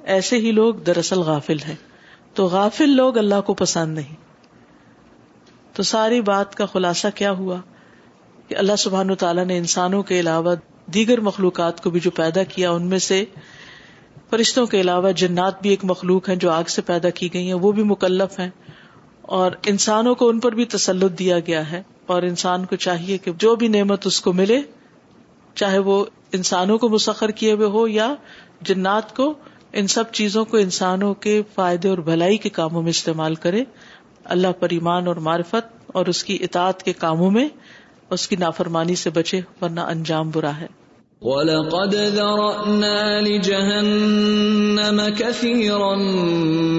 ایسے 0.04 0.36
ہی 0.36 0.52
لوگ 0.52 0.74
دراصل 0.74 1.18
غافل 1.18 1.56
ہیں۔ 1.68 1.95
تو 2.36 2.46
غافل 2.46 2.90
لوگ 2.90 3.18
اللہ 3.18 3.40
کو 3.46 3.54
پسند 3.54 3.94
نہیں۔ 3.94 4.14
تو 5.72 5.82
ساری 5.82 6.20
بات 6.20 6.54
کا 6.54 6.66
خلاصہ 6.66 7.06
کیا 7.14 7.30
ہوا؟ 7.30 7.56
کہ 8.48 8.56
اللہ 8.56 8.76
سبحان 8.78 9.14
تعالیٰ 9.14 9.44
نے 9.44 9.58
انسانوں 9.58 10.02
کے 10.02 10.20
علاوہ 10.20 10.54
دیگر 10.86 11.20
مخلوقات 11.20 11.82
کو 11.82 11.90
بھی 11.90 12.00
جو 12.00 12.10
پیدا 12.10 12.42
کیا، 12.42 12.70
ان 12.70 12.86
میں 12.86 12.98
سے 12.98 13.24
فرشتوں 14.30 14.66
کے 14.66 14.80
علاوہ 14.80 15.12
جنات 15.12 15.62
بھی 15.62 15.70
ایک 15.70 15.80
مخلوق 15.82 16.28
ہیں 16.28 16.36
جو 16.36 16.50
آگ 16.50 16.64
سے 16.64 16.82
پیدا 16.82 17.10
کی 17.10 17.34
گئی 17.34 17.46
ہیں، 17.46 17.54
وہ 17.54 17.72
بھی 17.72 17.82
مکلف 17.82 18.38
ہیں۔ 18.38 18.50
اور 19.22 19.52
انسانوں 19.66 20.14
کو 20.14 20.28
ان 20.28 20.40
پر 20.40 20.52
بھی 20.52 20.64
تسلط 20.64 21.18
دیا 21.18 21.38
گیا 21.38 21.70
ہے۔ 21.70 21.82
اور 22.06 22.22
انسان 22.22 22.64
کو 22.64 22.76
چاہیے 22.76 23.18
کہ 23.18 23.32
جو 23.32 23.56
بھی 23.56 23.68
نعمت 23.68 24.06
اس 24.06 24.20
کو 24.20 24.32
ملے، 24.32 24.60
چاہے 25.54 25.78
وہ 25.78 26.04
انسانوں 26.32 26.78
کو 26.78 26.88
مسخر 26.88 27.28
کیے 27.28 27.52
ہوئے 27.52 27.66
ہو 27.66 27.88
یا 27.88 28.14
جنات 28.62 29.16
کو 29.16 29.34
ان 29.78 29.86
سب 29.86 30.04
چیزوں 30.12 30.44
کو 30.44 30.56
انسانوں 30.56 31.14
کے 31.14 31.42
فائدے 31.54 31.88
اور 31.88 31.98
بھلائی 31.98 32.36
کے 32.36 32.48
کاموں 32.48 32.82
میں 32.82 32.90
استعمال 32.90 33.34
کرے۔ 33.34 33.64
اللہ 34.24 34.52
پر 34.60 34.68
ایمان 34.70 35.06
اور 35.06 35.16
معرفت 35.16 35.90
اور 35.92 36.06
اس 36.06 36.24
کی 36.24 36.38
اطاعت 36.40 36.82
کے 36.82 36.92
کاموں 36.92 37.30
میں 37.30 37.48
اس 38.10 38.28
کی 38.28 38.36
نافرمانی 38.36 38.94
سے 38.94 39.10
بچے 39.10 39.40
ورنہ 39.62 39.80
انجام 39.80 40.30
برا 40.34 40.56
ہے۔ 40.60 40.66
وَلَقَدْ 41.20 41.94
ذَرَأْنَا 41.94 43.20
لِجَهَنَّمَ 43.20 45.02
كَثِيرًا 45.18 45.94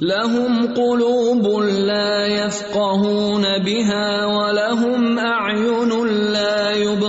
لَهُمْ 0.01 0.75
قُلُوبٌ 0.75 1.65
لَا 1.65 2.25
يَفْقَهُونَ 2.25 3.47
بِهَا 3.65 4.25
وَلَهُمْ 4.25 5.20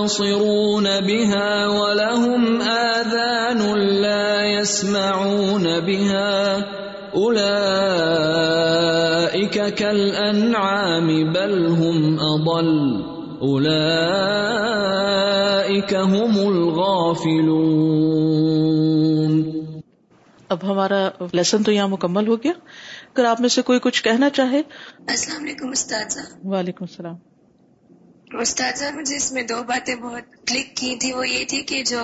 يُبْصِرُونَ 0.03 0.83
بها 0.83 1.67
ولهم 1.67 2.61
آذان 2.61 3.79
لا 3.79 4.45
يسمعون 4.45 5.63
بها 5.63 6.57
أولئك 7.15 7.53
كالأنعام 9.77 11.07
بل 11.33 11.65
هم 11.65 12.19
أضل 12.19 12.91
أولئك 13.41 13.93
هم 15.93 16.47
الغافلون 16.47 17.43
اب 20.49 20.57
ہمارا 20.63 21.09
لیسن 21.33 21.63
تو 21.63 21.71
یہاں 21.71 21.87
مکمل 21.87 22.27
ہو 22.27 22.35
گیا۔ 22.35 22.51
اگر 23.15 23.25
آپ 23.25 23.41
میں 23.41 23.49
سے 23.49 23.61
کوئی 23.61 23.79
کچھ 23.79 24.03
کہنا 24.03 24.29
چاہے۔ 24.29 24.61
السلام 25.07 25.43
علیکم 25.43 25.69
استاد 25.69 26.17
وعلیکم 26.43 26.85
السلام۔ 26.89 27.32
استاد 28.41 28.81
مجھے 28.95 29.15
اس 29.15 29.31
میں 29.31 29.43
دو 29.43 29.63
باتیں 29.63 29.95
بہت 29.95 30.47
کلک 30.47 30.75
کی 30.75 30.95
تھی 30.95 31.13
وہ 31.13 31.27
یہ 31.27 31.43
تھی 31.45 31.61
کہ 31.61 31.83
جو 31.83 31.99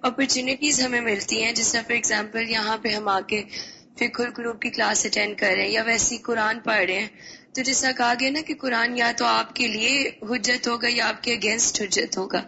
اپرچونیٹیز 0.00 0.80
ہمیں 0.80 1.00
ملتی 1.00 1.42
ہیں، 1.42 1.52
جس 1.52 1.72
طرح 1.72 1.82
فار 1.82 1.92
ایگزامپل 1.92 2.50
یہاں 2.50 2.76
پہ 2.82 2.88
ہم 2.88 3.08
آ 3.08 3.20
کے 3.20 3.42
فکر 3.98 4.30
گروپ 4.38 4.62
کی 4.62 4.70
کلاس 4.70 5.06
اٹینڈ 5.06 5.38
کر 5.38 5.52
رہے 5.56 5.62
ہیں 5.62 5.70
یا 5.70 5.82
ویسی 5.82 6.18
قرآن 6.18 6.60
پڑھ 6.60 6.84
رہے 6.84 7.00
ہیں، 7.00 7.06
تو 7.52 7.62
جیسا 7.62 7.92
کہا 7.92 8.14
گیا 8.20 8.30
نا 8.30 8.40
کہ 8.46 8.54
قرآن 8.54 8.96
یا 8.98 9.12
تو 9.16 9.24
آپ 9.24 9.54
کے 9.56 9.68
لیے 9.68 10.10
حجت 10.22 10.68
ہوگا 10.68 10.88
یا 10.90 11.08
آپ 11.08 11.22
کے 11.22 11.32
اگینسٹ 11.32 11.82
حجت 11.82 12.18
ہوگا۔ 12.18 12.42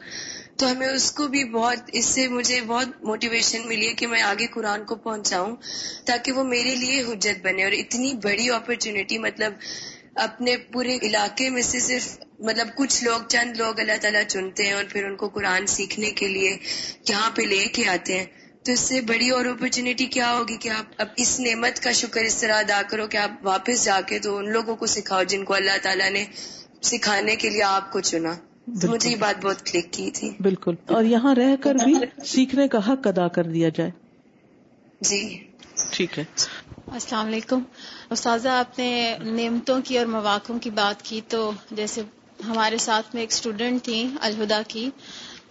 تو 0.56 0.72
ہمیں 0.72 0.86
اس 0.86 1.12
کو 1.12 1.28
بھی 1.28 1.44
بہت، 1.44 1.90
اس 1.93 2.05
سے 2.05 2.28
مجھے 2.28 2.60
بہت 2.60 2.88
موٹیویشن 3.02 3.66
ملی 3.68 3.88
ہے 3.88 3.94
کہ 3.94 4.06
میں 4.06 4.22
آگے 4.22 4.47
قرآن 4.47 4.84
کو 4.84 4.94
پہنچاؤں 4.94 5.56
تاکہ 6.05 6.32
وہ 6.32 6.44
میرے 6.44 6.74
لیے 6.74 7.02
حجت 7.02 7.43
بنے 7.43 7.64
اور 7.64 7.72
اتنی 7.72 8.12
بڑی 8.22 8.51
اپرچونٹی 8.51 9.18
مطلب 9.18 9.52
اپنے 10.16 10.56
پورے 10.56 10.98
علاقے 11.02 11.51
میں 11.51 11.62
سے 11.62 11.80
صرف 11.80 12.18
مطلب 12.38 12.68
کچھ 12.76 13.05
لوگ 13.05 13.20
چند 13.28 13.56
لوگ 13.56 13.80
اللہ 13.80 13.97
تعالیٰ 14.01 14.22
چنتے 14.24 14.66
ہیں 14.66 14.72
اور 14.72 14.84
پھر 14.90 15.05
ان 15.05 15.16
کو 15.16 15.28
قرآن 15.28 15.66
سیکھنے 15.66 16.10
کے 16.10 16.28
لیے 16.28 16.56
یہاں 17.09 17.30
پہ 17.34 17.43
لے 17.43 17.66
کے 17.72 17.88
آتے 17.88 18.18
ہیں۔ 18.18 18.24
تو 18.64 18.72
اس 18.72 18.80
سے 18.80 19.01
بڑی 19.01 19.30
اور 19.30 19.44
اپرچونیٹی 19.44 20.06
کیا 20.06 20.34
ہوگی 20.38 20.56
کہ 20.56 20.68
آپ 20.68 20.84
اب 20.98 21.06
اس 21.16 21.40
نعمت 21.40 21.80
کا 21.80 21.93
شکر 21.93 22.20
اس 22.20 22.36
طرح 22.36 22.52
ادا 22.52 22.82
کرو 22.90 23.06
کہ 23.06 23.16
آپ 23.16 23.30
واپس 23.43 23.84
جا 23.84 24.01
کے 24.06 24.18
تو 24.18 24.36
ان 24.36 24.52
لوگوں 24.52 24.76
کو 24.76 24.86
سکھاؤ 24.86 25.22
جن 25.22 25.44
کو 25.44 25.55
اللہ 25.55 25.76
تعالیٰ 25.82 26.10
نے 26.10 26.24
سکھانے 26.82 27.36
کے 27.36 27.51
لیے 27.51 27.62
آپ 27.62 27.93
کو 27.93 28.01
چنا۔ 28.01 28.32
مجھے 28.66 29.10
یہ 29.10 29.16
بات 29.16 29.44
بہت 29.44 29.66
کلک 29.66 29.93
کی 29.93 30.10
تھی۔ 30.10 30.30
بالکل۔ 30.40 30.74
اور 30.86 31.05
یہاں 31.05 31.34
رہ 31.34 31.56
کر 31.56 31.74
بھی 31.74 31.94
سیکھنے 32.26 32.68
کا 32.68 32.78
حق 32.78 33.06
ادا 33.06 33.28
کر 33.28 33.44
دیا 33.44 33.68
جائے۔ 33.68 33.90
جی۔ 35.01 35.44
ٹھیک 35.90 36.18
ہے۔ 36.18 36.24
السلام 36.92 37.26
علیکم۔ 37.26 37.62
استاذہ، 38.10 38.48
آپ 38.48 38.78
نے 38.78 39.16
نعمتوں 39.20 39.80
کی 39.84 39.98
اور 39.98 40.06
مواقع 40.06 40.52
کی 40.60 40.70
بات 40.70 41.02
کی 41.02 41.20
تو 41.28 41.52
جیسے 41.70 42.02
ہمارے 42.46 42.78
ساتھ 42.78 43.06
میں 43.14 43.22
ایک 43.22 43.32
اسٹوڈنٹ 43.32 43.82
تھی 43.82 44.08
الہدا 44.20 44.62
کی۔ 44.68 44.90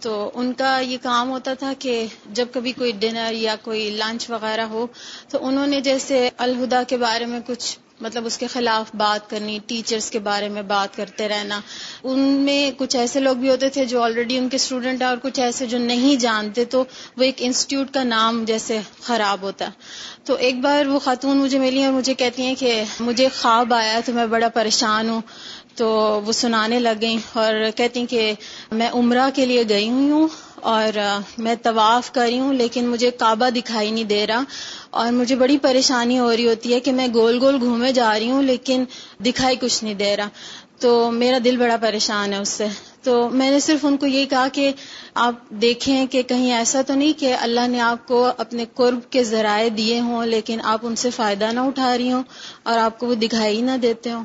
تو 0.00 0.30
ان 0.34 0.52
کا 0.52 0.78
یہ 0.78 0.98
کام 1.02 1.30
ہوتا 1.30 1.54
تھا 1.54 1.72
کہ 1.78 2.06
جب 2.32 2.46
کبھی 2.52 2.72
کوئی 2.72 2.92
ڈنر 2.92 3.32
یا 3.32 3.56
کوئی 3.62 3.90
لنچ 3.90 4.30
وغیرہ 4.30 4.60
ہو 4.60 4.86
تو 5.28 5.46
انہوں 5.46 5.66
نے 5.66 5.80
جیسے 5.80 6.30
الہدا 6.38 6.82
کے 6.82 6.96
بارے 6.96 7.26
میں 7.26 7.40
کچھ 7.46 7.78
مطلب 8.00 8.26
اس 8.26 8.38
کے 8.38 8.46
خلاف 8.46 8.96
بات 8.96 9.30
کرنی 9.30 9.58
ٹیچرز 9.66 10.10
کے 10.10 10.18
بارے 10.18 10.48
میں 10.48 10.62
بات 10.62 10.96
کرتے 10.96 11.28
رہنا۔ 11.28 11.60
ان 12.02 12.18
میں 12.18 12.70
کچھ 12.78 12.96
ایسے 12.96 13.20
لوگ 13.20 13.36
بھی 13.36 13.50
ہوتے 13.50 13.68
تھے 13.68 13.84
جو 13.84 14.02
آلریڈی 14.02 14.38
ان 14.38 14.48
کے 14.48 14.56
اسٹوڈنٹ 14.56 15.02
ہیں 15.02 15.08
اور 15.08 15.16
کچھ 15.22 15.40
ایسے 15.40 15.66
جو 15.66 15.78
نہیں 15.78 16.16
جانتے، 16.16 16.64
تو 16.64 16.84
وہ 17.16 17.22
ایک 17.22 17.34
انسٹیٹیوٹ 17.38 17.90
کا 17.94 18.02
نام 18.02 18.44
جیسے 18.44 18.80
خراب 19.02 19.42
ہوتا۔ 19.42 19.68
تو 20.24 20.34
ایک 20.34 20.60
بار 20.60 20.86
وہ 20.86 20.98
خاتون 20.98 21.36
مجھے 21.36 21.58
ملی 21.58 21.84
اور 21.84 21.92
مجھے 21.92 22.14
کہتی 22.14 22.42
ہیں 22.42 22.54
کہ 22.54 22.82
مجھے 23.00 23.28
خواب 23.40 23.74
آیا 23.74 24.00
تو 24.04 24.12
میں 24.12 24.26
بڑا 24.26 24.48
پریشان 24.48 25.08
ہوں۔ 25.08 25.20
تو 25.74 26.20
وہ 26.26 26.32
سنانے 26.32 26.78
لگ 26.78 27.00
گئی 27.00 27.16
اور 27.32 27.54
کہتی 27.76 28.06
کہ 28.06 28.32
میں 28.72 28.90
عمرہ 28.90 29.30
کے 29.34 29.46
لیے 29.46 29.62
گئی 29.68 29.90
ہوئی 29.90 30.10
ہوں۔ 30.10 30.28
اور 30.62 30.98
میں 31.38 31.54
طواف 31.62 32.12
کر 32.12 32.20
رہی 32.20 32.38
ہوں، 32.38 32.54
لیکن 32.54 32.88
مجھے 32.88 33.10
کعبہ 33.10 33.50
دکھائی 33.50 33.90
نہیں 33.90 34.04
دے 34.04 34.26
رہا 34.26 34.42
اور 34.90 35.12
مجھے 35.12 35.36
بڑی 35.36 35.58
پریشانی 35.58 36.18
ہو 36.18 36.36
رہی 36.36 36.48
ہوتی 36.48 36.74
ہے 36.74 36.80
کہ 36.80 36.92
میں 36.92 37.08
گول 37.14 37.38
گول 37.40 37.56
گھومے 37.60 37.92
جا 37.92 38.18
رہی 38.18 38.30
ہوں، 38.30 38.42
لیکن 38.42 38.84
دکھائی 39.24 39.56
کچھ 39.60 39.84
نہیں 39.84 39.94
دے 39.94 40.16
رہا۔ 40.16 40.28
تو 40.80 41.10
میرا 41.10 41.38
دل 41.44 41.56
بڑا 41.56 41.76
پریشان 41.80 42.32
ہے 42.32 42.38
اس 42.38 42.48
سے۔ 42.48 42.66
تو 43.02 43.28
میں 43.30 43.50
نے 43.50 43.60
صرف 43.60 43.84
ان 43.84 43.96
کو 43.96 44.06
یہی 44.06 44.26
کہا 44.26 44.48
کہ 44.52 44.72
آپ 45.14 45.50
دیکھیں 45.50 46.06
کہ 46.06 46.22
کہیں 46.22 46.52
ایسا 46.52 46.82
تو 46.86 46.94
نہیں 46.94 47.12
کہ 47.20 47.34
اللہ 47.34 47.68
نے 47.68 47.80
آپ 47.80 48.08
کو 48.08 48.30
اپنے 48.38 48.64
قرب 48.74 48.98
کے 49.10 49.24
ذرائع 49.24 49.68
دیے 49.76 50.00
ہوں، 50.00 50.26
لیکن 50.26 50.60
آپ 50.62 50.80
ان 50.82 50.96
سے 50.96 51.10
فائدہ 51.10 51.44
نہ 51.52 51.60
اٹھا 51.60 51.98
رہی 51.98 52.12
ہوں 52.12 52.22
اور 52.62 52.78
آپ 52.78 52.98
کو 52.98 53.06
وہ 53.06 53.14
دکھائی 53.14 53.60
نہ 53.60 53.76
دیتے 53.82 54.10
ہوں۔ 54.12 54.24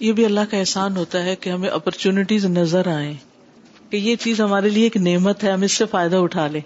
یہ 0.00 0.12
بھی 0.12 0.24
اللہ 0.24 0.40
کا 0.50 0.56
احسان 0.56 0.96
ہوتا 0.96 1.24
ہے 1.24 1.36
کہ 1.36 1.50
ہمیں 1.50 1.68
اپرچونٹیز 1.68 2.44
نظر 2.44 2.88
آئیں۔ 2.88 3.14
کہ 3.90 3.96
یہ 3.96 4.16
چیز 4.16 4.40
ہمارے 4.40 4.68
لیے 4.68 4.82
ایک 4.84 4.96
نعمت 4.96 5.44
ہے 5.44 5.50
ہم 5.52 5.62
اس 5.62 5.72
سے 5.72 5.86
فائدہ 5.86 6.16
اٹھا 6.16 6.46
لیں۔ 6.46 6.60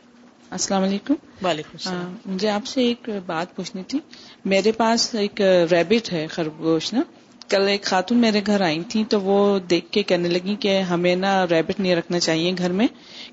السلام 0.51 0.83
علیکم۔ 0.83 1.15
وعلیکم 1.45 1.71
السلام۔ 1.73 2.17
مجھے 2.27 2.49
آپ 2.49 2.67
سے 2.67 2.83
ایک 2.83 3.09
بات 3.27 3.57
پوچھنی 3.57 3.83
تھی۔ 3.83 3.99
میرے 4.45 4.73
پاس 4.73 5.15
ایک 5.15 5.41
ریبٹ 5.71 6.13
ہے 6.13 6.27
خرگوش 6.27 6.93
نا۔ 6.93 7.01
کل 7.49 7.69
ایک 7.69 7.83
خاتون 7.83 8.19
میرے 8.19 8.41
گھر 8.47 8.61
آئی 8.61 8.83
تھی 8.89 9.05
تو 9.05 9.21
وہ 9.21 9.59
دیکھ 9.59 9.91
کے 9.91 10.03
کہنے 10.03 10.29
لگی 10.29 10.57
کہ 10.61 10.81
ہمیں 10.81 11.17
نا 11.17 11.47
ریبٹ 11.51 11.81
نہیں 11.81 11.97
رکھنا 11.97 12.21
چاہیے 12.21 12.53
گھر 12.59 12.73
میں 12.73 12.87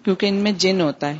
کیونکہ 0.03 0.25
ان 0.25 0.35
میں 0.35 0.51
جن 0.51 0.81
ہوتا 0.81 1.09
ہے۔ 1.09 1.17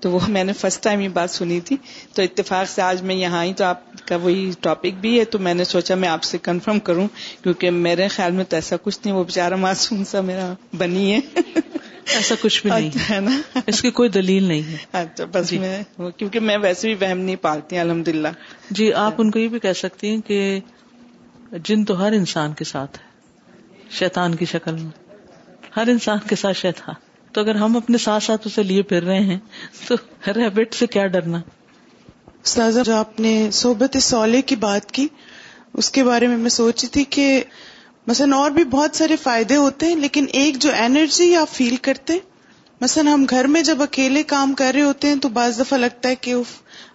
تو 0.00 0.10
وہ 0.10 0.18
میں 0.28 0.44
نے 0.44 0.52
فرسٹ 0.52 0.82
ٹائم 0.82 1.00
یہ 1.00 1.08
بات 1.08 1.30
سنی 1.30 1.60
تھی۔ 1.60 1.76
تو 2.12 2.22
اتفاق 2.22 2.68
سے 2.68 2.82
آج 2.82 3.02
میں 3.02 3.14
یہاں 3.14 3.38
آئی 3.38 3.54
تو 3.54 3.64
آپ 3.64 4.06
کا 4.06 4.16
وہی 4.16 4.50
ٹاپک 4.60 5.00
بھی 5.00 5.20
ہے۔ 5.20 5.24
تو 5.24 5.38
میں 5.38 5.54
نے 5.54 5.64
سوچا 5.64 5.94
میں 5.94 6.08
آپ 6.08 6.22
سے 6.22 6.38
کنفرم 6.38 6.78
کروں 6.78 7.08
کیونکہ 7.42 7.70
میرے 7.70 8.08
خیال 8.08 8.32
میں 8.32 8.44
تو 8.44 8.56
ایسا 8.56 8.76
کچھ 8.82 8.98
نہیں 9.04 9.14
وہ 9.14 9.24
بےچارا 9.24 9.56
معصوم 9.56 10.04
سا 10.04 10.20
میرا 10.20 10.52
بنی 10.78 11.12
ہے۔ 11.12 11.20
ایسا 12.14 12.34
کچھ 12.40 12.62
بھی 12.62 12.70
نہیں 12.70 12.90
ہے 13.10 13.20
نا۔ 13.20 13.58
اس 13.66 13.82
کی 13.82 13.90
کوئی 13.90 14.08
دلیل 14.08 14.42
نہیں 14.44 14.62
ہے۔ 14.62 14.76
اچھا 14.92 15.24
بس 15.32 15.52
میں 15.52 15.82
کیونکہ 16.16 16.40
میں 16.40 16.56
ویسے 16.62 16.94
بھی 16.94 17.06
وہم 17.06 17.18
نہیں 17.18 17.36
پالتی 17.36 17.78
الحمد 17.78 18.08
للہ 18.08 18.28
جی 18.70 18.92
آپ 18.92 19.14
ان 19.18 19.30
کو 19.30 19.38
یہ 19.38 19.48
بھی 19.48 19.58
کہہ 19.58 19.72
سکتی 19.72 20.08
ہیں 20.08 20.20
کہ 20.20 20.60
جن 21.64 21.84
تو 21.84 22.00
ہر 22.00 22.12
انسان 22.12 22.52
کے 22.52 22.64
ساتھ 22.64 22.98
ہے 22.98 23.04
شیطان 23.90 24.34
کی 24.34 24.44
شکل 24.44 24.72
میں۔ 24.72 24.90
ہر 25.76 25.88
انسان 25.88 26.18
کے 26.28 26.36
ساتھ 26.36 26.56
شیطان۔ 26.56 26.94
تو 27.32 27.40
اگر 27.40 27.54
ہم 27.54 27.76
اپنے 27.76 27.98
ساتھ 27.98 28.24
ساتھ 28.24 28.46
اسے 28.46 28.62
لیے 28.62 28.82
پھر 28.82 29.02
رہے 29.02 29.20
ہیں 29.20 29.38
تو 29.88 29.94
ریبٹ 30.26 30.74
سے 30.74 30.86
کیا 30.86 31.06
ڈرنا؟ 31.06 31.40
جو 32.84 32.94
آپ 32.94 33.20
نے 33.20 33.48
صحبت 33.52 33.96
سولے 34.02 34.42
کی 34.42 34.56
بات 34.56 34.92
کی 34.92 35.06
اس 35.74 35.90
کے 35.90 36.04
بارے 36.04 36.26
میں 36.26 36.36
میں 36.36 36.50
سوچی 36.50 36.86
تھی 36.86 37.04
کہ 37.04 37.44
مثلا 38.06 38.36
اور 38.36 38.50
بھی 38.50 38.64
بہت 38.64 38.96
سارے 38.96 39.16
فائدے 39.16 39.56
ہوتے 39.56 39.86
ہیں، 39.86 39.96
لیکن 39.96 40.26
ایک 40.32 40.58
جو 40.58 40.70
انرجی 40.78 41.34
آپ 41.36 41.48
فیل 41.48 41.76
کرتے 41.76 42.18
مثلا 42.80 43.12
ہم 43.14 43.24
گھر 43.30 43.46
میں 43.46 43.62
جب 43.62 43.82
اکیلے 43.82 44.22
کام 44.22 44.54
کر 44.54 44.72
رہے 44.74 44.82
ہوتے 44.82 45.08
ہیں 45.08 45.16
تو 45.16 45.28
بعض 45.28 45.60
دفعہ 45.60 45.78
لگتا 45.78 46.08
ہے 46.08 46.14
کہ 46.14 46.34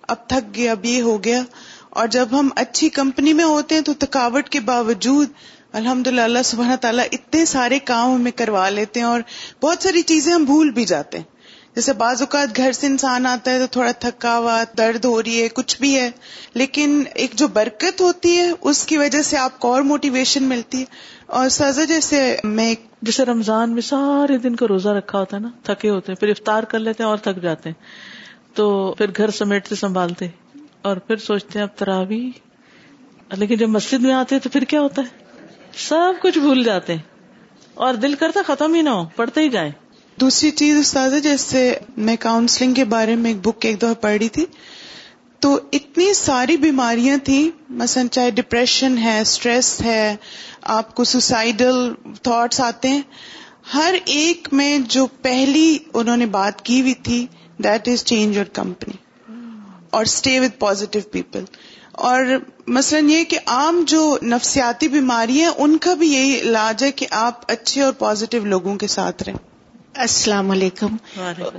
اب 0.07 0.27
تھک 0.27 0.55
گیا، 0.55 0.71
اب 0.71 0.85
یہ 0.85 1.01
ہو 1.01 1.23
گیا۔ 1.23 1.41
اور 1.89 2.07
جب 2.07 2.27
ہم 2.31 2.49
اچھی 2.55 2.89
کمپنی 2.89 3.33
میں 3.33 3.45
ہوتے 3.45 3.75
ہیں 3.75 3.81
تو 3.81 3.93
تھکاوٹ 3.93 4.49
کے 4.49 4.59
باوجود 4.59 5.29
الحمد 5.71 6.07
للہ 6.07 6.21
اللہ 6.21 6.43
سبحانہ 6.45 6.75
تعالیٰ 6.75 7.05
اتنے 7.11 7.45
سارے 7.45 7.79
کام 7.79 8.15
ہمیں 8.15 8.31
کروا 8.31 8.69
لیتے 8.69 8.99
ہیں 8.99 9.07
اور 9.07 9.21
بہت 9.61 9.83
ساری 9.83 10.01
چیزیں 10.01 10.33
ہم 10.33 10.43
بھول 10.43 10.69
بھی 10.69 10.85
جاتے 10.85 11.17
ہیں۔ 11.17 11.30
جیسے 11.75 11.93
بعض 11.93 12.21
اوقات 12.21 12.57
گھر 12.57 12.71
سے 12.71 12.87
انسان 12.87 13.25
آتا 13.25 13.51
ہے 13.51 13.59
تو 13.59 13.67
تھوڑا 13.67 13.91
تھکا 13.91 14.37
ہوا 14.37 14.63
درد 14.77 15.05
ہو 15.05 15.23
رہی 15.23 15.43
ہے، 15.43 15.49
کچھ 15.49 15.81
بھی 15.81 15.99
ہے، 15.99 16.11
لیکن 16.53 17.03
ایک 17.15 17.31
جو 17.33 17.47
برکت 17.47 18.01
ہوتی 18.01 18.37
ہے، 18.37 18.51
اس 18.61 18.85
کی 18.85 18.97
وجہ 18.97 19.21
سے 19.21 19.37
آپ 19.37 19.59
کو 19.59 19.73
اور 19.73 19.81
موٹیویشن 19.81 20.43
ملتی 20.43 20.79
ہے۔ 20.79 20.85
اور 21.25 21.49
سزا 21.49 21.83
جیسے 21.83 22.37
میں 22.43 22.75
جیسے 23.01 23.25
رمضان 23.25 23.71
میں 23.71 23.81
سارے 23.81 24.37
دن 24.37 24.55
کا 24.55 24.65
روزہ 24.69 24.89
رکھا 24.89 25.19
ہوتا 25.19 25.37
ہے 25.37 25.41
نا، 25.41 25.49
تھکے 25.63 25.89
ہوتے 25.89 26.11
ہیں، 26.11 26.19
پھر 26.19 26.29
افطار 26.29 26.63
کر 26.63 26.79
لیتے 26.79 27.03
ہیں 27.03 27.09
اور 27.09 27.17
تھک 27.17 27.41
جاتے 27.41 27.69
ہیں۔ 27.69 27.81
تو 28.55 28.95
پھر 28.97 29.05
گھر 29.17 29.31
سمیٹتے، 29.31 29.75
سنبھالتے۔ 29.75 30.27
اور 30.81 30.97
پھر 30.97 31.15
سوچتے 31.15 31.59
ہیں، 31.59 31.63
اب 31.63 31.77
تراوی۔ 31.77 32.31
لیکن 33.31 33.55
جب 33.55 33.69
مسجد 33.69 34.01
میں 34.01 34.13
آتے 34.13 34.35
ہیں 34.35 34.41
تو 34.41 34.49
پھر 34.49 34.63
کیا 34.63 34.81
ہوتا 34.81 35.01
ہے؟ 35.01 35.07
سب 35.73 36.21
کچھ 36.21 36.39
بھول 36.39 36.63
جاتے 36.63 36.95
ہیں۔ 36.95 37.01
اور 37.73 37.93
دل 37.93 38.13
کرتا 38.13 38.39
ختم 38.47 38.73
ہی 38.73 38.81
نہ 38.81 38.89
ہو، 38.89 39.05
پڑھتے 39.15 39.41
ہی 39.41 39.49
جائیں۔ 39.49 39.71
دوسری 40.17 40.51
چیز 40.51 40.77
استاد 40.77 41.09
جیسے 41.23 41.73
میں 41.97 42.15
کاؤنسلنگ 42.19 42.73
کے 42.73 42.83
بارے 42.85 43.15
میں 43.15 43.31
ایک 43.31 43.39
بک 43.41 43.65
ایک 43.65 43.77
دفعہ 43.81 43.93
پڑھ 43.93 44.17
رہی 44.17 44.29
تھی، 44.29 44.45
تو 45.39 45.59
اتنی 45.71 46.13
ساری 46.13 46.57
بیماریاں 46.57 47.17
تھیں، 47.17 47.49
مثلا 47.69 48.03
چاہے 48.07 48.31
ڈپریشن 48.31 48.97
ہے 48.97 49.19
اسٹریس 49.21 49.81
ہے، 49.81 50.15
آپ 50.61 50.93
کو 50.95 51.03
سوسائڈل 51.03 51.93
تھاٹس 52.21 52.59
آتے 52.59 52.87
ہیں، 52.87 53.01
ہر 53.73 53.95
ایک 54.05 54.47
میں 54.51 54.77
جو 54.87 55.07
پہلی 55.21 55.77
انہوں 55.93 56.17
نے 56.17 56.25
بات 56.25 56.61
کی 56.61 56.81
ہوئی 56.81 56.93
تھی 56.93 57.25
that 57.63 57.87
is 57.87 58.03
change 58.05 58.37
your 58.37 58.53
company 58.53 58.97
اور 59.89 60.05
اسٹے 60.05 60.39
وتھ 60.39 60.59
پازیٹو 60.59 60.99
پیپل 61.11 61.43
اور 61.91 62.25
مثلا 62.67 62.99
یہ 63.07 63.23
کہ 63.23 63.39
عام 63.45 63.83
جو 63.87 64.17
نفسیاتی 64.23 64.87
بیماری 64.87 65.39
ہیں، 65.39 65.51
ان 65.57 65.77
کا 65.77 65.93
بھی 65.93 66.07
یہی 66.07 66.39
علاج 66.41 66.83
ہے 66.83 66.91
کہ 66.91 67.07
آپ 67.11 67.51
اچھے 67.51 67.81
اور 67.81 67.93
پازیٹو 67.93 68.45
لوگوں 68.45 68.75
کے 68.75 68.87
ساتھ 68.87 69.23
رہیں۔ 69.23 69.50
السلام 69.95 70.51
علیکم۔ 70.51 70.95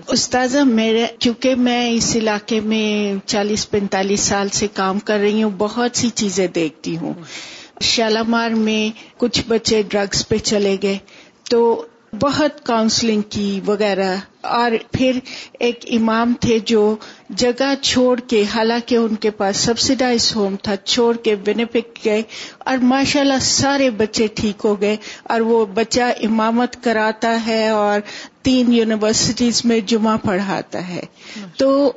استاذہ 0.09 0.59
میرے 0.59 1.07
کیونکہ 1.19 1.55
میں 1.55 1.91
اس 1.91 2.17
علاقے 2.17 2.61
میں 2.61 3.29
چالیس 3.29 3.71
پینتالیس 3.71 4.21
سال 4.21 4.49
سے 4.49 4.67
کام 4.75 4.99
کر 4.99 5.19
رہی 5.19 5.43
ہوں 5.43 5.51
بہت 5.59 5.97
سی 5.97 6.11
چیزیں 6.11 6.47
دیکھتی 6.47 6.97
ہوں۔ 6.97 7.15
شالامار 7.81 8.51
میں 8.51 9.11
کچھ 9.17 9.41
بچے 9.49 9.83
ڈرگس 9.89 10.29
پہ 10.29 10.37
چلے 10.39 10.77
گئے 10.83 10.99
تو 11.51 11.87
بہت 12.21 12.67
کاؤنسلنگ 12.67 13.21
کی 13.29 13.61
وغیرہ۔ 13.67 14.17
اور 14.41 14.71
پھر 14.93 15.19
ایک 15.59 15.85
امام 15.87 16.35
تھے 16.41 16.59
جو 16.59 16.97
جگہ 17.37 17.75
چھوڑ 17.83 18.21
کے، 18.21 18.45
حالانکہ 18.55 18.95
ان 18.95 19.15
کے 19.15 19.31
پاس 19.31 19.57
سبسڈائز 19.57 20.37
ہوم 20.37 20.57
تھا، 20.63 20.77
چھوڑ 20.77 21.17
کے 21.17 21.37
بینیفک 21.37 22.05
گئے 22.05 22.23
اور 22.59 22.77
ماشاءاللہ 22.77 23.39
سارے 23.41 23.91
بچے 23.91 24.27
ٹھیک 24.35 24.65
ہو 24.65 24.81
گئے 24.81 24.97
اور 25.23 25.41
وہ 25.41 25.67
بچہ 25.67 26.01
امامت 26.23 26.85
کراتا 26.85 27.47
ہے 27.47 27.69
اور 27.69 28.01
تین 28.43 28.73
یونیورسٹیز 28.73 29.65
میں 29.65 29.81
جمعہ 29.81 30.17
پڑھاتا 30.17 30.89
ہے۔ 30.89 31.01
تو 31.57 31.93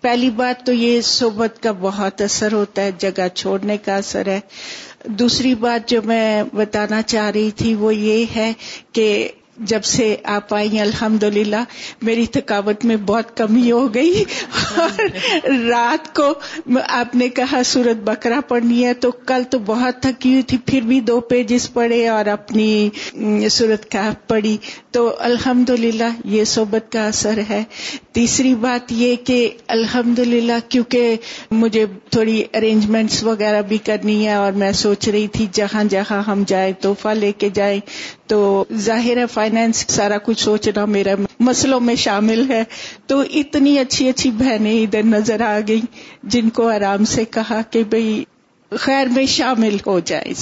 پہلی 0.00 0.30
بات 0.30 0.66
تو 0.66 0.72
یہ 0.72 1.00
صحبت 1.00 1.62
کا 1.62 1.72
بہت 1.80 2.20
اثر 2.20 2.52
ہوتا 2.52 2.82
ہے، 2.82 2.90
جگہ 2.98 3.28
چھوڑنے 3.34 3.76
کا 3.76 3.96
اثر 3.96 4.26
ہے۔ 4.26 4.40
دوسری 5.04 5.54
بات 5.54 5.88
جو 5.88 6.02
میں 6.02 6.42
بتانا 6.54 7.02
چاہ 7.02 7.30
رہی 7.30 7.50
تھی 7.50 7.74
وہ 7.74 7.94
یہ 7.94 8.24
ہے 8.36 8.52
کہ 8.92 9.28
جب 9.58 9.84
سے 9.84 10.16
آپ 10.24 10.54
آئی 10.54 10.78
الحمد 10.78 11.22
للہ 11.22 11.64
میری 12.02 12.26
تھکاوٹ 12.26 12.84
میں 12.84 12.96
بہت 12.96 13.36
کمی 13.36 13.72
ہو 13.72 13.94
گئی 13.94 14.24
اور 14.78 15.00
رات 15.68 16.14
کو 16.14 16.34
آپ 16.88 17.14
نے 17.14 17.28
کہا 17.28 17.62
سورت 17.64 17.96
بکرا 17.96 18.40
پڑھنی 18.48 18.86
ہے 18.86 18.94
تو 18.94 19.10
کل 19.10 19.42
تو 19.50 19.58
بہت 19.58 20.02
تھکی 20.02 20.30
ہوئی 20.30 20.42
تھی، 20.42 20.58
پھر 20.66 20.80
بھی 20.80 21.00
دو 21.00 21.20
پیجز 21.20 21.72
پڑھے 21.72 22.08
اور 22.08 22.26
اپنی 22.26 22.90
سورت 23.50 23.90
کا 23.90 24.10
پڑھی۔ 24.28 24.56
تو 24.90 25.16
الحمد 25.18 25.70
للہ 25.70 26.10
یہ 26.24 26.44
صحبت 26.44 26.92
کا 26.92 27.06
اثر 27.06 27.38
ہے۔ 27.48 27.64
تیسری 28.14 28.54
بات 28.54 28.92
یہ 28.92 29.16
کہ 29.16 29.50
الحمد 29.68 30.18
للہ 30.18 30.52
کیونکہ 30.68 31.16
مجھے 31.50 31.86
تھوڑی 32.10 32.44
ارینجمنٹس 32.54 33.22
وغیرہ 33.24 33.62
بھی 33.62 33.78
کرنی 33.78 34.26
ہے 34.26 34.34
اور 34.34 34.52
میں 34.52 34.72
سوچ 34.72 35.08
رہی 35.08 35.26
تھی 35.28 35.46
جہاں 35.52 35.84
جہاں 35.84 36.22
ہم 36.22 36.42
جائیں، 36.46 36.72
تحفہ 36.72 37.08
لے 37.08 37.32
کے 37.32 37.48
جائیں، 37.48 37.80
تو 38.26 38.64
ظاہر 38.74 39.16
ہے 39.16 39.26
فائنینس 39.26 39.84
سارا 39.88 40.18
کچھ 40.18 40.42
سوچنا 40.42 40.84
میرا 40.84 41.14
مسلوں 41.40 41.80
میں 41.80 41.94
شامل 41.94 42.50
ہے۔ 42.50 42.62
تو 43.06 43.20
اتنی 43.20 43.78
اچھی 43.78 44.08
اچھی 44.08 44.30
بہنیں 44.30 44.82
ادھر 44.82 45.02
نظر 45.02 45.40
آ 45.40 45.58
گئی 45.68 45.80
جن 46.22 46.48
کو 46.48 46.68
آرام 46.68 47.04
سے 47.04 47.24
کہا 47.24 47.60
کہ 47.70 47.84
بھئی 47.84 48.24
خیر 48.70 49.06
میں 49.06 49.26
شامل 49.26 49.76
ہو 49.86 50.00
جائے۔ 50.00 50.32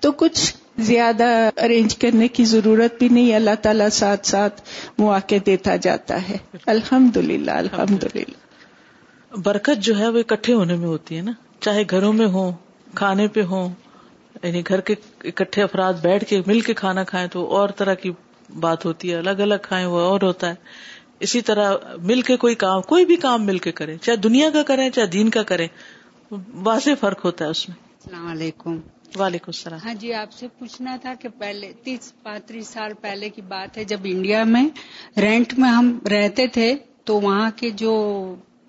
تو 0.00 0.12
کچھ 0.12 0.54
زیادہ 0.78 1.50
ارینج 1.56 1.96
کرنے 1.96 2.28
کی 2.28 2.44
ضرورت 2.44 2.98
بھی 2.98 3.08
نہیں 3.08 3.34
اللہ 3.34 3.54
تعالیٰ 3.62 3.88
ساتھ 3.88 4.26
ساتھ 4.26 4.62
مواقع 4.98 5.34
دیتا 5.46 5.76
جاتا 5.76 6.28
ہے۔ 6.28 6.36
الحمد 6.66 7.16
للہ 7.16 7.50
الحمد 7.50 8.04
للہ 8.14 9.36
برکت 9.36 9.82
جو 9.82 9.98
ہے 9.98 10.08
وہ 10.08 10.18
اکٹھے 10.18 10.52
ہونے 10.54 10.74
میں 10.74 10.86
ہوتی 10.86 11.16
ہے 11.16 11.22
نا۔ 11.22 11.32
چاہے 11.60 11.84
گھروں 11.90 12.12
میں 12.12 12.26
ہو 12.26 12.52
کھانے 12.94 13.28
پہ 13.28 13.42
ہو 13.42 13.68
یعنی 14.42 14.62
گھر 14.68 14.80
کے 14.80 14.94
اکٹھے 15.24 15.62
افراد 15.62 15.92
بیٹھ 15.92 16.24
کے 16.24 16.40
مل 16.46 16.60
کے 16.60 16.74
کھانا 16.74 17.04
کھائیں 17.04 17.28
تو 17.28 17.56
اور 17.56 17.68
طرح 17.68 17.94
کی 17.94 18.10
بات 18.60 18.84
ہوتی 18.84 19.10
ہے 19.10 19.16
الگ 19.16 19.40
الگ 19.40 19.54
کھائیں 19.62 19.86
وہ 19.86 20.00
اور 20.00 20.20
ہوتا 20.22 20.48
ہے۔ 20.48 20.54
اسی 21.20 21.40
طرح 21.40 21.74
مل 22.02 22.22
کے 22.22 22.36
کوئی 22.36 22.54
کام 22.54 22.80
کوئی 22.82 23.04
بھی 23.04 23.16
کام 23.16 23.46
مل 23.46 23.58
کے 23.58 23.72
کرے 23.72 23.96
چاہے 23.96 24.16
دنیا 24.16 24.50
کا 24.50 24.62
کریں 24.62 24.90
چاہے 24.90 25.06
دین 25.06 25.30
کا 25.30 25.42
کریں 25.42 25.68
واضح 26.54 26.90
فرق 27.00 27.24
ہوتا 27.24 27.44
ہے 27.44 27.50
اس 27.50 27.68
میں۔ 27.68 27.76
السلام 27.76 28.26
علیکم۔ 28.26 28.80
وعلیکم 29.18 29.44
السلام۔ 29.46 29.78
ہاں 29.84 29.94
جی 29.94 30.12
آپ 30.12 30.32
سے 30.32 30.46
پوچھنا 30.58 30.96
تھا 31.02 31.14
کہ 31.14 31.28
پہلے، 31.38 31.72
تیس 31.82 32.12
پینتیس 32.22 32.68
سال 32.68 32.92
پہلے 33.00 33.28
کی 33.30 33.42
بات 33.42 33.78
ہے، 33.78 33.84
جب 33.84 34.00
انڈیا 34.04 34.44
میں 34.44 34.68
رینٹ 35.20 35.54
میں 35.58 35.68
ہم 35.68 35.98
رہتے 36.10 36.46
تھے، 36.46 36.74
تو 37.04 37.20
وہاں 37.20 37.50
کے 37.56 37.70
جو 37.70 37.94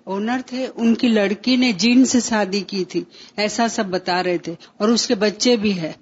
اونر 0.04 0.40
تھے، 0.46 0.66
ان 0.76 0.94
کی 0.94 1.08
لڑکی 1.08 1.56
نے 1.56 1.72
جین 1.72 2.04
سے 2.04 2.20
شادی 2.20 2.60
کی 2.60 2.84
تھی، 2.84 3.04
ایسا 3.36 3.68
سب 3.68 3.86
بتا 3.86 4.22
رہے 4.22 4.38
تھے، 4.38 4.54
اور 4.76 4.88
اس 4.88 5.06
کے 5.06 5.14
بچے 5.14 5.56
بھی 5.56 5.78
ہے 5.80 5.92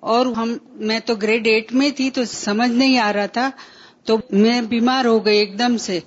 اور 0.00 0.26
ہم، 0.26 0.56
میں 0.80 0.98
تو 1.00 1.14
گریڈ 1.14 1.46
ایٹ 1.46 1.72
میں 1.72 1.90
تھی، 1.90 2.10
تو 2.10 2.24
سمجھ 2.24 2.70
نہیں 2.70 2.98
آ 2.98 3.12
رہا 3.12 3.26
تھا، 3.26 3.50
تو 4.04 4.16
میں 4.30 4.60
بیمار 4.62 5.04
ہو 5.04 5.24
گئی 5.26 5.38
ایک 5.38 5.58
دم 5.58 5.76
سے۔ 5.76 6.00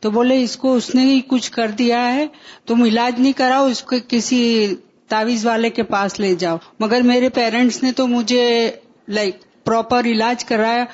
تو 0.00 0.10
بولے، 0.10 0.42
اس 0.42 0.56
کو 0.56 0.74
اس 0.74 0.94
نے 0.94 1.02
ہی 1.02 1.20
کچھ 1.26 1.50
کر 1.52 1.70
دیا 1.70 2.14
ہے، 2.14 2.26
تم 2.66 2.82
علاج 2.82 3.20
نہیں 3.20 3.32
کراؤ، 3.32 3.66
اس 3.66 3.82
کو 3.82 3.96
کسی 4.08 4.74
تعویز 5.08 5.46
والے 5.46 5.70
کے 5.70 5.82
پاس 5.82 6.20
لے 6.20 6.34
جاؤ۔ 6.34 6.56
مگر 6.80 7.00
میرے 7.00 7.28
پیرنٹس 7.28 7.82
نے 7.82 7.92
تو 7.92 8.06
مجھے 8.06 8.70
لائک 9.08 9.36
پراپر 9.64 10.04
علاج 10.04 10.44
کرایا، 10.44 10.84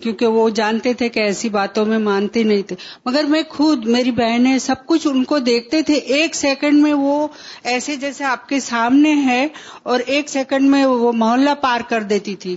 کیونکہ 0.00 0.26
وہ 0.26 0.50
جانتے 0.50 0.94
تھے 0.94 1.08
کہ 1.08 1.20
ایسی 1.20 1.48
باتوں 1.48 1.86
میں 1.86 1.98
مانتے 1.98 2.42
نہیں 2.42 2.62
تھے۔ 2.62 2.76
مگر 3.04 3.24
میں 3.28 3.42
خود، 3.48 3.86
میری 3.86 4.10
بہنیں 4.10 4.58
سب 4.58 4.74
کچھ 4.86 5.06
ان 5.06 5.24
کو 5.24 5.38
دیکھتے 5.38 5.82
تھے۔ 5.82 5.94
ایک 5.94 6.34
سیکنڈ 6.34 6.82
میں 6.82 6.92
وہ 6.92 7.28
ایسے 7.64 7.96
جیسے 7.96 8.24
آپ 8.24 8.48
کے 8.48 8.60
سامنے 8.60 9.14
ہے 9.14 9.48
اور 9.82 10.00
ایک 10.06 10.28
سیکنڈ 10.28 10.70
میں 10.70 10.84
وہ 10.86 11.12
محلہ 11.12 11.50
پار 11.60 11.80
کر 11.88 12.02
دیتی 12.02 12.36
تھی۔ 12.36 12.56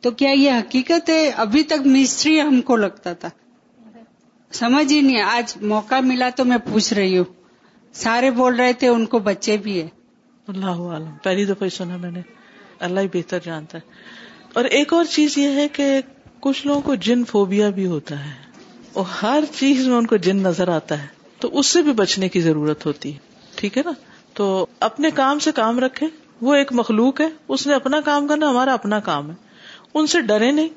تو 0.00 0.10
کیا 0.10 0.30
یہ 0.30 0.50
حقیقت 0.50 1.10
ہے؟ 1.10 1.30
ابھی 1.36 1.62
تک 1.62 1.86
مسٹری 1.86 2.40
ہم 2.40 2.60
کو 2.60 2.76
لگتا 2.76 3.12
تھا۔ 3.12 3.28
سمجھ 4.52 4.92
ہی 4.92 5.00
نہیں 5.00 5.22
آج 5.22 5.62
موقع 5.62 6.00
ملا 6.00 6.28
تو 6.36 6.44
میں 6.44 6.58
پوچھ 6.72 6.94
رہی 6.94 7.18
ہوں۔ 7.18 7.41
سارے 7.92 8.30
بول 8.30 8.56
رہے 8.56 8.72
تھے، 8.72 8.88
ان 8.88 9.06
کو 9.06 9.18
بچے 9.18 9.56
بھی 9.56 9.82
ہے 9.82 9.88
اللہ 10.48 10.66
عالم، 10.66 11.10
پہلی 11.22 11.44
دفعہ 11.44 11.68
سنا 11.68 11.96
میں 11.96 12.10
نے۔ 12.10 12.20
اللہ 12.80 13.00
ہی 13.00 13.08
بہتر 13.12 13.38
جانتا 13.44 13.78
ہے۔ 13.78 13.92
اور 14.52 14.64
ایک 14.64 14.92
اور 14.92 15.04
چیز 15.04 15.38
یہ 15.38 15.48
ہے 15.48 15.68
کہ 15.68 16.00
کچھ 16.40 16.66
لوگوں 16.66 16.80
کو 16.80 16.94
جن 16.94 17.24
فوبیا 17.24 17.70
بھی 17.70 17.86
ہوتا 17.86 18.24
ہے، 18.26 18.30
اور 18.92 19.04
ہر 19.22 19.44
چیز 19.58 19.86
میں 19.86 19.96
ان 19.96 20.06
کو 20.06 20.16
جن 20.16 20.36
نظر 20.36 20.68
آتا 20.68 21.02
ہے، 21.02 21.06
تو 21.38 21.58
اس 21.58 21.66
سے 21.66 21.82
بھی 21.82 21.92
بچنے 21.92 22.28
کی 22.28 22.40
ضرورت 22.40 22.86
ہوتی 22.86 23.12
ہے۔ 23.12 23.18
ٹھیک 23.54 23.78
ہے 23.78 23.82
نا؟ 23.84 23.92
تو 24.34 24.66
اپنے 24.80 25.10
کام 25.10 25.38
سے 25.38 25.52
کام 25.52 25.78
رکھے 25.78 26.06
وہ 26.40 26.54
ایک 26.54 26.72
مخلوق 26.72 27.20
ہے، 27.20 27.28
اس 27.48 27.66
نے 27.66 27.74
اپنا 27.74 28.00
کام 28.00 28.26
کرنا، 28.26 28.50
ہمارا 28.50 28.72
اپنا 28.72 29.00
کام 29.00 29.30
ہے۔ 29.30 29.34
ان 29.94 30.06
سے 30.06 30.20
ڈرے 30.20 30.50
نہیں۔ 30.50 30.68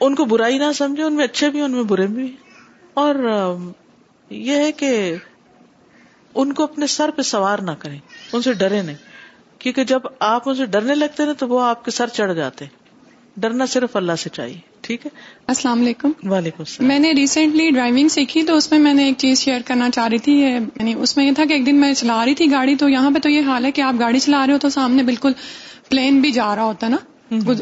ان 0.00 0.14
کو 0.14 0.24
برائی 0.24 0.58
نہ 0.58 0.72
سمجھے، 0.74 1.02
ان 1.02 1.14
میں 1.14 1.24
اچھے 1.24 1.50
بھی 1.50 1.60
ان 1.60 1.70
میں 1.70 1.82
برے 1.82 2.06
بھی 2.06 2.36
اور 2.94 3.14
یہ 4.30 4.56
ہے 4.56 4.72
کہ 4.72 5.14
ان 6.34 6.52
کو 6.52 6.62
اپنے 6.62 6.86
سر 6.86 7.10
پہ 7.16 7.22
سوار 7.22 7.58
نہ 7.58 7.70
کریں 7.78 7.98
ان 8.32 8.42
سے 8.42 8.52
ڈرے 8.52 8.82
نہیں۔ 8.82 8.96
کیونکہ 9.58 9.84
جب 9.84 10.00
آپ 10.20 10.48
ان 10.48 10.54
سے 10.54 10.66
ڈرنے 10.66 10.94
لگتے 10.94 11.24
نا 11.24 11.32
تو 11.32 11.48
وہ 11.48 11.60
آپ 11.62 11.84
کے 11.84 11.90
سر 11.90 12.06
چڑھ 12.06 12.34
جاتے 12.34 12.64
ڈرنا 13.36 13.66
صرف 13.66 13.96
اللہ 13.96 14.12
سے 14.18 14.30
چاہیے 14.30 14.58
ٹھیک 14.80 15.06
ہے؟ 15.06 15.10
السلام 15.46 15.80
علیکم۔ 15.80 16.10
وعلیکم 16.22 16.56
السلام۔ 16.58 16.88
میں 16.88 16.98
نے 16.98 17.12
ریسنٹلی 17.12 17.70
ڈرائیونگ 17.70 18.08
سیکھی 18.08 18.42
تو 18.42 18.56
اس 18.56 18.70
میں 18.70 18.78
میں 18.78 18.94
نے 18.94 19.04
ایک 19.04 19.14
چیز 19.18 19.40
شیئر 19.40 19.60
کرنا 19.66 19.90
چاہ 19.90 20.08
رہی 20.08 20.18
تھی 20.18 20.40
یعنی 20.40 20.94
اس 20.98 21.16
میں 21.16 21.26
یہ 21.26 21.32
تھا 21.32 21.44
کہ 21.44 21.52
ایک 21.52 21.66
دن 21.66 21.76
میں 21.76 21.94
چلا 21.94 22.24
رہی 22.24 22.34
تھی 22.34 22.52
گاڑی 22.52 22.76
تو 22.76 22.88
یہاں 22.88 23.10
پہ 23.10 23.18
تو 23.18 23.28
یہ 23.28 23.42
حال 23.46 23.64
ہے 23.64 23.72
کہ 23.72 23.80
آپ 23.80 23.94
گاڑی 23.98 24.20
چلا 24.20 24.46
رہے 24.46 24.54
ہو 24.54 24.58
تو 24.58 24.68
سامنے 24.68 25.02
بالکل 25.02 25.32
پلین 25.88 26.20
بھی 26.20 26.32
جا 26.32 26.56
رہا 26.56 26.64
ہوتا 26.64 26.88
نا۔ 26.88 26.96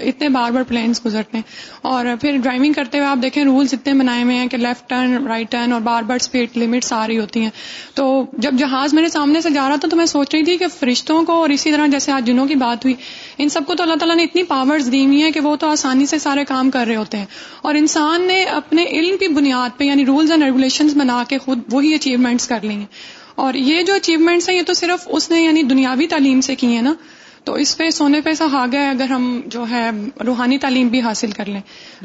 اتنے 0.03 0.28
بار 0.28 0.51
بار 0.51 0.62
پلینس 0.62 1.05
گزرتے 1.05 1.36
ہیں۔ 1.39 1.45
اور 1.82 2.07
پھر 2.20 2.36
ڈرائیونگ 2.43 2.73
کرتے 2.73 2.99
ہوئے 2.99 3.09
آپ 3.09 3.19
دیکھیں 3.23 3.45
رولس 3.45 3.74
اتنے 3.74 3.95
بنائے 3.95 4.23
ہوئے 4.23 4.36
ہیں 4.36 4.47
کہ 4.47 4.57
لیفٹ 4.57 4.90
ٹرن 4.90 5.27
رائٹ 5.27 5.51
ٹرن 5.51 5.73
اور 5.73 5.81
بار 5.81 6.03
بار 6.03 6.16
اسپیڈ 6.16 6.49
لمٹس 6.57 6.93
آ 6.93 7.07
رہی 7.07 7.19
ہوتی 7.19 7.40
ہیں۔ 7.40 7.51
تو 7.95 8.24
جب 8.32 8.55
جہاز 8.59 8.95
میرے 8.95 9.09
سامنے 9.09 9.40
سے 9.40 9.51
جا 9.51 9.69
رہا 9.69 9.77
تھا 9.77 9.89
تو 9.89 9.97
میں 9.97 10.07
سوچ 10.07 10.35
رہی 10.35 10.45
تھی 10.45 10.57
کہ 10.57 10.66
فرشتوں 10.81 11.24
کو 11.24 11.32
اور 11.32 11.49
اسی 11.49 11.73
طرح 11.73 11.86
جیسے 11.86 12.12
آج 12.12 12.27
جنوں 12.27 12.47
کی 12.47 12.55
بات 12.55 12.85
ہوئی، 12.85 12.95
ان 13.39 13.49
سب 13.49 13.61
کو 13.66 13.74
تو 13.74 13.82
اللہ 13.82 13.95
تعالیٰ 13.95 14.16
نے 14.16 14.23
اتنی 14.23 14.43
پاورز 14.43 14.93
دی 14.93 15.07
ہوئی 15.07 15.23
ہیں 15.23 15.31
کہ 15.31 15.40
وہ 15.40 15.57
تو 15.57 15.69
آسانی 15.69 16.07
سے 16.07 16.19
سارے 16.19 16.45
کام 16.45 16.70
کر 16.70 16.85
رہے 16.86 16.97
ہوتے 16.97 17.19
ہیں۔ 17.19 17.27
اور 17.62 17.74
انسان 17.74 18.23
نے 18.23 18.45
اپنے 18.45 18.85
علم 18.85 19.16
کی 19.16 19.28
بنیاد 19.28 19.78
پہ 19.78 19.85
یعنی 19.85 20.07
رولز 20.07 20.31
اینڈ 20.31 20.43
ریگولیشن 20.43 20.86
بنا 20.86 21.24
کے 21.28 21.39
خود 21.39 21.59
وہی 21.73 21.95
اچیومنٹس 21.95 22.49
کر 22.49 22.59
لی 22.62 22.74
ہیں 22.74 22.86
اور 23.35 23.55
یہ 23.55 23.82
جو 23.82 23.95
اچیومنٹس 23.95 24.49
ہیں، 24.49 24.57
یہ 24.57 24.62
تو 24.66 24.74
صرف 24.74 25.05
اس 25.07 25.31
نے 25.31 25.43
یعنی 25.43 25.62
دنیاوی 25.62 26.07
تعلیم 26.07 26.40
سے 26.40 26.55
کی 26.55 26.66
ہیں 26.66 26.82
نا۔ 26.82 26.95
تو 27.44 27.55
اس 27.55 27.77
پہ 27.77 27.90
سونے 27.90 28.20
پہ 28.20 28.35
سہاگا 28.35 28.78
ہے 28.78 28.89
اگر 28.89 29.05
ہم 29.05 29.40
جو 29.47 29.65
ہے 29.70 29.90
روحانی 30.27 30.59
تعلیم 30.59 30.89
بھی 30.89 31.01
حاصل 31.01 31.31
کر 31.31 31.44
لیں۔ 31.44 31.60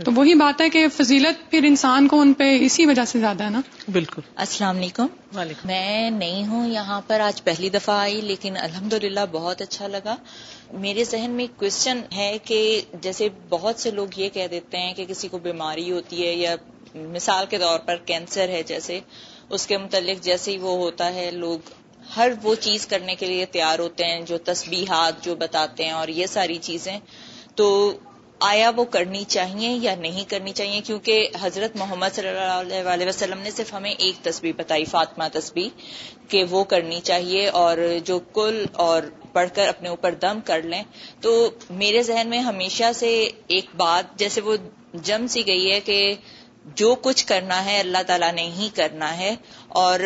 تو 0.06 0.12
وہی 0.16 0.34
بات 0.34 0.62
ہے 0.62 0.70
کہ 0.70 0.88
فضیلت 0.88 1.52
پھر 1.52 1.64
انسان 1.64 2.08
کو 2.08 2.22
ان 2.22 2.34
پہ 2.34 2.58
اسی 2.62 2.86
وجہ 2.86 3.06
سے 3.06 3.20
زیادہ 3.20 3.44
ہے 3.44 3.50
نا۔ 3.50 3.62
بالکل۔ 3.92 4.22
السلام 4.36 4.78
علیکم۔ 4.78 5.06
میں 5.66 6.10
نہیں 6.10 6.48
ہوں 6.48 6.68
یہاں 6.68 7.02
پر 7.08 7.20
آج 7.20 7.44
پہلی 7.44 7.70
دفعہ 7.70 8.00
آئی 8.00 8.22
لیکن 8.22 8.58
الحمد 8.58 8.94
بہت 9.32 9.62
اچھا 9.62 9.88
لگا۔ 9.88 10.16
میرے 10.74 11.04
ذہن 11.04 11.32
میں 11.32 11.44
ایک 11.44 11.60
کوشچن 11.60 12.00
ہے 12.16 12.38
کہ 12.44 12.82
جیسے 13.02 13.30
بہت 13.50 13.80
سے 13.80 13.92
لوگ 13.92 14.08
یہ 14.16 14.30
کہہ 14.30 14.48
دیتے 14.52 14.78
ہیں 14.78 14.94
کہ 14.94 15.06
کسی 15.06 15.28
کو 15.28 15.38
بیماری 15.38 15.92
ہوتی 15.92 16.28
ہے 16.28 16.34
یا 16.34 16.56
مثال 16.96 17.46
کے 17.50 17.58
طور 17.58 17.80
پر 17.80 17.96
کینسر 17.96 18.50
ہے 18.50 18.64
جیسے 18.64 19.00
اس 19.50 19.68
کے 19.68 19.78
متعلق 19.78 20.24
جیسے 20.24 20.52
ہی 20.52 20.58
وہ 20.58 20.78
ہوتا 20.78 21.14
ہے 21.14 21.32
لوگ 21.32 21.70
ہر 22.16 22.32
وہ 22.44 22.56
چیز 22.56 22.88
کرنے 22.88 23.16
کے 23.16 23.26
لیے 23.26 23.46
تیار 23.46 23.80
ہوتے 23.80 24.06
ہیں، 24.06 24.22
جو 24.22 24.38
تسبیحات، 24.38 25.24
جو 25.24 25.36
بتاتے 25.36 25.86
ہیں 25.86 25.92
اور 25.92 26.08
یہ 26.08 26.26
ساری 26.26 26.58
چیزیں۔ 26.58 27.00
تو 27.56 27.94
آیا 28.40 28.72
وہ 28.76 28.84
کرنی 28.84 29.24
چاہیے 29.24 29.70
یا 29.70 29.96
نہیں 29.96 30.30
کرنی 30.30 30.52
چاہیے؟ 30.52 30.82
کیونکہ 30.82 31.30
حضرت 31.42 31.76
محمد 31.76 32.08
صلی 32.14 32.28
اللہ 32.28 32.90
علیہ 32.90 33.08
وسلم 33.08 33.40
نے 33.40 33.52
صرف 33.52 33.74
ہمیں 33.74 33.92
ایک 33.92 34.24
تصویر 34.24 34.54
بتائی، 34.58 34.86
فاطمہ 34.86 35.24
تصویر 35.34 35.70
کہ 36.28 36.44
وہ 36.50 36.64
کرنی 36.64 37.02
چاہیے 37.02 37.48
اور 37.50 37.78
جو 38.06 38.20
کل 38.20 38.66
اور 38.74 39.02
پڑھ 39.34 39.50
کر 39.54 39.68
اپنے 39.68 39.90
اوپر 39.90 40.12
دم 40.12 40.40
کر 40.46 40.62
لیں۔ 40.62 40.84
تو 41.22 41.50
میرے 41.70 42.04
ذہن 42.04 42.28
میں 42.30 42.40
ہمیشہ 42.40 42.92
سے 42.96 43.30
ایک 43.48 43.66
بات، 43.78 44.20
جیسے 44.20 44.42
وہ 44.42 44.56
جم 44.94 45.28
سی 45.28 45.48
گئی 45.48 45.72
ہے 45.72 45.80
کہ 45.80 46.14
جو 46.66 46.96
کچھ 46.96 47.26
کرنا 47.26 47.66
ہے 47.66 47.80
اللہ 47.80 48.04
تعالیٰ 48.08 48.32
نے 48.32 48.44
ہی 48.44 48.70
کرنا 48.76 49.18
ہے 49.18 49.36
اور 49.68 50.00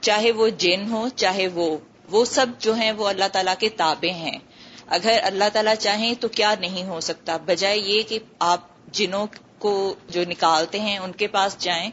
چاہے 0.00 0.32
وہ 0.32 0.48
جن 0.48 0.90
ہو 0.90 1.08
چاہے 1.16 1.48
وہ 1.48 1.76
وہ 2.10 2.24
سب 2.24 2.46
جو 2.58 2.74
ہیں 2.74 2.92
وہ 2.92 3.08
اللہ 3.08 3.24
تعالیٰ 3.32 3.54
کے 3.58 3.68
تابع 3.68 4.12
ہیں۔ 4.12 4.38
اگر 4.86 5.18
اللہ 5.22 5.44
تعالیٰ 5.52 5.74
چاہیں 5.74 6.14
تو 6.20 6.28
کیا 6.28 6.54
نہیں 6.60 6.84
ہو 6.84 7.00
سکتا؟ 7.00 7.36
بجائے 7.36 7.78
یہ 7.78 8.02
کہ 8.02 8.18
آپ 8.38 8.60
جنوں 8.92 9.26
کو 9.58 9.94
جو 10.08 10.22
نکالتے 10.28 10.80
ہیں 10.80 10.98
ان 10.98 11.12
کے 11.12 11.26
پاس 11.26 11.58
جائیں۔ 11.58 11.90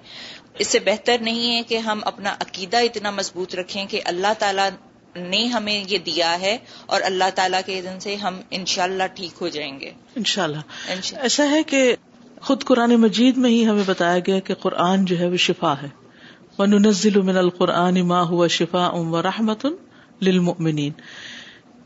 اس 0.59 0.67
سے 0.67 0.79
بہتر 0.79 1.17
نہیں 1.21 1.55
ہے 1.55 1.63
کہ 1.63 1.77
ہم 1.77 1.99
اپنا 2.05 2.33
عقیدہ 2.33 2.77
اتنا 2.77 3.11
مضبوط 3.11 3.55
رکھیں 3.55 3.85
کہ 3.85 4.01
اللہ 4.05 4.27
تعالیٰ 4.39 4.69
نے 5.15 5.45
ہمیں 5.45 5.83
یہ 5.87 5.97
دیا 5.97 6.39
ہے 6.39 6.57
اور 6.85 7.01
اللہ 7.03 7.23
تعالیٰ 7.35 7.61
کے 7.65 7.81
دن 7.81 7.99
سے 7.99 8.15
ہم 8.15 8.41
انشاءاللہ 8.49 9.03
ٹھیک 9.15 9.31
ہو 9.41 9.47
جائیں 9.47 9.79
گے۔ 9.79 9.91
انشاءاللہ۔ 10.15 10.57
اللہ 10.57 11.19
ایسا 11.19 11.49
ہے 11.49 11.63
کہ 11.63 11.95
خود 12.41 12.63
قرآن 12.63 12.95
مجید 12.95 13.37
میں 13.37 13.49
ہی 13.49 13.67
ہمیں 13.67 13.83
بتایا 13.85 14.19
گیا 14.19 14.39
کہ 14.39 14.53
قرآن 14.53 15.05
جو 15.05 15.19
ہے 15.19 15.27
وہ 15.27 15.37
شفا 15.37 15.73
ہے۔ 15.73 16.04
وننزل 16.59 17.21
من 17.21 17.37
القرآن 17.37 18.01
ما 18.07 18.23
هو 18.23 18.47
شفاء 18.47 18.93
و 18.93 19.21
رحمت 19.21 19.65
للمؤمنین۔ 20.21 20.91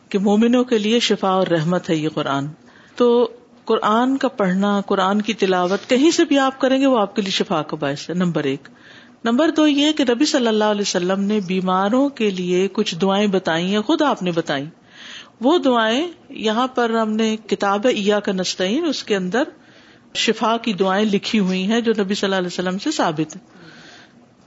کہ 0.10 0.20
مومنوں 0.20 0.64
کے 0.64 0.78
لیے 0.78 1.00
شفا 1.00 1.30
اور 1.30 1.48
رحمت 1.48 1.90
ہے 1.90 1.96
یہ 1.96 2.10
قرآن۔ 2.10 2.48
تو 2.96 3.30
قرآن 3.66 4.18
کا 4.18 4.28
پڑھنا، 4.28 4.82
قرآن 4.82 5.22
کی 5.22 5.34
تلاوت 5.34 5.90
کہیں 5.90 6.12
سے 6.12 6.26
بھی 6.26 6.40
آپ 6.40 6.62
کریں 6.62 6.82
گے 6.82 6.86
وہ 6.86 7.00
آپ 7.00 7.16
کے 7.16 7.22
لیے 7.22 7.32
شفا 7.32 7.62
کا 7.62 7.76
باعث 7.76 8.10
ہے۔ 8.10 8.16
نمبر 8.16 8.44
ایک۔ 8.44 8.68
نمبر 9.24 9.50
دو 9.50 9.68
یہ 9.68 9.92
کہ 9.92 10.04
نبی 10.10 10.26
صلی 10.26 10.48
اللہ 10.48 10.64
علیہ 10.64 10.82
وسلم 10.82 11.20
نے 11.20 11.40
بیماروں 11.48 12.10
کے 12.10 12.30
لیے 12.30 12.68
کچھ 12.68 12.96
دعائیں 12.96 13.28
بتائی 13.28 13.72
ہیں 13.72 13.82
خود 13.82 14.02
آپ 14.02 14.24
نے 14.24 14.32
بتائی 14.32 14.66
وہ 15.42 15.58
دعائیں 15.58 16.08
یہاں 16.30 16.68
پر 16.68 16.90
ہم 16.90 17.12
نے 17.12 17.38
کتاب 17.48 17.88
ایا 17.88 18.20
کا 18.20 18.32
نسطین 18.32 18.86
اس 18.86 19.04
کے 19.04 19.16
اندر 19.16 19.44
شفا 20.16 20.58
کی 20.58 20.74
دعائیں 20.74 21.06
لکھی 21.06 21.40
ہوئی 21.40 21.64
ہیں 21.64 21.82
جو 21.82 21.92
نبی 21.98 22.14
صلی 22.14 22.28
اللہ 22.28 22.36
علیہ 22.36 22.48
وسلم 22.48 22.78
سے 22.78 22.92
ثابت 22.92 23.36
ہے 23.36 23.59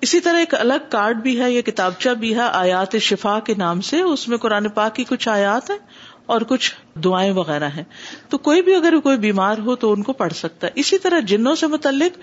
اسی 0.02 0.20
طرح 0.20 0.38
ایک 0.38 0.54
الگ 0.54 0.90
کارڈ 0.90 1.22
بھی 1.22 1.40
ہے، 1.40 1.52
یہ 1.52 1.62
کتابچہ 1.62 2.08
بھی 2.10 2.34
ہے، 2.34 2.40
آیات 2.40 2.96
شفا 2.96 3.38
کے 3.38 3.54
نام 3.58 3.80
سے، 3.80 4.00
اس 4.00 4.28
میں 4.28 4.38
قرآن 4.38 4.68
پاک 4.68 4.94
کی 4.94 5.04
کچھ 5.04 5.28
آیات 5.28 5.70
ہیں 5.70 5.78
اور 6.26 6.40
کچھ 6.40 6.74
دعائیں 6.94 7.32
وغیرہ 7.32 7.68
ہیں۔ 7.68 7.84
تو 8.28 8.38
کوئی 8.38 8.62
بھی 8.62 8.74
اگر 8.74 8.98
کوئی 8.98 9.16
بیمار 9.16 9.58
ہو 9.58 9.76
تو 9.76 9.92
ان 9.92 10.02
کو 10.02 10.12
پڑھ 10.12 10.32
سکتا 10.32 10.66
ہے۔ 10.66 10.72
اسی 10.74 10.98
طرح 10.98 11.20
جنوں 11.20 11.54
سے 11.54 11.66
متعلق 11.66 12.18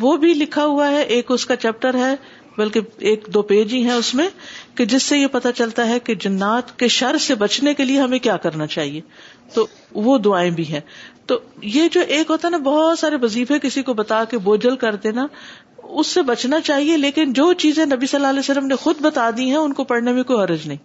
وہ 0.00 0.16
بھی 0.16 0.34
لکھا 0.34 0.64
ہوا 0.64 0.90
ہے، 0.90 1.02
ایک 1.02 1.26
اس 1.28 1.46
کا 1.46 1.56
چیپٹر 1.56 1.94
ہے، 1.94 2.14
بلکہ 2.56 2.80
ایک 2.98 3.24
دو 3.34 3.42
پیج 3.42 3.74
ہی 3.74 3.82
ہیں 3.82 3.92
اس 3.92 4.14
میں، 4.14 4.28
کہ 4.74 4.84
جس 4.84 5.02
سے 5.02 5.18
یہ 5.18 5.26
پتا 5.26 5.52
چلتا 5.52 5.88
ہے 5.88 5.98
کہ 5.98 6.14
جنات 6.14 6.78
کے 6.78 6.88
شر 6.88 7.18
سے 7.18 7.34
بچنے 7.34 7.74
کے 7.74 7.84
لیے 7.84 8.00
ہمیں 8.00 8.18
کیا 8.18 8.36
کرنا 8.36 8.66
چاہیے۔ 8.66 9.00
تو 9.54 9.66
وہ 9.92 10.18
دعائیں 10.18 10.50
بھی 10.50 10.68
ہیں۔ 10.68 10.80
تو 11.26 11.38
یہ 11.62 11.88
جو 11.88 12.00
ایک 12.08 12.30
ہوتا 12.30 12.48
ہے 12.48 12.50
نا، 12.50 12.56
بہت 12.56 12.98
سارے 12.98 13.16
وظیفے 13.22 13.58
کسی 13.62 13.82
کو 13.82 13.94
بتا 13.94 14.24
کے 14.24 14.38
بوجھل 14.38 14.76
کر 14.76 14.94
دینا 14.94 15.26
اس 15.88 16.06
سے 16.06 16.22
بچنا 16.22 16.60
چاہیے، 16.60 16.96
لیکن 16.96 17.32
جو 17.32 17.52
چیزیں 17.52 17.86
نبی 17.86 18.06
صلی 18.06 18.18
اللہ 18.18 18.26
علیہ 18.26 18.40
وسلم 18.40 18.66
نے 18.66 18.74
خود 18.74 18.96
بتا 19.00 19.30
دی 19.36 19.42
ہیں، 19.42 19.56
ان 19.56 19.72
کو 19.72 19.84
پڑھنے 19.84 20.12
میں 20.12 20.22
کوئی 20.22 20.44
حرج 20.44 20.66
نہیں۔ 20.66 20.78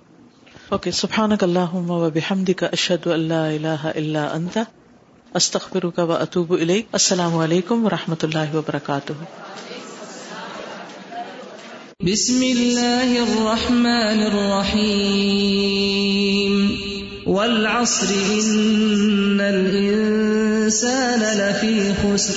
اوکے 0.69 0.91
سبحان 0.91 1.32
اللہ 1.41 1.73
و 1.73 2.10
بحمد 2.10 2.49
کا 2.57 2.65
اشد 2.65 3.07
اللہ 3.07 3.34
اللہ 3.34 3.91
اللہ 3.95 4.18
انت 4.18 4.57
استخبر 5.34 5.90
کا 5.90 6.03
و 6.03 6.11
اطوب 6.11 6.56
السلام 6.91 7.38
علیکم 7.38 7.86
و 7.86 7.90
رحمۃ 7.90 8.23
اللہ 8.23 8.56
وبرکاتہ۔ 8.56 9.14
بسم 12.03 12.41
اللہ 12.41 13.06
الرحمن 13.06 14.23
الرحیم۔ 14.23 17.01
والعصر 17.27 18.07
ان 18.34 19.41
الانسان 19.41 21.19
لفی 21.19 21.93
خسر 21.93 22.34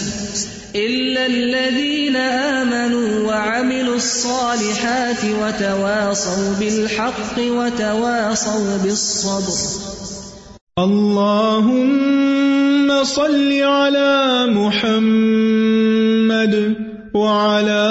إلا 0.77 1.27
الذين 1.27 2.16
آمنوا 2.16 3.28
وعملوا 3.28 3.97
الصالحات 3.97 5.24
وتواصوا 5.24 6.55
بالحق 6.61 7.39
وتواصوا 7.39 8.77
بالصبر 8.85 9.59
اللهم 10.78 12.24
صل 13.05 13.52
على 13.62 14.47
محمد 14.51 15.74
وعلى 17.15 17.86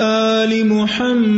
آل 0.00 0.66
محمد 0.66 1.37